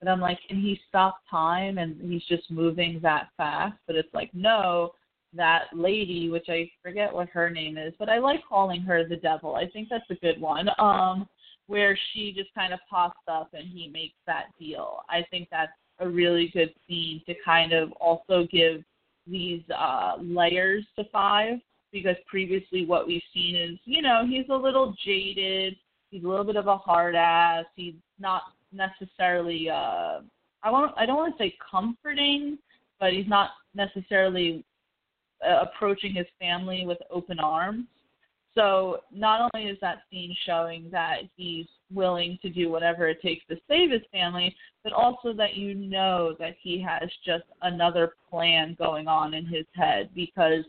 but 0.00 0.08
I'm 0.08 0.20
like, 0.20 0.38
"Can 0.48 0.60
he 0.60 0.80
stop 0.88 1.20
time?" 1.30 1.78
And 1.78 2.00
he's 2.00 2.24
just 2.24 2.50
moving 2.50 3.00
that 3.02 3.28
fast. 3.36 3.78
But 3.86 3.96
it's 3.96 4.12
like, 4.14 4.32
no, 4.34 4.92
that 5.34 5.64
lady, 5.74 6.30
which 6.30 6.46
I 6.48 6.70
forget 6.82 7.12
what 7.12 7.28
her 7.30 7.50
name 7.50 7.76
is, 7.76 7.92
but 7.98 8.08
I 8.08 8.18
like 8.18 8.40
calling 8.48 8.80
her 8.82 9.06
the 9.06 9.16
Devil. 9.16 9.54
I 9.54 9.68
think 9.68 9.88
that's 9.88 10.10
a 10.10 10.14
good 10.14 10.40
one. 10.40 10.68
Um, 10.78 11.28
where 11.66 11.98
she 12.12 12.32
just 12.32 12.52
kind 12.54 12.72
of 12.72 12.80
pops 12.90 13.20
up 13.28 13.50
and 13.52 13.68
he 13.68 13.88
makes 13.88 14.16
that 14.26 14.46
deal. 14.58 15.00
I 15.08 15.24
think 15.30 15.48
that's 15.50 15.72
a 16.00 16.08
really 16.08 16.50
good 16.52 16.72
scene 16.86 17.22
to 17.26 17.34
kind 17.44 17.72
of 17.72 17.92
also 17.92 18.46
give 18.50 18.82
these 19.26 19.62
uh, 19.76 20.14
layers 20.18 20.84
to 20.96 21.04
Five 21.12 21.58
because 21.92 22.16
previously 22.26 22.86
what 22.86 23.06
we've 23.06 23.22
seen 23.34 23.54
is, 23.54 23.78
you 23.84 24.02
know, 24.02 24.24
he's 24.26 24.46
a 24.50 24.54
little 24.54 24.94
jaded, 25.04 25.76
he's 26.10 26.24
a 26.24 26.28
little 26.28 26.44
bit 26.44 26.56
of 26.56 26.66
a 26.66 26.76
hard 26.76 27.14
ass, 27.14 27.64
he's 27.76 27.94
not 28.18 28.42
necessarily 28.72 29.68
uh 29.70 30.20
I 30.62 30.70
want 30.70 30.92
I 30.96 31.06
don't 31.06 31.16
want 31.16 31.36
to 31.36 31.42
say 31.42 31.56
comforting, 31.70 32.58
but 32.98 33.12
he's 33.12 33.28
not 33.28 33.50
necessarily 33.74 34.64
uh, 35.46 35.62
approaching 35.62 36.14
his 36.14 36.26
family 36.40 36.84
with 36.86 36.98
open 37.10 37.38
arms. 37.38 37.86
So 38.54 38.98
not 39.12 39.48
only 39.54 39.68
is 39.68 39.78
that 39.80 39.98
scene 40.10 40.34
showing 40.44 40.88
that 40.90 41.18
he's 41.36 41.66
willing 41.94 42.38
to 42.42 42.50
do 42.50 42.70
whatever 42.70 43.08
it 43.08 43.22
takes 43.22 43.46
to 43.46 43.56
save 43.68 43.92
his 43.92 44.02
family, 44.10 44.54
but 44.82 44.92
also 44.92 45.32
that 45.34 45.54
you 45.54 45.74
know 45.74 46.34
that 46.40 46.56
he 46.60 46.82
has 46.82 47.08
just 47.24 47.44
another 47.62 48.14
plan 48.28 48.74
going 48.76 49.06
on 49.06 49.34
in 49.34 49.46
his 49.46 49.64
head 49.74 50.10
because 50.14 50.64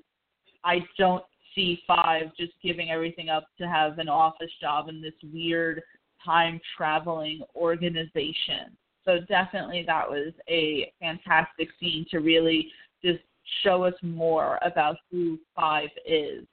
I 0.64 0.86
don't 1.00 1.24
see 1.56 1.82
Five 1.88 2.28
just 2.38 2.54
giving 2.62 2.92
everything 2.92 3.30
up 3.30 3.48
to 3.58 3.68
have 3.68 3.98
an 3.98 4.08
office 4.08 4.52
job 4.62 4.88
in 4.88 5.02
this 5.02 5.14
weird 5.34 5.82
time 6.24 6.60
traveling 6.78 7.42
organization. 7.56 8.78
So 9.06 9.20
definitely 9.28 9.84
that 9.88 10.10
was 10.10 10.34
a 10.50 10.92
fantastic 11.00 11.70
scene 11.80 12.06
to 12.12 12.20
really 12.20 12.70
just 13.04 13.20
show 13.64 13.84
us 13.84 13.94
more 14.02 14.60
about 14.64 14.98
who 15.12 15.40
Five 15.56 15.90
is 16.06 16.46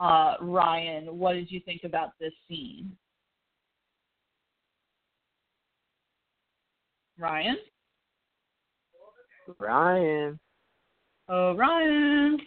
uh, 0.00 0.34
Ryan, 0.40 1.18
what 1.18 1.34
did 1.34 1.50
you 1.50 1.60
think 1.60 1.82
about 1.84 2.12
this 2.18 2.32
scene? 2.48 2.90
Ryan? 7.18 7.56
Ryan. 9.58 10.40
Oh, 11.28 11.54
Ryan. 11.54 12.38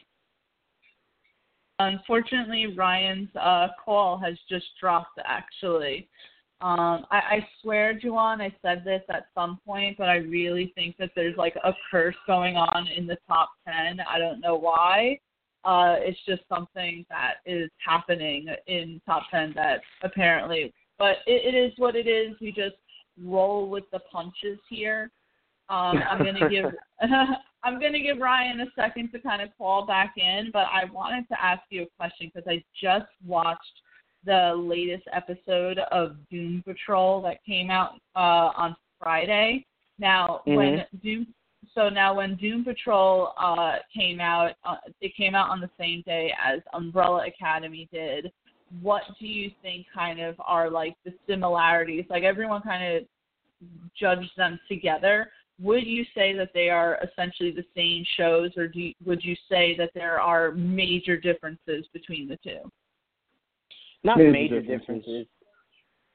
Unfortunately, 1.78 2.76
Ryan's 2.76 3.30
uh, 3.40 3.68
call 3.84 4.18
has 4.18 4.36
just 4.50 4.66
dropped, 4.80 5.20
actually. 5.24 6.10
Um, 6.62 7.06
I, 7.12 7.18
I 7.18 7.48
swear, 7.62 8.00
Juwan, 8.00 8.42
I 8.42 8.56
said 8.62 8.84
this 8.86 9.02
at 9.10 9.26
some 9.36 9.60
point, 9.66 9.98
but 9.98 10.08
I 10.08 10.18
really 10.18 10.72
think 10.76 10.96
that 10.98 11.12
there's 11.16 11.36
like 11.36 11.56
a 11.64 11.74
curse 11.92 12.16
going 12.26 12.56
on 12.56 12.88
in 12.88 13.06
the 13.06 13.18
top 13.28 13.50
10. 13.68 14.00
I 14.00 14.18
don't 14.18 14.40
know 14.40 14.56
why. 14.56 15.20
Uh, 15.66 15.96
it's 16.00 16.20
just 16.26 16.42
something 16.50 17.06
that 17.10 17.36
is 17.46 17.70
happening 17.86 18.48
in 18.68 19.02
top 19.06 19.24
10 19.32 19.54
that 19.56 19.82
apparently, 20.04 20.74
but 20.98 21.18
it, 21.26 21.54
it 21.54 21.58
is 21.58 21.74
what 21.78 21.96
it 21.96 22.08
is. 22.08 22.36
We 22.42 22.52
just 22.52 22.76
roll 23.22 23.70
with 23.70 23.86
the 23.92 24.00
punches 24.12 24.60
here. 24.70 25.12
Um, 25.70 25.98
I'm 26.10 26.18
gonna 26.20 26.50
give 26.50 26.66
I'm 27.64 27.80
gonna 27.80 28.00
give 28.00 28.18
Ryan 28.20 28.62
a 28.62 28.66
second 28.76 29.12
to 29.12 29.20
kind 29.20 29.42
of 29.42 29.50
call 29.58 29.86
back 29.86 30.16
in, 30.18 30.50
but 30.52 30.66
I 30.72 30.86
wanted 30.92 31.28
to 31.30 31.44
ask 31.44 31.62
you 31.70 31.84
a 31.84 31.88
question 31.98 32.30
because 32.34 32.48
I 32.50 32.64
just 32.82 33.10
watched 33.26 33.82
the 34.26 34.54
latest 34.56 35.08
episode 35.14 35.80
of 35.92 36.16
Doom 36.30 36.64
Patrol 36.66 37.22
that 37.24 37.44
came 37.46 37.70
out 37.70 37.94
uh, 38.16 38.52
on 38.56 38.76
Friday. 39.00 39.66
Now, 40.00 40.42
mm-hmm. 40.48 40.56
when 40.56 40.86
Doom 41.04 41.28
so 41.76 41.90
now 41.90 42.14
when 42.16 42.36
Doom 42.36 42.64
Patrol 42.64 43.34
uh, 43.38 43.78
came 43.96 44.20
out, 44.20 44.54
uh, 44.66 44.76
it 45.02 45.16
came 45.16 45.34
out 45.34 45.50
on 45.50 45.60
the 45.60 45.70
same 45.80 46.04
day 46.06 46.32
as 46.44 46.60
Umbrella 46.74 47.26
Academy 47.26 47.88
did. 47.92 48.32
What 48.82 49.04
do 49.20 49.28
you 49.28 49.52
think 49.62 49.86
kind 49.94 50.20
of 50.20 50.36
are 50.40 50.70
like 50.70 50.96
the 51.06 51.14
similarities? 51.28 52.06
Like 52.10 52.24
everyone 52.24 52.62
kind 52.62 52.98
of 52.98 53.04
judged 54.00 54.32
them 54.38 54.60
together. 54.68 55.32
Would 55.62 55.86
you 55.86 56.04
say 56.16 56.36
that 56.36 56.50
they 56.54 56.70
are 56.70 57.00
essentially 57.04 57.52
the 57.52 57.66
same 57.76 58.04
shows, 58.18 58.52
or 58.58 58.68
do 58.68 58.80
you, 58.80 58.94
would 59.06 59.24
you 59.24 59.36
say 59.50 59.76
that 59.78 59.92
there 59.94 60.20
are 60.20 60.52
major 60.52 61.16
differences 61.16 61.86
between 61.94 62.28
the 62.28 62.38
two? 62.44 62.70
Not 64.04 64.18
major, 64.18 64.32
major 64.32 64.62
differences. 64.62 65.06
differences. 65.06 65.28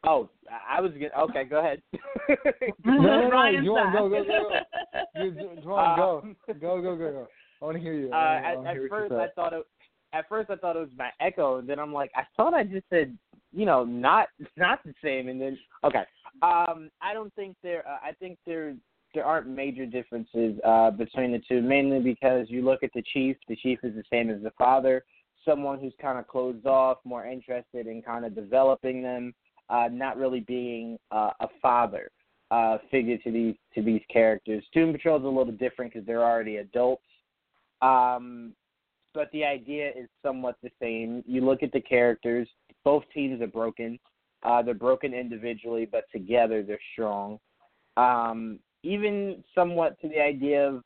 Oh, 0.05 0.29
I 0.69 0.81
was 0.81 0.93
good. 0.93 1.11
Okay, 1.19 1.45
go 1.45 1.59
ahead. 1.59 1.83
no, 2.85 2.95
no, 2.95 3.29
no. 3.29 3.47
You 3.49 3.73
want 3.73 3.97
go, 3.97 4.09
go, 4.09 4.25
go, 4.25 4.49
go. 4.49 5.25
You, 5.25 5.33
go, 5.33 6.23
go, 6.61 6.83
go, 6.83 6.83
go, 6.83 6.97
go. 6.97 7.27
I 7.61 7.65
want 7.65 7.77
to 7.77 7.83
hear 7.83 7.95
you. 7.95 8.11
Uh, 8.13 8.17
at, 8.17 8.65
at 8.65 8.77
first, 8.89 9.13
I 9.13 9.27
thought 9.35 9.53
it. 9.53 9.65
At 10.13 10.29
first, 10.29 10.51
I 10.51 10.57
thought 10.57 10.77
it 10.77 10.81
was 10.81 10.89
my 10.97 11.11
echo, 11.21 11.59
and 11.59 11.69
then 11.69 11.79
I'm 11.79 11.93
like, 11.93 12.11
I 12.17 12.23
thought 12.37 12.55
I 12.55 12.65
just 12.65 12.87
said, 12.89 13.17
you 13.53 13.67
know, 13.67 13.85
not 13.85 14.29
not 14.57 14.81
the 14.85 14.95
same, 15.03 15.29
and 15.29 15.41
then 15.41 15.59
okay. 15.85 16.03
Um, 16.43 16.91
I 17.03 17.13
don't 17.13 17.35
think 17.35 17.57
there. 17.63 17.87
Uh, 17.87 17.99
I 18.03 18.13
think 18.13 18.39
there 18.47 18.75
there 19.15 19.25
aren't 19.25 19.49
major 19.49 19.87
differences 19.87 20.59
uh, 20.65 20.91
between 20.93 21.33
the 21.33 21.41
two, 21.49 21.61
mainly 21.61 21.99
because 21.99 22.47
you 22.49 22.65
look 22.65 22.83
at 22.83 22.91
the 22.95 23.03
chief. 23.13 23.37
The 23.49 23.57
chief 23.57 23.81
is 23.83 23.95
the 23.95 24.05
same 24.13 24.31
as 24.31 24.43
the 24.43 24.53
father, 24.57 25.05
someone 25.45 25.79
who's 25.79 25.95
kind 26.01 26.19
of 26.19 26.27
closed 26.27 26.67
off, 26.67 26.99
more 27.05 27.27
interested 27.27 27.87
in 27.87 28.03
kind 28.03 28.25
of 28.25 28.35
developing 28.35 29.03
them 29.03 29.35
uh, 29.71 29.89
not 29.91 30.17
really 30.17 30.41
being 30.41 30.99
uh, 31.11 31.31
a 31.41 31.49
father 31.61 32.11
uh, 32.51 32.79
figure 32.91 33.19
to 33.19 33.31
these 33.31 33.55
to 33.75 33.83
these 33.83 34.01
characters. 34.11 34.65
Doom 34.73 34.93
Patrol 34.93 35.19
is 35.19 35.25
a 35.25 35.29
little 35.29 35.53
different 35.53 35.93
because 35.93 36.07
they're 36.07 36.25
already 36.25 36.57
adults, 36.57 37.05
um, 37.83 38.53
but 39.15 39.31
the 39.33 39.45
idea 39.45 39.91
is 39.91 40.09
somewhat 40.25 40.57
the 40.63 40.71
same. 40.81 41.23
You 41.27 41.45
look 41.45 41.63
at 41.63 41.73
the 41.73 41.81
characters; 41.81 42.49
both 42.85 43.05
teams 43.13 43.43
are 43.43 43.47
broken. 43.47 43.99
Uh, 44.43 44.63
they're 44.63 44.75
broken 44.75 45.13
individually, 45.13 45.87
but 45.91 46.05
together 46.13 46.63
they're 46.63 46.79
strong. 46.93 47.39
Um, 47.97 48.61
even 48.85 49.43
somewhat 49.55 50.01
to 50.01 50.09
the 50.09 50.21
idea 50.21 50.69
of 50.69 50.83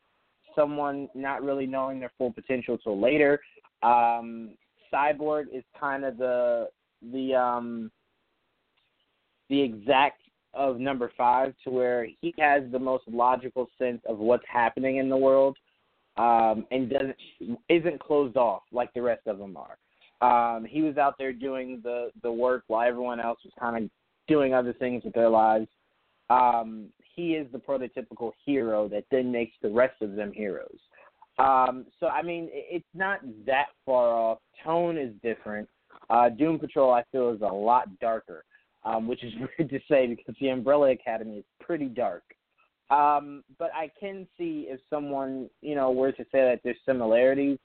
someone 0.56 1.08
not 1.14 1.42
really 1.42 1.66
knowing 1.66 2.00
their 2.00 2.12
full 2.18 2.32
potential 2.32 2.78
till 2.78 2.98
later. 2.98 3.40
Um, 3.82 4.50
Cyborg 4.92 5.44
is 5.52 5.64
kind 5.78 6.04
of 6.04 6.16
the 6.18 6.68
the 7.12 7.34
um, 7.34 7.90
the 9.48 9.60
exact 9.60 10.20
of 10.54 10.78
number 10.78 11.10
five 11.16 11.54
to 11.64 11.70
where 11.70 12.06
he 12.20 12.34
has 12.38 12.62
the 12.70 12.78
most 12.78 13.04
logical 13.08 13.68
sense 13.78 14.00
of 14.06 14.18
what's 14.18 14.44
happening 14.46 14.98
in 14.98 15.08
the 15.08 15.16
world 15.16 15.56
um, 16.16 16.66
and 16.70 16.90
doesn't 16.90 17.58
isn't 17.68 18.00
closed 18.00 18.36
off 18.36 18.62
like 18.70 18.92
the 18.94 19.02
rest 19.02 19.26
of 19.26 19.38
them 19.38 19.56
are. 19.56 19.76
Um, 20.20 20.64
he 20.64 20.82
was 20.82 20.98
out 20.98 21.14
there 21.18 21.32
doing 21.32 21.80
the 21.82 22.10
the 22.22 22.30
work 22.30 22.64
while 22.66 22.86
everyone 22.86 23.20
else 23.20 23.38
was 23.44 23.52
kind 23.58 23.84
of 23.84 23.90
doing 24.28 24.54
other 24.54 24.72
things 24.72 25.02
with 25.04 25.14
their 25.14 25.28
lives. 25.28 25.68
Um, 26.30 26.86
he 27.14 27.32
is 27.32 27.46
the 27.52 27.58
prototypical 27.58 28.32
hero 28.44 28.88
that 28.88 29.04
then 29.10 29.32
makes 29.32 29.52
the 29.62 29.68
rest 29.68 30.00
of 30.00 30.14
them 30.14 30.32
heroes. 30.32 30.78
Um, 31.38 31.86
so 31.98 32.08
I 32.08 32.22
mean, 32.22 32.48
it's 32.52 32.84
not 32.94 33.20
that 33.46 33.66
far 33.86 34.08
off. 34.08 34.38
Tone 34.64 34.98
is 34.98 35.12
different. 35.22 35.68
Uh, 36.10 36.28
Doom 36.28 36.58
Patrol, 36.58 36.92
I 36.92 37.04
feel, 37.10 37.30
is 37.30 37.40
a 37.40 37.46
lot 37.46 37.98
darker 37.98 38.44
um, 38.84 39.06
which 39.06 39.22
is 39.24 39.32
weird 39.58 39.70
to 39.70 39.80
say 39.88 40.06
because 40.06 40.34
the 40.40 40.48
Umbrella 40.48 40.90
Academy 40.90 41.38
is 41.38 41.44
pretty 41.60 41.86
dark. 41.86 42.22
Um, 42.90 43.42
but 43.58 43.70
I 43.74 43.90
can 43.98 44.26
see 44.36 44.66
if 44.68 44.80
someone, 44.90 45.48
you 45.62 45.74
know, 45.74 45.90
were 45.92 46.12
to 46.12 46.24
say 46.24 46.40
that 46.42 46.60
there's 46.62 46.76
similarities, 46.84 47.58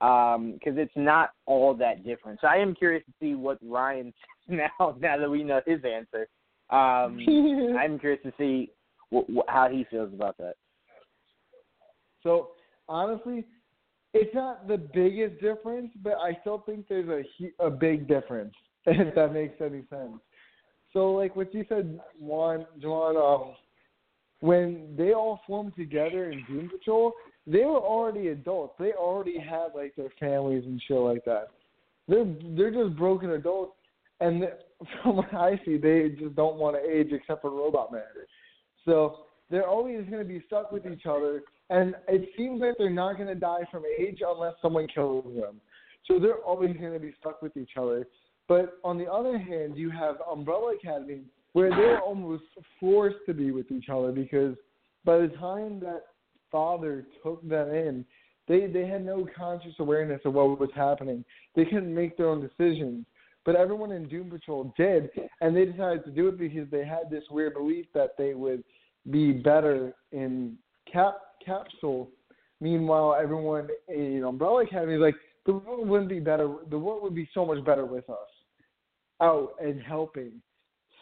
because 0.00 0.36
um, 0.36 0.58
it's 0.64 0.92
not 0.96 1.30
all 1.46 1.74
that 1.74 2.04
different. 2.04 2.40
So 2.40 2.48
I 2.48 2.56
am 2.56 2.74
curious 2.74 3.04
to 3.06 3.12
see 3.20 3.34
what 3.34 3.58
Ryan 3.62 4.12
says 4.48 4.58
now. 4.78 4.96
Now 5.00 5.16
that 5.16 5.30
we 5.30 5.44
know 5.44 5.60
his 5.64 5.80
answer, 5.84 6.26
um, 6.70 7.76
I'm 7.78 7.98
curious 7.98 8.22
to 8.24 8.32
see 8.36 8.70
wh- 9.12 9.30
wh- 9.32 9.48
how 9.48 9.68
he 9.68 9.86
feels 9.90 10.12
about 10.12 10.36
that. 10.38 10.54
So 12.22 12.48
honestly, 12.88 13.44
it's 14.12 14.34
not 14.34 14.68
the 14.68 14.78
biggest 14.78 15.40
difference, 15.40 15.90
but 16.02 16.14
I 16.14 16.38
still 16.40 16.62
think 16.66 16.86
there's 16.88 17.08
a 17.08 17.64
a 17.64 17.70
big 17.70 18.08
difference. 18.08 18.54
If 18.86 19.14
that 19.14 19.32
makes 19.32 19.54
any 19.62 19.82
sense. 19.88 20.20
So 20.92 21.12
like 21.12 21.34
what 21.34 21.54
you 21.54 21.64
said, 21.70 21.98
Juwan, 22.22 22.66
Juwan, 22.80 23.16
um, 23.16 23.54
when 24.40 24.94
they 24.96 25.14
all 25.14 25.40
formed 25.46 25.74
together 25.74 26.30
in 26.30 26.44
Doom 26.46 26.68
Patrol, 26.68 27.12
they 27.46 27.64
were 27.64 27.80
already 27.80 28.28
adults. 28.28 28.74
They 28.78 28.92
already 28.92 29.38
had 29.38 29.68
like 29.74 29.96
their 29.96 30.12
families 30.20 30.64
and 30.66 30.80
shit 30.86 30.98
like 30.98 31.24
that. 31.24 31.48
They're 32.08 32.26
they're 32.56 32.70
just 32.70 32.96
broken 32.96 33.30
adults, 33.30 33.72
and 34.20 34.44
from 35.02 35.16
what 35.16 35.32
I 35.34 35.60
see, 35.64 35.78
they 35.78 36.10
just 36.18 36.36
don't 36.36 36.56
want 36.56 36.76
to 36.76 36.88
age 36.88 37.08
except 37.10 37.42
for 37.42 37.50
Robot 37.50 37.90
Man. 37.90 38.02
So 38.84 39.20
they're 39.50 39.68
always 39.68 40.04
going 40.10 40.22
to 40.22 40.28
be 40.28 40.42
stuck 40.46 40.72
with 40.72 40.86
each 40.86 41.06
other, 41.06 41.42
and 41.70 41.94
it 42.08 42.28
seems 42.36 42.60
like 42.60 42.74
they're 42.78 42.90
not 42.90 43.16
going 43.16 43.28
to 43.28 43.34
die 43.34 43.62
from 43.70 43.84
age 43.98 44.20
unless 44.26 44.54
someone 44.60 44.86
kills 44.86 45.24
them. 45.34 45.60
So 46.06 46.18
they're 46.18 46.38
always 46.38 46.76
going 46.76 46.92
to 46.92 46.98
be 46.98 47.14
stuck 47.18 47.40
with 47.40 47.56
each 47.56 47.72
other. 47.78 48.06
But 48.46 48.78
on 48.84 48.98
the 48.98 49.10
other 49.10 49.38
hand, 49.38 49.76
you 49.76 49.90
have 49.90 50.16
Umbrella 50.30 50.74
Academy, 50.74 51.22
where 51.52 51.70
they're 51.70 52.00
almost 52.00 52.44
forced 52.78 53.24
to 53.26 53.34
be 53.34 53.50
with 53.52 53.70
each 53.70 53.88
other 53.88 54.12
because 54.12 54.54
by 55.04 55.18
the 55.18 55.28
time 55.40 55.80
that 55.80 56.02
father 56.52 57.06
took 57.22 57.46
them 57.48 57.70
in, 57.70 58.04
they 58.46 58.66
they 58.66 58.86
had 58.86 59.04
no 59.04 59.26
conscious 59.34 59.74
awareness 59.78 60.20
of 60.26 60.34
what 60.34 60.60
was 60.60 60.70
happening. 60.74 61.24
They 61.56 61.64
couldn't 61.64 61.94
make 61.94 62.18
their 62.18 62.28
own 62.28 62.46
decisions. 62.46 63.06
But 63.46 63.56
everyone 63.56 63.92
in 63.92 64.08
Doom 64.08 64.30
Patrol 64.30 64.72
did, 64.76 65.10
and 65.40 65.54
they 65.54 65.66
decided 65.66 66.04
to 66.04 66.10
do 66.10 66.28
it 66.28 66.38
because 66.38 66.68
they 66.70 66.84
had 66.84 67.10
this 67.10 67.24
weird 67.30 67.54
belief 67.54 67.86
that 67.94 68.10
they 68.16 68.34
would 68.34 68.64
be 69.10 69.32
better 69.32 69.94
in 70.12 70.56
Cap 70.90 71.16
Capsule. 71.44 72.10
Meanwhile, 72.60 73.16
everyone 73.20 73.68
in 73.88 74.24
Umbrella 74.24 74.62
Academy 74.62 74.94
is 74.94 75.00
like, 75.00 75.16
the 75.46 75.52
world 75.52 75.88
wouldn't 75.88 76.08
be 76.08 76.20
better. 76.20 76.48
The 76.70 76.78
world 76.78 77.02
would 77.02 77.14
be 77.14 77.28
so 77.34 77.44
much 77.44 77.64
better 77.64 77.84
with 77.84 78.08
us 78.08 78.16
out 79.20 79.52
and 79.62 79.80
helping. 79.80 80.32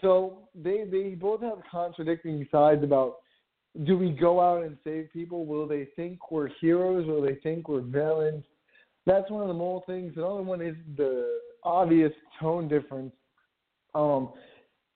So 0.01 0.48
they 0.55 0.85
they 0.90 1.10
both 1.10 1.43
have 1.43 1.59
contradicting 1.70 2.47
sides 2.51 2.82
about 2.82 3.19
do 3.85 3.97
we 3.97 4.10
go 4.10 4.40
out 4.40 4.64
and 4.64 4.77
save 4.85 5.12
people? 5.12 5.47
Will 5.47 5.66
they 5.66 5.89
think 5.97 6.31
we're 6.31 6.48
heroes? 6.60 7.06
Will 7.06 7.23
they 7.23 7.36
think 7.36 7.69
we're 7.69 7.81
villains? 7.81 8.44
That's 9.06 9.31
one 9.31 9.43
of 9.43 9.48
the 9.48 9.55
more 9.55 9.82
things. 9.86 10.12
Another 10.16 10.43
one 10.43 10.60
is 10.60 10.77
the 10.97 11.40
obvious 11.64 12.12
tone 12.39 12.69
difference. 12.69 13.12
Um, 13.94 14.32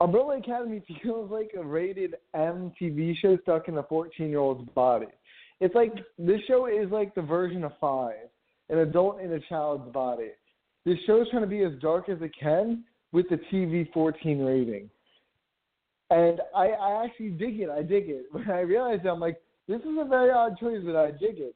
Umbrella 0.00 0.38
Academy 0.38 0.82
feels 1.02 1.30
like 1.30 1.52
a 1.56 1.64
rated 1.64 2.16
M 2.34 2.72
TV 2.80 3.16
show 3.16 3.38
stuck 3.42 3.68
in 3.68 3.78
a 3.78 3.82
14 3.84 4.28
year 4.28 4.38
old's 4.38 4.68
body. 4.70 5.06
It's 5.60 5.74
like 5.74 5.92
this 6.18 6.40
show 6.46 6.66
is 6.66 6.90
like 6.90 7.14
the 7.14 7.22
version 7.22 7.64
of 7.64 7.72
Five, 7.80 8.28
an 8.68 8.78
adult 8.78 9.20
in 9.20 9.32
a 9.32 9.40
child's 9.40 9.90
body. 9.92 10.30
This 10.84 10.98
show 11.06 11.20
is 11.20 11.28
trying 11.30 11.42
to 11.42 11.48
be 11.48 11.62
as 11.62 11.72
dark 11.80 12.08
as 12.08 12.18
it 12.20 12.32
can 12.38 12.84
with 13.12 13.28
the 13.28 13.40
TV 13.52 13.90
14 13.92 14.40
rating. 14.40 14.90
And 16.10 16.40
I, 16.54 16.68
I 16.68 17.04
actually 17.04 17.30
dig 17.30 17.60
it. 17.60 17.70
I 17.70 17.82
dig 17.82 18.08
it. 18.08 18.26
When 18.32 18.50
I 18.50 18.60
realized 18.60 19.04
it, 19.04 19.08
I'm 19.08 19.20
like, 19.20 19.40
this 19.66 19.80
is 19.80 19.96
a 19.98 20.04
very 20.04 20.30
odd 20.30 20.58
choice, 20.58 20.80
but 20.84 20.94
I 20.94 21.10
dig 21.10 21.38
it. 21.38 21.54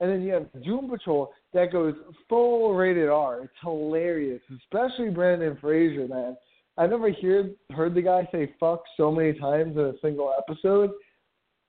And 0.00 0.10
then 0.10 0.22
you 0.22 0.32
have 0.32 0.46
Doom 0.64 0.88
Patrol 0.88 1.30
that 1.52 1.72
goes 1.72 1.94
full 2.28 2.74
rated 2.74 3.10
R. 3.10 3.42
It's 3.42 3.52
hilarious, 3.60 4.40
especially 4.56 5.10
Brendan 5.10 5.58
Fraser, 5.60 6.08
man. 6.08 6.36
I 6.78 6.86
never 6.86 7.12
heard 7.12 7.54
heard 7.72 7.94
the 7.94 8.00
guy 8.00 8.26
say 8.32 8.54
fuck 8.58 8.82
so 8.96 9.12
many 9.12 9.38
times 9.38 9.76
in 9.76 9.82
a 9.82 9.92
single 10.00 10.32
episode 10.38 10.92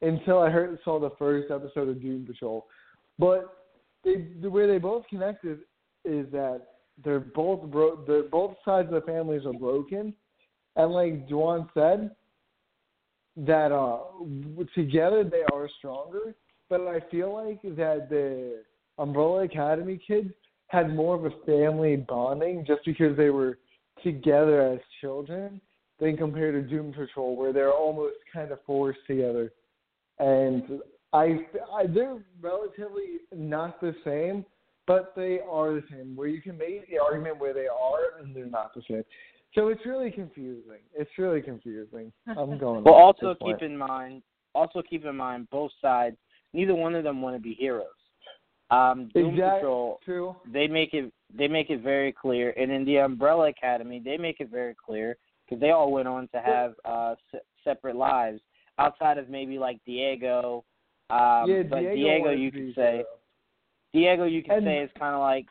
until 0.01 0.39
I 0.39 0.49
heard 0.49 0.77
saw 0.83 0.99
the 0.99 1.11
first 1.17 1.51
episode 1.51 1.89
of 1.89 2.01
Doom 2.01 2.25
Patrol. 2.25 2.65
But 3.19 3.67
they, 4.03 4.27
the 4.41 4.49
way 4.49 4.67
they 4.67 4.77
both 4.77 5.07
connected 5.09 5.59
is 6.05 6.25
that 6.31 6.61
they're 7.03 7.19
both 7.19 7.69
bro- 7.69 8.03
they're 8.05 8.23
both 8.23 8.55
sides 8.65 8.87
of 8.87 8.95
the 8.95 9.01
families 9.01 9.45
are 9.45 9.53
broken, 9.53 10.13
and 10.75 10.91
like 10.91 11.27
Juwan 11.27 11.69
said, 11.73 12.11
that 13.37 13.71
uh 13.71 13.99
together 14.75 15.23
they 15.23 15.43
are 15.53 15.69
stronger. 15.77 16.35
But 16.69 16.81
I 16.81 16.99
feel 17.11 17.33
like 17.33 17.61
that 17.61 18.07
the 18.09 18.63
Umbrella 18.97 19.43
Academy 19.43 19.99
kids 20.05 20.29
had 20.67 20.95
more 20.95 21.15
of 21.15 21.25
a 21.25 21.45
family 21.45 21.97
bonding 21.97 22.63
just 22.65 22.81
because 22.85 23.17
they 23.17 23.29
were 23.29 23.59
together 24.03 24.61
as 24.61 24.79
children 25.01 25.59
than 25.99 26.17
compared 26.17 26.55
to 26.55 26.69
Doom 26.69 26.93
Patrol, 26.93 27.35
where 27.35 27.53
they're 27.53 27.73
almost 27.73 28.15
kind 28.33 28.51
of 28.51 28.59
forced 28.65 28.99
together. 29.05 29.51
And 30.19 30.81
I, 31.13 31.39
I 31.73 31.87
they're 31.87 32.23
relatively 32.39 33.19
not 33.35 33.81
the 33.81 33.95
same, 34.03 34.45
but 34.87 35.13
they 35.15 35.39
are 35.49 35.73
the 35.73 35.83
same. 35.91 36.15
Where 36.15 36.27
you 36.27 36.41
can 36.41 36.57
make 36.57 36.89
the 36.89 36.99
argument 36.99 37.39
where 37.39 37.53
they 37.53 37.67
are 37.67 38.19
and 38.21 38.35
they're 38.35 38.45
not 38.45 38.73
the 38.73 38.81
same. 38.89 39.03
So 39.53 39.67
it's 39.67 39.85
really 39.85 40.11
confusing. 40.11 40.79
It's 40.93 41.11
really 41.17 41.41
confusing. 41.41 42.11
I'm 42.27 42.57
going. 42.59 42.83
well, 42.83 42.93
also 42.93 43.29
this 43.29 43.37
point. 43.39 43.59
keep 43.59 43.69
in 43.69 43.77
mind, 43.77 44.21
also 44.55 44.81
keep 44.87 45.05
in 45.05 45.15
mind, 45.15 45.47
both 45.51 45.71
sides. 45.81 46.15
Neither 46.53 46.75
one 46.75 46.95
of 46.95 47.03
them 47.03 47.21
want 47.21 47.35
to 47.35 47.41
be 47.41 47.53
heroes. 47.53 47.87
Um, 48.71 49.09
Doom 49.13 49.33
exactly 49.33 49.59
Patrol, 49.59 49.99
true. 50.05 50.35
they 50.51 50.67
make 50.67 50.93
it 50.93 51.11
they 51.37 51.49
make 51.49 51.69
it 51.69 51.81
very 51.81 52.13
clear, 52.13 52.53
and 52.57 52.71
in 52.71 52.85
the 52.85 52.97
Umbrella 52.97 53.49
Academy, 53.49 54.01
they 54.03 54.17
make 54.17 54.39
it 54.39 54.49
very 54.49 54.75
clear 54.83 55.17
because 55.45 55.59
they 55.59 55.71
all 55.71 55.91
went 55.91 56.07
on 56.07 56.29
to 56.29 56.41
have 56.41 56.73
uh, 56.85 57.15
se- 57.31 57.39
separate 57.65 57.97
lives 57.97 58.39
outside 58.81 59.17
of 59.17 59.29
maybe 59.29 59.57
like 59.59 59.79
Diego. 59.85 60.63
Um, 61.09 61.49
yeah, 61.49 61.63
but 61.69 61.79
Diego, 61.79 61.95
Diego, 61.95 62.29
you 62.31 62.51
could 62.51 62.73
say. 62.75 63.03
Diego, 63.93 64.23
you 64.23 64.41
could 64.41 64.53
And- 64.53 64.65
say 64.65 64.79
is 64.79 64.91
kind 64.97 65.13
of 65.15 65.21
like 65.21 65.45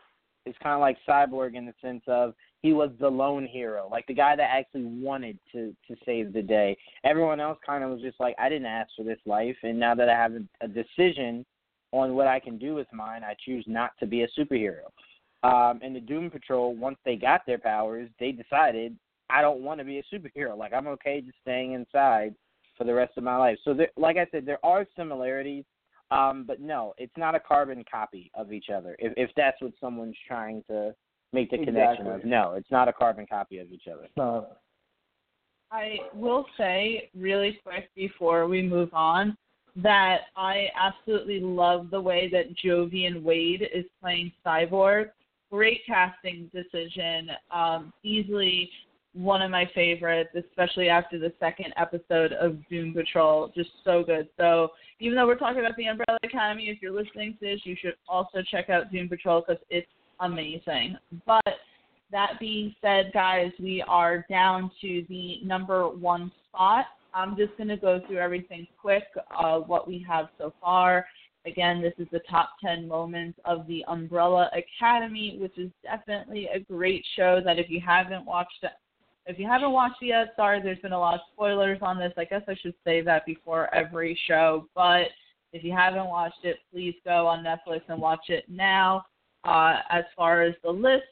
is 0.46 0.56
kind 0.62 0.74
of 0.74 0.80
like 0.80 0.96
Cyborg 1.06 1.54
in 1.54 1.66
the 1.66 1.74
sense 1.82 2.02
of 2.06 2.34
he 2.62 2.72
was 2.72 2.90
the 2.98 3.10
lone 3.10 3.46
hero, 3.46 3.88
like 3.90 4.06
the 4.06 4.14
guy 4.14 4.34
that 4.36 4.50
actually 4.50 4.84
wanted 4.84 5.38
to 5.52 5.76
to 5.86 5.96
save 6.06 6.32
the 6.32 6.42
day. 6.42 6.76
Everyone 7.04 7.40
else 7.40 7.58
kind 7.64 7.84
of 7.84 7.90
was 7.90 8.00
just 8.00 8.18
like, 8.18 8.34
I 8.38 8.48
didn't 8.48 8.66
ask 8.66 8.90
for 8.96 9.02
this 9.04 9.18
life, 9.26 9.56
and 9.62 9.78
now 9.78 9.94
that 9.94 10.08
I 10.08 10.14
have 10.14 10.32
a, 10.32 10.42
a 10.62 10.68
decision 10.68 11.44
on 11.92 12.14
what 12.14 12.26
I 12.26 12.40
can 12.40 12.56
do 12.56 12.74
with 12.74 12.86
mine, 12.92 13.22
I 13.22 13.34
choose 13.44 13.64
not 13.66 13.90
to 13.98 14.06
be 14.06 14.22
a 14.22 14.28
superhero. 14.38 14.84
Um, 15.42 15.80
and 15.82 15.94
the 15.94 16.00
Doom 16.00 16.30
Patrol, 16.30 16.74
once 16.74 16.98
they 17.04 17.16
got 17.16 17.44
their 17.46 17.58
powers, 17.58 18.08
they 18.18 18.32
decided 18.32 18.96
I 19.28 19.42
don't 19.42 19.60
want 19.60 19.78
to 19.80 19.84
be 19.84 19.98
a 19.98 20.02
superhero. 20.14 20.56
Like 20.56 20.72
I'm 20.72 20.86
okay 20.88 21.20
just 21.20 21.38
staying 21.42 21.72
inside 21.72 22.34
for 22.80 22.84
the 22.84 22.94
rest 22.94 23.12
of 23.18 23.24
my 23.24 23.36
life. 23.36 23.58
So, 23.62 23.74
there, 23.74 23.90
like 23.98 24.16
I 24.16 24.26
said, 24.32 24.46
there 24.46 24.64
are 24.64 24.86
similarities, 24.96 25.64
um, 26.10 26.44
but 26.46 26.60
no, 26.60 26.94
it's 26.96 27.12
not 27.18 27.34
a 27.34 27.40
carbon 27.40 27.84
copy 27.88 28.30
of 28.34 28.54
each 28.54 28.70
other. 28.74 28.96
If, 28.98 29.12
if 29.18 29.30
that's 29.36 29.60
what 29.60 29.72
someone's 29.78 30.16
trying 30.26 30.64
to 30.70 30.94
make 31.34 31.50
the 31.50 31.58
connection 31.58 32.06
of, 32.06 32.24
no, 32.24 32.54
it's 32.56 32.70
not 32.70 32.88
a 32.88 32.92
carbon 32.94 33.26
copy 33.26 33.58
of 33.58 33.70
each 33.70 33.82
other. 33.86 34.04
It's 34.04 34.16
not. 34.16 34.60
I 35.70 35.98
will 36.14 36.46
say 36.56 37.10
really 37.14 37.60
quick 37.62 37.90
before 37.94 38.48
we 38.48 38.62
move 38.62 38.94
on 38.94 39.36
that 39.76 40.22
I 40.34 40.68
absolutely 40.74 41.40
love 41.40 41.90
the 41.90 42.00
way 42.00 42.30
that 42.32 42.56
Joivan 42.64 43.22
Wade 43.22 43.68
is 43.72 43.84
playing 44.00 44.32
Cyborg. 44.44 45.10
Great 45.52 45.82
casting 45.86 46.50
decision. 46.54 47.28
Um, 47.52 47.92
easily 48.02 48.70
one 49.12 49.42
of 49.42 49.50
my 49.50 49.68
favorites, 49.74 50.30
especially 50.36 50.88
after 50.88 51.18
the 51.18 51.32
second 51.40 51.72
episode 51.76 52.32
of 52.32 52.56
Doom 52.68 52.94
Patrol. 52.94 53.50
Just 53.54 53.70
so 53.84 54.02
good. 54.04 54.28
So 54.36 54.68
even 55.00 55.16
though 55.16 55.26
we're 55.26 55.38
talking 55.38 55.60
about 55.60 55.76
the 55.76 55.86
Umbrella 55.86 56.18
Academy, 56.22 56.68
if 56.68 56.80
you're 56.80 56.92
listening 56.92 57.36
to 57.40 57.46
this, 57.46 57.60
you 57.64 57.76
should 57.80 57.94
also 58.08 58.40
check 58.50 58.70
out 58.70 58.92
Doom 58.92 59.08
Patrol 59.08 59.42
because 59.46 59.62
it's 59.68 59.88
amazing. 60.20 60.96
But 61.26 61.42
that 62.12 62.38
being 62.38 62.74
said, 62.80 63.10
guys, 63.12 63.50
we 63.58 63.82
are 63.86 64.24
down 64.28 64.70
to 64.80 65.04
the 65.08 65.38
number 65.44 65.88
one 65.88 66.30
spot. 66.48 66.86
I'm 67.12 67.36
just 67.36 67.56
going 67.56 67.68
to 67.68 67.76
go 67.76 68.00
through 68.06 68.18
everything 68.18 68.66
quick, 68.80 69.04
uh, 69.36 69.58
what 69.58 69.88
we 69.88 70.04
have 70.08 70.26
so 70.38 70.52
far. 70.60 71.06
Again, 71.46 71.80
this 71.80 71.94
is 71.98 72.06
the 72.12 72.20
top 72.30 72.50
10 72.62 72.86
moments 72.86 73.38
of 73.44 73.66
the 73.66 73.84
Umbrella 73.88 74.50
Academy, 74.52 75.38
which 75.40 75.56
is 75.56 75.70
definitely 75.82 76.48
a 76.54 76.60
great 76.60 77.04
show 77.16 77.40
that 77.44 77.58
if 77.58 77.70
you 77.70 77.80
haven't 77.84 78.26
watched 78.26 78.62
it, 78.62 78.72
if 79.26 79.38
you 79.38 79.46
haven't 79.46 79.72
watched 79.72 80.02
it 80.02 80.06
yet, 80.06 80.32
sorry, 80.36 80.60
there's 80.62 80.78
been 80.78 80.92
a 80.92 80.98
lot 80.98 81.14
of 81.14 81.20
spoilers 81.32 81.78
on 81.82 81.98
this. 81.98 82.12
I 82.16 82.24
guess 82.24 82.42
I 82.48 82.54
should 82.60 82.74
say 82.84 83.00
that 83.02 83.26
before 83.26 83.72
every 83.74 84.18
show, 84.26 84.66
but 84.74 85.08
if 85.52 85.64
you 85.64 85.72
haven't 85.72 86.06
watched 86.06 86.44
it, 86.44 86.58
please 86.72 86.94
go 87.04 87.26
on 87.26 87.44
Netflix 87.44 87.82
and 87.88 88.00
watch 88.00 88.28
it 88.28 88.44
now. 88.48 89.04
Uh, 89.44 89.76
as 89.90 90.04
far 90.16 90.42
as 90.42 90.54
the 90.62 90.70
list, 90.70 91.04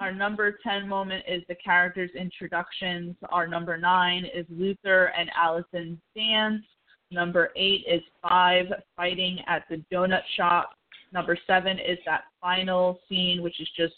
our 0.00 0.12
number 0.12 0.58
10 0.62 0.88
moment 0.88 1.24
is 1.28 1.42
the 1.48 1.54
characters' 1.56 2.10
introductions. 2.18 3.14
Our 3.30 3.46
number 3.46 3.76
9 3.76 4.24
is 4.34 4.46
Luther 4.48 5.12
and 5.16 5.30
Allison's 5.36 5.98
dance. 6.16 6.64
Number 7.10 7.50
8 7.54 7.84
is 7.86 8.02
5 8.22 8.66
fighting 8.96 9.38
at 9.46 9.64
the 9.68 9.82
donut 9.92 10.22
shop. 10.36 10.70
Number 11.12 11.36
7 11.46 11.78
is 11.78 11.98
that 12.06 12.24
final 12.40 12.98
scene, 13.08 13.42
which 13.42 13.60
is 13.60 13.68
just 13.76 13.94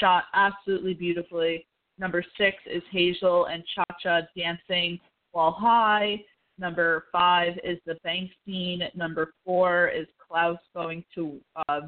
shot 0.00 0.24
absolutely 0.34 0.94
beautifully. 0.94 1.64
Number 1.98 2.24
6 2.36 2.56
is 2.66 2.82
Hazel 2.90 3.46
and 3.46 3.62
Cha 3.74 3.84
Cha 4.02 4.20
dancing 4.36 5.00
while 5.32 5.52
high. 5.52 6.22
Number 6.58 7.04
5 7.12 7.58
is 7.64 7.78
the 7.86 7.94
bank 8.04 8.30
scene. 8.44 8.82
Number 8.94 9.32
4 9.44 9.88
is 9.88 10.06
Klaus 10.28 10.58
going 10.74 11.04
to 11.14 11.40
uh, 11.68 11.80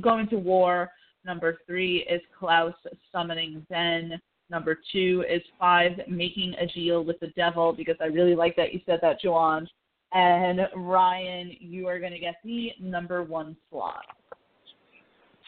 going 0.00 0.28
to 0.28 0.36
war. 0.36 0.90
Number 1.24 1.58
three 1.66 2.06
is 2.10 2.20
Klaus 2.36 2.74
summoning 3.12 3.64
Ben. 3.70 4.20
Number 4.50 4.78
two 4.92 5.24
is 5.30 5.42
five 5.58 5.92
making 6.08 6.54
a 6.60 6.66
deal 6.66 7.04
with 7.04 7.18
the 7.20 7.28
devil 7.28 7.72
because 7.72 7.96
I 8.00 8.06
really 8.06 8.34
like 8.34 8.56
that 8.56 8.74
you 8.74 8.80
said 8.84 8.98
that, 9.02 9.22
Juwan. 9.22 9.66
And 10.12 10.60
Ryan, 10.76 11.56
you 11.58 11.86
are 11.86 11.98
going 11.98 12.12
to 12.12 12.18
get 12.18 12.36
the 12.44 12.72
number 12.80 13.22
one 13.22 13.56
slot. 13.70 14.04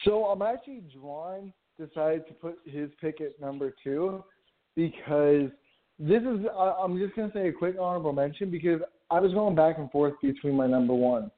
So 0.03 0.25
I'm 0.25 0.41
actually 0.41 0.83
drawn 0.93 1.53
decided 1.77 2.27
to 2.27 2.33
put 2.33 2.57
his 2.65 2.89
pick 3.01 3.21
at 3.21 3.39
number 3.39 3.73
two 3.83 4.23
because 4.75 5.49
this 5.99 6.21
is 6.21 6.45
I'm 6.57 6.97
just 6.97 7.15
gonna 7.15 7.31
say 7.33 7.47
a 7.47 7.53
quick 7.53 7.75
honorable 7.79 8.13
mention 8.13 8.51
because 8.51 8.81
I 9.09 9.19
was 9.19 9.33
going 9.33 9.55
back 9.55 9.77
and 9.77 9.89
forth 9.91 10.13
between 10.21 10.55
my 10.55 10.67
number 10.67 10.93
one. 10.93 11.31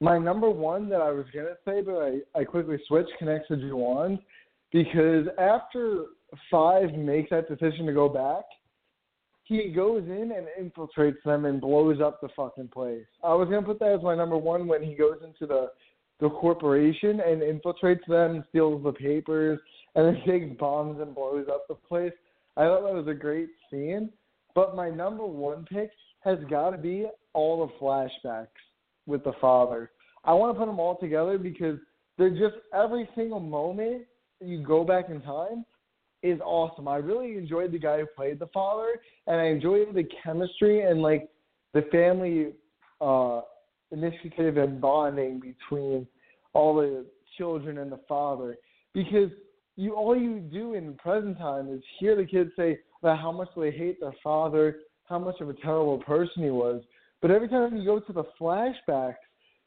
My 0.00 0.18
number 0.18 0.50
one 0.50 0.88
that 0.90 1.00
I 1.00 1.10
was 1.10 1.26
gonna 1.34 1.56
say, 1.64 1.82
but 1.82 1.96
I, 1.96 2.40
I 2.40 2.44
quickly 2.44 2.78
switched 2.86 3.12
connects 3.18 3.48
to 3.48 3.56
Juwan 3.56 4.18
because 4.72 5.26
after 5.38 6.04
five 6.50 6.92
makes 6.94 7.30
that 7.30 7.48
decision 7.48 7.86
to 7.86 7.92
go 7.92 8.08
back, 8.08 8.44
he 9.44 9.70
goes 9.70 10.02
in 10.04 10.32
and 10.32 10.72
infiltrates 10.72 11.22
them 11.24 11.44
and 11.44 11.60
blows 11.60 12.00
up 12.00 12.20
the 12.20 12.28
fucking 12.36 12.68
place. 12.68 13.06
I 13.22 13.34
was 13.34 13.48
gonna 13.48 13.66
put 13.66 13.78
that 13.80 13.92
as 13.92 14.02
my 14.02 14.14
number 14.14 14.36
one 14.36 14.66
when 14.66 14.82
he 14.82 14.94
goes 14.94 15.18
into 15.24 15.46
the 15.46 15.70
the 16.20 16.30
corporation 16.30 17.20
and 17.20 17.42
infiltrates 17.42 18.06
them, 18.06 18.44
steals 18.48 18.82
the 18.84 18.92
papers, 18.92 19.58
and 19.94 20.06
then 20.06 20.22
takes 20.26 20.58
bombs 20.58 21.00
and 21.00 21.14
blows 21.14 21.46
up 21.48 21.66
the 21.68 21.74
place. 21.74 22.12
I 22.56 22.64
thought 22.64 22.84
that 22.84 22.94
was 22.94 23.08
a 23.08 23.14
great 23.14 23.48
scene. 23.70 24.10
But 24.54 24.76
my 24.76 24.88
number 24.88 25.26
one 25.26 25.64
pick 25.64 25.90
has 26.20 26.38
got 26.48 26.70
to 26.70 26.78
be 26.78 27.06
all 27.32 27.66
the 27.66 27.84
flashbacks 27.84 28.46
with 29.06 29.24
the 29.24 29.32
father. 29.40 29.90
I 30.24 30.32
want 30.32 30.54
to 30.54 30.58
put 30.58 30.66
them 30.66 30.78
all 30.78 30.96
together 30.96 31.38
because 31.38 31.78
they're 32.16 32.30
just 32.30 32.54
every 32.72 33.08
single 33.16 33.40
moment 33.40 34.04
you 34.40 34.62
go 34.62 34.84
back 34.84 35.10
in 35.10 35.20
time 35.22 35.64
is 36.22 36.40
awesome. 36.40 36.88
I 36.88 36.96
really 36.96 37.36
enjoyed 37.36 37.72
the 37.72 37.78
guy 37.78 37.98
who 37.98 38.06
played 38.06 38.38
the 38.38 38.46
father, 38.46 39.00
and 39.26 39.40
I 39.40 39.46
enjoyed 39.46 39.94
the 39.94 40.08
chemistry 40.22 40.82
and 40.82 41.02
like 41.02 41.28
the 41.74 41.82
family 41.92 42.52
uh, 43.00 43.42
initiative 43.90 44.56
and 44.56 44.80
bonding 44.80 45.40
between 45.40 46.06
all 46.54 46.76
the 46.76 47.04
children 47.36 47.78
and 47.78 47.90
the 47.90 48.00
father 48.08 48.56
because 48.94 49.30
you 49.76 49.94
all 49.94 50.16
you 50.16 50.40
do 50.40 50.74
in 50.74 50.94
present 50.94 51.38
time 51.38 51.72
is 51.72 51.82
hear 51.98 52.16
the 52.16 52.24
kids 52.24 52.50
say 52.56 52.78
about 53.02 53.18
how 53.18 53.32
much 53.32 53.48
they 53.56 53.70
hate 53.70 54.00
their 54.00 54.14
father, 54.22 54.78
how 55.04 55.18
much 55.18 55.40
of 55.40 55.48
a 55.48 55.54
terrible 55.54 55.98
person 55.98 56.42
he 56.42 56.50
was. 56.50 56.82
But 57.20 57.30
every 57.30 57.48
time 57.48 57.76
you 57.76 57.84
go 57.84 58.00
to 58.00 58.12
the 58.12 58.24
flashbacks, 58.40 59.16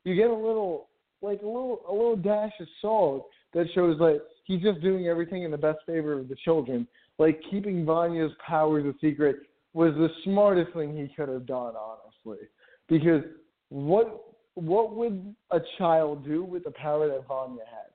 you 0.03 0.15
get 0.15 0.29
a 0.29 0.33
little 0.33 0.89
like 1.21 1.41
a 1.41 1.45
little 1.45 1.81
a 1.89 1.91
little 1.91 2.15
dash 2.15 2.53
of 2.59 2.67
salt 2.81 3.27
that 3.53 3.67
shows 3.73 3.99
like 3.99 4.21
he's 4.45 4.61
just 4.61 4.81
doing 4.81 5.07
everything 5.07 5.43
in 5.43 5.51
the 5.51 5.57
best 5.57 5.79
favor 5.85 6.13
of 6.13 6.29
the 6.29 6.35
children. 6.45 6.87
Like 7.17 7.41
keeping 7.49 7.85
Vanya's 7.85 8.31
powers 8.45 8.85
a 8.85 8.93
secret 9.01 9.37
was 9.73 9.93
the 9.95 10.09
smartest 10.23 10.73
thing 10.73 10.95
he 10.95 11.13
could 11.15 11.29
have 11.29 11.45
done, 11.45 11.73
honestly. 11.75 12.47
Because 12.87 13.23
what 13.69 14.23
what 14.53 14.95
would 14.95 15.35
a 15.51 15.59
child 15.77 16.25
do 16.25 16.43
with 16.43 16.63
the 16.63 16.71
power 16.71 17.07
that 17.07 17.27
Vanya 17.27 17.63
had? 17.69 17.86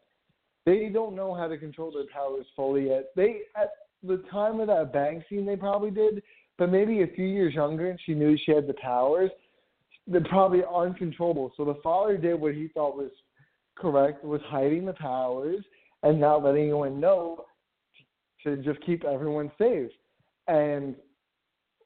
They 0.64 0.88
don't 0.88 1.16
know 1.16 1.34
how 1.34 1.48
to 1.48 1.58
control 1.58 1.90
their 1.92 2.06
powers 2.12 2.46
fully 2.54 2.88
yet. 2.88 3.06
They 3.16 3.42
at 3.56 3.70
the 4.02 4.22
time 4.30 4.60
of 4.60 4.68
that 4.68 4.92
bank 4.92 5.24
scene 5.28 5.46
they 5.46 5.56
probably 5.56 5.90
did, 5.90 6.22
but 6.58 6.70
maybe 6.70 7.02
a 7.02 7.06
few 7.08 7.26
years 7.26 7.54
younger 7.54 7.90
and 7.90 7.98
she 8.04 8.14
knew 8.14 8.36
she 8.36 8.52
had 8.52 8.66
the 8.66 8.74
powers. 8.74 9.30
They're 10.06 10.20
probably 10.20 10.62
uncontrollable. 10.64 11.52
So 11.56 11.64
the 11.64 11.78
father 11.82 12.16
did 12.16 12.40
what 12.40 12.54
he 12.54 12.68
thought 12.68 12.96
was 12.96 13.10
correct, 13.76 14.24
was 14.24 14.40
hiding 14.46 14.84
the 14.84 14.92
powers 14.92 15.64
and 16.02 16.20
not 16.20 16.44
letting 16.44 16.64
anyone 16.64 17.00
know 17.00 17.44
to 18.44 18.56
just 18.58 18.80
keep 18.84 19.04
everyone 19.04 19.50
safe. 19.58 19.90
And 20.48 20.96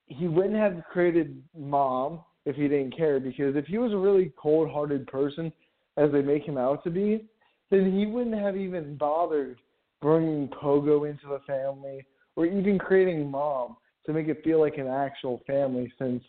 he 0.07 0.29
wouldn't 0.29 0.57
have 0.57 0.83
created 0.91 1.43
mom 1.57 2.21
if 2.47 2.57
he 2.57 2.69
didn't 2.69 2.97
care 2.97 3.21
because 3.21 3.57
if 3.57 3.67
he 3.67 3.79
was 3.79 3.93
a 3.93 3.97
really 3.97 4.33
cold 4.41 4.71
hearted 4.71 5.07
person 5.07 5.53
as 5.97 6.11
they 6.13 6.23
make 6.23 6.45
him 6.45 6.57
out 6.57 6.85
to 6.85 6.91
be, 6.91 7.27
then 7.71 7.93
he 7.93 8.07
wouldn't 8.07 8.39
have 8.41 8.57
even 8.57 8.97
bothered 8.97 9.59
bringing 10.01 10.49
Pogo 10.49 11.09
into 11.09 11.27
the 11.27 11.41
family 11.47 12.05
or 12.37 12.47
even 12.47 12.79
creating 12.79 13.31
mom 13.31 13.77
to 14.05 14.13
make 14.13 14.29
it 14.29 14.45
feel 14.45 14.61
like 14.61 14.79
an 14.79 14.87
actual 14.87 15.43
family 15.47 15.93
since 15.99 16.23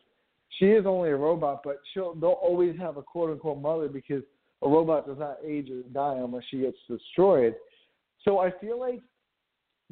she 0.57 0.65
is 0.65 0.85
only 0.85 1.09
a 1.09 1.15
robot, 1.15 1.61
but 1.63 1.79
she'll 1.93 2.15
they'll 2.15 2.31
always 2.31 2.77
have 2.79 2.97
a 2.97 3.01
quote 3.01 3.31
unquote 3.31 3.61
mother 3.61 3.87
because 3.87 4.23
a 4.63 4.69
robot 4.69 5.05
does 5.05 5.19
not 5.19 5.37
age 5.45 5.69
or 5.69 5.81
die 5.93 6.15
unless 6.15 6.43
she 6.49 6.61
gets 6.61 6.77
destroyed. 6.89 7.55
So 8.23 8.39
I 8.39 8.51
feel 8.59 8.79
like 8.79 9.01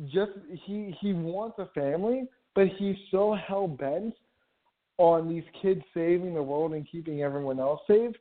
just 0.08 0.32
he 0.66 0.96
he 1.00 1.14
wants 1.14 1.60
a 1.60 1.68
family, 1.68 2.24
but 2.56 2.68
he's 2.78 2.96
so 3.12 3.36
hell 3.48 3.68
bent 3.68 4.16
on 4.98 5.28
these 5.28 5.44
kids 5.62 5.82
saving 5.94 6.34
the 6.34 6.42
world 6.42 6.74
and 6.74 6.90
keeping 6.90 7.22
everyone 7.22 7.60
else 7.60 7.82
safe. 7.88 8.16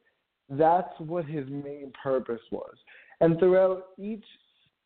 That's 0.50 0.92
what 0.98 1.24
his 1.24 1.48
main 1.48 1.92
purpose 2.02 2.42
was. 2.50 2.74
And 3.24 3.38
throughout 3.38 3.86
each 3.96 4.24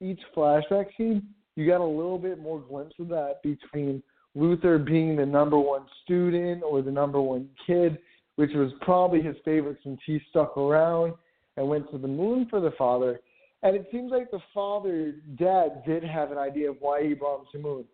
each 0.00 0.20
flashback 0.36 0.86
scene, 0.96 1.26
you 1.56 1.66
got 1.66 1.80
a 1.80 1.84
little 1.84 2.18
bit 2.18 2.38
more 2.38 2.60
glimpse 2.60 2.94
of 3.00 3.08
that 3.08 3.42
between 3.42 4.00
Luther 4.36 4.78
being 4.78 5.16
the 5.16 5.26
number 5.26 5.58
one 5.58 5.86
student 6.04 6.62
or 6.62 6.80
the 6.80 6.90
number 6.92 7.20
one 7.20 7.48
kid, 7.66 7.98
which 8.36 8.52
was 8.54 8.70
probably 8.80 9.20
his 9.20 9.34
favorite 9.44 9.78
since 9.82 9.98
he 10.06 10.20
stuck 10.30 10.56
around 10.56 11.14
and 11.56 11.68
went 11.68 11.90
to 11.90 11.98
the 11.98 12.06
moon 12.06 12.46
for 12.48 12.60
the 12.60 12.70
father. 12.78 13.18
And 13.64 13.74
it 13.74 13.88
seems 13.90 14.12
like 14.12 14.30
the 14.30 14.38
father, 14.54 15.16
dad, 15.36 15.82
did 15.84 16.04
have 16.04 16.30
an 16.30 16.38
idea 16.38 16.70
of 16.70 16.76
why 16.78 17.02
he 17.02 17.14
brought 17.14 17.40
him 17.40 17.46
to 17.50 17.58
the 17.58 17.64
moon. 17.64 17.84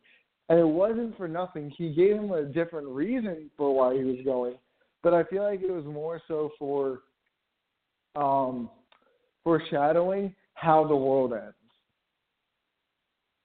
And 0.50 0.58
it 0.58 0.68
wasn't 0.68 1.16
for 1.16 1.26
nothing. 1.26 1.72
He 1.74 1.94
gave 1.94 2.16
him 2.16 2.32
a 2.32 2.42
different 2.44 2.88
reason 2.88 3.50
for 3.56 3.74
why 3.74 3.96
he 3.96 4.04
was 4.04 4.18
going. 4.26 4.56
But 5.02 5.14
I 5.14 5.24
feel 5.24 5.42
like 5.42 5.62
it 5.62 5.72
was 5.72 5.86
more 5.86 6.20
so 6.28 6.50
for 6.58 7.00
um 8.14 8.68
foreshadowing 9.44 10.34
how 10.54 10.86
the 10.86 10.96
world 10.96 11.32
ends 11.32 11.54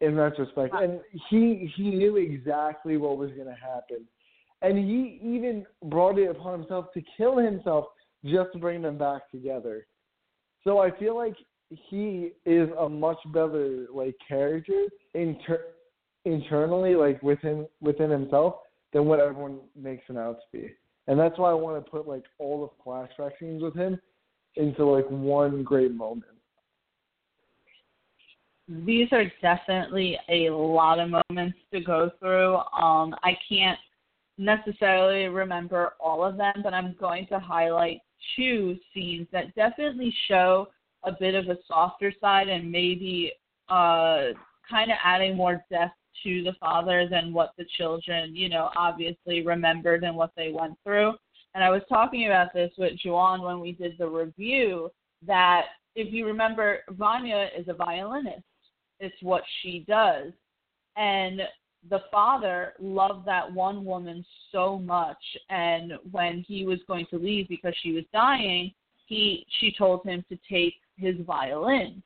in 0.02 0.16
retrospect. 0.16 0.74
And 0.74 1.00
he 1.30 1.72
he 1.76 1.90
knew 1.92 2.18
exactly 2.18 2.98
what 2.98 3.18
was 3.18 3.32
going 3.32 3.48
to 3.48 3.54
happen, 3.54 4.06
and 4.62 4.78
he 4.78 5.20
even 5.24 5.66
brought 5.86 6.18
it 6.18 6.30
upon 6.30 6.60
himself 6.60 6.86
to 6.94 7.04
kill 7.18 7.38
himself 7.38 7.86
just 8.26 8.52
to 8.54 8.60
bring 8.60 8.82
them 8.82 8.98
back 8.98 9.30
together. 9.32 9.86
So 10.64 10.80
I 10.80 10.92
feel 10.98 11.16
like 11.16 11.36
he 11.70 12.32
is 12.46 12.70
a 12.80 12.90
much 12.90 13.20
better 13.28 13.88
like 13.94 14.16
character 14.28 14.86
inter- 15.14 15.66
internally, 16.26 16.96
like 16.96 17.22
within 17.22 17.68
within 17.82 18.10
himself, 18.10 18.56
than 18.94 19.06
what 19.06 19.20
everyone 19.20 19.60
makes 19.76 20.08
him 20.08 20.18
out 20.18 20.38
to 20.38 20.58
be. 20.58 20.70
And 21.08 21.20
that's 21.20 21.38
why 21.40 21.50
I 21.50 21.56
want 21.56 21.84
to 21.84 21.92
put 21.92 22.08
like 22.08 22.24
all 22.38 22.62
the 22.62 22.84
flashback 22.90 23.32
scenes 23.40 23.62
with 23.62 23.76
him 23.76 24.00
into 24.60 24.86
like 24.86 25.06
one 25.10 25.64
great 25.64 25.94
moment. 25.94 26.32
These 28.68 29.08
are 29.12 29.24
definitely 29.42 30.18
a 30.30 30.52
lot 30.52 31.00
of 31.00 31.10
moments 31.30 31.58
to 31.74 31.80
go 31.82 32.12
through. 32.20 32.58
Um, 32.58 33.16
I 33.24 33.36
can't 33.48 33.80
necessarily 34.38 35.28
remember 35.28 35.94
all 36.00 36.24
of 36.24 36.38
them, 36.38 36.54
but 36.64 36.74
I'm 36.74 36.96
going 37.00 37.26
to 37.28 37.40
highlight 37.40 38.00
two 38.36 38.78
scenes 38.94 39.28
that 39.32 39.56
definitely 39.56 40.14
show 40.28 40.68
a 41.04 41.12
bit 41.12 41.34
of 41.34 41.48
a 41.48 41.58
softer 41.68 42.14
side 42.22 42.48
and 42.48 42.72
maybe 42.72 43.32
uh, 43.70 44.28
kind 44.70 44.92
of 44.92 44.98
adding 45.04 45.36
more 45.36 45.64
depth 45.72 45.96
to 46.24 46.44
the 46.44 46.54
father 46.60 47.08
than 47.10 47.34
what 47.34 47.54
the 47.58 47.66
children, 47.78 48.36
you 48.36 48.50
know, 48.50 48.70
obviously 48.76 49.42
remembered 49.42 50.04
and 50.04 50.16
what 50.16 50.32
they 50.36 50.52
went 50.52 50.76
through. 50.84 51.14
And 51.56 51.64
I 51.64 51.70
was 51.70 51.82
talking 51.90 52.28
about 52.28 52.54
this 52.54 52.72
with 52.78 52.94
Juwan 53.04 53.44
when 53.44 53.60
we 53.60 53.72
did 53.72 53.98
the 53.98 54.08
review 54.08 54.92
that 55.26 55.64
if 55.96 56.14
you 56.14 56.26
remember, 56.26 56.80
Vanya 56.92 57.50
is 57.58 57.68
a 57.68 57.74
violinist. 57.74 58.44
It's 59.00 59.16
what 59.22 59.44
she 59.62 59.86
does. 59.88 60.32
And 60.96 61.42
the 61.90 62.02
father 62.12 62.74
loved 62.80 63.26
that 63.26 63.52
one 63.52 63.86
woman 63.86 64.26
so 64.52 64.78
much 64.78 65.18
and 65.50 65.94
when 66.12 66.44
he 66.46 66.66
was 66.66 66.80
going 66.88 67.06
to 67.10 67.18
leave 67.18 67.48
because 67.48 67.74
she 67.82 67.94
was 67.94 68.04
dying, 68.12 68.74
he 69.06 69.46
she 69.60 69.74
told 69.78 70.06
him 70.06 70.24
to 70.30 70.38
take 70.50 70.76
his 70.98 71.16
violin. 71.26 72.04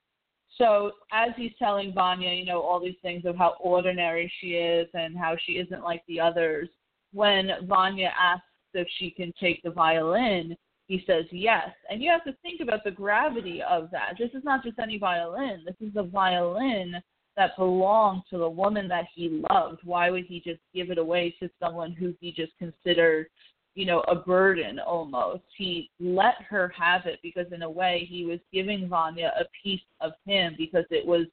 So 0.57 0.91
as 1.11 1.31
he's 1.35 1.51
telling 1.57 1.93
Vanya, 1.93 2.31
you 2.31 2.45
know, 2.45 2.61
all 2.61 2.79
these 2.79 2.95
things 3.01 3.25
of 3.25 3.35
how 3.35 3.55
ordinary 3.59 4.31
she 4.39 4.51
is 4.51 4.87
and 4.93 5.17
how 5.17 5.35
she 5.43 5.53
isn't 5.53 5.83
like 5.83 6.03
the 6.07 6.19
others, 6.19 6.69
when 7.11 7.49
Vanya 7.63 8.11
asks 8.19 8.45
if 8.73 8.87
she 8.97 9.09
can 9.09 9.33
take 9.39 9.61
the 9.63 9.71
violin, 9.71 10.55
he 10.87 11.03
says 11.07 11.25
yes. 11.31 11.69
And 11.89 12.01
you 12.01 12.11
have 12.11 12.23
to 12.25 12.35
think 12.41 12.61
about 12.61 12.83
the 12.83 12.91
gravity 12.91 13.61
of 13.67 13.89
that. 13.91 14.15
This 14.19 14.31
is 14.33 14.43
not 14.43 14.63
just 14.63 14.79
any 14.79 14.97
violin. 14.97 15.63
This 15.65 15.89
is 15.89 15.95
a 15.95 16.03
violin 16.03 16.95
that 17.35 17.57
belonged 17.57 18.23
to 18.29 18.37
the 18.37 18.49
woman 18.49 18.87
that 18.87 19.05
he 19.13 19.43
loved. 19.49 19.79
Why 19.83 20.09
would 20.09 20.25
he 20.25 20.39
just 20.39 20.59
give 20.73 20.91
it 20.91 20.97
away 20.97 21.35
to 21.39 21.49
someone 21.59 21.93
who 21.93 22.13
he 22.19 22.31
just 22.31 22.51
considered, 22.59 23.27
you 23.75 23.85
know, 23.85 24.01
a 24.01 24.15
burden 24.15 24.79
almost? 24.79 25.43
He 25.57 25.89
let 25.99 26.35
her 26.47 26.71
have 26.77 27.05
it 27.05 27.19
because 27.23 27.51
in 27.51 27.63
a 27.63 27.69
way 27.69 28.07
he 28.09 28.25
was 28.25 28.39
giving 28.51 28.87
Vanya 28.87 29.33
a 29.39 29.45
piece 29.63 29.81
of 30.01 30.11
him 30.25 30.55
because 30.57 30.85
it 30.91 31.05
was 31.05 31.25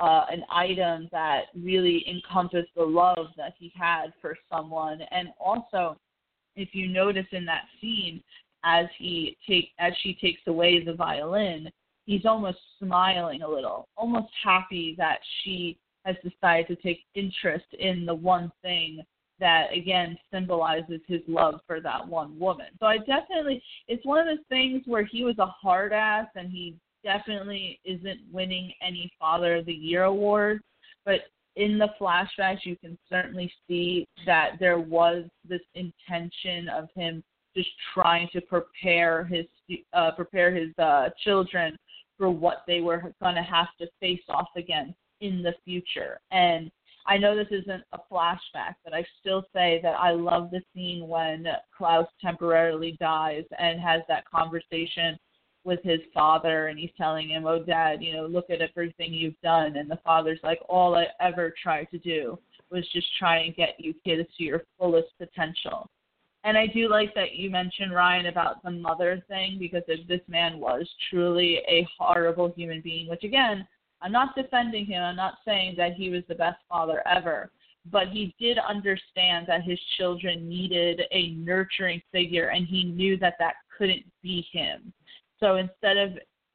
uh, 0.00 0.24
an 0.30 0.42
item 0.50 1.08
that 1.12 1.42
really 1.54 2.04
encompassed 2.08 2.70
the 2.74 2.82
love 2.82 3.26
that 3.36 3.54
he 3.58 3.72
had 3.78 4.12
for 4.20 4.36
someone. 4.50 5.00
And 5.10 5.28
also, 5.38 5.96
if 6.56 6.70
you 6.72 6.88
notice 6.88 7.26
in 7.32 7.44
that 7.46 7.64
scene, 7.80 8.22
as 8.64 8.86
he 8.98 9.36
take 9.48 9.70
as 9.78 9.92
she 10.02 10.14
takes 10.14 10.40
away 10.46 10.84
the 10.84 10.94
violin, 10.94 11.70
he's 12.06 12.24
almost 12.24 12.58
smiling 12.78 13.42
a 13.42 13.48
little, 13.48 13.88
almost 13.96 14.32
happy 14.44 14.94
that 14.98 15.18
she 15.42 15.78
has 16.04 16.16
decided 16.22 16.66
to 16.68 16.76
take 16.76 17.00
interest 17.14 17.66
in 17.78 18.04
the 18.06 18.14
one 18.14 18.50
thing 18.62 19.02
that 19.40 19.72
again 19.74 20.16
symbolizes 20.32 21.00
his 21.08 21.20
love 21.26 21.60
for 21.66 21.80
that 21.80 22.06
one 22.06 22.38
woman. 22.38 22.66
So 22.78 22.86
I 22.86 22.98
definitely 22.98 23.62
it's 23.88 24.06
one 24.06 24.20
of 24.20 24.26
those 24.26 24.44
things 24.48 24.82
where 24.86 25.04
he 25.04 25.24
was 25.24 25.38
a 25.38 25.46
hard 25.46 25.92
ass 25.92 26.28
and 26.36 26.50
he 26.50 26.76
definitely 27.02 27.80
isn't 27.84 28.20
winning 28.30 28.72
any 28.80 29.10
Father 29.18 29.56
of 29.56 29.66
the 29.66 29.72
Year 29.72 30.04
award, 30.04 30.60
but 31.04 31.22
in 31.56 31.78
the 31.78 31.88
flashbacks 32.00 32.64
you 32.64 32.76
can 32.76 32.96
certainly 33.08 33.52
see 33.68 34.06
that 34.26 34.52
there 34.58 34.78
was 34.78 35.24
this 35.48 35.60
intention 35.74 36.68
of 36.68 36.88
him 36.94 37.22
just 37.54 37.68
trying 37.92 38.28
to 38.32 38.40
prepare 38.40 39.24
his 39.24 39.46
uh, 39.92 40.10
prepare 40.12 40.54
his 40.54 40.70
uh, 40.78 41.10
children 41.22 41.76
for 42.16 42.30
what 42.30 42.62
they 42.66 42.80
were 42.80 43.12
going 43.22 43.34
to 43.34 43.42
have 43.42 43.68
to 43.78 43.86
face 44.00 44.22
off 44.28 44.48
against 44.56 44.94
in 45.20 45.42
the 45.42 45.54
future. 45.64 46.20
And 46.30 46.70
I 47.06 47.18
know 47.18 47.36
this 47.36 47.48
isn't 47.50 47.82
a 47.92 47.98
flashback, 48.10 48.74
but 48.84 48.94
I 48.94 49.04
still 49.20 49.44
say 49.52 49.80
that 49.82 49.96
I 49.98 50.12
love 50.12 50.50
the 50.50 50.62
scene 50.74 51.08
when 51.08 51.46
Klaus 51.76 52.06
temporarily 52.20 52.96
dies 53.00 53.44
and 53.58 53.80
has 53.80 54.02
that 54.08 54.24
conversation 54.30 55.18
with 55.64 55.80
his 55.82 56.00
father 56.12 56.68
and 56.68 56.78
he's 56.78 56.90
telling 56.96 57.30
him, 57.30 57.46
Oh 57.46 57.62
dad, 57.62 58.02
you 58.02 58.12
know, 58.12 58.26
look 58.26 58.50
at 58.50 58.60
everything 58.60 59.12
you've 59.12 59.40
done 59.42 59.76
and 59.76 59.90
the 59.90 60.00
father's 60.04 60.40
like, 60.42 60.60
All 60.68 60.94
I 60.94 61.06
ever 61.20 61.52
tried 61.62 61.88
to 61.90 61.98
do 61.98 62.38
was 62.70 62.88
just 62.92 63.06
try 63.18 63.38
and 63.38 63.54
get 63.54 63.76
you 63.78 63.94
kids 64.04 64.28
to 64.36 64.44
your 64.44 64.62
fullest 64.78 65.08
potential. 65.18 65.88
And 66.44 66.58
I 66.58 66.66
do 66.66 66.88
like 66.88 67.14
that 67.14 67.36
you 67.36 67.50
mentioned 67.50 67.94
Ryan 67.94 68.26
about 68.26 68.62
the 68.64 68.70
mother 68.72 69.22
thing 69.28 69.58
because 69.60 69.82
if 69.86 70.06
this 70.08 70.22
man 70.26 70.58
was 70.58 70.88
truly 71.08 71.60
a 71.68 71.86
horrible 71.96 72.52
human 72.56 72.80
being, 72.80 73.08
which 73.08 73.22
again, 73.22 73.66
I'm 74.00 74.10
not 74.10 74.34
defending 74.34 74.84
him, 74.86 75.02
I'm 75.02 75.14
not 75.14 75.34
saying 75.44 75.74
that 75.76 75.94
he 75.94 76.10
was 76.10 76.24
the 76.28 76.34
best 76.34 76.58
father 76.68 77.06
ever, 77.06 77.52
but 77.90 78.08
he 78.08 78.34
did 78.40 78.58
understand 78.58 79.46
that 79.46 79.62
his 79.62 79.78
children 79.96 80.48
needed 80.48 81.02
a 81.12 81.30
nurturing 81.30 82.02
figure 82.10 82.48
and 82.48 82.66
he 82.66 82.84
knew 82.84 83.16
that 83.18 83.34
that 83.38 83.54
couldn't 83.78 84.04
be 84.22 84.44
him. 84.52 84.92
So 85.42 85.56
instead 85.56 85.96
of 85.96 86.12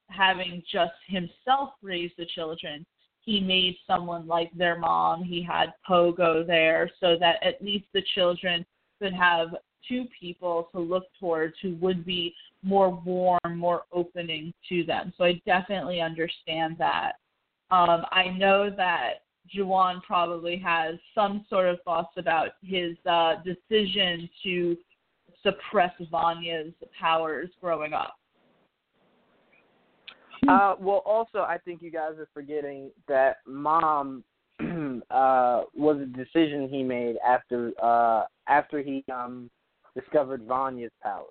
having 0.10 0.64
just 0.72 0.94
himself 1.08 1.72
raise 1.82 2.12
the 2.18 2.26
children, 2.26 2.86
he 3.20 3.42
made 3.42 3.76
someone 3.86 4.26
like 4.26 4.50
their 4.54 4.80
mom. 4.80 5.24
He 5.26 5.44
had 5.44 5.74
Pogo 5.88 6.48
there 6.48 6.90
so 7.02 7.18
that 7.20 7.44
at 7.44 7.62
least 7.62 7.86
the 7.94 8.02
children 8.16 8.66
could 9.02 9.14
have 9.14 9.50
two 9.88 10.06
people 10.18 10.70
to 10.72 10.80
look 10.80 11.04
towards 11.20 11.56
who 11.62 11.76
would 11.76 12.06
be 12.06 12.34
more 12.64 12.90
warm, 12.90 13.58
more 13.58 13.84
opening 13.92 14.54
to 14.70 14.86
them. 14.86 15.14
So 15.18 15.26
I 15.26 15.42
definitely 15.46 16.00
understand 16.00 16.78
that. 16.80 17.14
Um, 17.70 18.06
I 18.12 18.30
know 18.38 18.70
that 18.70 19.24
Juwan 19.54 20.02
probably 20.04 20.58
has 20.60 20.96
some 21.14 21.46
sort 21.50 21.68
of 21.68 21.80
thoughts 21.84 22.14
about 22.16 22.52
his 22.64 22.96
uh, 23.06 23.36
decision 23.44 24.30
to 24.44 24.78
suppress 25.44 25.92
Vanya's 26.10 26.74
powers 26.98 27.50
growing 27.62 27.92
up. 27.92 28.16
Uh, 30.48 30.76
well, 30.80 31.02
also, 31.06 31.40
I 31.40 31.58
think 31.64 31.82
you 31.82 31.92
guys 31.92 32.14
are 32.18 32.28
forgetting 32.34 32.92
that 33.08 33.38
mom 33.46 34.24
uh, 34.60 35.64
was 35.76 36.00
a 36.02 36.06
decision 36.06 36.68
he 36.70 36.84
made 36.84 37.18
after 37.26 37.72
uh, 37.82 38.26
after 38.48 38.82
he 38.82 39.04
um, 39.14 39.50
discovered 39.96 40.44
Vanya's 40.44 40.92
powers. 41.02 41.26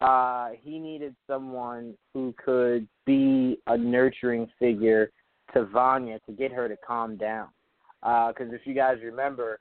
Uh, 0.00 0.50
he 0.62 0.78
needed 0.78 1.14
someone 1.26 1.94
who 2.14 2.34
could 2.44 2.86
be 3.04 3.58
a 3.66 3.76
nurturing 3.76 4.48
figure 4.58 5.10
to 5.52 5.64
Vanya 5.66 6.20
to 6.26 6.32
get 6.32 6.52
her 6.52 6.68
to 6.68 6.76
calm 6.86 7.16
down. 7.16 7.48
Because 8.00 8.50
uh, 8.52 8.54
if 8.54 8.60
you 8.64 8.74
guys 8.74 8.98
remember, 9.02 9.58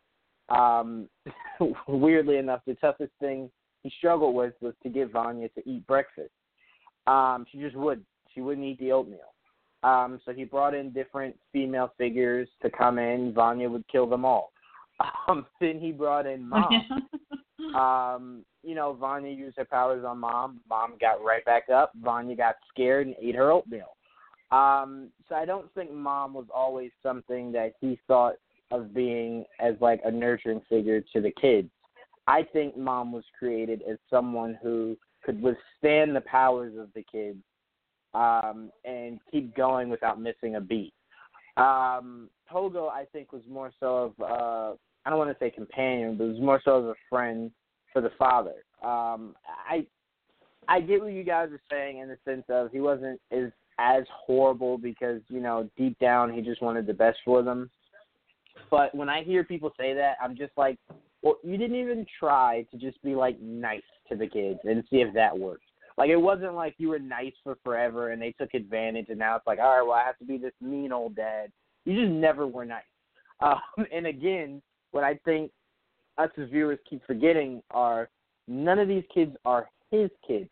um, 0.49 1.10
weirdly 1.88 2.38
enough, 2.38 2.61
the 2.68 2.76
toughest 2.76 3.11
thing 3.19 3.49
he 3.81 3.91
struggled 3.98 4.35
with 4.35 4.53
was 4.61 4.73
to 4.84 4.89
get 4.89 5.11
Vanya 5.11 5.49
to 5.49 5.69
eat 5.69 5.85
breakfast. 5.88 6.31
Um, 7.07 7.45
she 7.52 7.57
just 7.57 7.76
would. 7.76 8.03
She 8.38 8.41
wouldn't 8.41 8.68
eat 8.68 8.77
the 8.77 8.91
oatmeal. 8.91 9.34
Um, 9.81 10.22
so 10.23 10.31
he 10.31 10.43
brought 10.43 10.76
in 10.76 10.91
different 10.91 11.35
female 11.51 11.91
figures 11.97 12.47
to 12.61 12.69
come 12.69 12.99
in. 12.99 13.34
Vanya 13.34 13.68
would 13.68 13.88
kill 13.88 14.07
them 14.07 14.23
all. 14.23 14.51
Um, 15.27 15.45
then 15.61 15.80
he 15.80 15.91
brought 15.91 16.26
in 16.26 16.47
mom. 16.49 17.05
um, 17.76 18.45
you 18.64 18.73
know, 18.73 18.93
Vanya 18.93 19.31
used 19.31 19.57
her 19.57 19.65
powers 19.65 20.03
on 20.03 20.19
mom. 20.19 20.61
Mom 20.68 20.93
got 20.99 21.23
right 21.23 21.45
back 21.45 21.69
up. 21.69 21.91
Vanya 22.03 22.35
got 22.35 22.55
scared 22.69 23.05
and 23.05 23.15
ate 23.22 23.35
her 23.35 23.51
oatmeal. 23.51 23.95
Um, 24.51 25.09
so 25.30 25.35
I 25.35 25.45
don't 25.45 25.72
think 25.76 25.91
mom 25.91 26.34
was 26.34 26.47
always 26.53 26.89
something 27.03 27.51
that 27.51 27.73
he 27.80 27.99
thought 28.07 28.35
of 28.72 28.93
being 28.93 29.45
as 29.59 29.76
like 29.81 30.01
a 30.03 30.11
nurturing 30.11 30.61
figure 30.68 31.01
to 31.14 31.22
the 31.22 31.31
kids. 31.39 31.69
I 32.27 32.41
think 32.41 32.76
mom 32.76 33.11
was 33.11 33.26
created 33.38 33.84
as 33.89 33.97
someone 34.09 34.57
who 34.64 34.97
could 35.23 35.41
withstand 35.41 36.15
the 36.15 36.23
powers 36.26 36.73
of 36.80 36.89
the 36.95 37.03
kids 37.11 37.38
um, 38.18 38.72
and 38.84 39.19
keep 39.31 39.56
going 39.56 39.89
without 39.89 40.19
missing 40.19 40.56
a 40.56 40.61
beat. 40.61 40.94
Um, 41.56 42.30
Pogo, 42.52 42.89
I 42.89 43.06
think, 43.11 43.31
was 43.31 43.44
more 43.49 43.72
so 43.80 44.14
of 44.19 44.22
uh, 44.22 44.76
I 45.06 45.10
don't 45.10 45.19
want 45.19 45.31
to 45.31 45.38
say 45.39 45.52
companion, 45.52 46.18
but 46.18 46.26
it 46.26 46.34
was 46.34 46.41
more 46.41 46.61
so 46.65 46.72
of 46.72 46.85
a 46.85 46.95
friend 47.10 47.52
for 47.94 48.02
the 48.02 48.11
father. 48.18 48.64
Um, 48.84 49.35
I 49.48 49.85
I 50.68 50.81
get 50.81 51.02
what 51.02 51.14
you 51.14 51.23
guys 51.23 51.49
are 51.52 51.61
saying 51.69 51.99
in 51.99 52.10
the 52.10 52.18
sense 52.26 52.44
of 52.49 52.72
he 52.72 52.80
wasn't 52.80 53.19
as 53.31 53.52
as 53.80 54.03
horrible 54.10 54.77
because 54.77 55.22
you 55.30 55.39
know 55.39 55.69
deep 55.77 55.98
down 55.99 56.34
he 56.34 56.41
just 56.41 56.61
wanted 56.61 56.88
the 56.88 56.94
best 56.94 57.19
for 57.23 57.44
them. 57.44 57.69
But 58.72 58.94
when 58.95 59.07
I 59.07 59.23
hear 59.23 59.44
people 59.44 59.72
say 59.77 59.94
that, 59.94 60.18
I'm 60.22 60.35
just 60.35 60.52
like, 60.57 60.77
well, 61.22 61.38
you 61.44 61.57
didn't 61.57 61.77
even 61.77 62.06
try 62.19 62.65
to 62.72 62.77
just 62.77 63.02
be 63.03 63.15
like 63.15 63.39
nice 63.39 63.81
to 64.10 64.15
the 64.15 64.27
kids 64.27 64.60
and 64.64 64.84
see 64.89 64.98
if 64.98 65.14
that 65.14 65.38
works. 65.38 65.66
Like 65.98 66.10
it 66.10 66.18
wasn't 66.18 66.53
like 66.53 66.76
you 66.78 66.90
were 66.90 66.99
nice 66.99 67.34
for 67.44 67.57
forever 67.64 68.11
and 68.11 68.22
they 68.22 68.32
took 68.34 68.53
advantage 68.53 69.07
and 69.10 69.19
now 69.19 69.36
it's 69.36 69.48
like, 69.48 69.60
all 69.60 69.78
right, 69.78 69.82
well 69.82 69.98
I 69.98 70.06
have 70.06 70.18
to 70.19 70.26
be 70.26 70.38
this 70.38 70.53
mean 70.61 70.91
old 70.91 71.15
dad. 71.15 71.52
You 71.86 71.99
just 71.99 72.11
never 72.11 72.48
were 72.48 72.65
nice. 72.65 72.84
Um, 73.40 73.86
and 73.94 74.07
again, 74.07 74.64
what 74.90 75.03
I 75.03 75.19
think 75.24 75.52
us 76.18 76.32
as 76.41 76.49
viewers 76.49 76.80
keep 76.90 77.06
forgetting 77.06 77.61
are 77.69 78.10
none 78.48 78.80
of 78.80 78.88
these 78.88 79.03
kids 79.14 79.36
are 79.45 79.69
his 79.91 80.10
kids. 80.28 80.49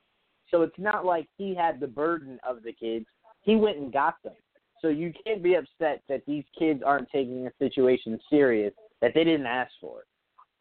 So 0.52 0.62
it's 0.62 0.78
not 0.78 1.04
like 1.04 1.28
he 1.36 1.56
had 1.56 1.80
the 1.80 1.88
burden 1.88 2.40
of 2.48 2.62
the 2.62 2.72
kids. 2.72 3.08
He 3.42 3.56
went 3.56 3.78
and 3.78 3.92
got 3.92 4.22
them. 4.24 4.36
So 4.82 4.90
you 4.90 5.12
can't 5.26 5.42
be 5.42 5.56
upset 5.56 6.04
that 6.10 6.22
these 6.28 6.44
kids 6.60 6.84
aren't 6.86 7.10
taking 7.10 7.48
a 7.48 7.52
situation 7.58 8.20
serious 8.30 8.74
that 9.02 9.14
they 9.16 9.24
didn't 9.24 9.48
ask 9.48 9.72
for. 9.82 10.04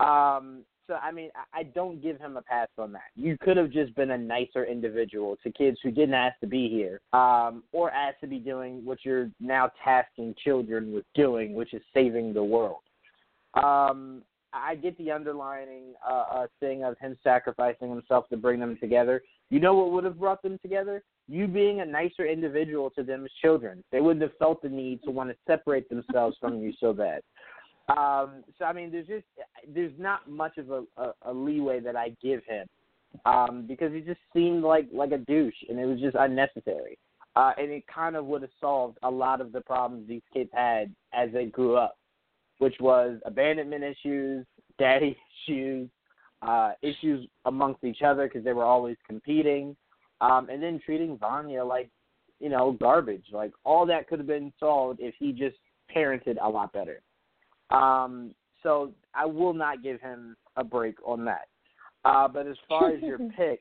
Um, 0.01 0.65
so 0.87 0.95
I 0.95 1.13
mean, 1.13 1.31
I 1.53 1.63
don't 1.63 2.03
give 2.03 2.19
him 2.19 2.37
a 2.37 2.43
pass 2.43 2.69
on 2.79 2.93
that. 2.93 3.11
You 3.17 3.37
could 3.41 3.57
have 3.57 3.71
just 3.71 3.95
been 3.95 4.11
a 4.11 4.19
nicer 4.19 4.65
individual 4.65 5.37
to 5.43 5.51
kids 5.51 5.79
who 5.83 5.91
didn't 5.91 6.15
ask 6.15 6.39
to 6.41 6.47
be 6.47 6.69
here, 6.69 7.01
um, 7.19 7.63
or 7.73 7.91
asked 7.91 8.21
to 8.21 8.27
be 8.27 8.39
doing 8.39 8.85
what 8.85 8.99
you're 9.05 9.31
now 9.41 9.71
tasking 9.85 10.35
children 10.43 10.93
with 10.93 11.05
doing, 11.15 11.55
which 11.55 11.75
is 11.75 11.83
saving 11.95 12.35
the 12.35 12.45
world. 12.45 12.83
Um, 13.55 14.23
I 14.53 14.77
get 14.77 14.97
the 14.99 15.11
underlining 15.11 15.95
uh, 16.09 16.25
uh, 16.31 16.47
thing 16.61 16.85
of 16.85 16.97
him 16.99 17.17
sacrificing 17.25 17.91
himself 17.91 18.29
to 18.29 18.37
bring 18.37 18.61
them 18.61 18.77
together. 18.81 19.23
You 19.51 19.61
know 19.61 19.75
what 19.75 19.91
would 19.93 20.05
have 20.05 20.19
brought 20.19 20.43
them 20.43 20.59
together? 20.63 21.03
You 21.27 21.49
being 21.49 21.81
a 21.81 21.85
nicer 21.85 22.27
individual 22.27 22.91
to 22.91 23.03
them 23.03 23.25
as 23.25 23.31
children. 23.43 23.83
They 23.91 24.01
wouldn't 24.01 24.23
have 24.23 24.37
felt 24.39 24.63
the 24.63 24.69
need 24.69 25.03
to 25.05 25.11
want 25.11 25.31
to 25.31 25.37
separate 25.47 25.89
themselves 25.89 26.37
from 26.41 26.61
you 26.61 26.73
so 26.79 26.93
bad. 26.93 27.23
Um, 27.89 28.45
so 28.59 28.65
I 28.65 28.73
mean, 28.73 28.91
there's 28.91 29.07
just 29.07 29.27
there's 29.69 29.93
not 29.99 30.29
much 30.29 30.57
of 30.59 30.71
a, 30.71 30.83
a, 30.97 31.13
a 31.27 31.33
leeway 31.33 31.81
that 31.81 31.97
I 31.97 32.17
give 32.23 32.43
him 32.45 32.67
um, 33.25 33.65
because 33.67 33.93
he 33.93 34.01
just 34.01 34.21
seemed 34.33 34.63
like 34.63 34.89
like 34.93 35.13
a 35.13 35.19
douche, 35.19 35.55
and 35.69 35.79
it 35.79 35.87
was 35.87 36.01
just 36.01 36.17
unnecessary. 36.19 36.99
Uh, 37.37 37.53
and 37.59 37.71
it 37.71 37.85
kind 37.93 38.15
of 38.15 38.27
would 38.27 38.43
have 38.43 38.51
solved 38.61 38.97
a 39.03 39.11
lot 39.11 39.41
of 39.41 39.51
the 39.51 39.61
problems 39.61 40.09
these 40.09 40.23
kids 40.33 40.51
had 40.55 40.95
as 41.13 41.31
they 41.33 41.47
grew 41.47 41.77
up, 41.77 41.99
which 42.59 42.77
was 42.79 43.19
abandonment 43.27 43.83
issues, 43.83 44.47
daddy 44.79 45.17
issues, 45.49 45.89
uh, 46.43 46.73
issues 46.81 47.27
amongst 47.45 47.83
each 47.83 48.03
other 48.03 48.29
because 48.29 48.45
they 48.45 48.53
were 48.53 48.65
always 48.65 48.97
competing, 49.07 49.77
um, 50.21 50.49
and 50.49 50.63
then 50.63 50.81
treating 50.85 51.19
Vanya 51.19 51.65
like 51.65 51.91
you 52.41 52.49
know 52.49 52.73
garbage. 52.73 53.27
Like 53.33 53.53
all 53.65 53.85
that 53.87 54.09
could 54.09 54.19
have 54.21 54.29
been 54.29 54.53
solved 54.59 55.01
if 55.01 55.15
he 55.19 55.33
just 55.33 55.57
parented 55.95 56.37
a 56.41 56.49
lot 56.49 56.73
better. 56.73 57.03
Um, 57.75 58.35
so 58.63 58.93
I 59.15 59.27
will 59.27 59.53
not 59.53 59.83
give 59.83 60.01
him 60.01 60.37
a 60.57 60.65
break 60.65 60.97
on 61.05 61.25
that. 61.25 61.49
Uh, 62.05 62.29
but 62.29 62.47
as 62.47 62.57
far 62.69 62.91
as 62.91 63.03
your 63.03 63.19
pick, 63.37 63.61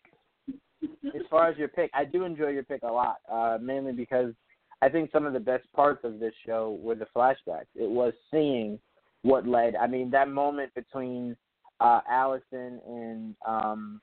as 0.84 1.22
far 1.30 1.50
as 1.50 1.58
your 1.58 1.70
pick, 1.70 1.90
I 1.94 2.06
do 2.06 2.24
enjoy 2.24 2.50
your 2.50 2.64
pick 2.64 2.84
a 2.84 2.92
lot, 2.92 3.18
uh, 3.32 3.58
mainly 3.62 3.94
because 3.94 4.34
I 4.82 4.90
think 4.90 5.12
some 5.12 5.26
of 5.26 5.34
the 5.34 5.40
best 5.40 5.72
parts 5.74 6.04
of 6.04 6.20
this 6.20 6.34
show 6.46 6.78
were 6.82 6.96
the 6.96 7.08
flashbacks. 7.16 7.68
It 7.76 7.90
was 7.90 8.14
seeing 8.32 8.80
what 9.22 9.48
led. 9.48 9.76
I 9.76 9.88
mean, 9.88 10.12
that 10.12 10.28
moment 10.28 10.74
between 10.74 11.38
uh, 11.80 12.02
Allison 12.10 12.82
and 12.86 13.36
um, 13.48 14.02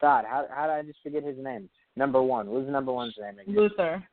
God, 0.00 0.24
how 0.28 0.46
how 0.50 0.66
did 0.66 0.72
I 0.72 0.82
just 0.82 0.98
forget 1.02 1.22
his 1.22 1.38
name? 1.38 1.68
Number 1.94 2.22
one. 2.22 2.48
What 2.48 2.62
was 2.62 2.70
number 2.70 2.92
one's 2.92 3.14
name 3.20 3.38
again? 3.38 3.54
Luther. 3.54 4.04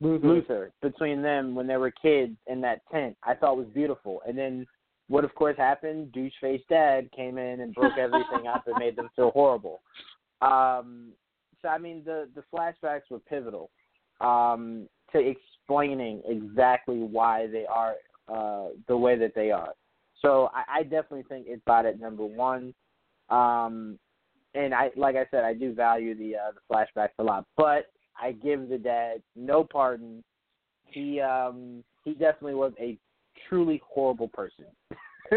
Luther. 0.00 0.26
Luther. 0.26 0.72
Between 0.80 1.22
them 1.22 1.54
when 1.54 1.66
they 1.66 1.76
were 1.76 1.90
kids 1.90 2.36
in 2.46 2.60
that 2.60 2.80
tent, 2.90 3.16
I 3.24 3.34
thought 3.34 3.56
was 3.56 3.66
beautiful. 3.74 4.22
And 4.26 4.36
then 4.36 4.66
what 5.08 5.24
of 5.24 5.34
course 5.34 5.56
happened? 5.56 6.12
Douche 6.12 6.32
faced 6.40 6.68
dad 6.68 7.10
came 7.12 7.38
in 7.38 7.60
and 7.60 7.74
broke 7.74 7.98
everything 7.98 8.46
up 8.46 8.66
and 8.66 8.76
made 8.78 8.96
them 8.96 9.08
feel 9.16 9.30
horrible. 9.30 9.80
Um 10.40 11.12
so 11.62 11.68
I 11.68 11.78
mean 11.78 12.02
the 12.04 12.28
the 12.34 12.44
flashbacks 12.54 13.10
were 13.10 13.18
pivotal 13.18 13.70
um 14.20 14.88
to 15.12 15.18
explaining 15.18 16.22
exactly 16.26 16.98
why 16.98 17.46
they 17.48 17.66
are 17.66 17.94
uh 18.32 18.68
the 18.86 18.96
way 18.96 19.16
that 19.18 19.34
they 19.34 19.50
are. 19.50 19.72
So 20.20 20.50
I, 20.52 20.80
I 20.80 20.82
definitely 20.82 21.24
think 21.28 21.46
it's 21.48 21.62
about 21.66 21.86
at 21.86 21.98
number 21.98 22.24
one. 22.24 22.72
Um 23.30 23.98
and 24.54 24.72
I 24.72 24.90
like 24.96 25.16
I 25.16 25.26
said, 25.30 25.42
I 25.42 25.54
do 25.54 25.74
value 25.74 26.14
the 26.14 26.36
uh 26.36 26.52
the 26.52 26.60
flashbacks 26.72 27.18
a 27.18 27.24
lot. 27.24 27.46
But 27.56 27.86
I 28.20 28.32
give 28.32 28.68
the 28.68 28.78
dad 28.78 29.22
no 29.36 29.64
pardon. 29.64 30.22
He 30.84 31.20
um 31.20 31.84
he 32.04 32.12
definitely 32.12 32.54
was 32.54 32.72
a 32.80 32.98
truly 33.48 33.80
horrible 33.86 34.28
person. 34.28 34.66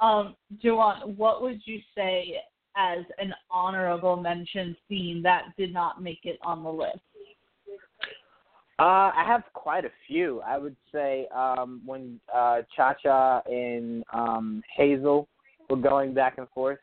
um, 0.00 0.34
Juwan, 0.62 1.16
what 1.16 1.42
would 1.42 1.60
you 1.64 1.80
say 1.94 2.34
as 2.76 3.04
an 3.18 3.32
honorable 3.50 4.16
mention 4.16 4.76
scene 4.88 5.22
that 5.22 5.44
did 5.56 5.72
not 5.72 6.02
make 6.02 6.20
it 6.24 6.38
on 6.42 6.62
the 6.62 6.70
list? 6.70 6.98
Uh, 8.78 9.10
I 9.16 9.24
have 9.26 9.42
quite 9.54 9.86
a 9.86 9.90
few. 10.06 10.42
I 10.42 10.58
would 10.58 10.76
say 10.92 11.28
um, 11.34 11.80
when 11.86 12.20
uh, 12.34 12.60
Cha 12.76 12.92
Cha 13.02 13.40
and 13.46 14.04
um, 14.12 14.62
Hazel 14.76 15.28
were 15.70 15.76
going 15.76 16.12
back 16.12 16.36
and 16.36 16.46
forth 16.50 16.78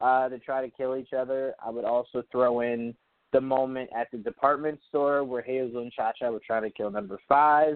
uh, 0.00 0.28
to 0.28 0.38
try 0.38 0.64
to 0.64 0.70
kill 0.70 0.96
each 0.96 1.12
other. 1.12 1.54
I 1.64 1.70
would 1.70 1.84
also 1.84 2.22
throw 2.30 2.60
in 2.60 2.94
the 3.32 3.40
moment 3.40 3.90
at 3.96 4.10
the 4.10 4.18
department 4.18 4.80
store 4.88 5.24
where 5.24 5.42
Hazel 5.42 5.82
and 5.82 5.92
Cha 5.92 6.12
Cha 6.18 6.30
were 6.30 6.40
trying 6.44 6.62
to 6.62 6.70
kill 6.70 6.90
number 6.90 7.18
five. 7.28 7.74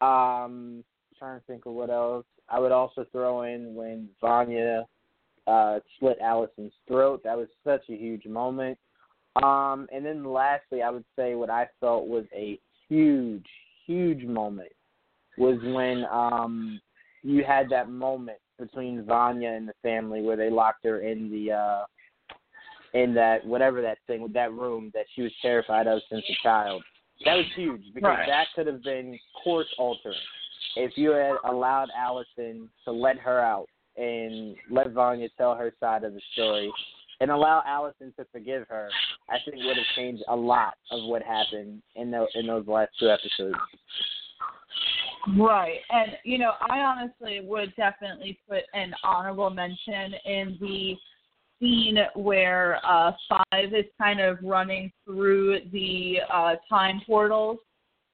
Um, 0.00 0.84
trying 1.18 1.40
to 1.40 1.46
think 1.46 1.66
of 1.66 1.72
what 1.72 1.90
else. 1.90 2.24
I 2.48 2.58
would 2.58 2.72
also 2.72 3.04
throw 3.12 3.42
in 3.42 3.74
when 3.74 4.08
Vanya 4.20 4.86
uh, 5.46 5.80
slit 5.98 6.18
Allison's 6.22 6.72
throat. 6.86 7.22
That 7.24 7.36
was 7.36 7.48
such 7.64 7.82
a 7.90 7.96
huge 7.96 8.26
moment. 8.26 8.78
Um, 9.42 9.88
and 9.92 10.04
then 10.04 10.24
lastly, 10.24 10.82
I 10.82 10.90
would 10.90 11.04
say 11.16 11.34
what 11.34 11.50
I 11.50 11.68
felt 11.80 12.06
was 12.06 12.24
a 12.34 12.58
huge, 12.88 13.46
huge 13.86 14.24
moment 14.24 14.72
was 15.36 15.58
when 15.62 16.04
um, 16.10 16.80
you 17.22 17.44
had 17.44 17.68
that 17.70 17.90
moment 17.90 18.38
between 18.58 19.04
Vanya 19.04 19.50
and 19.50 19.68
the 19.68 19.74
family 19.82 20.22
where 20.22 20.36
they 20.36 20.50
locked 20.50 20.84
her 20.84 21.00
in 21.00 21.30
the 21.30 21.52
uh, 21.52 21.84
in 22.94 23.14
that 23.14 23.44
whatever 23.46 23.82
that 23.82 23.98
thing 24.06 24.28
that 24.32 24.52
room 24.52 24.90
that 24.94 25.06
she 25.14 25.22
was 25.22 25.32
terrified 25.42 25.86
of 25.86 26.00
since 26.10 26.24
a 26.28 26.42
child. 26.42 26.82
That 27.24 27.34
was 27.34 27.46
huge 27.54 27.82
because 27.94 28.16
Right. 28.16 28.28
that 28.28 28.46
could 28.54 28.66
have 28.66 28.82
been 28.82 29.18
course 29.42 29.72
altering 29.78 30.16
if 30.76 30.96
you 30.96 31.10
had 31.10 31.36
allowed 31.44 31.88
Allison 31.96 32.68
to 32.84 32.92
let 32.92 33.18
her 33.18 33.40
out 33.40 33.66
and 33.96 34.54
let 34.70 34.90
Vanya 34.92 35.28
tell 35.36 35.56
her 35.56 35.72
side 35.80 36.04
of 36.04 36.14
the 36.14 36.20
story 36.32 36.72
and 37.20 37.30
allow 37.30 37.62
Allison 37.66 38.12
to 38.16 38.24
forgive 38.30 38.66
her, 38.68 38.88
I 39.28 39.38
think 39.44 39.56
would 39.64 39.76
have 39.76 39.86
changed 39.96 40.22
a 40.28 40.36
lot 40.36 40.74
of 40.92 41.08
what 41.08 41.22
happened 41.22 41.82
in 41.96 42.10
those 42.10 42.28
in 42.34 42.46
those 42.46 42.66
last 42.68 42.92
two 43.00 43.10
episodes. 43.10 43.58
Right. 45.36 45.80
And, 45.90 46.12
you 46.24 46.38
know, 46.38 46.52
I 46.68 46.80
honestly 46.80 47.40
would 47.42 47.74
definitely 47.76 48.38
put 48.48 48.62
an 48.72 48.94
honorable 49.04 49.50
mention 49.50 50.14
in 50.24 50.56
the 50.60 50.94
scene 51.60 51.98
where 52.14 52.78
uh 52.86 53.10
five 53.28 53.74
is 53.74 53.84
kind 54.00 54.20
of 54.20 54.38
running 54.44 54.92
through 55.04 55.58
the 55.72 56.18
uh 56.32 56.54
time 56.68 57.00
portals 57.04 57.58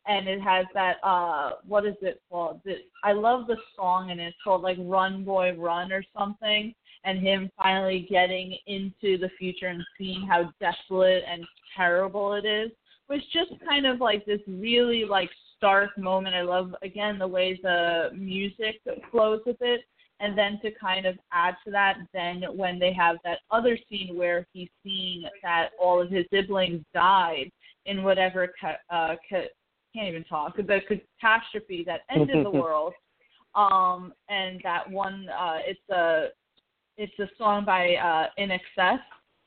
and 0.06 0.26
it 0.26 0.40
has 0.40 0.64
that 0.72 0.96
uh 1.02 1.50
what 1.66 1.84
is 1.84 1.94
it 2.00 2.22
called? 2.30 2.60
The, 2.64 2.76
I 3.02 3.12
love 3.12 3.46
the 3.46 3.58
song 3.76 4.10
and 4.10 4.18
it's 4.20 4.36
called 4.42 4.62
like 4.62 4.78
Run 4.80 5.24
Boy 5.24 5.54
Run 5.58 5.92
or 5.92 6.02
something 6.16 6.74
and 7.04 7.18
him 7.18 7.50
finally 7.58 8.06
getting 8.10 8.56
into 8.66 9.18
the 9.18 9.28
future 9.38 9.66
and 9.66 9.84
seeing 9.98 10.26
how 10.26 10.50
desolate 10.58 11.22
and 11.30 11.44
terrible 11.76 12.32
it 12.32 12.46
is 12.46 12.70
was 13.08 13.20
just 13.32 13.52
kind 13.68 13.86
of 13.86 14.00
like 14.00 14.24
this 14.24 14.40
really 14.46 15.04
like 15.04 15.30
stark 15.56 15.96
moment. 15.98 16.34
I 16.34 16.42
love 16.42 16.74
again 16.82 17.18
the 17.18 17.28
way 17.28 17.58
the 17.62 18.10
music 18.14 18.80
flows 19.10 19.40
with 19.46 19.56
it, 19.60 19.82
and 20.20 20.36
then 20.36 20.58
to 20.62 20.70
kind 20.72 21.06
of 21.06 21.16
add 21.32 21.54
to 21.64 21.70
that, 21.72 21.98
then 22.12 22.42
when 22.54 22.78
they 22.78 22.92
have 22.92 23.16
that 23.24 23.38
other 23.50 23.78
scene 23.88 24.16
where 24.16 24.46
he's 24.52 24.68
seeing 24.82 25.24
that 25.42 25.70
all 25.80 26.00
of 26.00 26.10
his 26.10 26.24
siblings 26.32 26.84
died 26.92 27.50
in 27.86 28.02
whatever 28.02 28.52
ca- 28.60 28.78
uh, 28.90 29.16
ca- 29.28 29.48
can't 29.94 30.08
even 30.08 30.24
talk 30.24 30.56
the 30.56 30.80
catastrophe 30.88 31.84
that 31.86 32.00
ended 32.10 32.44
the 32.44 32.50
world, 32.60 32.94
um, 33.54 34.12
and 34.28 34.60
that 34.62 34.88
one 34.90 35.28
uh, 35.28 35.58
it's 35.64 35.90
a 35.90 36.28
it's 36.96 37.18
a 37.18 37.28
song 37.36 37.64
by 37.64 37.94
uh, 37.96 38.28
INXS 38.38 39.00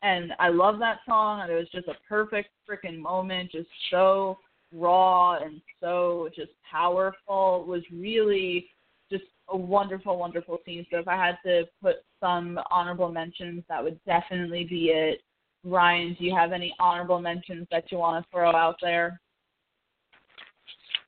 and 0.04 0.34
I 0.40 0.50
love 0.50 0.80
that 0.80 1.00
song. 1.08 1.42
And 1.42 1.52
it 1.52 1.56
was 1.56 1.70
just 1.72 1.88
a 1.88 1.96
perfect 2.08 2.50
freaking 2.70 2.98
moment, 2.98 3.52
just 3.52 3.70
so 3.92 4.38
raw 4.74 5.38
and 5.38 5.62
so 5.80 6.30
just 6.36 6.52
powerful. 6.70 7.62
It 7.62 7.68
was 7.68 7.84
really 7.92 8.68
just 9.12 9.26
a 9.50 9.58
wonderful, 9.58 10.18
wonderful 10.18 10.60
scene. 10.66 10.86
So 10.92 11.00
if 11.00 11.08
I 11.08 11.16
had 11.16 11.38
to 11.46 11.66
put 11.82 11.98
some 12.20 12.60
honorable 12.70 13.12
mentions, 13.12 13.64
that 13.70 13.84
would 13.84 14.00
definitely 14.06 14.66
be 14.66 14.86
it. 14.88 15.22
Ryan, 15.64 16.16
do 16.18 16.26
you 16.26 16.36
have 16.36 16.52
any 16.52 16.74
honorable 16.80 17.20
mentions 17.20 17.68
that 17.72 17.92
you 17.92 17.98
want 17.98 18.24
to 18.24 18.32
throw 18.32 18.56
out 18.56 18.76
there? 18.82 19.20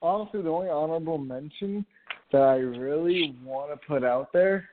honestly, 0.01 0.41
the 0.41 0.49
only 0.49 0.69
honorable 0.69 1.17
mention 1.17 1.85
that 2.31 2.41
I 2.41 2.55
really 2.55 3.35
want 3.43 3.71
to 3.71 3.87
put 3.87 4.03
out 4.03 4.31
there 4.33 4.69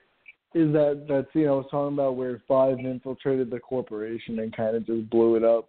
is 0.54 0.72
that 0.72 1.04
that 1.08 1.26
scene 1.32 1.48
I 1.48 1.52
was 1.52 1.66
talking 1.70 1.94
about 1.94 2.16
where 2.16 2.42
Five 2.46 2.78
infiltrated 2.78 3.50
the 3.50 3.60
corporation 3.60 4.38
and 4.38 4.56
kind 4.56 4.76
of 4.76 4.86
just 4.86 5.08
blew 5.10 5.36
it 5.36 5.44
up. 5.44 5.68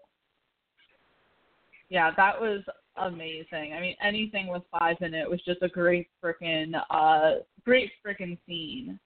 Yeah, 1.89 2.11
that 2.17 2.39
was 2.39 2.61
amazing. 2.99 3.73
I 3.73 3.79
mean, 3.79 3.95
anything 4.01 4.47
with 4.47 4.63
five 4.71 4.97
in 5.01 5.13
it 5.13 5.29
was 5.29 5.41
just 5.43 5.61
a 5.61 5.69
great 5.69 6.07
freaking, 6.23 6.73
uh, 6.89 7.41
great 7.63 7.91
freaking 8.05 8.37
scene. 8.45 8.99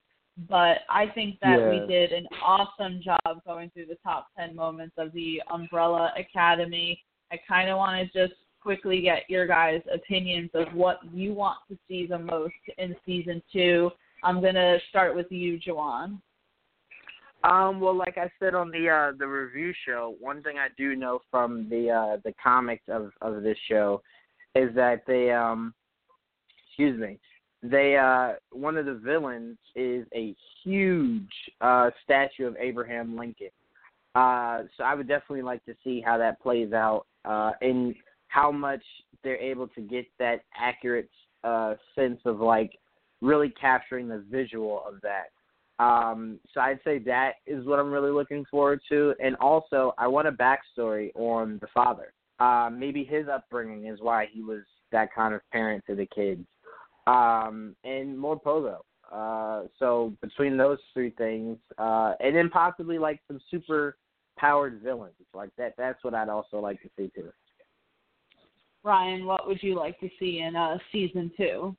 But 0.49 0.79
I 0.89 1.07
think 1.07 1.39
that 1.41 1.59
Yeah. 1.59 1.69
we 1.69 1.87
did 1.87 2.13
an 2.13 2.27
awesome 2.41 3.01
job 3.01 3.43
going 3.45 3.69
through 3.71 3.87
the 3.87 3.97
top 4.03 4.27
10 4.35 4.55
moments 4.55 4.97
of 4.97 5.11
the 5.11 5.41
Umbrella 5.47 6.13
Academy. 6.17 7.03
I 7.31 7.37
kind 7.37 7.69
of 7.69 7.77
want 7.77 8.11
to 8.11 8.27
just 8.27 8.39
quickly 8.61 9.01
get 9.01 9.29
your 9.29 9.45
guys' 9.45 9.81
opinions 9.91 10.51
of 10.53 10.73
what 10.73 10.99
you 11.13 11.33
want 11.33 11.59
to 11.69 11.77
see 11.87 12.05
the 12.05 12.17
most 12.17 12.53
in 12.77 12.95
season 13.05 13.41
two. 13.51 13.91
I'm 14.23 14.39
going 14.39 14.55
to 14.55 14.79
start 14.89 15.15
with 15.15 15.31
you, 15.31 15.59
Juwan. 15.59 16.21
Um, 17.43 17.79
well, 17.79 17.95
like 17.95 18.17
I 18.17 18.29
said 18.39 18.53
on 18.53 18.69
the 18.69 18.89
uh, 18.89 19.17
the 19.17 19.27
review 19.27 19.73
show, 19.85 20.15
one 20.19 20.43
thing 20.43 20.57
I 20.57 20.67
do 20.77 20.95
know 20.95 21.21
from 21.31 21.67
the 21.69 21.89
uh, 21.89 22.17
the 22.23 22.33
comics 22.41 22.83
of 22.87 23.11
of 23.21 23.41
this 23.41 23.57
show 23.67 24.01
is 24.53 24.73
that 24.75 25.03
they 25.07 25.31
um, 25.31 25.73
excuse 26.67 26.99
me, 26.99 27.19
they 27.63 27.97
uh, 27.97 28.33
one 28.51 28.77
of 28.77 28.85
the 28.85 28.93
villains 28.93 29.57
is 29.75 30.05
a 30.13 30.35
huge 30.63 31.31
uh, 31.61 31.89
statue 32.03 32.45
of 32.45 32.55
Abraham 32.59 33.17
Lincoln. 33.17 33.49
Uh, 34.13 34.63
so 34.75 34.83
I 34.83 34.93
would 34.93 35.07
definitely 35.07 35.41
like 35.41 35.63
to 35.65 35.75
see 35.83 36.01
how 36.01 36.17
that 36.17 36.41
plays 36.41 36.73
out 36.73 37.05
uh, 37.25 37.51
and 37.61 37.95
how 38.27 38.51
much 38.51 38.83
they're 39.23 39.37
able 39.37 39.67
to 39.69 39.81
get 39.81 40.05
that 40.19 40.43
accurate 40.55 41.09
uh, 41.43 41.75
sense 41.95 42.19
of 42.25 42.39
like 42.39 42.77
really 43.21 43.49
capturing 43.49 44.07
the 44.07 44.23
visual 44.29 44.83
of 44.87 45.01
that. 45.01 45.31
Um, 45.81 46.39
so 46.53 46.61
I'd 46.61 46.79
say 46.83 46.99
that 46.99 47.33
is 47.47 47.65
what 47.65 47.79
I'm 47.79 47.91
really 47.91 48.11
looking 48.11 48.45
forward 48.51 48.81
to, 48.89 49.15
and 49.19 49.35
also 49.37 49.95
I 49.97 50.07
want 50.07 50.27
a 50.27 50.31
backstory 50.31 51.09
on 51.15 51.57
the 51.59 51.67
father. 51.73 52.13
Uh, 52.39 52.69
maybe 52.71 53.03
his 53.03 53.27
upbringing 53.27 53.87
is 53.87 53.99
why 53.99 54.27
he 54.31 54.43
was 54.43 54.61
that 54.91 55.11
kind 55.13 55.33
of 55.33 55.41
parent 55.51 55.83
to 55.87 55.95
the 55.95 56.05
kids, 56.05 56.45
um, 57.07 57.75
and 57.83 58.15
more 58.17 58.39
Pogo. 58.39 58.77
Uh, 59.11 59.67
so 59.79 60.13
between 60.21 60.55
those 60.55 60.77
three 60.93 61.09
things, 61.17 61.57
uh, 61.79 62.13
and 62.19 62.35
then 62.35 62.49
possibly 62.49 62.99
like 62.99 63.19
some 63.27 63.39
super 63.49 63.97
powered 64.37 64.81
villains 64.81 65.15
like 65.33 65.49
that. 65.57 65.73
That's 65.79 66.03
what 66.03 66.13
I'd 66.13 66.29
also 66.29 66.59
like 66.59 66.79
to 66.83 66.89
see 66.95 67.11
too. 67.15 67.31
Ryan, 68.83 69.25
what 69.25 69.47
would 69.47 69.63
you 69.63 69.75
like 69.75 69.99
to 69.99 70.09
see 70.19 70.41
in 70.47 70.55
uh, 70.55 70.77
season 70.91 71.31
two? 71.35 71.75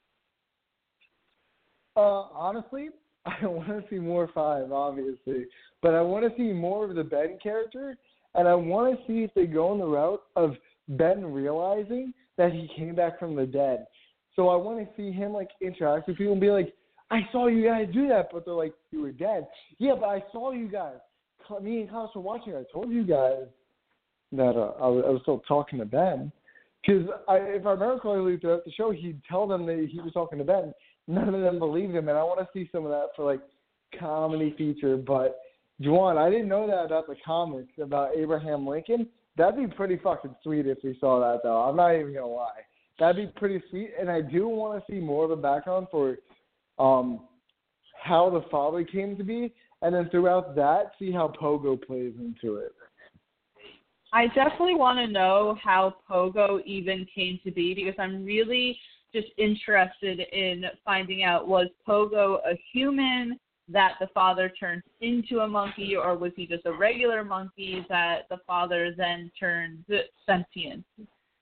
Uh, 1.97 2.27
honestly, 2.33 2.89
I 3.43 3.47
want 3.47 3.69
to 3.69 3.85
see 3.89 3.99
more 3.99 4.29
Five, 4.35 4.73
obviously, 4.73 5.47
but 5.81 5.95
I 5.95 6.01
want 6.01 6.25
to 6.25 6.37
see 6.37 6.53
more 6.53 6.85
of 6.89 6.95
the 6.95 7.05
Ben 7.05 7.39
character, 7.43 7.97
and 8.35 8.49
I 8.49 8.55
want 8.55 8.99
to 8.99 9.07
see 9.07 9.23
if 9.23 9.33
they 9.35 9.47
go 9.47 9.69
on 9.69 9.79
the 9.79 9.87
route 9.87 10.23
of 10.37 10.55
Ben 10.89 11.25
realizing 11.25 12.13
that 12.39 12.53
he 12.53 12.69
came 12.77 12.95
back 12.95 13.19
from 13.19 13.37
the 13.37 13.47
dead. 13.47 13.87
So 14.35 14.49
I 14.49 14.57
want 14.57 14.79
to 14.79 14.89
see 14.97 15.13
him 15.13 15.33
like 15.33 15.51
interact 15.61 16.09
with 16.09 16.17
people 16.17 16.33
and 16.33 16.41
be 16.41 16.51
like, 16.51 16.73
I 17.11 17.21
saw 17.31 17.47
you 17.47 17.65
guys 17.65 17.89
do 17.93 18.09
that, 18.09 18.29
but 18.33 18.45
they're 18.45 18.55
like, 18.55 18.73
you 18.91 19.03
were 19.03 19.13
dead. 19.13 19.47
Yeah, 19.79 19.93
but 20.01 20.07
I 20.07 20.25
saw 20.33 20.53
you 20.53 20.67
guys. 20.69 20.97
Me 21.61 21.83
and 21.83 21.91
Klaus 21.91 22.15
were 22.15 22.23
watching. 22.23 22.55
I 22.55 22.65
told 22.73 22.91
you 22.91 23.05
guys 23.05 23.45
that 24.33 24.57
uh, 24.57 24.73
I, 24.83 24.87
was, 24.87 25.05
I 25.07 25.11
was 25.11 25.21
still 25.23 25.43
talking 25.47 25.79
to 25.81 25.85
Ben. 25.85 26.33
Because 26.81 27.09
if 27.29 27.67
I 27.67 27.71
remember 27.71 27.99
correctly 27.99 28.39
throughout 28.39 28.65
the 28.65 28.73
show, 28.73 28.91
he'd 28.91 29.21
tell 29.29 29.47
them 29.47 29.67
that 29.67 29.89
he 29.91 30.01
was 30.01 30.13
talking 30.13 30.39
to 30.39 30.45
Ben. 30.45 30.73
None 31.09 31.35
of 31.35 31.41
them 31.41 31.59
believed 31.59 31.95
him, 31.95 32.09
and 32.09 32.17
I 32.17 32.23
want 32.23 32.41
to 32.41 32.49
see 32.53 32.69
some 32.73 32.85
of 32.85 32.91
that 32.91 33.09
for 33.17 33.25
like 33.25 33.41
comedy 33.99 34.55
feature. 34.57 34.97
But 34.97 35.39
Juwan, 35.81 36.17
I 36.17 36.31
didn't 36.31 36.49
know 36.49 36.67
that 36.67 36.87
about 36.87 37.07
the 37.07 37.17
comics 37.25 37.73
about 37.81 38.17
Abraham 38.17 38.67
Lincoln. 38.67 39.09
That'd 39.37 39.57
be 39.57 39.75
pretty 39.75 39.99
fucking 40.03 40.37
sweet 40.43 40.67
if 40.67 40.79
we 40.85 40.97
saw 41.01 41.19
that, 41.21 41.43
though. 41.43 41.63
I'm 41.63 41.77
not 41.77 41.95
even 41.95 42.15
gonna 42.15 42.27
lie. 42.27 42.61
That'd 42.99 43.17
be 43.17 43.33
pretty 43.39 43.63
sweet, 43.71 43.91
and 43.99 44.11
I 44.11 44.21
do 44.21 44.47
want 44.47 44.85
to 44.85 44.93
see 44.93 45.01
more 45.01 45.25
of 45.25 45.31
the 45.31 45.37
background 45.37 45.89
for 45.91 46.19
um 46.79 47.21
how 48.03 48.29
the 48.31 48.43
father 48.51 48.85
came 48.85 49.17
to 49.17 49.25
be, 49.25 49.53
and 49.81 49.95
then 49.95 50.09
throughout 50.11 50.55
that, 50.57 50.93
see 50.99 51.13
how 51.13 51.29
Pogo 51.41 51.81
plays 51.81 52.13
into 52.19 52.57
it. 52.57 52.73
I 54.13 54.27
definitely 54.29 54.75
want 54.75 54.99
to 54.99 55.07
know 55.07 55.57
how 55.63 55.95
Pogo 56.11 56.63
even 56.65 57.07
came 57.15 57.39
to 57.45 57.51
be 57.51 57.75
because 57.75 57.95
I'm 57.99 58.25
really 58.25 58.79
just 59.13 59.29
interested 59.39 60.21
in 60.21 60.65
finding 60.85 61.23
out 61.23 61.47
was 61.47 61.69
Pogo 61.87 62.39
a 62.47 62.59
human 62.73 63.39
that 63.69 63.93
the 64.01 64.09
father 64.09 64.53
turned 64.59 64.83
into 65.01 65.41
a 65.41 65.49
monkey, 65.49 65.97
or 65.97 66.17
was 66.17 66.33
he 66.37 66.47
just 66.47 66.67
a 66.67 66.73
regular 66.73 67.25
monkey 67.25 67.87
that 67.89 68.29
the 68.29 68.39
father 68.47 68.93
then 68.97 69.31
turned 69.39 69.85
sentient? 70.27 70.85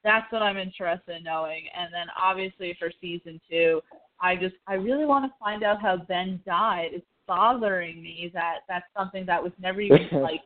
That's 0.05 0.31
what 0.33 0.43
I'm 0.43 0.57
interested 0.57 1.17
in 1.17 1.25
knowing. 1.25 1.65
And 1.77 1.93
then 1.93 2.07
obviously 2.21 2.77
for 2.79 2.91
season 3.01 3.41
two, 3.51 3.81
I 4.21 4.37
just 4.37 4.55
I 4.67 4.75
really 4.75 5.07
want 5.07 5.25
to 5.25 5.39
find 5.39 5.63
out 5.63 5.81
how 5.81 5.97
Ben 5.97 6.41
died. 6.47 6.91
It's 6.93 7.07
bothering 7.27 8.03
me 8.03 8.31
that 8.35 8.61
that's 8.69 8.87
something 8.97 9.25
that 9.27 9.43
was 9.43 9.53
never 9.59 9.81
even 9.81 10.09
like 10.13 10.41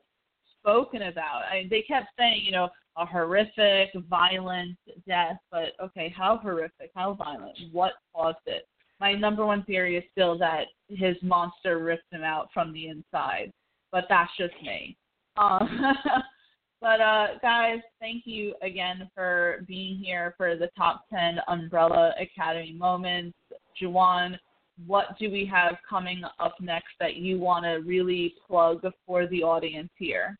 spoken 0.60 1.02
about. 1.02 1.42
I, 1.50 1.66
they 1.70 1.82
kept 1.82 2.08
saying, 2.18 2.42
you 2.44 2.52
know, 2.52 2.68
a 2.96 3.04
horrific, 3.04 3.90
violent 4.08 4.76
death, 5.06 5.36
but 5.50 5.72
okay, 5.82 6.12
how 6.16 6.38
horrific, 6.38 6.90
how 6.94 7.14
violent, 7.14 7.56
what 7.72 7.92
caused 8.14 8.38
it? 8.46 8.66
My 9.00 9.12
number 9.12 9.44
one 9.44 9.64
theory 9.64 9.96
is 9.96 10.04
still 10.12 10.38
that 10.38 10.66
his 10.88 11.16
monster 11.22 11.78
ripped 11.78 12.12
him 12.12 12.22
out 12.22 12.48
from 12.54 12.72
the 12.72 12.88
inside, 12.88 13.52
but 13.90 14.04
that's 14.08 14.30
just 14.38 14.54
me. 14.62 14.96
Um, 15.36 15.94
but 16.80 17.00
uh, 17.00 17.26
guys, 17.42 17.80
thank 18.00 18.22
you 18.26 18.54
again 18.62 19.10
for 19.14 19.64
being 19.66 19.96
here 19.96 20.34
for 20.36 20.56
the 20.56 20.70
top 20.76 21.04
10 21.12 21.38
Umbrella 21.48 22.12
Academy 22.20 22.72
moments. 22.72 23.36
Juwan, 23.80 24.38
what 24.86 25.18
do 25.18 25.30
we 25.30 25.44
have 25.46 25.76
coming 25.88 26.22
up 26.38 26.54
next 26.60 26.94
that 27.00 27.16
you 27.16 27.38
want 27.38 27.64
to 27.64 27.82
really 27.86 28.34
plug 28.46 28.84
for 29.06 29.26
the 29.26 29.42
audience 29.42 29.90
here? 29.98 30.36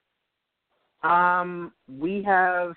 Um, 1.05 1.73
we 1.89 2.23
have 2.25 2.75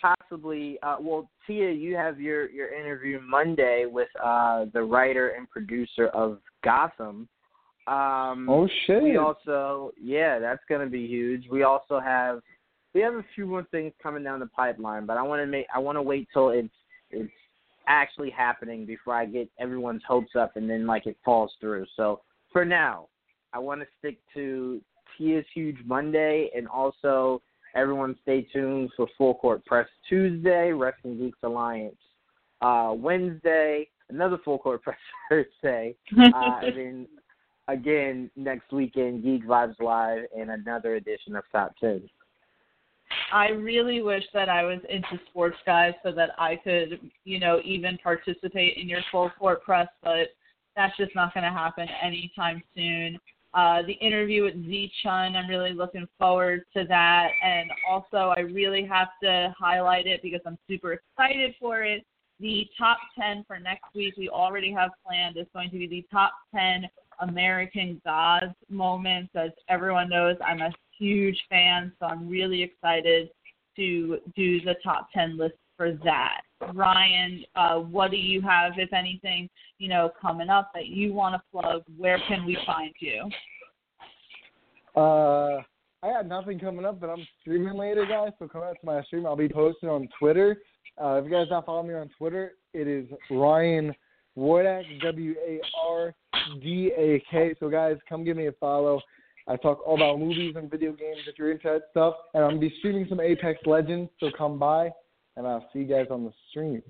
possibly. 0.00 0.78
Uh, 0.82 0.96
well, 1.00 1.30
Tia, 1.46 1.70
you 1.70 1.96
have 1.96 2.20
your 2.20 2.50
your 2.50 2.72
interview 2.74 3.20
Monday 3.20 3.86
with 3.86 4.08
uh, 4.22 4.66
the 4.72 4.82
writer 4.82 5.30
and 5.30 5.48
producer 5.50 6.08
of 6.08 6.38
Gotham. 6.64 7.28
Um, 7.86 8.48
oh 8.48 8.68
shit! 8.86 9.02
We 9.02 9.16
also, 9.16 9.92
yeah, 10.00 10.38
that's 10.38 10.62
gonna 10.68 10.88
be 10.88 11.06
huge. 11.06 11.44
We 11.50 11.62
also 11.62 12.00
have 12.00 12.40
we 12.94 13.00
have 13.00 13.14
a 13.14 13.24
few 13.34 13.46
more 13.46 13.64
things 13.70 13.92
coming 14.02 14.22
down 14.22 14.40
the 14.40 14.46
pipeline, 14.46 15.06
but 15.06 15.16
I 15.16 15.22
want 15.22 15.42
to 15.42 15.46
make 15.46 15.66
I 15.74 15.78
want 15.78 15.96
to 15.96 16.02
wait 16.02 16.28
till 16.32 16.50
it's 16.50 16.68
it's 17.10 17.32
actually 17.88 18.30
happening 18.30 18.86
before 18.86 19.14
I 19.14 19.26
get 19.26 19.48
everyone's 19.58 20.02
hopes 20.06 20.36
up 20.38 20.56
and 20.56 20.70
then 20.70 20.86
like 20.86 21.06
it 21.06 21.16
falls 21.24 21.52
through. 21.60 21.86
So 21.96 22.20
for 22.52 22.64
now, 22.64 23.08
I 23.52 23.58
want 23.58 23.80
to 23.80 23.86
stick 23.98 24.18
to 24.34 24.80
Tia's 25.16 25.44
Huge 25.54 25.78
Monday 25.84 26.50
and 26.54 26.68
also 26.68 27.42
everyone 27.74 28.16
stay 28.22 28.46
tuned 28.52 28.90
for 28.96 29.06
Full 29.18 29.34
Court 29.34 29.64
Press 29.64 29.88
Tuesday, 30.08 30.72
Wrestling 30.72 31.18
Geeks 31.18 31.38
Alliance 31.42 31.96
uh, 32.62 32.94
Wednesday, 32.96 33.88
another 34.08 34.38
Full 34.44 34.58
Court 34.58 34.82
Press 34.82 34.98
Thursday, 35.28 35.94
uh, 36.18 36.60
and 36.62 36.76
then 36.76 37.08
again 37.68 38.30
next 38.36 38.72
weekend 38.72 39.22
Geek 39.22 39.46
Vibes 39.46 39.80
Live 39.80 40.24
and 40.36 40.50
another 40.50 40.94
edition 40.94 41.36
of 41.36 41.44
Top 41.52 41.74
Ten. 41.78 42.08
I 43.30 43.48
really 43.48 44.00
wish 44.00 44.24
that 44.32 44.48
I 44.48 44.64
was 44.64 44.78
into 44.88 45.20
sports 45.28 45.56
guys 45.66 45.92
so 46.02 46.12
that 46.12 46.30
I 46.38 46.56
could, 46.56 47.10
you 47.24 47.38
know, 47.38 47.60
even 47.62 47.98
participate 47.98 48.78
in 48.78 48.88
your 48.88 49.00
full 49.10 49.30
court 49.38 49.62
press, 49.62 49.88
but 50.02 50.28
that's 50.76 50.96
just 50.96 51.14
not 51.14 51.34
going 51.34 51.44
to 51.44 51.50
happen 51.50 51.86
anytime 52.02 52.62
soon. 52.74 53.18
Uh, 53.54 53.82
the 53.82 53.92
interview 53.94 54.44
with 54.44 54.54
Tze 54.64 54.90
Chun, 55.02 55.36
I'm 55.36 55.48
really 55.48 55.74
looking 55.74 56.06
forward 56.18 56.62
to 56.74 56.84
that. 56.88 57.28
And 57.44 57.70
also, 57.88 58.32
I 58.36 58.40
really 58.40 58.84
have 58.86 59.08
to 59.22 59.54
highlight 59.58 60.06
it 60.06 60.22
because 60.22 60.40
I'm 60.46 60.58
super 60.68 60.94
excited 60.94 61.54
for 61.60 61.82
it. 61.82 62.04
The 62.40 62.66
top 62.78 62.98
10 63.18 63.44
for 63.46 63.58
next 63.58 63.94
week, 63.94 64.14
we 64.16 64.28
already 64.28 64.72
have 64.72 64.90
planned, 65.06 65.36
is 65.36 65.46
going 65.52 65.70
to 65.70 65.78
be 65.78 65.86
the 65.86 66.04
top 66.10 66.32
10 66.54 66.88
American 67.20 68.00
Gods 68.04 68.54
moments. 68.70 69.30
As 69.34 69.50
everyone 69.68 70.08
knows, 70.08 70.36
I'm 70.44 70.62
a 70.62 70.72
huge 70.98 71.40
fan, 71.50 71.92
so 72.00 72.06
I'm 72.06 72.28
really 72.28 72.62
excited 72.62 73.28
to 73.76 74.18
do 74.34 74.60
the 74.62 74.74
top 74.82 75.08
10 75.12 75.36
list 75.36 75.54
for 75.82 75.98
that. 76.04 76.42
Ryan, 76.74 77.44
uh, 77.56 77.78
what 77.78 78.12
do 78.12 78.16
you 78.16 78.40
have, 78.42 78.74
if 78.76 78.92
anything, 78.92 79.48
you 79.78 79.88
know, 79.88 80.12
coming 80.20 80.48
up 80.48 80.70
that 80.74 80.86
you 80.86 81.12
want 81.12 81.34
to 81.34 81.42
plug? 81.50 81.82
Where 81.96 82.20
can 82.28 82.46
we 82.46 82.56
find 82.64 82.94
you? 83.00 83.28
Uh, 84.94 85.56
I 86.04 86.12
got 86.12 86.28
nothing 86.28 86.60
coming 86.60 86.84
up, 86.84 87.00
but 87.00 87.10
I'm 87.10 87.26
streaming 87.40 87.76
later, 87.76 88.06
guys. 88.06 88.30
So 88.38 88.46
come 88.46 88.62
out 88.62 88.76
to 88.80 88.86
my 88.86 89.02
stream. 89.02 89.26
I'll 89.26 89.34
be 89.34 89.48
posting 89.48 89.88
on 89.88 90.08
Twitter. 90.20 90.62
Uh, 91.02 91.14
if 91.14 91.24
you 91.24 91.30
guys 91.32 91.46
not 91.50 91.66
follow 91.66 91.82
me 91.82 91.94
on 91.94 92.08
Twitter, 92.16 92.52
it 92.74 92.86
is 92.86 93.08
Ryan 93.28 93.92
Wardak, 94.38 94.84
W 95.02 95.34
A 95.44 95.60
R 95.84 96.14
D 96.62 96.92
A 96.96 97.20
K. 97.28 97.54
So 97.58 97.68
guys, 97.68 97.96
come 98.08 98.22
give 98.22 98.36
me 98.36 98.46
a 98.46 98.52
follow. 98.52 99.00
I 99.48 99.56
talk 99.56 99.84
all 99.84 99.96
about 99.96 100.20
movies 100.20 100.54
and 100.56 100.70
video 100.70 100.92
games 100.92 101.22
if 101.26 101.36
you're 101.38 101.50
into 101.50 101.64
that 101.64 101.82
stuff. 101.90 102.14
And 102.34 102.44
I'm 102.44 102.50
gonna 102.50 102.60
be 102.60 102.74
streaming 102.78 103.06
some 103.08 103.18
Apex 103.18 103.58
Legends, 103.66 104.10
so 104.20 104.30
come 104.38 104.60
by 104.60 104.92
and 105.36 105.46
I'll 105.46 105.68
see 105.72 105.80
you 105.80 105.86
guys 105.86 106.06
on 106.10 106.24
the 106.24 106.32
stream. 106.50 106.82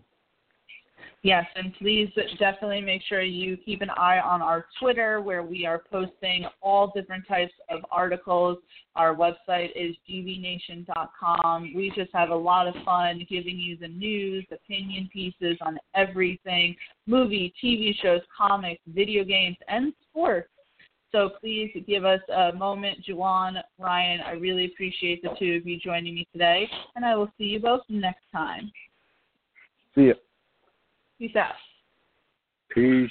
Yes, 1.25 1.45
and 1.55 1.73
please 1.75 2.11
definitely 2.41 2.81
make 2.81 3.03
sure 3.09 3.23
you 3.23 3.57
keep 3.57 3.81
an 3.81 3.91
eye 3.91 4.19
on 4.19 4.43
our 4.43 4.67
Twitter 4.81 5.21
where 5.21 5.45
we 5.45 5.65
are 5.65 5.83
posting 5.91 6.47
all 6.61 6.93
different 6.95 7.27
types 7.29 7.53
of 7.71 7.81
articles. 7.93 8.59
Our 8.97 9.15
website 9.15 9.71
is 9.77 9.95
gvnation.com. 10.11 11.73
We 11.77 11.93
just 11.95 12.11
have 12.13 12.31
a 12.31 12.35
lot 12.35 12.67
of 12.67 12.75
fun 12.85 13.25
giving 13.29 13.57
you 13.57 13.77
the 13.77 13.89
news, 13.89 14.45
opinion 14.51 15.09
pieces 15.13 15.57
on 15.61 15.79
everything 15.95 16.75
movie, 17.07 17.55
TV 17.63 17.93
shows, 18.03 18.21
comics, 18.37 18.83
video 18.89 19.23
games, 19.23 19.57
and 19.69 19.93
sports. 20.09 20.49
So 21.13 21.31
please 21.41 21.71
give 21.87 22.07
us 22.07 22.21
a 22.35 22.53
moment, 22.53 23.05
Juwan, 23.07 23.61
Ryan. 23.79 24.21
I 24.23 24.33
really 24.33 24.65
appreciate 24.65 25.23
the 25.23 25.29
two 25.39 25.57
of 25.57 25.67
you 25.67 25.79
joining 25.79 26.15
me 26.15 26.27
today, 26.33 26.67
and 26.97 27.05
I 27.05 27.15
will 27.17 27.31
see 27.37 27.45
you 27.45 27.61
both 27.61 27.83
next 27.91 28.25
time. 28.33 28.73
See 29.95 30.07
ya. 30.07 30.15
Peace 31.19 31.37
out. 31.37 31.53
Peace. 32.71 33.11